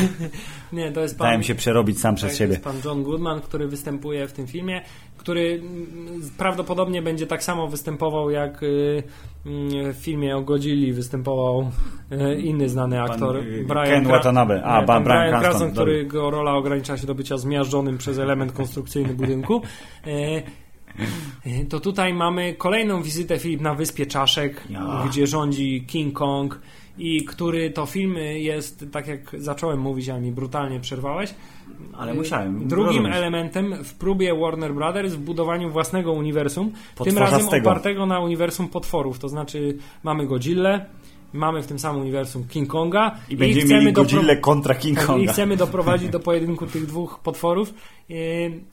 Nie, 0.72 0.92
to 0.92 1.00
jest 1.00 1.18
pan... 1.18 1.26
Dałem 1.26 1.42
się 1.42 1.54
przerobić 1.54 2.00
sam 2.00 2.14
Tak, 2.14 2.18
przez 2.18 2.38
siebie. 2.38 2.52
jest 2.52 2.64
pan 2.64 2.76
John 2.84 3.02
Goodman, 3.02 3.40
który 3.40 3.68
występuje 3.68 4.28
w 4.28 4.32
tym 4.32 4.46
filmie, 4.46 4.82
który 5.16 5.60
mm, 5.62 6.30
prawdopodobnie 6.38 7.02
będzie 7.02 7.26
tak 7.26 7.44
samo 7.44 7.68
występował 7.68 8.30
jak 8.30 8.62
y, 8.62 9.02
mm, 9.46 9.92
w 9.92 9.96
filmie 9.96 10.36
o 10.36 10.42
Godzilli 10.42 10.92
występował 10.92 11.70
y, 12.12 12.40
inny 12.40 12.68
znany 12.68 13.02
aktor 13.02 13.36
y, 13.36 13.64
Brian 13.68 13.86
Ken 13.86 14.06
Watanabe. 14.06 14.64
A, 14.64 14.80
nie, 14.80 14.86
pan 14.86 15.04
Bryan 15.04 15.18
Brian 15.18 15.30
Cranston, 15.30 15.60
Cranston, 15.60 15.72
którego 15.72 16.30
rola 16.30 16.54
ogranicza 16.54 16.96
się 16.96 17.06
do 17.06 17.14
bycia 17.14 17.38
zmiażdżonym 17.38 17.98
przez 17.98 18.18
element 18.18 18.52
konstrukcyjny 18.52 19.14
budynku. 19.14 19.62
E, 21.46 21.64
To 21.64 21.80
tutaj 21.80 22.14
mamy 22.14 22.54
kolejną 22.54 23.02
wizytę 23.02 23.38
Filip 23.38 23.60
na 23.60 23.74
Wyspie 23.74 24.06
Czaszek, 24.06 24.64
Ja. 24.70 25.04
gdzie 25.08 25.26
rządzi 25.26 25.84
King 25.86 26.14
Kong 26.14 26.60
i 26.98 27.24
który 27.24 27.70
to 27.70 27.86
film 27.86 28.16
jest, 28.34 28.84
tak 28.92 29.06
jak 29.08 29.20
zacząłem 29.38 29.80
mówić, 29.80 30.08
a 30.08 30.18
mi 30.18 30.32
brutalnie 30.32 30.80
przerwałeś, 30.80 31.34
Ale 31.98 32.14
musiałem. 32.14 32.68
Drugim 32.68 32.86
rozumieć. 32.86 33.16
elementem 33.16 33.84
w 33.84 33.94
próbie 33.94 34.34
Warner 34.34 34.74
Brothers 34.74 35.12
w 35.14 35.18
budowaniu 35.18 35.70
własnego 35.70 36.12
uniwersum, 36.12 36.72
tym 37.04 37.18
razem 37.18 37.48
opartego 37.60 38.06
na 38.06 38.20
uniwersum 38.20 38.68
potworów. 38.68 39.18
To 39.18 39.28
znaczy 39.28 39.76
mamy 40.02 40.26
Godzillę, 40.26 40.86
mamy 41.32 41.62
w 41.62 41.66
tym 41.66 41.78
samym 41.78 42.00
uniwersum 42.00 42.48
King 42.48 42.68
Konga 42.68 43.16
I 43.28 43.36
będziemy 43.36 43.74
mieli 43.74 43.92
Godzilla 43.92 44.36
kontra 44.36 44.74
King 44.74 44.98
tak, 44.98 45.04
I 45.06 45.06
Konga. 45.06 45.32
chcemy 45.32 45.56
doprowadzić 45.56 46.08
do 46.08 46.20
pojedynku 46.20 46.66
tych 46.66 46.86
dwóch 46.86 47.18
potworów. 47.18 47.74
I, 48.08 48.14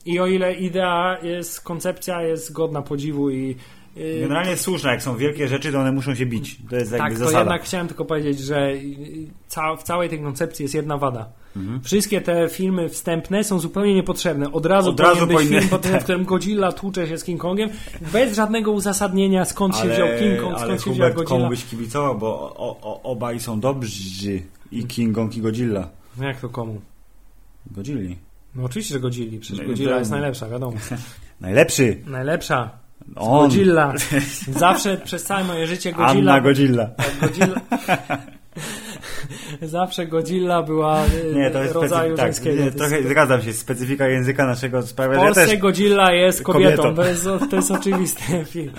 I 0.06 0.20
o 0.20 0.26
ile 0.26 0.54
idea 0.54 1.18
jest, 1.22 1.60
koncepcja 1.60 2.22
jest 2.22 2.52
godna 2.52 2.82
podziwu 2.82 3.30
i 3.30 3.56
y, 3.96 4.20
Generalnie 4.20 4.56
słuszna, 4.56 4.90
jak 4.92 5.02
są 5.02 5.16
wielkie 5.16 5.48
rzeczy, 5.48 5.72
to 5.72 5.80
one 5.80 5.92
muszą 5.92 6.14
się 6.14 6.26
bić. 6.26 6.56
To 6.70 6.76
jest 6.76 6.92
jakby 6.92 7.08
tak, 7.08 7.12
to 7.12 7.18
zasada. 7.18 7.38
jednak 7.38 7.62
chciałem 7.62 7.88
tylko 7.88 8.04
powiedzieć, 8.04 8.38
że 8.38 8.72
w 9.78 9.82
całej 9.82 10.08
tej 10.08 10.20
koncepcji 10.20 10.62
jest 10.62 10.74
jedna 10.74 10.98
wada. 10.98 11.28
Wszystkie 11.82 12.20
te 12.20 12.48
filmy 12.48 12.88
wstępne 12.88 13.44
są 13.44 13.58
zupełnie 13.58 13.94
niepotrzebne. 13.94 14.52
Od 14.52 14.66
razu, 14.66 14.90
Od 14.90 15.00
razu 15.00 15.26
powinien 15.26 15.38
być 15.38 15.48
film, 15.58 15.68
pod 15.68 15.82
tym, 15.82 15.92
tak. 15.92 16.00
w 16.00 16.04
którym 16.04 16.24
Godzilla 16.24 16.72
tłucze 16.72 17.08
się 17.08 17.18
z 17.18 17.24
King 17.24 17.40
Kongiem, 17.40 17.70
bez 18.12 18.36
żadnego 18.36 18.72
uzasadnienia, 18.72 19.44
skąd 19.44 19.76
się 19.76 19.82
ale, 19.82 19.94
wziął 19.94 20.08
King 20.18 20.40
Kong, 20.40 20.54
ale 20.56 20.64
skąd 20.66 20.82
się 20.82 20.90
Hubert, 20.90 21.14
Godzilla. 21.16 21.38
komu 21.38 21.50
byś 21.50 21.64
kibicował, 21.64 22.18
bo 22.18 22.28
o, 22.56 22.78
o, 22.82 23.02
obaj 23.02 23.40
są 23.40 23.60
dobrzy. 23.60 24.42
I 24.72 24.84
King 24.84 25.14
Kong 25.14 25.36
i 25.36 25.40
Godzilla. 25.40 25.88
No 26.18 26.24
jak 26.26 26.40
to 26.40 26.48
komu? 26.48 26.80
Godzilli. 27.70 28.16
No 28.54 28.64
oczywiście, 28.64 28.94
że 28.94 29.00
Godzilli. 29.00 29.38
Przecież 29.38 29.58
No 29.58 29.68
Godzilla 29.68 29.90
to- 29.92 29.98
jest 29.98 30.10
najlepsza, 30.10 30.48
wiadomo. 30.48 30.76
Najlepszy. 31.40 31.96
Najlepsza. 32.06 32.70
On. 33.16 33.42
Godzilla. 33.48 33.92
Zawsze 34.48 34.96
przez 34.96 35.24
całe 35.24 35.44
moje 35.44 35.66
życie 35.66 35.92
Godzilla... 35.92 36.32
Anna 36.32 36.40
Godzilla. 36.40 36.90
Godzilla... 37.20 37.60
Zawsze 39.62 40.06
Godzilla 40.06 40.62
była 40.62 41.04
y, 41.06 41.34
Nie, 41.34 41.50
to 41.50 41.62
jest 41.62 41.74
rodzaju. 41.74 42.16
Tak, 42.16 42.26
żeńskiego. 42.26 42.62
nie, 42.64 42.70
To 42.72 42.78
trochę 42.78 43.02
zgadzam 43.08 43.42
się. 43.42 43.52
Specyfika 43.52 44.08
języka 44.08 44.46
naszego 44.46 44.82
sprawia, 44.82 45.14
W 45.14 45.20
Polsce 45.20 45.46
też. 45.46 45.58
Godzilla 45.58 46.12
jest 46.12 46.42
kobietą. 46.42 46.82
Kobietą. 46.82 46.94
To, 46.94 47.04
jest, 47.08 47.28
to 47.50 47.56
jest 47.56 47.70
oczywiste. 47.70 48.22
Film. 48.52 48.72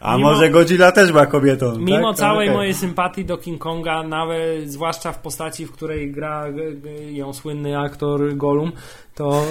A 0.00 0.16
mimo- 0.16 0.20
może 0.30 0.50
Godzilla 0.50 0.92
też 0.92 1.12
była 1.12 1.26
kobietą. 1.26 1.78
Mimo 1.78 2.08
tak? 2.10 2.18
całej 2.18 2.46
Okej. 2.48 2.56
mojej 2.56 2.74
sympatii 2.74 3.24
do 3.24 3.36
King 3.38 3.60
Konga, 3.60 4.02
nawet 4.02 4.70
zwłaszcza 4.72 5.12
w 5.12 5.18
postaci, 5.18 5.66
w 5.66 5.72
której 5.72 6.12
gra 6.12 6.52
g- 6.52 6.72
g- 6.72 7.12
ją 7.12 7.32
słynny 7.32 7.78
aktor 7.78 8.36
Gollum, 8.36 8.72
to 9.14 9.44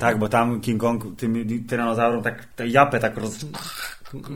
Tak, 0.00 0.18
bo 0.18 0.28
tam 0.28 0.60
King 0.60 0.80
Kong 0.80 1.04
tym 1.16 1.44
tyranozaurom 1.68 2.22
tak 2.22 2.44
tę 2.44 2.66
japę 2.66 3.00
tak 3.00 3.16
roz... 3.16 3.46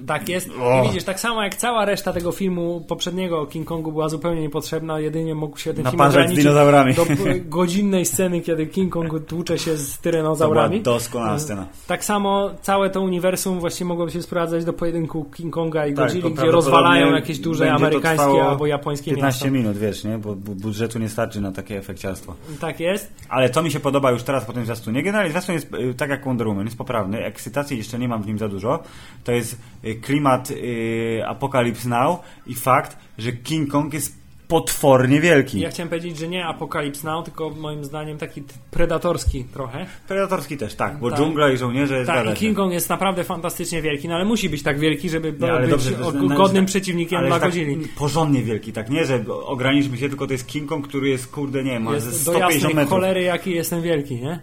tak 0.07 0.29
jest. 0.29 0.49
I 0.49 0.87
widzisz, 0.89 1.05
tak 1.05 1.21
samo 1.21 1.43
jak 1.43 1.55
cała 1.55 1.85
reszta 1.85 2.13
tego 2.13 2.33
filmu 2.33 2.85
poprzedniego 2.89 3.41
o 3.41 3.47
King 3.47 3.69
Kongu 3.69 3.93
była 3.93 4.09
zupełnie 4.09 4.41
niepotrzebna, 4.41 5.01
jedynie 5.01 5.35
mógł 5.35 5.59
się 5.59 5.75
ten 5.75 5.85
film 5.85 5.97
Naparzać 5.97 6.15
ograniczyć 6.17 6.45
dinozaurami. 6.45 6.95
do 6.95 7.05
godzinnej 7.45 8.05
sceny, 8.07 8.41
kiedy 8.41 8.67
King 8.67 8.93
Kong 8.93 9.27
tłucze 9.27 9.59
się 9.59 9.77
z 9.77 9.97
To 9.97 10.03
tyrenozaurami. 10.03 10.81
doskonała 10.81 11.39
scena. 11.39 11.67
Tak 11.87 12.05
samo 12.05 12.51
całe 12.63 12.91
to 12.91 13.01
uniwersum 13.01 13.61
właściwie 13.61 13.89
mogłoby 13.89 14.11
się 14.13 14.23
sprowadzać 14.23 14.65
do 14.65 14.73
pojedynku 14.73 15.25
King 15.25 15.55
Konga 15.55 15.87
i 15.87 15.95
Tak, 15.95 16.05
Godzilli, 16.07 16.23
to 16.23 16.31
gdzie 16.31 16.51
rozwalają 16.51 17.13
jakieś 17.15 17.39
duże 17.39 17.67
to 17.67 17.73
amerykańskie 17.73 18.43
albo 18.45 18.67
japońskie 18.67 19.11
15 19.11 19.45
miasto. 19.45 19.59
minut, 19.59 19.77
wiesz, 19.77 20.05
nie? 20.05 20.19
Bo 20.19 20.35
bu- 20.35 20.55
budżetu 20.55 20.99
nie 20.99 21.09
starczy 21.09 21.41
na 21.41 21.53
takie 21.53 21.79
efekciarstwo. 21.79 22.35
Tak 22.61 22.81
jest. 22.81 23.13
Ale 23.29 23.51
to 23.51 23.63
mi 23.63 23.71
się 23.71 23.81
podoba 23.81 24.11
już 24.11 24.23
teraz 24.23 24.45
po 24.45 24.53
tym 24.53 24.65
zwiastunie. 24.65 25.03
Generalnie 25.03 25.31
zwiastun 25.31 25.55
jest 25.55 25.75
y, 25.75 25.95
tak 25.95 26.11
jak 26.11 26.25
Wonder 26.25 26.49
Woman, 26.49 26.65
jest 26.65 26.79
poprawny. 26.79 27.25
Ekscytacji 27.25 27.79
jeszcze 27.79 27.99
nie 27.99 28.09
mam 28.09 28.23
w 28.23 28.27
nim 28.27 28.39
za 28.39 28.49
dużo. 28.49 28.83
To 29.25 29.33
jest 29.33 29.60
klimat 30.03 30.51
y, 30.51 31.23
Apocalypse 31.27 31.89
Now 31.89 32.21
i 32.47 32.55
fakt, 32.55 32.97
że 33.19 33.33
King 33.33 33.71
Kong 33.71 33.95
jest 33.95 34.21
potwornie 34.49 35.21
wielki. 35.21 35.61
Ja 35.61 35.71
chciałem 35.71 35.89
powiedzieć, 35.89 36.19
że 36.19 36.29
nie 36.29 36.47
Apocalypse 36.47 37.07
Now, 37.09 37.25
tylko 37.25 37.51
moim 37.51 37.85
zdaniem 37.85 38.19
taki 38.19 38.43
predatorski 38.71 39.45
trochę. 39.45 39.87
Predatorski 40.09 40.57
też, 40.57 40.75
tak, 40.75 40.99
bo 40.99 41.11
Tak. 41.11 41.19
dżungla 41.19 41.51
i 41.53 41.57
żołnierze 41.57 42.05
Tak, 42.07 42.27
i. 42.31 42.35
King 42.35 42.57
Kong 42.57 42.73
jest 42.73 42.89
naprawdę 42.89 43.25
fantastycznie 43.25 43.83
wielki, 43.83 44.09
no 44.09 44.15
ale 44.15 44.25
musi 44.25 44.49
być 44.51 44.63
tak 44.63 44.79
wielki, 44.79 45.09
żeby 45.11 45.33
Nie, 45.41 45.61
być 45.61 45.71
dobrze, 45.71 45.91
jest- 45.91 46.03
godnym 46.37 46.67
przeciwnikiem 46.67 47.21
dla 47.27 47.31
tak 47.41 47.43
Godzilli. 47.49 47.89
porządnie 47.99 48.43
wielki, 48.43 48.73
tak 48.73 48.91
nie, 48.91 49.05
że 49.05 49.25
ograniczmy 49.47 49.99
się, 49.99 50.09
tylko 50.09 50.27
to 50.27 50.33
jest 50.33 50.47
King 50.47 50.69
Kong, 50.69 50.89
który 50.89 51.09
jest, 51.09 51.27
kurde, 51.27 51.65
nie 51.65 51.71
wiem, 51.71 51.87
Jest 51.93 52.07
do 52.07 52.13
150 52.33 52.53
jasnej 52.55 52.75
metrów. 52.75 52.91
cholery, 52.91 53.23
jaki 53.23 53.51
jestem 53.51 53.83
wielki, 53.83 54.15
nie? 54.15 54.41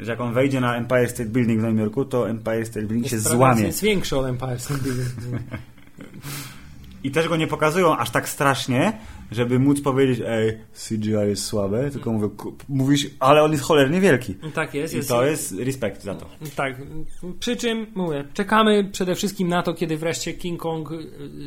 Że 0.00 0.10
jak 0.10 0.20
on 0.20 0.32
wejdzie 0.34 0.60
na 0.60 0.76
Empire 0.76 1.08
State 1.10 1.30
Building 1.30 1.60
w 1.60 1.62
Nowym 1.62 1.78
Jorku, 1.78 2.04
to 2.04 2.28
Empire 2.30 2.66
State 2.66 2.86
Building 2.86 3.08
się 3.08 3.16
Jest, 3.16 3.26
prawie- 3.26 3.38
złamie. 3.38 3.62
jest 3.62 3.82
większy 3.82 4.16
od 4.18 4.26
Empire 4.26 4.60
State 4.60 4.80
Building. 4.82 5.08
I 7.04 7.10
też 7.10 7.28
go 7.28 7.36
nie 7.36 7.46
pokazują 7.46 7.96
aż 7.96 8.10
tak 8.10 8.28
strasznie, 8.28 8.92
żeby 9.30 9.58
móc 9.58 9.80
powiedzieć, 9.80 10.22
ej, 10.26 10.58
CGI 10.88 11.10
jest 11.10 11.44
słabe, 11.44 11.90
tylko 11.90 12.12
mówię, 12.12 12.28
mówisz, 12.68 13.06
ale 13.20 13.42
on 13.42 13.52
jest 13.52 13.64
cholernie 13.64 14.00
wielki. 14.00 14.34
tak 14.54 14.74
jest. 14.74 14.94
I 14.94 14.96
jest 14.96 15.08
to 15.08 15.24
jest 15.24 15.52
respekt 15.52 16.02
za 16.02 16.14
to. 16.14 16.26
Tak, 16.56 16.74
przy 17.40 17.56
czym 17.56 17.86
mówię, 17.94 18.24
czekamy 18.34 18.84
przede 18.92 19.14
wszystkim 19.14 19.48
na 19.48 19.62
to, 19.62 19.74
kiedy 19.74 19.96
wreszcie 19.96 20.32
King 20.32 20.60
Kong 20.60 20.92
y, 20.92 20.96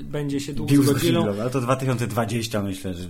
będzie 0.04 0.40
się 0.40 0.54
długo 0.54 0.84
z 0.84 1.16
ale 1.42 1.50
to 1.50 1.62
2020 1.62 2.64
myślę, 2.64 2.94
że 2.94 3.10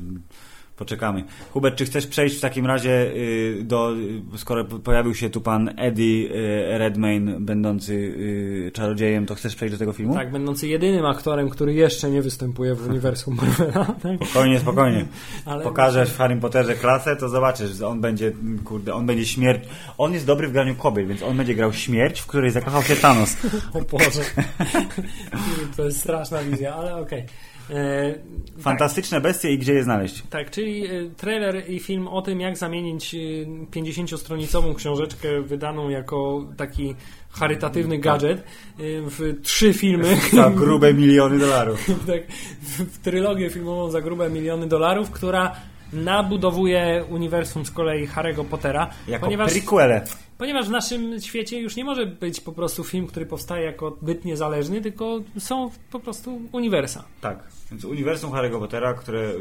poczekamy. 0.77 1.23
Hubert, 1.51 1.75
czy 1.75 1.85
chcesz 1.85 2.07
przejść 2.07 2.37
w 2.37 2.41
takim 2.41 2.65
razie 2.65 3.11
y, 3.15 3.57
do, 3.63 3.93
y, 4.33 4.37
skoro 4.37 4.65
po- 4.65 4.79
pojawił 4.79 5.15
się 5.15 5.29
tu 5.29 5.41
pan 5.41 5.69
Eddie 5.77 6.29
y, 6.29 6.77
Redmayne, 6.77 7.39
będący 7.39 8.13
czarodziejem, 8.73 9.25
to 9.25 9.35
chcesz 9.35 9.55
przejść 9.55 9.71
do 9.75 9.79
tego 9.79 9.93
filmu? 9.93 10.13
Tak, 10.13 10.31
będący 10.31 10.67
jedynym 10.67 11.05
aktorem, 11.05 11.49
który 11.49 11.73
jeszcze 11.73 12.09
nie 12.09 12.21
występuje 12.21 12.75
w 12.75 12.87
uniwersum 12.89 13.35
Marvela. 13.35 13.85
Tak? 14.03 14.27
Spokojnie, 14.29 14.59
spokojnie. 14.59 15.05
Ale- 15.45 15.63
Pokażesz 15.63 16.09
w 16.09 16.17
Harry 16.17 16.35
Potterze 16.35 16.75
klasę, 16.75 17.15
to 17.15 17.29
zobaczysz, 17.29 17.71
że 17.71 17.87
on 17.87 18.01
będzie, 18.01 18.31
kurde, 18.65 18.93
on 18.93 19.05
będzie 19.05 19.25
śmierć. 19.25 19.63
On 19.97 20.13
jest 20.13 20.25
dobry 20.25 20.47
w 20.47 20.51
graniu 20.51 20.75
kobiet, 20.75 21.07
więc 21.07 21.23
on 21.23 21.37
będzie 21.37 21.55
grał 21.55 21.73
śmierć, 21.73 22.19
w 22.21 22.25
której 22.27 22.51
zakochał 22.51 22.83
się 22.83 22.95
Thanos. 22.95 23.37
O 23.73 23.81
Boże. 23.97 24.21
to 25.77 25.83
jest 25.85 25.99
straszna 25.99 26.43
wizja, 26.43 26.75
ale 26.75 26.95
okej. 26.95 27.19
E, 27.19 27.25
Fantastyczne 28.59 29.21
bestie 29.21 29.51
i 29.51 29.57
gdzie 29.57 29.73
je 29.73 29.83
znaleźć? 29.83 30.23
Tak, 30.29 30.51
czyli 30.51 30.91
y, 30.91 31.09
trailer 31.17 31.69
i 31.69 31.79
film 31.79 32.07
o 32.07 32.21
tym, 32.21 32.41
jak 32.41 32.57
zamienić 32.57 33.13
y, 33.15 33.47
50-stronicową 33.71 34.75
książeczkę 34.75 35.41
wydaną 35.41 35.89
jako 35.89 36.45
taki 36.57 36.95
charytatywny 37.29 37.97
gadżet 37.97 38.39
y, 38.39 39.01
w 39.01 39.41
trzy 39.43 39.73
filmy. 39.73 40.17
Za 40.33 40.49
grube 40.49 40.93
miliony 40.93 41.39
dolarów. 41.39 41.85
tak, 42.07 42.21
w, 42.61 42.95
w 42.95 42.97
trylogię 42.97 43.49
filmową 43.49 43.91
za 43.91 44.01
grube 44.01 44.29
miliony 44.29 44.67
dolarów, 44.67 45.11
która 45.11 45.55
nabudowuje 45.93 47.05
uniwersum 47.09 47.65
z 47.65 47.71
kolei 47.71 48.07
Harry'ego 48.07 48.45
Pottera, 48.45 48.89
Jako 49.07 49.25
ponieważ, 49.25 49.51
prequele. 49.51 50.05
Ponieważ 50.43 50.67
w 50.67 50.71
naszym 50.71 51.21
świecie 51.21 51.59
już 51.59 51.75
nie 51.75 51.83
może 51.83 52.05
być 52.05 52.41
po 52.41 52.51
prostu 52.51 52.83
film, 52.83 53.07
który 53.07 53.25
powstaje 53.25 53.65
jako 53.65 53.97
byt 54.01 54.25
niezależny, 54.25 54.81
tylko 54.81 55.19
są 55.37 55.71
po 55.91 55.99
prostu 55.99 56.41
uniwersa. 56.51 57.03
Tak. 57.21 57.43
Więc 57.71 57.85
uniwersum 57.85 58.31
Harry'ego 58.31 58.59
Pottera, 58.59 58.93
które 58.93 59.31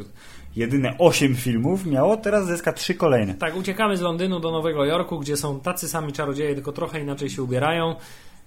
jedyne 0.57 0.95
8 0.99 1.35
filmów 1.35 1.87
miało, 1.87 2.17
teraz 2.17 2.47
zyska 2.47 2.73
trzy 2.73 2.95
kolejne. 2.95 3.35
Tak, 3.35 3.57
uciekamy 3.57 3.97
z 3.97 4.01
Londynu 4.01 4.41
do 4.41 4.51
Nowego 4.51 4.85
Jorku, 4.85 5.19
gdzie 5.19 5.37
są 5.37 5.61
tacy 5.61 5.89
sami 5.89 6.13
czarodzieje, 6.13 6.55
tylko 6.55 6.73
trochę 6.73 7.01
inaczej 7.01 7.31
się 7.31 7.43
ubierają, 7.43 7.95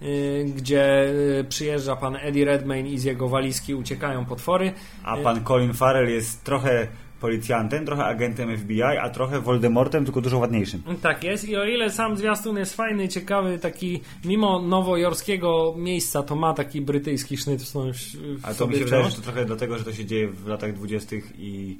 yy, 0.01 0.45
gdzie 0.55 1.13
yy, 1.37 1.43
przyjeżdża 1.43 1.95
pan 1.95 2.15
Eddie 2.15 2.45
Redmayne 2.45 2.89
i 2.89 2.99
z 2.99 3.03
jego 3.03 3.29
walizki 3.29 3.75
uciekają 3.75 4.25
potwory. 4.25 4.73
A 5.03 5.17
pan 5.17 5.43
Colin 5.43 5.73
Farrell 5.73 6.09
jest 6.09 6.43
trochę 6.43 6.87
policjantem, 7.25 7.85
trochę 7.85 8.05
agentem 8.05 8.57
FBI, 8.57 8.81
a 8.81 9.09
trochę 9.09 9.41
Voldemortem, 9.41 10.05
tylko 10.05 10.21
dużo 10.21 10.37
ładniejszym. 10.37 10.83
Tak 11.01 11.23
jest 11.23 11.49
i 11.49 11.57
o 11.57 11.65
ile 11.65 11.91
sam 11.91 12.17
zwiastun 12.17 12.57
jest 12.57 12.75
fajny, 12.75 13.07
ciekawy, 13.07 13.59
taki 13.59 14.01
mimo 14.25 14.61
nowojorskiego 14.61 15.75
miejsca, 15.77 16.23
to 16.23 16.35
ma 16.35 16.53
taki 16.53 16.81
brytyjski 16.81 17.37
sznyt 17.37 17.63
w, 17.63 17.65
w 17.65 18.45
Ale 18.45 18.55
to 18.55 18.67
mi 18.67 18.75
się 18.75 18.85
wydaje, 18.85 19.09
że 19.09 19.15
to 19.15 19.21
trochę 19.21 19.45
dlatego, 19.45 19.77
że 19.77 19.83
to 19.83 19.93
się 19.93 20.05
dzieje 20.05 20.27
w 20.27 20.47
latach 20.47 20.73
20. 20.73 21.15
i. 21.37 21.77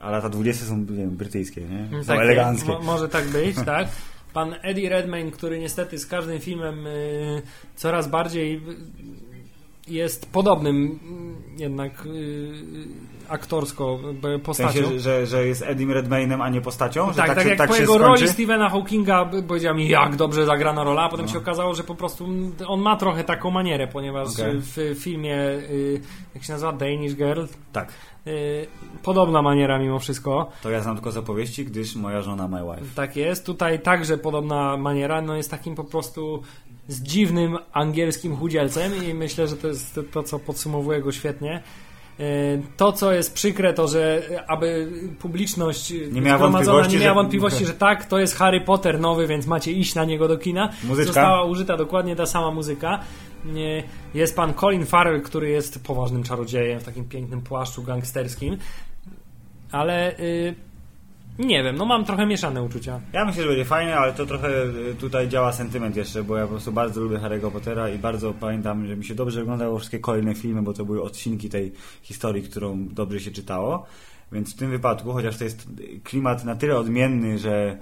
A 0.00 0.10
lata 0.10 0.28
20 0.28 0.64
są 0.64 0.78
nie 0.78 0.84
wiem, 0.84 1.10
brytyjskie, 1.10 1.60
nie? 1.60 2.02
Są 2.02 2.06
Tak, 2.06 2.20
eleganckie. 2.20 2.68
Mo, 2.68 2.80
może 2.80 3.08
tak 3.08 3.28
być, 3.28 3.56
tak. 3.76 3.88
Pan 4.32 4.54
Eddie 4.62 4.88
Redmayne, 4.88 5.30
który 5.30 5.58
niestety 5.58 5.98
z 5.98 6.06
każdym 6.06 6.40
filmem 6.40 6.86
y, 6.86 7.42
coraz 7.76 8.08
bardziej 8.08 8.56
y, 8.56 8.60
jest 9.88 10.32
podobnym 10.32 10.76
mm, 10.76 11.36
jednak 11.58 12.06
y, 12.06 12.52
aktorsko 13.28 13.98
y, 14.34 14.38
W 14.38 14.42
postacią. 14.42 14.72
sensie, 14.82 15.00
że, 15.00 15.26
że 15.26 15.46
jest 15.46 15.62
Edim 15.62 15.90
Redmaynem, 15.90 16.40
a 16.42 16.48
nie 16.48 16.60
postacią? 16.60 17.12
Że 17.12 17.16
tak, 17.16 17.26
tak, 17.34 17.42
się, 17.42 17.48
jak 17.48 17.58
tak 17.58 17.70
po 17.70 17.76
jego 17.76 17.98
roli 17.98 18.28
Stephena 18.28 18.70
Hawkinga 18.70 19.30
powiedziała 19.48 19.76
mi, 19.76 19.88
jak 19.88 20.16
dobrze 20.16 20.46
zagrana 20.46 20.84
rola, 20.84 21.02
a 21.02 21.08
potem 21.08 21.28
się 21.28 21.38
okazało, 21.38 21.74
że 21.74 21.82
po 21.84 21.94
prostu 21.94 22.28
on 22.66 22.80
ma 22.80 22.96
trochę 22.96 23.24
taką 23.24 23.50
manierę, 23.50 23.86
ponieważ 23.86 24.28
Okej. 24.28 24.52
w 24.56 24.98
filmie, 24.98 25.36
y, 25.40 26.00
jak 26.34 26.44
się 26.44 26.52
nazywa, 26.52 26.72
Danish 26.72 27.14
Girl, 27.16 27.44
Tak. 27.72 27.92
y, 28.26 28.66
podobna 29.02 29.42
maniera 29.42 29.78
mimo 29.78 29.98
wszystko. 29.98 30.50
To 30.62 30.70
ja 30.70 30.80
znam 30.80 30.94
tylko 30.96 31.12
z 31.12 31.16
opowieści, 31.16 31.64
gdyż 31.64 31.96
moja 31.96 32.22
żona 32.22 32.48
my 32.48 32.60
wife. 32.60 32.94
Tak 32.94 33.16
jest. 33.16 33.46
Tutaj 33.46 33.80
także 33.80 34.18
podobna 34.18 34.76
maniera, 34.76 35.22
no 35.22 35.36
jest 35.36 35.50
takim 35.50 35.74
po 35.74 35.84
prostu 35.84 36.42
z 36.88 37.02
dziwnym 37.02 37.58
angielskim 37.72 38.36
chudzielcem 38.36 38.92
i 39.10 39.14
myślę, 39.14 39.46
że 39.48 39.56
to 39.56 39.68
jest 39.68 40.00
to, 40.12 40.22
co 40.22 40.38
podsumowuje 40.38 41.02
go 41.02 41.12
świetnie. 41.12 41.62
E, 42.20 42.24
To, 42.76 42.92
co 42.92 43.12
jest 43.12 43.34
przykre, 43.34 43.72
to 43.74 43.88
że 43.88 44.22
aby 44.48 44.88
publiczność 45.18 45.90
Nie 46.12 46.20
miała 46.20 46.38
zgromadzona 46.38 46.72
wątpliwości, 46.72 46.92
nie 46.92 47.04
miała 47.04 47.14
że- 47.14 47.14
wątpliwości, 47.14 47.66
że 47.70 47.72
tak, 47.74 48.04
to 48.04 48.18
jest 48.18 48.36
Harry 48.36 48.60
Potter 48.60 49.00
nowy, 49.00 49.26
więc 49.26 49.46
macie 49.46 49.72
iść 49.72 49.94
na 49.94 50.04
niego 50.04 50.28
do 50.28 50.36
kina. 50.38 50.70
Muzyczka? 50.84 51.06
Została 51.12 51.44
użyta 51.44 51.76
dokładnie 51.76 52.16
ta 52.16 52.26
sama 52.26 52.50
muzyka. 52.50 53.00
Jest 54.14 54.36
pan 54.36 54.54
Colin 54.54 54.86
Farrell, 54.86 55.22
który 55.22 55.48
jest 55.50 55.84
poważnym 55.86 56.22
czarodziejem 56.22 56.80
w 56.80 56.84
takim 56.84 57.04
pięknym 57.08 57.40
płaszczu 57.40 57.82
gangsterskim. 57.82 58.56
Ale 59.72 60.18
y, 60.18 60.54
nie 61.38 61.62
wiem, 61.62 61.76
no 61.76 61.84
mam 61.84 62.04
trochę 62.04 62.26
mieszane 62.26 62.62
uczucia. 62.62 63.00
Ja 63.12 63.24
myślę, 63.24 63.42
że 63.42 63.48
będzie 63.48 63.64
fajnie, 63.64 63.96
ale 63.96 64.12
to 64.12 64.26
trochę 64.26 64.48
y, 64.64 64.94
tutaj 64.94 65.28
działa 65.28 65.52
sentyment 65.52 65.96
jeszcze, 65.96 66.24
bo 66.24 66.36
ja 66.36 66.42
po 66.42 66.50
prostu 66.50 66.72
bardzo 66.72 67.00
lubię 67.00 67.16
Harry'ego 67.16 67.50
Pottera 67.50 67.88
i 67.88 67.98
bardzo 67.98 68.32
pamiętam, 68.32 68.86
że 68.86 68.96
mi 68.96 69.04
się 69.04 69.14
dobrze 69.14 69.42
oglądało 69.42 69.78
wszystkie 69.78 69.98
kolejne 69.98 70.34
filmy, 70.34 70.62
bo 70.62 70.72
to 70.72 70.84
były 70.84 71.02
odcinki 71.02 71.48
tej 71.48 71.72
historii, 72.02 72.42
którą 72.42 72.88
dobrze 72.88 73.20
się 73.20 73.30
czytało. 73.30 73.86
Więc 74.32 74.54
w 74.54 74.56
tym 74.56 74.70
wypadku, 74.70 75.12
chociaż 75.12 75.36
to 75.36 75.44
jest 75.44 75.68
klimat 76.04 76.44
na 76.44 76.54
tyle 76.56 76.78
odmienny, 76.78 77.38
że 77.38 77.78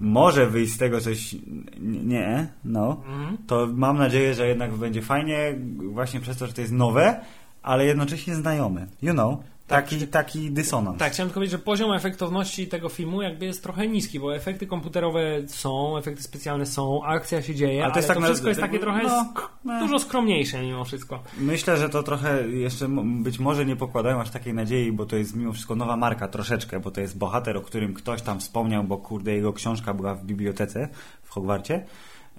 może 0.00 0.46
wyjść 0.46 0.72
z 0.72 0.78
tego 0.78 1.00
coś 1.00 1.36
nie, 1.80 2.48
no, 2.64 3.02
to 3.46 3.68
mam 3.74 3.98
nadzieję, 3.98 4.34
że 4.34 4.48
jednak 4.48 4.72
będzie 4.72 5.02
fajnie 5.02 5.54
właśnie 5.92 6.20
przez 6.20 6.36
to, 6.36 6.46
że 6.46 6.52
to 6.52 6.60
jest 6.60 6.72
nowe, 6.72 7.20
ale 7.62 7.86
jednocześnie 7.86 8.34
znajome. 8.34 8.86
You 9.02 9.12
know, 9.12 9.38
taki, 9.66 10.06
taki 10.06 10.50
dysonans. 10.50 10.98
Tak, 10.98 11.12
chciałem 11.12 11.28
tylko 11.28 11.34
powiedzieć, 11.34 11.52
że 11.52 11.58
poziom 11.58 11.92
efektowności 11.92 12.66
tego 12.66 12.88
filmu 12.88 13.22
jakby 13.22 13.44
jest 13.44 13.62
trochę 13.62 13.88
niski, 13.88 14.20
bo 14.20 14.36
efekty 14.36 14.66
komputerowe 14.66 15.20
są, 15.46 15.96
efekty 15.98 16.22
specjalne 16.22 16.66
są, 16.66 17.04
akcja 17.04 17.42
się 17.42 17.54
dzieje, 17.54 17.72
ale, 17.74 17.84
Ale 17.84 17.92
to 17.92 17.98
jest 17.98 18.08
to 18.08 18.14
tak 18.14 18.20
na- 18.22 18.26
wszystko 18.26 18.48
jest 18.48 18.60
takie 18.60 18.78
trochę 18.78 19.02
no, 19.02 19.32
no. 19.64 19.78
dużo 19.80 19.98
skromniejsze 19.98 20.62
mimo 20.62 20.84
wszystko. 20.84 21.22
Myślę, 21.38 21.76
że 21.76 21.88
to 21.88 22.02
trochę 22.02 22.48
jeszcze 22.48 22.88
być 23.04 23.38
może 23.38 23.66
nie 23.66 23.76
pokładają 23.76 24.20
aż 24.20 24.30
takiej 24.30 24.54
nadziei, 24.54 24.92
bo 24.92 25.06
to 25.06 25.16
jest 25.16 25.36
mimo 25.36 25.52
wszystko 25.52 25.74
nowa 25.74 25.96
marka 25.96 26.28
troszeczkę, 26.28 26.80
bo 26.80 26.90
to 26.90 27.00
jest 27.00 27.18
bohater, 27.18 27.56
o 27.56 27.60
którym 27.60 27.94
ktoś 27.94 28.22
tam 28.22 28.40
wspomniał, 28.40 28.84
bo 28.84 28.98
kurde 28.98 29.32
jego 29.32 29.52
książka 29.52 29.94
była 29.94 30.14
w 30.14 30.24
bibliotece 30.24 30.88
w 31.22 31.30
Hogwarcie, 31.30 31.84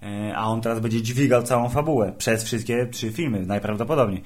e, 0.03 0.33
a 0.35 0.45
on 0.47 0.61
teraz 0.61 0.79
będzie 0.79 1.01
dźwigał 1.01 1.43
całą 1.43 1.69
fabułę 1.69 2.13
przez 2.17 2.43
wszystkie 2.43 2.85
trzy 2.91 3.11
filmy, 3.11 3.45
najprawdopodobniej. 3.45 4.23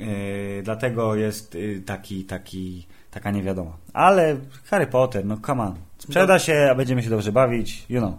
E, 0.00 0.62
Dlatego 0.62 1.14
jest 1.14 1.54
y, 1.54 1.82
taki, 1.86 2.24
taki, 2.24 2.86
taka 3.10 3.30
niewiadoma. 3.30 3.76
Ale 3.92 4.36
Harry 4.64 4.86
Potter, 4.86 5.24
no 5.24 5.36
come 5.46 5.62
on. 5.62 5.74
Sprzeda 5.98 6.38
się, 6.38 6.68
a 6.70 6.74
będziemy 6.74 7.02
się 7.02 7.10
dobrze 7.10 7.32
bawić, 7.32 7.84
you 7.88 8.00
know. 8.00 8.14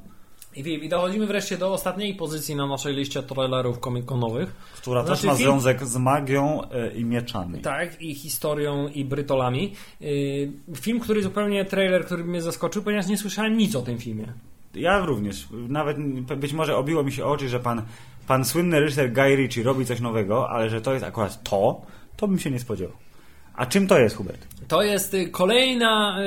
I, 0.55 0.89
dochodzimy 0.89 1.27
wreszcie 1.27 1.57
do 1.57 1.73
ostatniej 1.73 2.15
pozycji 2.15 2.55
na 2.55 2.67
naszej 2.67 2.95
liście 2.95 3.23
trailerów 3.23 3.79
komikonowych. 3.79 4.55
Która 4.77 5.05
Znaczy, 5.05 5.21
też 5.21 5.27
ma 5.27 5.35
film- 5.35 5.49
związek 5.49 5.85
z 5.85 5.97
magią 5.97 6.61
e, 6.71 6.91
i 6.91 7.05
mieczami. 7.05 7.59
Tak, 7.59 8.01
i 8.01 8.15
historią, 8.15 8.87
i 8.87 9.05
brytolami. 9.05 9.73
Yy, 10.01 10.51
film, 10.75 10.99
który 10.99 11.23
zupełnie, 11.23 11.65
trailer, 11.65 12.05
który 12.05 12.23
mnie 12.23 12.41
zaskoczył, 12.41 12.83
ponieważ 12.83 13.07
nie 13.07 13.17
słyszałem 13.17 13.57
nic 13.57 13.75
o 13.75 13.81
tym 13.81 13.97
filmie. 13.97 14.33
Ja 14.75 15.05
również. 15.05 15.47
Nawet 15.51 15.97
być 16.37 16.53
może 16.53 16.77
obiło 16.77 17.03
mi 17.03 17.11
się 17.11 17.25
oczy, 17.25 17.49
że 17.49 17.59
pan, 17.59 17.81
pan 18.27 18.45
słynny 18.45 18.79
reżyser 18.79 19.13
Guy 19.13 19.35
Ritchie 19.35 19.63
robi 19.63 19.85
coś 19.85 19.99
nowego, 19.99 20.49
ale 20.49 20.69
że 20.69 20.81
to 20.81 20.93
jest 20.93 21.05
akurat 21.05 21.43
to, 21.43 21.81
to 22.17 22.27
bym 22.27 22.39
się 22.39 22.51
nie 22.51 22.59
spodziewał. 22.59 22.97
A 23.53 23.65
czym 23.65 23.87
to 23.87 23.99
jest, 23.99 24.15
Hubert? 24.15 24.47
To 24.67 24.83
jest 24.83 25.13
y, 25.13 25.29
kolejna 25.29 26.19
y, 26.19 26.23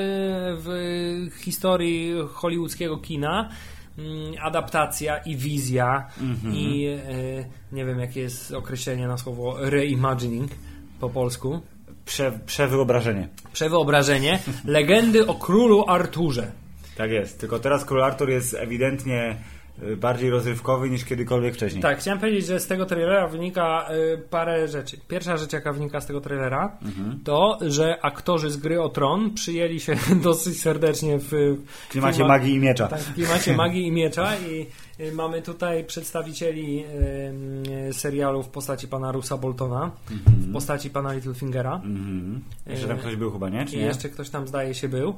w 0.57 1.31
historii 1.41 2.15
hollywoodzkiego 2.33 2.99
kina 2.99 3.49
mm, 3.99 4.35
adaptacja 4.41 5.19
i 5.19 5.37
wizja 5.37 6.07
i 6.53 6.87
y, 6.87 7.45
nie 7.73 7.85
wiem 7.85 8.01
jakie 8.01 8.21
jest 8.21 8.53
określenie 8.53 9.07
na 9.07 9.19
słowo 9.19 9.57
reimagining 9.59 10.51
po 11.01 11.11
polsku. 11.11 11.61
Prze, 12.05 12.39
przewyobrażenie. 12.47 13.29
Przewyobrażenie 13.53 14.39
legendy 14.65 15.27
o 15.27 15.35
królu 15.35 15.85
Arturze. 15.89 16.53
Tak 16.97 17.11
jest. 17.11 17.41
Tylko 17.41 17.59
teraz 17.59 17.85
Król 17.85 18.03
Artur 18.03 18.31
jest 18.31 18.55
ewidentnie 18.55 19.37
bardziej 19.97 20.31
rozrywkowy 20.31 20.91
niż 20.91 21.05
kiedykolwiek 21.05 21.55
wcześniej. 21.55 21.83
Tak, 21.83 21.99
chciałem 21.99 22.21
powiedzieć, 22.21 22.47
że 22.47 22.61
z 22.61 22.67
tego 22.67 22.87
trailera 22.87 23.29
wynika 23.29 23.89
y, 24.15 24.19
parę 24.31 24.69
rzeczy. 24.69 24.97
Pierwsza 25.09 25.37
rzecz, 25.37 25.53
jaka 25.53 25.73
wynika 25.73 26.01
z 26.01 26.07
tego 26.07 26.21
trailera, 26.21 26.79
to, 27.25 27.59
że 27.67 27.99
aktorzy 28.05 28.51
z 28.51 28.57
gry 28.57 28.83
o 28.83 28.89
tron 28.89 29.35
przyjęli 29.35 29.81
się 29.81 29.97
dosyć 30.23 30.61
serdecznie 30.63 31.19
w 31.19 31.31
klimacie 31.89 32.19
filmach- 32.19 32.29
magii 32.29 32.55
i 32.55 32.59
miecza. 32.59 32.89
Tak, 32.89 33.01
w 33.01 33.15
klimacie 33.15 33.57
magii 33.57 33.87
i 33.87 33.93
miecza 33.93 34.37
i 34.51 34.67
y, 35.01 35.13
mamy 35.13 35.43
tutaj 35.43 35.85
przedstawicieli 35.85 36.85
y, 36.85 37.89
y, 37.89 37.93
serialu 37.93 38.43
w 38.43 38.49
postaci 38.49 38.89
pana 38.89 39.13
Rusa 39.13 39.37
Boltona, 39.37 39.91
w 40.27 40.53
postaci 40.53 40.91
pana 40.91 41.13
Littlefingera 41.13 41.81
Mhm. 41.85 42.41
Jeszcze 42.67 42.89
tam 42.89 42.99
ktoś 42.99 43.17
był 43.17 43.31
chyba, 43.31 43.49
nie? 43.49 43.67
Czy 43.67 43.77
i 43.77 43.79
nie? 43.79 43.85
jeszcze 43.85 44.09
ktoś 44.09 44.31
tam 44.31 44.49
zdaje 44.49 44.75
się 44.75 44.89
był. 44.89 45.15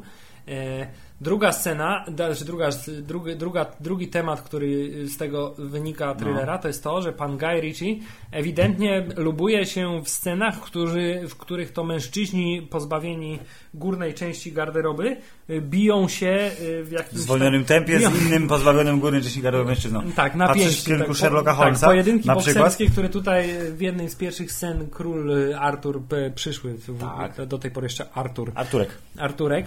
Druga 1.23 1.53
scena, 1.53 2.05
znaczy 2.15 2.45
druga, 2.45 2.69
drugi, 3.03 3.37
druga, 3.37 3.67
drugi 3.81 4.09
temat, 4.09 4.43
który 4.43 4.93
z 5.09 5.17
tego 5.17 5.55
wynika 5.59 6.15
thrillera, 6.15 6.59
to 6.59 6.69
jest 6.69 6.85
to, 6.85 7.03
że 7.03 7.13
pan 7.13 7.39
Guy 7.39 7.61
Ritchie 7.61 7.97
ewidentnie 8.31 9.07
lubuje 9.17 9.67
się 9.67 10.03
w 10.05 10.09
scenach, 10.09 10.61
którzy, 10.61 11.21
w 11.29 11.37
których 11.37 11.73
to 11.73 11.85
mężczyźni 11.85 12.63
pozbawieni 12.71 13.39
górnej 13.75 14.15
części 14.15 14.53
garderoby 14.53 15.17
y, 15.51 15.61
biją 15.61 16.09
się 16.09 16.51
y, 16.61 16.85
w 16.85 16.89
W 16.89 16.93
jakimś 16.93 17.21
zwolnionym 17.23 17.65
tempie 17.65 17.99
biją- 17.99 18.11
z 18.13 18.27
innym 18.27 18.49
pozbawionym 18.49 19.01
górnej 19.01 19.23
części 19.23 19.43
gardła 19.43 19.65
mężczyzną. 19.65 20.03
tak, 20.17 20.35
na 20.35 20.47
Patrzysz 20.47 20.65
pięści. 20.65 20.83
w 20.83 20.87
kierunku 20.87 21.09
tak, 21.09 21.17
Sherlocka 21.17 21.51
tak, 21.51 21.59
Holmesa, 21.59 21.87
pojedynki 21.87 22.29
na 22.29 22.37
przykład? 22.37 22.77
które 22.93 23.09
tutaj 23.09 23.49
w 23.77 23.81
jednej 23.81 24.09
z 24.11 24.17
pierwszych 24.17 24.53
scen 24.53 24.89
król 24.91 25.31
y, 25.31 25.59
Artur 25.59 26.03
przyszły, 26.35 26.75
w, 26.75 27.01
Tak. 27.01 27.47
do 27.47 27.59
tej 27.59 27.71
pory 27.71 27.85
jeszcze 27.85 28.07
Artur. 28.15 28.53
Arturek. 28.55 28.89
Arturek 29.19 29.67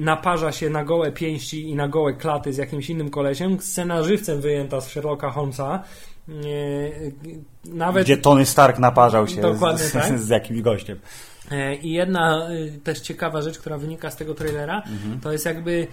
naparza 0.00 0.52
się 0.52 0.70
na 0.70 0.83
gołe 0.84 1.12
pięści 1.12 1.68
i 1.70 1.74
na 1.74 1.88
gołe 1.88 2.12
klaty 2.14 2.52
z 2.52 2.56
jakimś 2.56 2.90
innym 2.90 3.10
kolesiem. 3.10 3.60
Scena 3.60 4.02
żywcem 4.02 4.40
wyjęta 4.40 4.80
z 4.80 4.88
Sherlocka 4.88 5.30
Holmesa. 5.30 5.82
Y, 6.28 7.12
Nawet 7.64 8.04
Gdzie 8.04 8.16
Tony 8.16 8.46
Stark 8.46 8.78
naparzał 8.78 9.28
się 9.28 9.42
z, 9.76 9.92
tak. 9.92 10.18
z 10.18 10.28
jakimś 10.28 10.60
gościem. 10.62 10.98
E, 11.50 11.74
I 11.74 11.92
jedna 11.92 12.50
y, 12.50 12.80
też 12.84 13.00
ciekawa 13.00 13.42
rzecz, 13.42 13.58
która 13.58 13.78
wynika 13.78 14.10
z 14.10 14.16
tego 14.16 14.34
trailera, 14.34 14.82
Mhm. 14.86 15.20
to 15.20 15.32
jest 15.32 15.46
jakby 15.46 15.86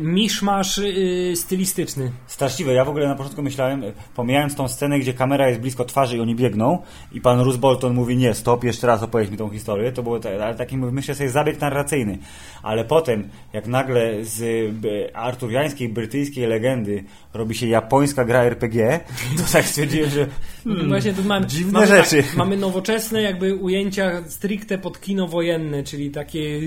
miszmasz 0.00 0.78
y, 0.78 1.32
stylistyczny. 1.36 2.10
Straszliwe. 2.26 2.74
Ja 2.74 2.84
w 2.84 2.88
ogóle 2.88 3.08
na 3.08 3.14
początku 3.14 3.42
myślałem, 3.42 3.84
e, 3.84 3.92
pomijając 4.14 4.54
tą 4.54 4.68
scenę, 4.68 4.98
gdzie 4.98 5.14
kamera 5.14 5.48
jest 5.48 5.60
blisko 5.60 5.84
twarzy 5.84 6.16
i 6.16 6.20
oni 6.20 6.34
biegną 6.34 6.78
i 7.12 7.20
pan 7.20 7.42
Bruce 7.42 7.58
Bolton 7.58 7.94
mówi 7.94 8.16
nie, 8.16 8.34
stop, 8.34 8.64
jeszcze 8.64 8.86
raz 8.86 9.02
opowiedz 9.02 9.30
mi 9.30 9.36
tą 9.36 9.50
historię, 9.50 9.92
to 9.92 10.02
było 10.02 10.20
ale 10.42 10.54
taki, 10.54 10.76
myślę 10.76 11.14
sobie, 11.14 11.30
zabieg 11.30 11.60
narracyjny. 11.60 12.18
Ale 12.62 12.84
potem, 12.84 13.28
jak 13.52 13.66
nagle 13.66 14.24
z 14.24 14.70
arturiańskiej, 15.14 15.88
brytyjskiej 15.88 16.46
legendy 16.46 17.04
robi 17.34 17.54
się 17.54 17.66
japońska 17.66 18.24
gra 18.24 18.42
RPG, 18.42 19.00
to 19.36 19.42
tak 19.52 19.64
stwierdziłem, 19.64 20.10
że 20.10 20.26
hmm, 20.64 20.88
Właśnie 20.88 21.12
tu 21.12 21.24
mamy, 21.24 21.46
dziwne 21.46 21.72
mamy, 21.72 21.86
rzeczy. 21.86 22.22
Tak, 22.22 22.36
mamy 22.36 22.56
nowoczesne 22.56 23.22
jakby 23.22 23.54
ujęcia 23.54 24.22
stricte 24.28 24.78
pod 24.78 25.00
kino 25.00 25.28
wojenne, 25.28 25.82
czyli 25.82 26.10
takie 26.10 26.60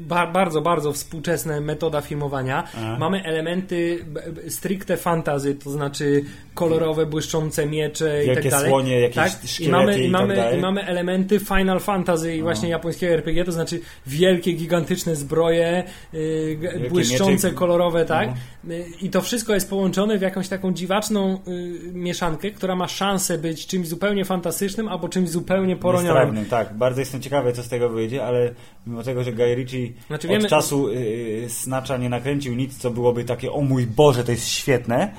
ba, 0.00 0.26
bardzo, 0.26 0.60
bardzo 0.60 0.92
współczesne 0.92 1.60
metoda 1.60 2.00
filmowania. 2.24 2.68
Mamy 2.98 3.24
elementy 3.24 4.04
stricte 4.48 4.96
fantazy, 4.96 5.54
to 5.54 5.70
znaczy 5.70 6.24
kolorowe, 6.54 7.06
błyszczące 7.06 7.66
miecze 7.66 8.24
i 8.24 8.34
tak 8.34 8.48
dalej. 8.48 8.70
słonie, 8.70 9.00
jakieś 9.00 9.16
tak? 9.16 9.60
I 9.60 9.68
mamy, 9.68 9.98
i 9.98 10.02
tak 10.02 10.10
mamy, 10.12 10.36
dalej. 10.36 10.58
I 10.58 10.62
mamy 10.62 10.86
elementy 10.86 11.40
Final 11.40 11.80
Fantasy 11.80 12.36
i 12.36 12.42
właśnie 12.42 12.68
japońskiego 12.68 13.14
RPG, 13.14 13.44
to 13.44 13.52
znaczy 13.52 13.80
wielkie, 14.06 14.52
gigantyczne 14.52 15.16
zbroje, 15.16 15.84
yy, 16.12 16.88
błyszczące, 16.90 17.32
miecze. 17.32 17.48
No. 17.52 17.58
kolorowe, 17.58 18.04
tak? 18.04 18.28
Y, 18.70 18.84
I 19.02 19.10
to 19.10 19.22
wszystko 19.22 19.54
jest 19.54 19.70
połączone 19.70 20.18
w 20.18 20.22
jakąś 20.22 20.48
taką 20.48 20.72
dziwaczną 20.72 21.38
y, 21.48 21.92
mieszankę, 21.92 22.50
która 22.50 22.76
ma 22.76 22.88
szansę 22.88 23.38
być 23.38 23.66
czymś 23.66 23.88
zupełnie 23.88 24.24
fantastycznym 24.24 24.88
albo 24.88 25.08
czymś 25.08 25.30
zupełnie 25.30 25.76
poronionym. 25.76 26.46
Tak. 26.46 26.74
Bardzo 26.74 27.00
jestem 27.00 27.20
ciekawy, 27.20 27.52
co 27.52 27.62
z 27.62 27.68
tego 27.68 27.88
wyjdzie, 27.88 28.24
ale 28.24 28.50
mimo 28.86 29.02
tego, 29.02 29.24
że 29.24 29.32
Guy 29.32 29.54
Ritchie 29.54 29.92
Znaczy, 30.06 30.28
od 30.28 30.32
wiemy- 30.32 30.48
czasu 30.48 30.90
yy, 30.90 31.48
Snatcha 31.48 31.96
nie 31.96 32.08
nakręcił 32.08 32.54
nic, 32.54 32.78
co 32.78 32.90
byłoby 32.90 33.24
takie, 33.24 33.52
o 33.52 33.60
mój 33.60 33.86
Boże, 33.86 34.24
to 34.24 34.30
jest 34.30 34.48
świetne, 34.48 35.14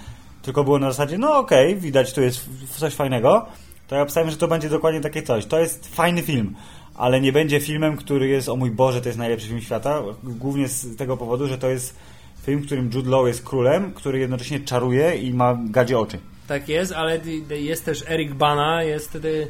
tylko 0.45 0.63
było 0.63 0.79
na 0.79 0.91
zasadzie, 0.91 1.17
no 1.17 1.37
okej, 1.37 1.75
widać, 1.75 2.13
tu 2.13 2.21
jest 2.21 2.49
coś 2.77 2.93
fajnego, 2.93 3.45
to 3.87 3.95
ja 3.95 4.01
obstawiam, 4.01 4.31
że 4.31 4.37
to 4.37 4.47
będzie 4.47 4.69
dokładnie 4.69 5.01
takie 5.01 5.21
coś. 5.21 5.45
To 5.45 5.59
jest 5.59 5.95
fajny 5.95 6.21
film, 6.21 6.55
ale 6.95 7.21
nie 7.21 7.31
będzie 7.31 7.59
filmem, 7.59 7.97
który 7.97 8.27
jest, 8.27 8.49
o 8.49 8.55
mój 8.55 8.71
Boże, 8.71 9.01
to 9.01 9.09
jest 9.09 9.17
najlepszy 9.17 9.47
film 9.47 9.61
świata. 9.61 10.01
Głównie 10.23 10.67
z 10.67 10.97
tego 10.97 11.17
powodu, 11.17 11.47
że 11.47 11.57
to 11.57 11.69
jest 11.69 11.95
film, 12.43 12.59
w 12.59 12.65
którym 12.65 12.89
Jude 12.93 13.09
Law 13.09 13.27
jest 13.27 13.43
królem, 13.43 13.93
który 13.93 14.19
jednocześnie 14.19 14.59
czaruje 14.59 15.15
i 15.15 15.33
ma 15.33 15.57
gadzie 15.69 15.99
oczy. 15.99 16.17
Tak 16.47 16.69
jest, 16.69 16.91
ale 16.91 17.19
jest 17.49 17.85
też 17.85 18.03
Eric 18.09 18.33
Bana, 18.33 18.83
jest... 18.83 19.15
y, 19.15 19.47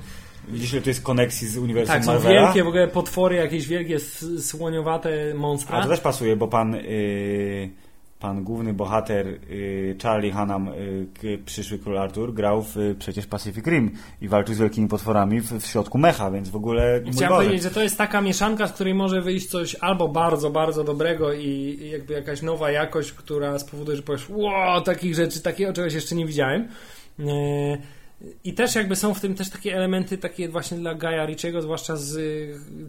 Widzisz, 0.47 0.73
ile 0.73 0.81
to 0.81 0.89
jest 0.89 1.01
koneksji 1.01 1.47
z 1.47 1.57
uniwersum 1.57 1.95
Tak, 1.95 2.05
są 2.05 2.11
Marvela? 2.13 2.41
wielkie 2.41 2.63
w 2.63 2.67
ogóle 2.67 2.87
potwory, 2.87 3.35
jakieś 3.35 3.67
wielkie 3.67 3.99
słoniowate 4.39 5.33
monstra. 5.33 5.77
A 5.77 5.83
to 5.83 5.89
też 5.89 5.99
pasuje, 5.99 6.35
bo 6.35 6.47
pan, 6.47 6.75
y, 6.75 7.69
pan 8.19 8.43
główny 8.43 8.73
bohater 8.73 9.27
y, 9.27 9.95
Charlie 10.03 10.31
Hunnam, 10.31 10.67
y, 11.23 11.37
przyszły 11.45 11.79
król 11.79 11.97
Artur, 11.97 12.33
grał 12.33 12.63
w 12.63 12.77
y, 12.77 12.95
przecież 12.99 13.27
Pacific 13.27 13.65
Rim 13.67 13.91
i 14.21 14.27
walczył 14.27 14.55
z 14.55 14.59
wielkimi 14.59 14.87
potworami 14.87 15.41
w, 15.41 15.51
w 15.51 15.65
środku 15.65 15.97
mecha, 15.97 16.31
więc 16.31 16.49
w 16.49 16.55
ogóle 16.55 17.01
Chciałem 17.11 17.29
Boże. 17.29 17.45
powiedzieć, 17.45 17.63
że 17.63 17.71
to 17.71 17.83
jest 17.83 17.97
taka 17.97 18.21
mieszanka, 18.21 18.67
z 18.67 18.71
której 18.71 18.93
może 18.93 19.21
wyjść 19.21 19.47
coś 19.47 19.75
albo 19.75 20.07
bardzo, 20.07 20.49
bardzo 20.49 20.83
dobrego 20.83 21.33
i 21.33 21.79
jakby 21.91 22.13
jakaś 22.13 22.41
nowa 22.41 22.71
jakość, 22.71 23.11
która 23.11 23.59
spowoduje, 23.59 23.97
że 23.97 24.03
powiesz, 24.03 24.29
wow, 24.29 24.81
takich 24.81 25.15
rzeczy, 25.15 25.41
takiego 25.41 25.73
czegoś 25.73 25.93
jeszcze 25.93 26.15
nie 26.15 26.25
widziałem. 26.25 26.67
E, 27.19 27.25
I 28.43 28.53
też 28.53 28.75
jakby 28.75 28.95
są 28.95 29.13
w 29.13 29.19
tym 29.19 29.35
też 29.35 29.49
takie 29.49 29.75
elementy 29.75 30.17
takie 30.17 30.49
właśnie 30.49 30.77
dla 30.77 30.95
Gaia 30.95 31.25
Ritchiego, 31.25 31.61
zwłaszcza 31.61 31.97
z, 31.97 32.11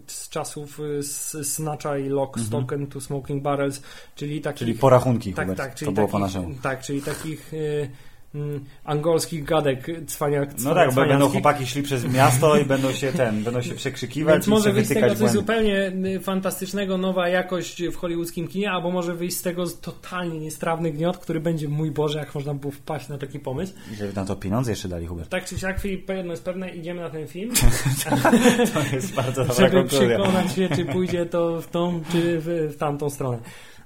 z 0.07 0.29
czasów 0.29 0.79
y, 0.79 1.03
z 1.03 1.47
Snatcha 1.53 1.97
i 1.97 2.09
Lock, 2.09 2.39
Stock 2.39 2.73
and 2.73 2.89
Two 2.89 3.01
Smoking 3.01 3.43
Barrels, 3.43 3.81
czyli 4.15 4.41
takich... 4.41 4.59
Czyli 4.59 4.73
porachunki, 4.73 5.33
tak, 5.33 5.45
Hubert. 5.45 5.57
tak, 5.57 5.75
czyli 5.75 5.85
to 5.89 5.91
było 5.91 6.07
takich, 6.07 6.11
po 6.11 6.19
naszemu. 6.19 6.55
Tak, 6.61 6.81
czyli 6.81 7.01
takich 7.01 7.53
y, 7.53 7.89
angolskich 8.83 9.43
gadek 9.43 9.87
cwaniak, 10.07 10.49
No 10.63 10.73
tak, 10.75 10.93
bo 10.93 11.05
będą 11.05 11.29
chłopaki 11.29 11.65
szli 11.67 11.83
przez 11.83 12.05
miasto 12.13 12.57
i 12.57 12.65
będą 12.65 12.91
się 12.91 13.11
ten, 13.11 13.43
będą 13.43 13.61
się 13.61 13.75
przekrzykiwać 13.75 14.35
Więc 14.35 14.47
może 14.47 14.73
wyjść 14.73 14.89
z 14.89 14.93
tego 14.93 15.07
coś 15.07 15.17
błędy. 15.17 15.33
zupełnie 15.33 15.91
y, 16.15 16.19
fantastycznego, 16.19 16.97
nowa 16.97 17.29
jakość 17.29 17.83
w 17.83 17.95
hollywoodzkim 17.95 18.47
kinie, 18.47 18.71
albo 18.71 18.91
może 18.91 19.13
wyjść 19.15 19.37
z 19.37 19.41
tego 19.41 19.63
totalnie 19.81 20.39
niestrawny 20.39 20.91
gniot, 20.91 21.17
który 21.17 21.39
będzie, 21.39 21.67
mój 21.69 21.91
Boże, 21.91 22.19
jak 22.19 22.35
można 22.35 22.53
było 22.53 22.71
wpaść 22.71 23.07
na 23.09 23.17
taki 23.17 23.39
pomysł. 23.39 23.73
I 23.93 23.95
Żeby 23.95 24.13
na 24.13 24.25
to 24.25 24.35
pieniądze 24.35 24.71
jeszcze 24.71 24.87
dali, 24.87 25.07
Hubert. 25.07 25.29
Tak 25.29 25.45
czy 25.45 25.59
siak, 25.59 25.79
Filip, 25.79 26.09
jedno 26.09 26.33
jest 26.33 26.43
pewne, 26.45 26.69
idziemy 26.69 27.01
na 27.01 27.09
ten 27.09 27.27
film, 27.27 27.51
To 28.73 28.95
jest 28.95 29.13
bardzo 29.13 29.45
dobra 29.45 29.55
żeby 29.69 29.77
konkluzja. 29.81 30.07
przekonać 30.17 30.55
się, 30.55 30.69
czy 30.75 30.85
pójdzie 30.85 31.25
to 31.25 31.61
w 31.61 31.67
tą, 31.67 32.01
czy 32.11 32.39
w, 32.39 32.73
w 32.73 32.77
tamtą 32.77 33.09
stronę. 33.09 33.37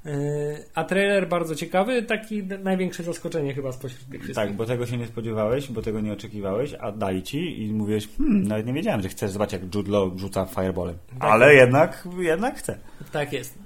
Y, 0.06 0.66
A 0.76 0.84
trailer 0.84 1.28
bardzo 1.28 1.56
ciekawy, 1.56 2.04
taki 2.04 2.44
największe 2.44 3.04
zaskoczenie 3.04 3.54
chyba 3.54 3.72
spośród 3.72 4.10
tych 4.10 4.24
wszystkich. 4.24 4.36
Tak, 4.36 4.54
bo 4.54 4.66
tego 4.66 4.86
się 4.86 4.98
nie 4.98 5.08
spodziewałeś, 5.08 5.72
bo 5.72 5.82
tego 5.82 6.02
nie 6.02 6.14
oczekiwałeś, 6.14 6.74
a 6.80 6.92
dali 6.92 7.24
ci 7.24 7.64
i 7.64 7.74
mówiłeś, 7.74 8.08
hmm, 8.18 8.48
nawet 8.48 8.66
nie 8.66 8.74
wiedziałem, 8.74 9.02
że 9.02 9.10
chcesz 9.10 9.32
zobaczyć 9.32 9.54
jak 9.54 9.76
Jude 9.76 9.92
Law 9.92 10.20
rzuca 10.20 10.46
fireballem. 10.46 10.98
Tak. 11.10 11.32
Ale 11.32 11.56
jednak, 11.56 12.08
jednak 12.20 12.56
chcę. 12.56 12.78
tak 13.12 13.34
jest. 13.34 13.58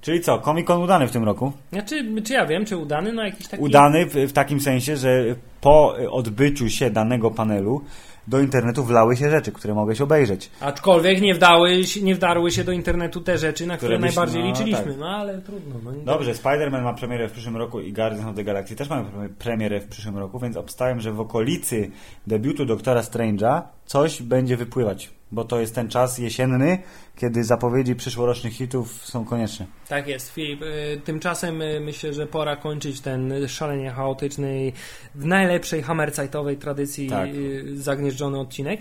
Czyli 0.00 0.20
co, 0.20 0.38
Comic 0.38 0.66
Con 0.66 0.82
udany 0.82 1.08
w 1.08 1.12
tym 1.12 1.24
roku? 1.24 1.52
Znaczy, 1.72 2.22
czy 2.24 2.32
ja 2.32 2.46
wiem, 2.46 2.64
czy 2.64 2.76
udany, 2.76 3.12
no 3.12 3.24
jakiś 3.24 3.48
taki... 3.48 3.62
Udany 3.62 4.06
w, 4.06 4.14
w 4.14 4.32
takim 4.32 4.60
sensie, 4.60 4.96
że 4.96 5.24
po 5.60 5.96
odbyciu 6.10 6.68
się 6.68 6.90
danego 6.90 7.30
panelu 7.30 7.84
do 8.28 8.40
internetu 8.40 8.84
wlały 8.84 9.16
się 9.16 9.30
rzeczy, 9.30 9.52
które 9.52 9.74
mogłeś 9.74 10.00
obejrzeć. 10.00 10.50
Aczkolwiek 10.60 11.20
nie, 11.20 11.34
wdały, 11.34 11.84
się- 11.84 12.02
nie 12.02 12.14
wdarły 12.14 12.50
się 12.50 12.64
do 12.64 12.72
internetu 12.72 13.20
te 13.20 13.38
rzeczy, 13.38 13.66
na 13.66 13.76
które, 13.76 13.96
Które 13.96 14.06
byś- 14.08 14.16
najbardziej 14.16 14.42
no, 14.42 14.48
liczyliśmy. 14.48 14.84
tak. 14.84 14.98
No 14.98 15.08
ale 15.08 15.38
trudno. 15.40 15.74
No, 15.84 15.92
Dobrze, 16.04 16.32
Spider-Man 16.32 16.82
ma 16.82 16.94
premierę 16.94 17.28
w 17.28 17.32
przyszłym 17.32 17.56
roku 17.56 17.80
i 17.80 17.92
Guardians 17.92 18.28
of 18.28 18.36
the 18.36 18.44
Galaxy 18.44 18.76
też 18.76 18.88
mają 18.90 19.04
pre- 19.04 19.28
premierę 19.38 19.80
w 19.80 19.88
przyszłym 19.88 20.18
roku, 20.18 20.38
więc 20.38 20.56
obstawiam, 20.56 21.00
że 21.00 21.12
w 21.12 21.20
okolicy 21.20 21.90
debiutu 22.26 22.64
Doktora 22.64 23.00
Strange'a 23.00 23.62
coś 23.86 24.22
będzie 24.22 24.56
wypływać, 24.56 25.10
bo 25.36 25.44
to 25.44 25.60
jest 25.60 25.74
ten 25.74 25.88
czas 25.88 26.18
jesienny, 26.18 26.78
kiedy 27.16 27.44
zapowiedzi 27.44 27.94
przyszłorocznych 27.94 28.52
hitów 28.52 28.92
są 29.04 29.24
konieczne. 29.24 29.66
Tak 29.88 30.08
jest, 30.08 30.32
Filip. 30.32 30.62
Y, 30.62 31.00
Tymczasem 31.04 31.62
y, 31.62 31.80
myślę, 31.80 32.12
że 32.12 32.26
pora 32.26 32.56
kończyć 32.56 33.00
ten 33.00 33.48
szalenie 33.48 33.90
chaotyczny 33.90 34.72
w 35.14 35.24
najlepszej 35.24 35.82
hammerzeitowej 35.82 36.56
tradycji 36.56 37.08
Tak. 37.08 37.28
y, 37.28 37.64
zagnieżdżony 37.76 38.38
odcinek. 38.40 38.80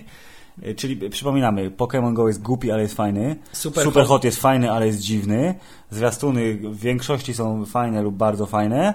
Czyli 0.75 1.09
przypominamy, 1.09 1.71
Pokémon 1.71 2.13
Go 2.13 2.27
jest 2.27 2.41
głupi, 2.41 2.71
ale 2.71 2.81
jest 2.81 2.95
fajny. 2.95 3.35
Super 3.51 3.83
Super 3.83 4.03
hot. 4.03 4.09
hot 4.09 4.23
jest 4.23 4.41
fajny, 4.41 4.71
ale 4.71 4.87
jest 4.87 4.99
dziwny. 4.99 5.55
Zwiastuny 5.89 6.55
w 6.55 6.79
większości 6.79 7.33
są 7.33 7.65
fajne 7.65 8.01
lub 8.01 8.15
bardzo 8.15 8.45
fajne. 8.45 8.93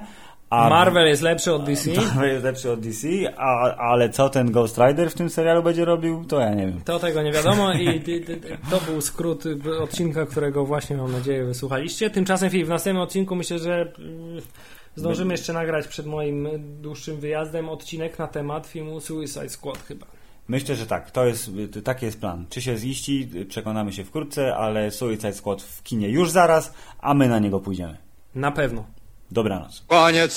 A 0.51 0.69
Marvel 0.69 1.07
jest 1.07 1.23
lepszy 1.23 1.53
od 1.53 1.65
DC. 1.65 1.91
Marvel 1.91 2.31
jest 2.31 2.45
lepszy 2.45 2.71
od 2.71 2.81
DC, 2.81 3.09
a, 3.37 3.77
ale 3.77 4.11
co 4.11 4.29
ten 4.29 4.53
Ghost 4.53 4.79
Rider 4.79 5.11
w 5.11 5.15
tym 5.15 5.31
serialu 5.31 5.63
będzie 5.63 5.85
robił, 5.85 6.25
to 6.25 6.41
ja 6.41 6.55
nie 6.55 6.67
wiem. 6.67 6.81
To 6.85 6.99
tego 6.99 7.23
nie 7.23 7.33
wiadomo 7.33 7.73
i 7.73 8.03
to 8.71 8.81
był 8.81 9.01
skrót 9.01 9.45
odcinka, 9.81 10.27
którego 10.27 10.65
właśnie 10.65 10.97
mam 10.97 11.13
nadzieję 11.13 11.45
wysłuchaliście. 11.45 12.11
Tymczasem 12.11 12.51
Filip, 12.51 12.67
w 12.67 12.71
następnym 12.71 13.03
odcinku 13.03 13.37
myślę, 13.37 13.59
że 13.59 13.83
y, 13.83 14.43
zdążymy 14.97 15.35
jeszcze 15.35 15.53
nagrać 15.53 15.87
przed 15.87 16.07
moim 16.07 16.49
dłuższym 16.83 17.17
wyjazdem 17.17 17.69
odcinek 17.69 18.19
na 18.19 18.27
temat 18.27 18.67
filmu 18.67 19.01
Suicide 19.01 19.49
Squad 19.49 19.79
chyba. 19.79 20.07
Myślę, 20.49 20.77
że 20.77 20.87
tak. 20.87 21.11
To 21.11 21.27
jest, 21.27 21.51
taki 21.85 22.07
jest 22.07 22.21
plan. 22.21 22.47
Czy 22.49 22.63
się 22.63 22.77
ziści, 22.77 23.31
przekonamy 23.49 23.93
się 23.93 24.05
wkrótce, 24.05 24.57
ale 24.57 24.91
Suicide 24.91 25.33
Squad 25.33 25.63
w 25.63 25.83
kinie 25.83 26.09
już 26.09 26.31
zaraz, 26.31 26.75
a 27.01 27.15
my 27.15 27.29
na 27.29 27.39
niego 27.39 27.61
pójdziemy. 27.61 27.97
Na 28.35 28.53
pewno. 28.53 28.85
Dobranoc. 29.31 29.85
Koniec. 29.87 30.33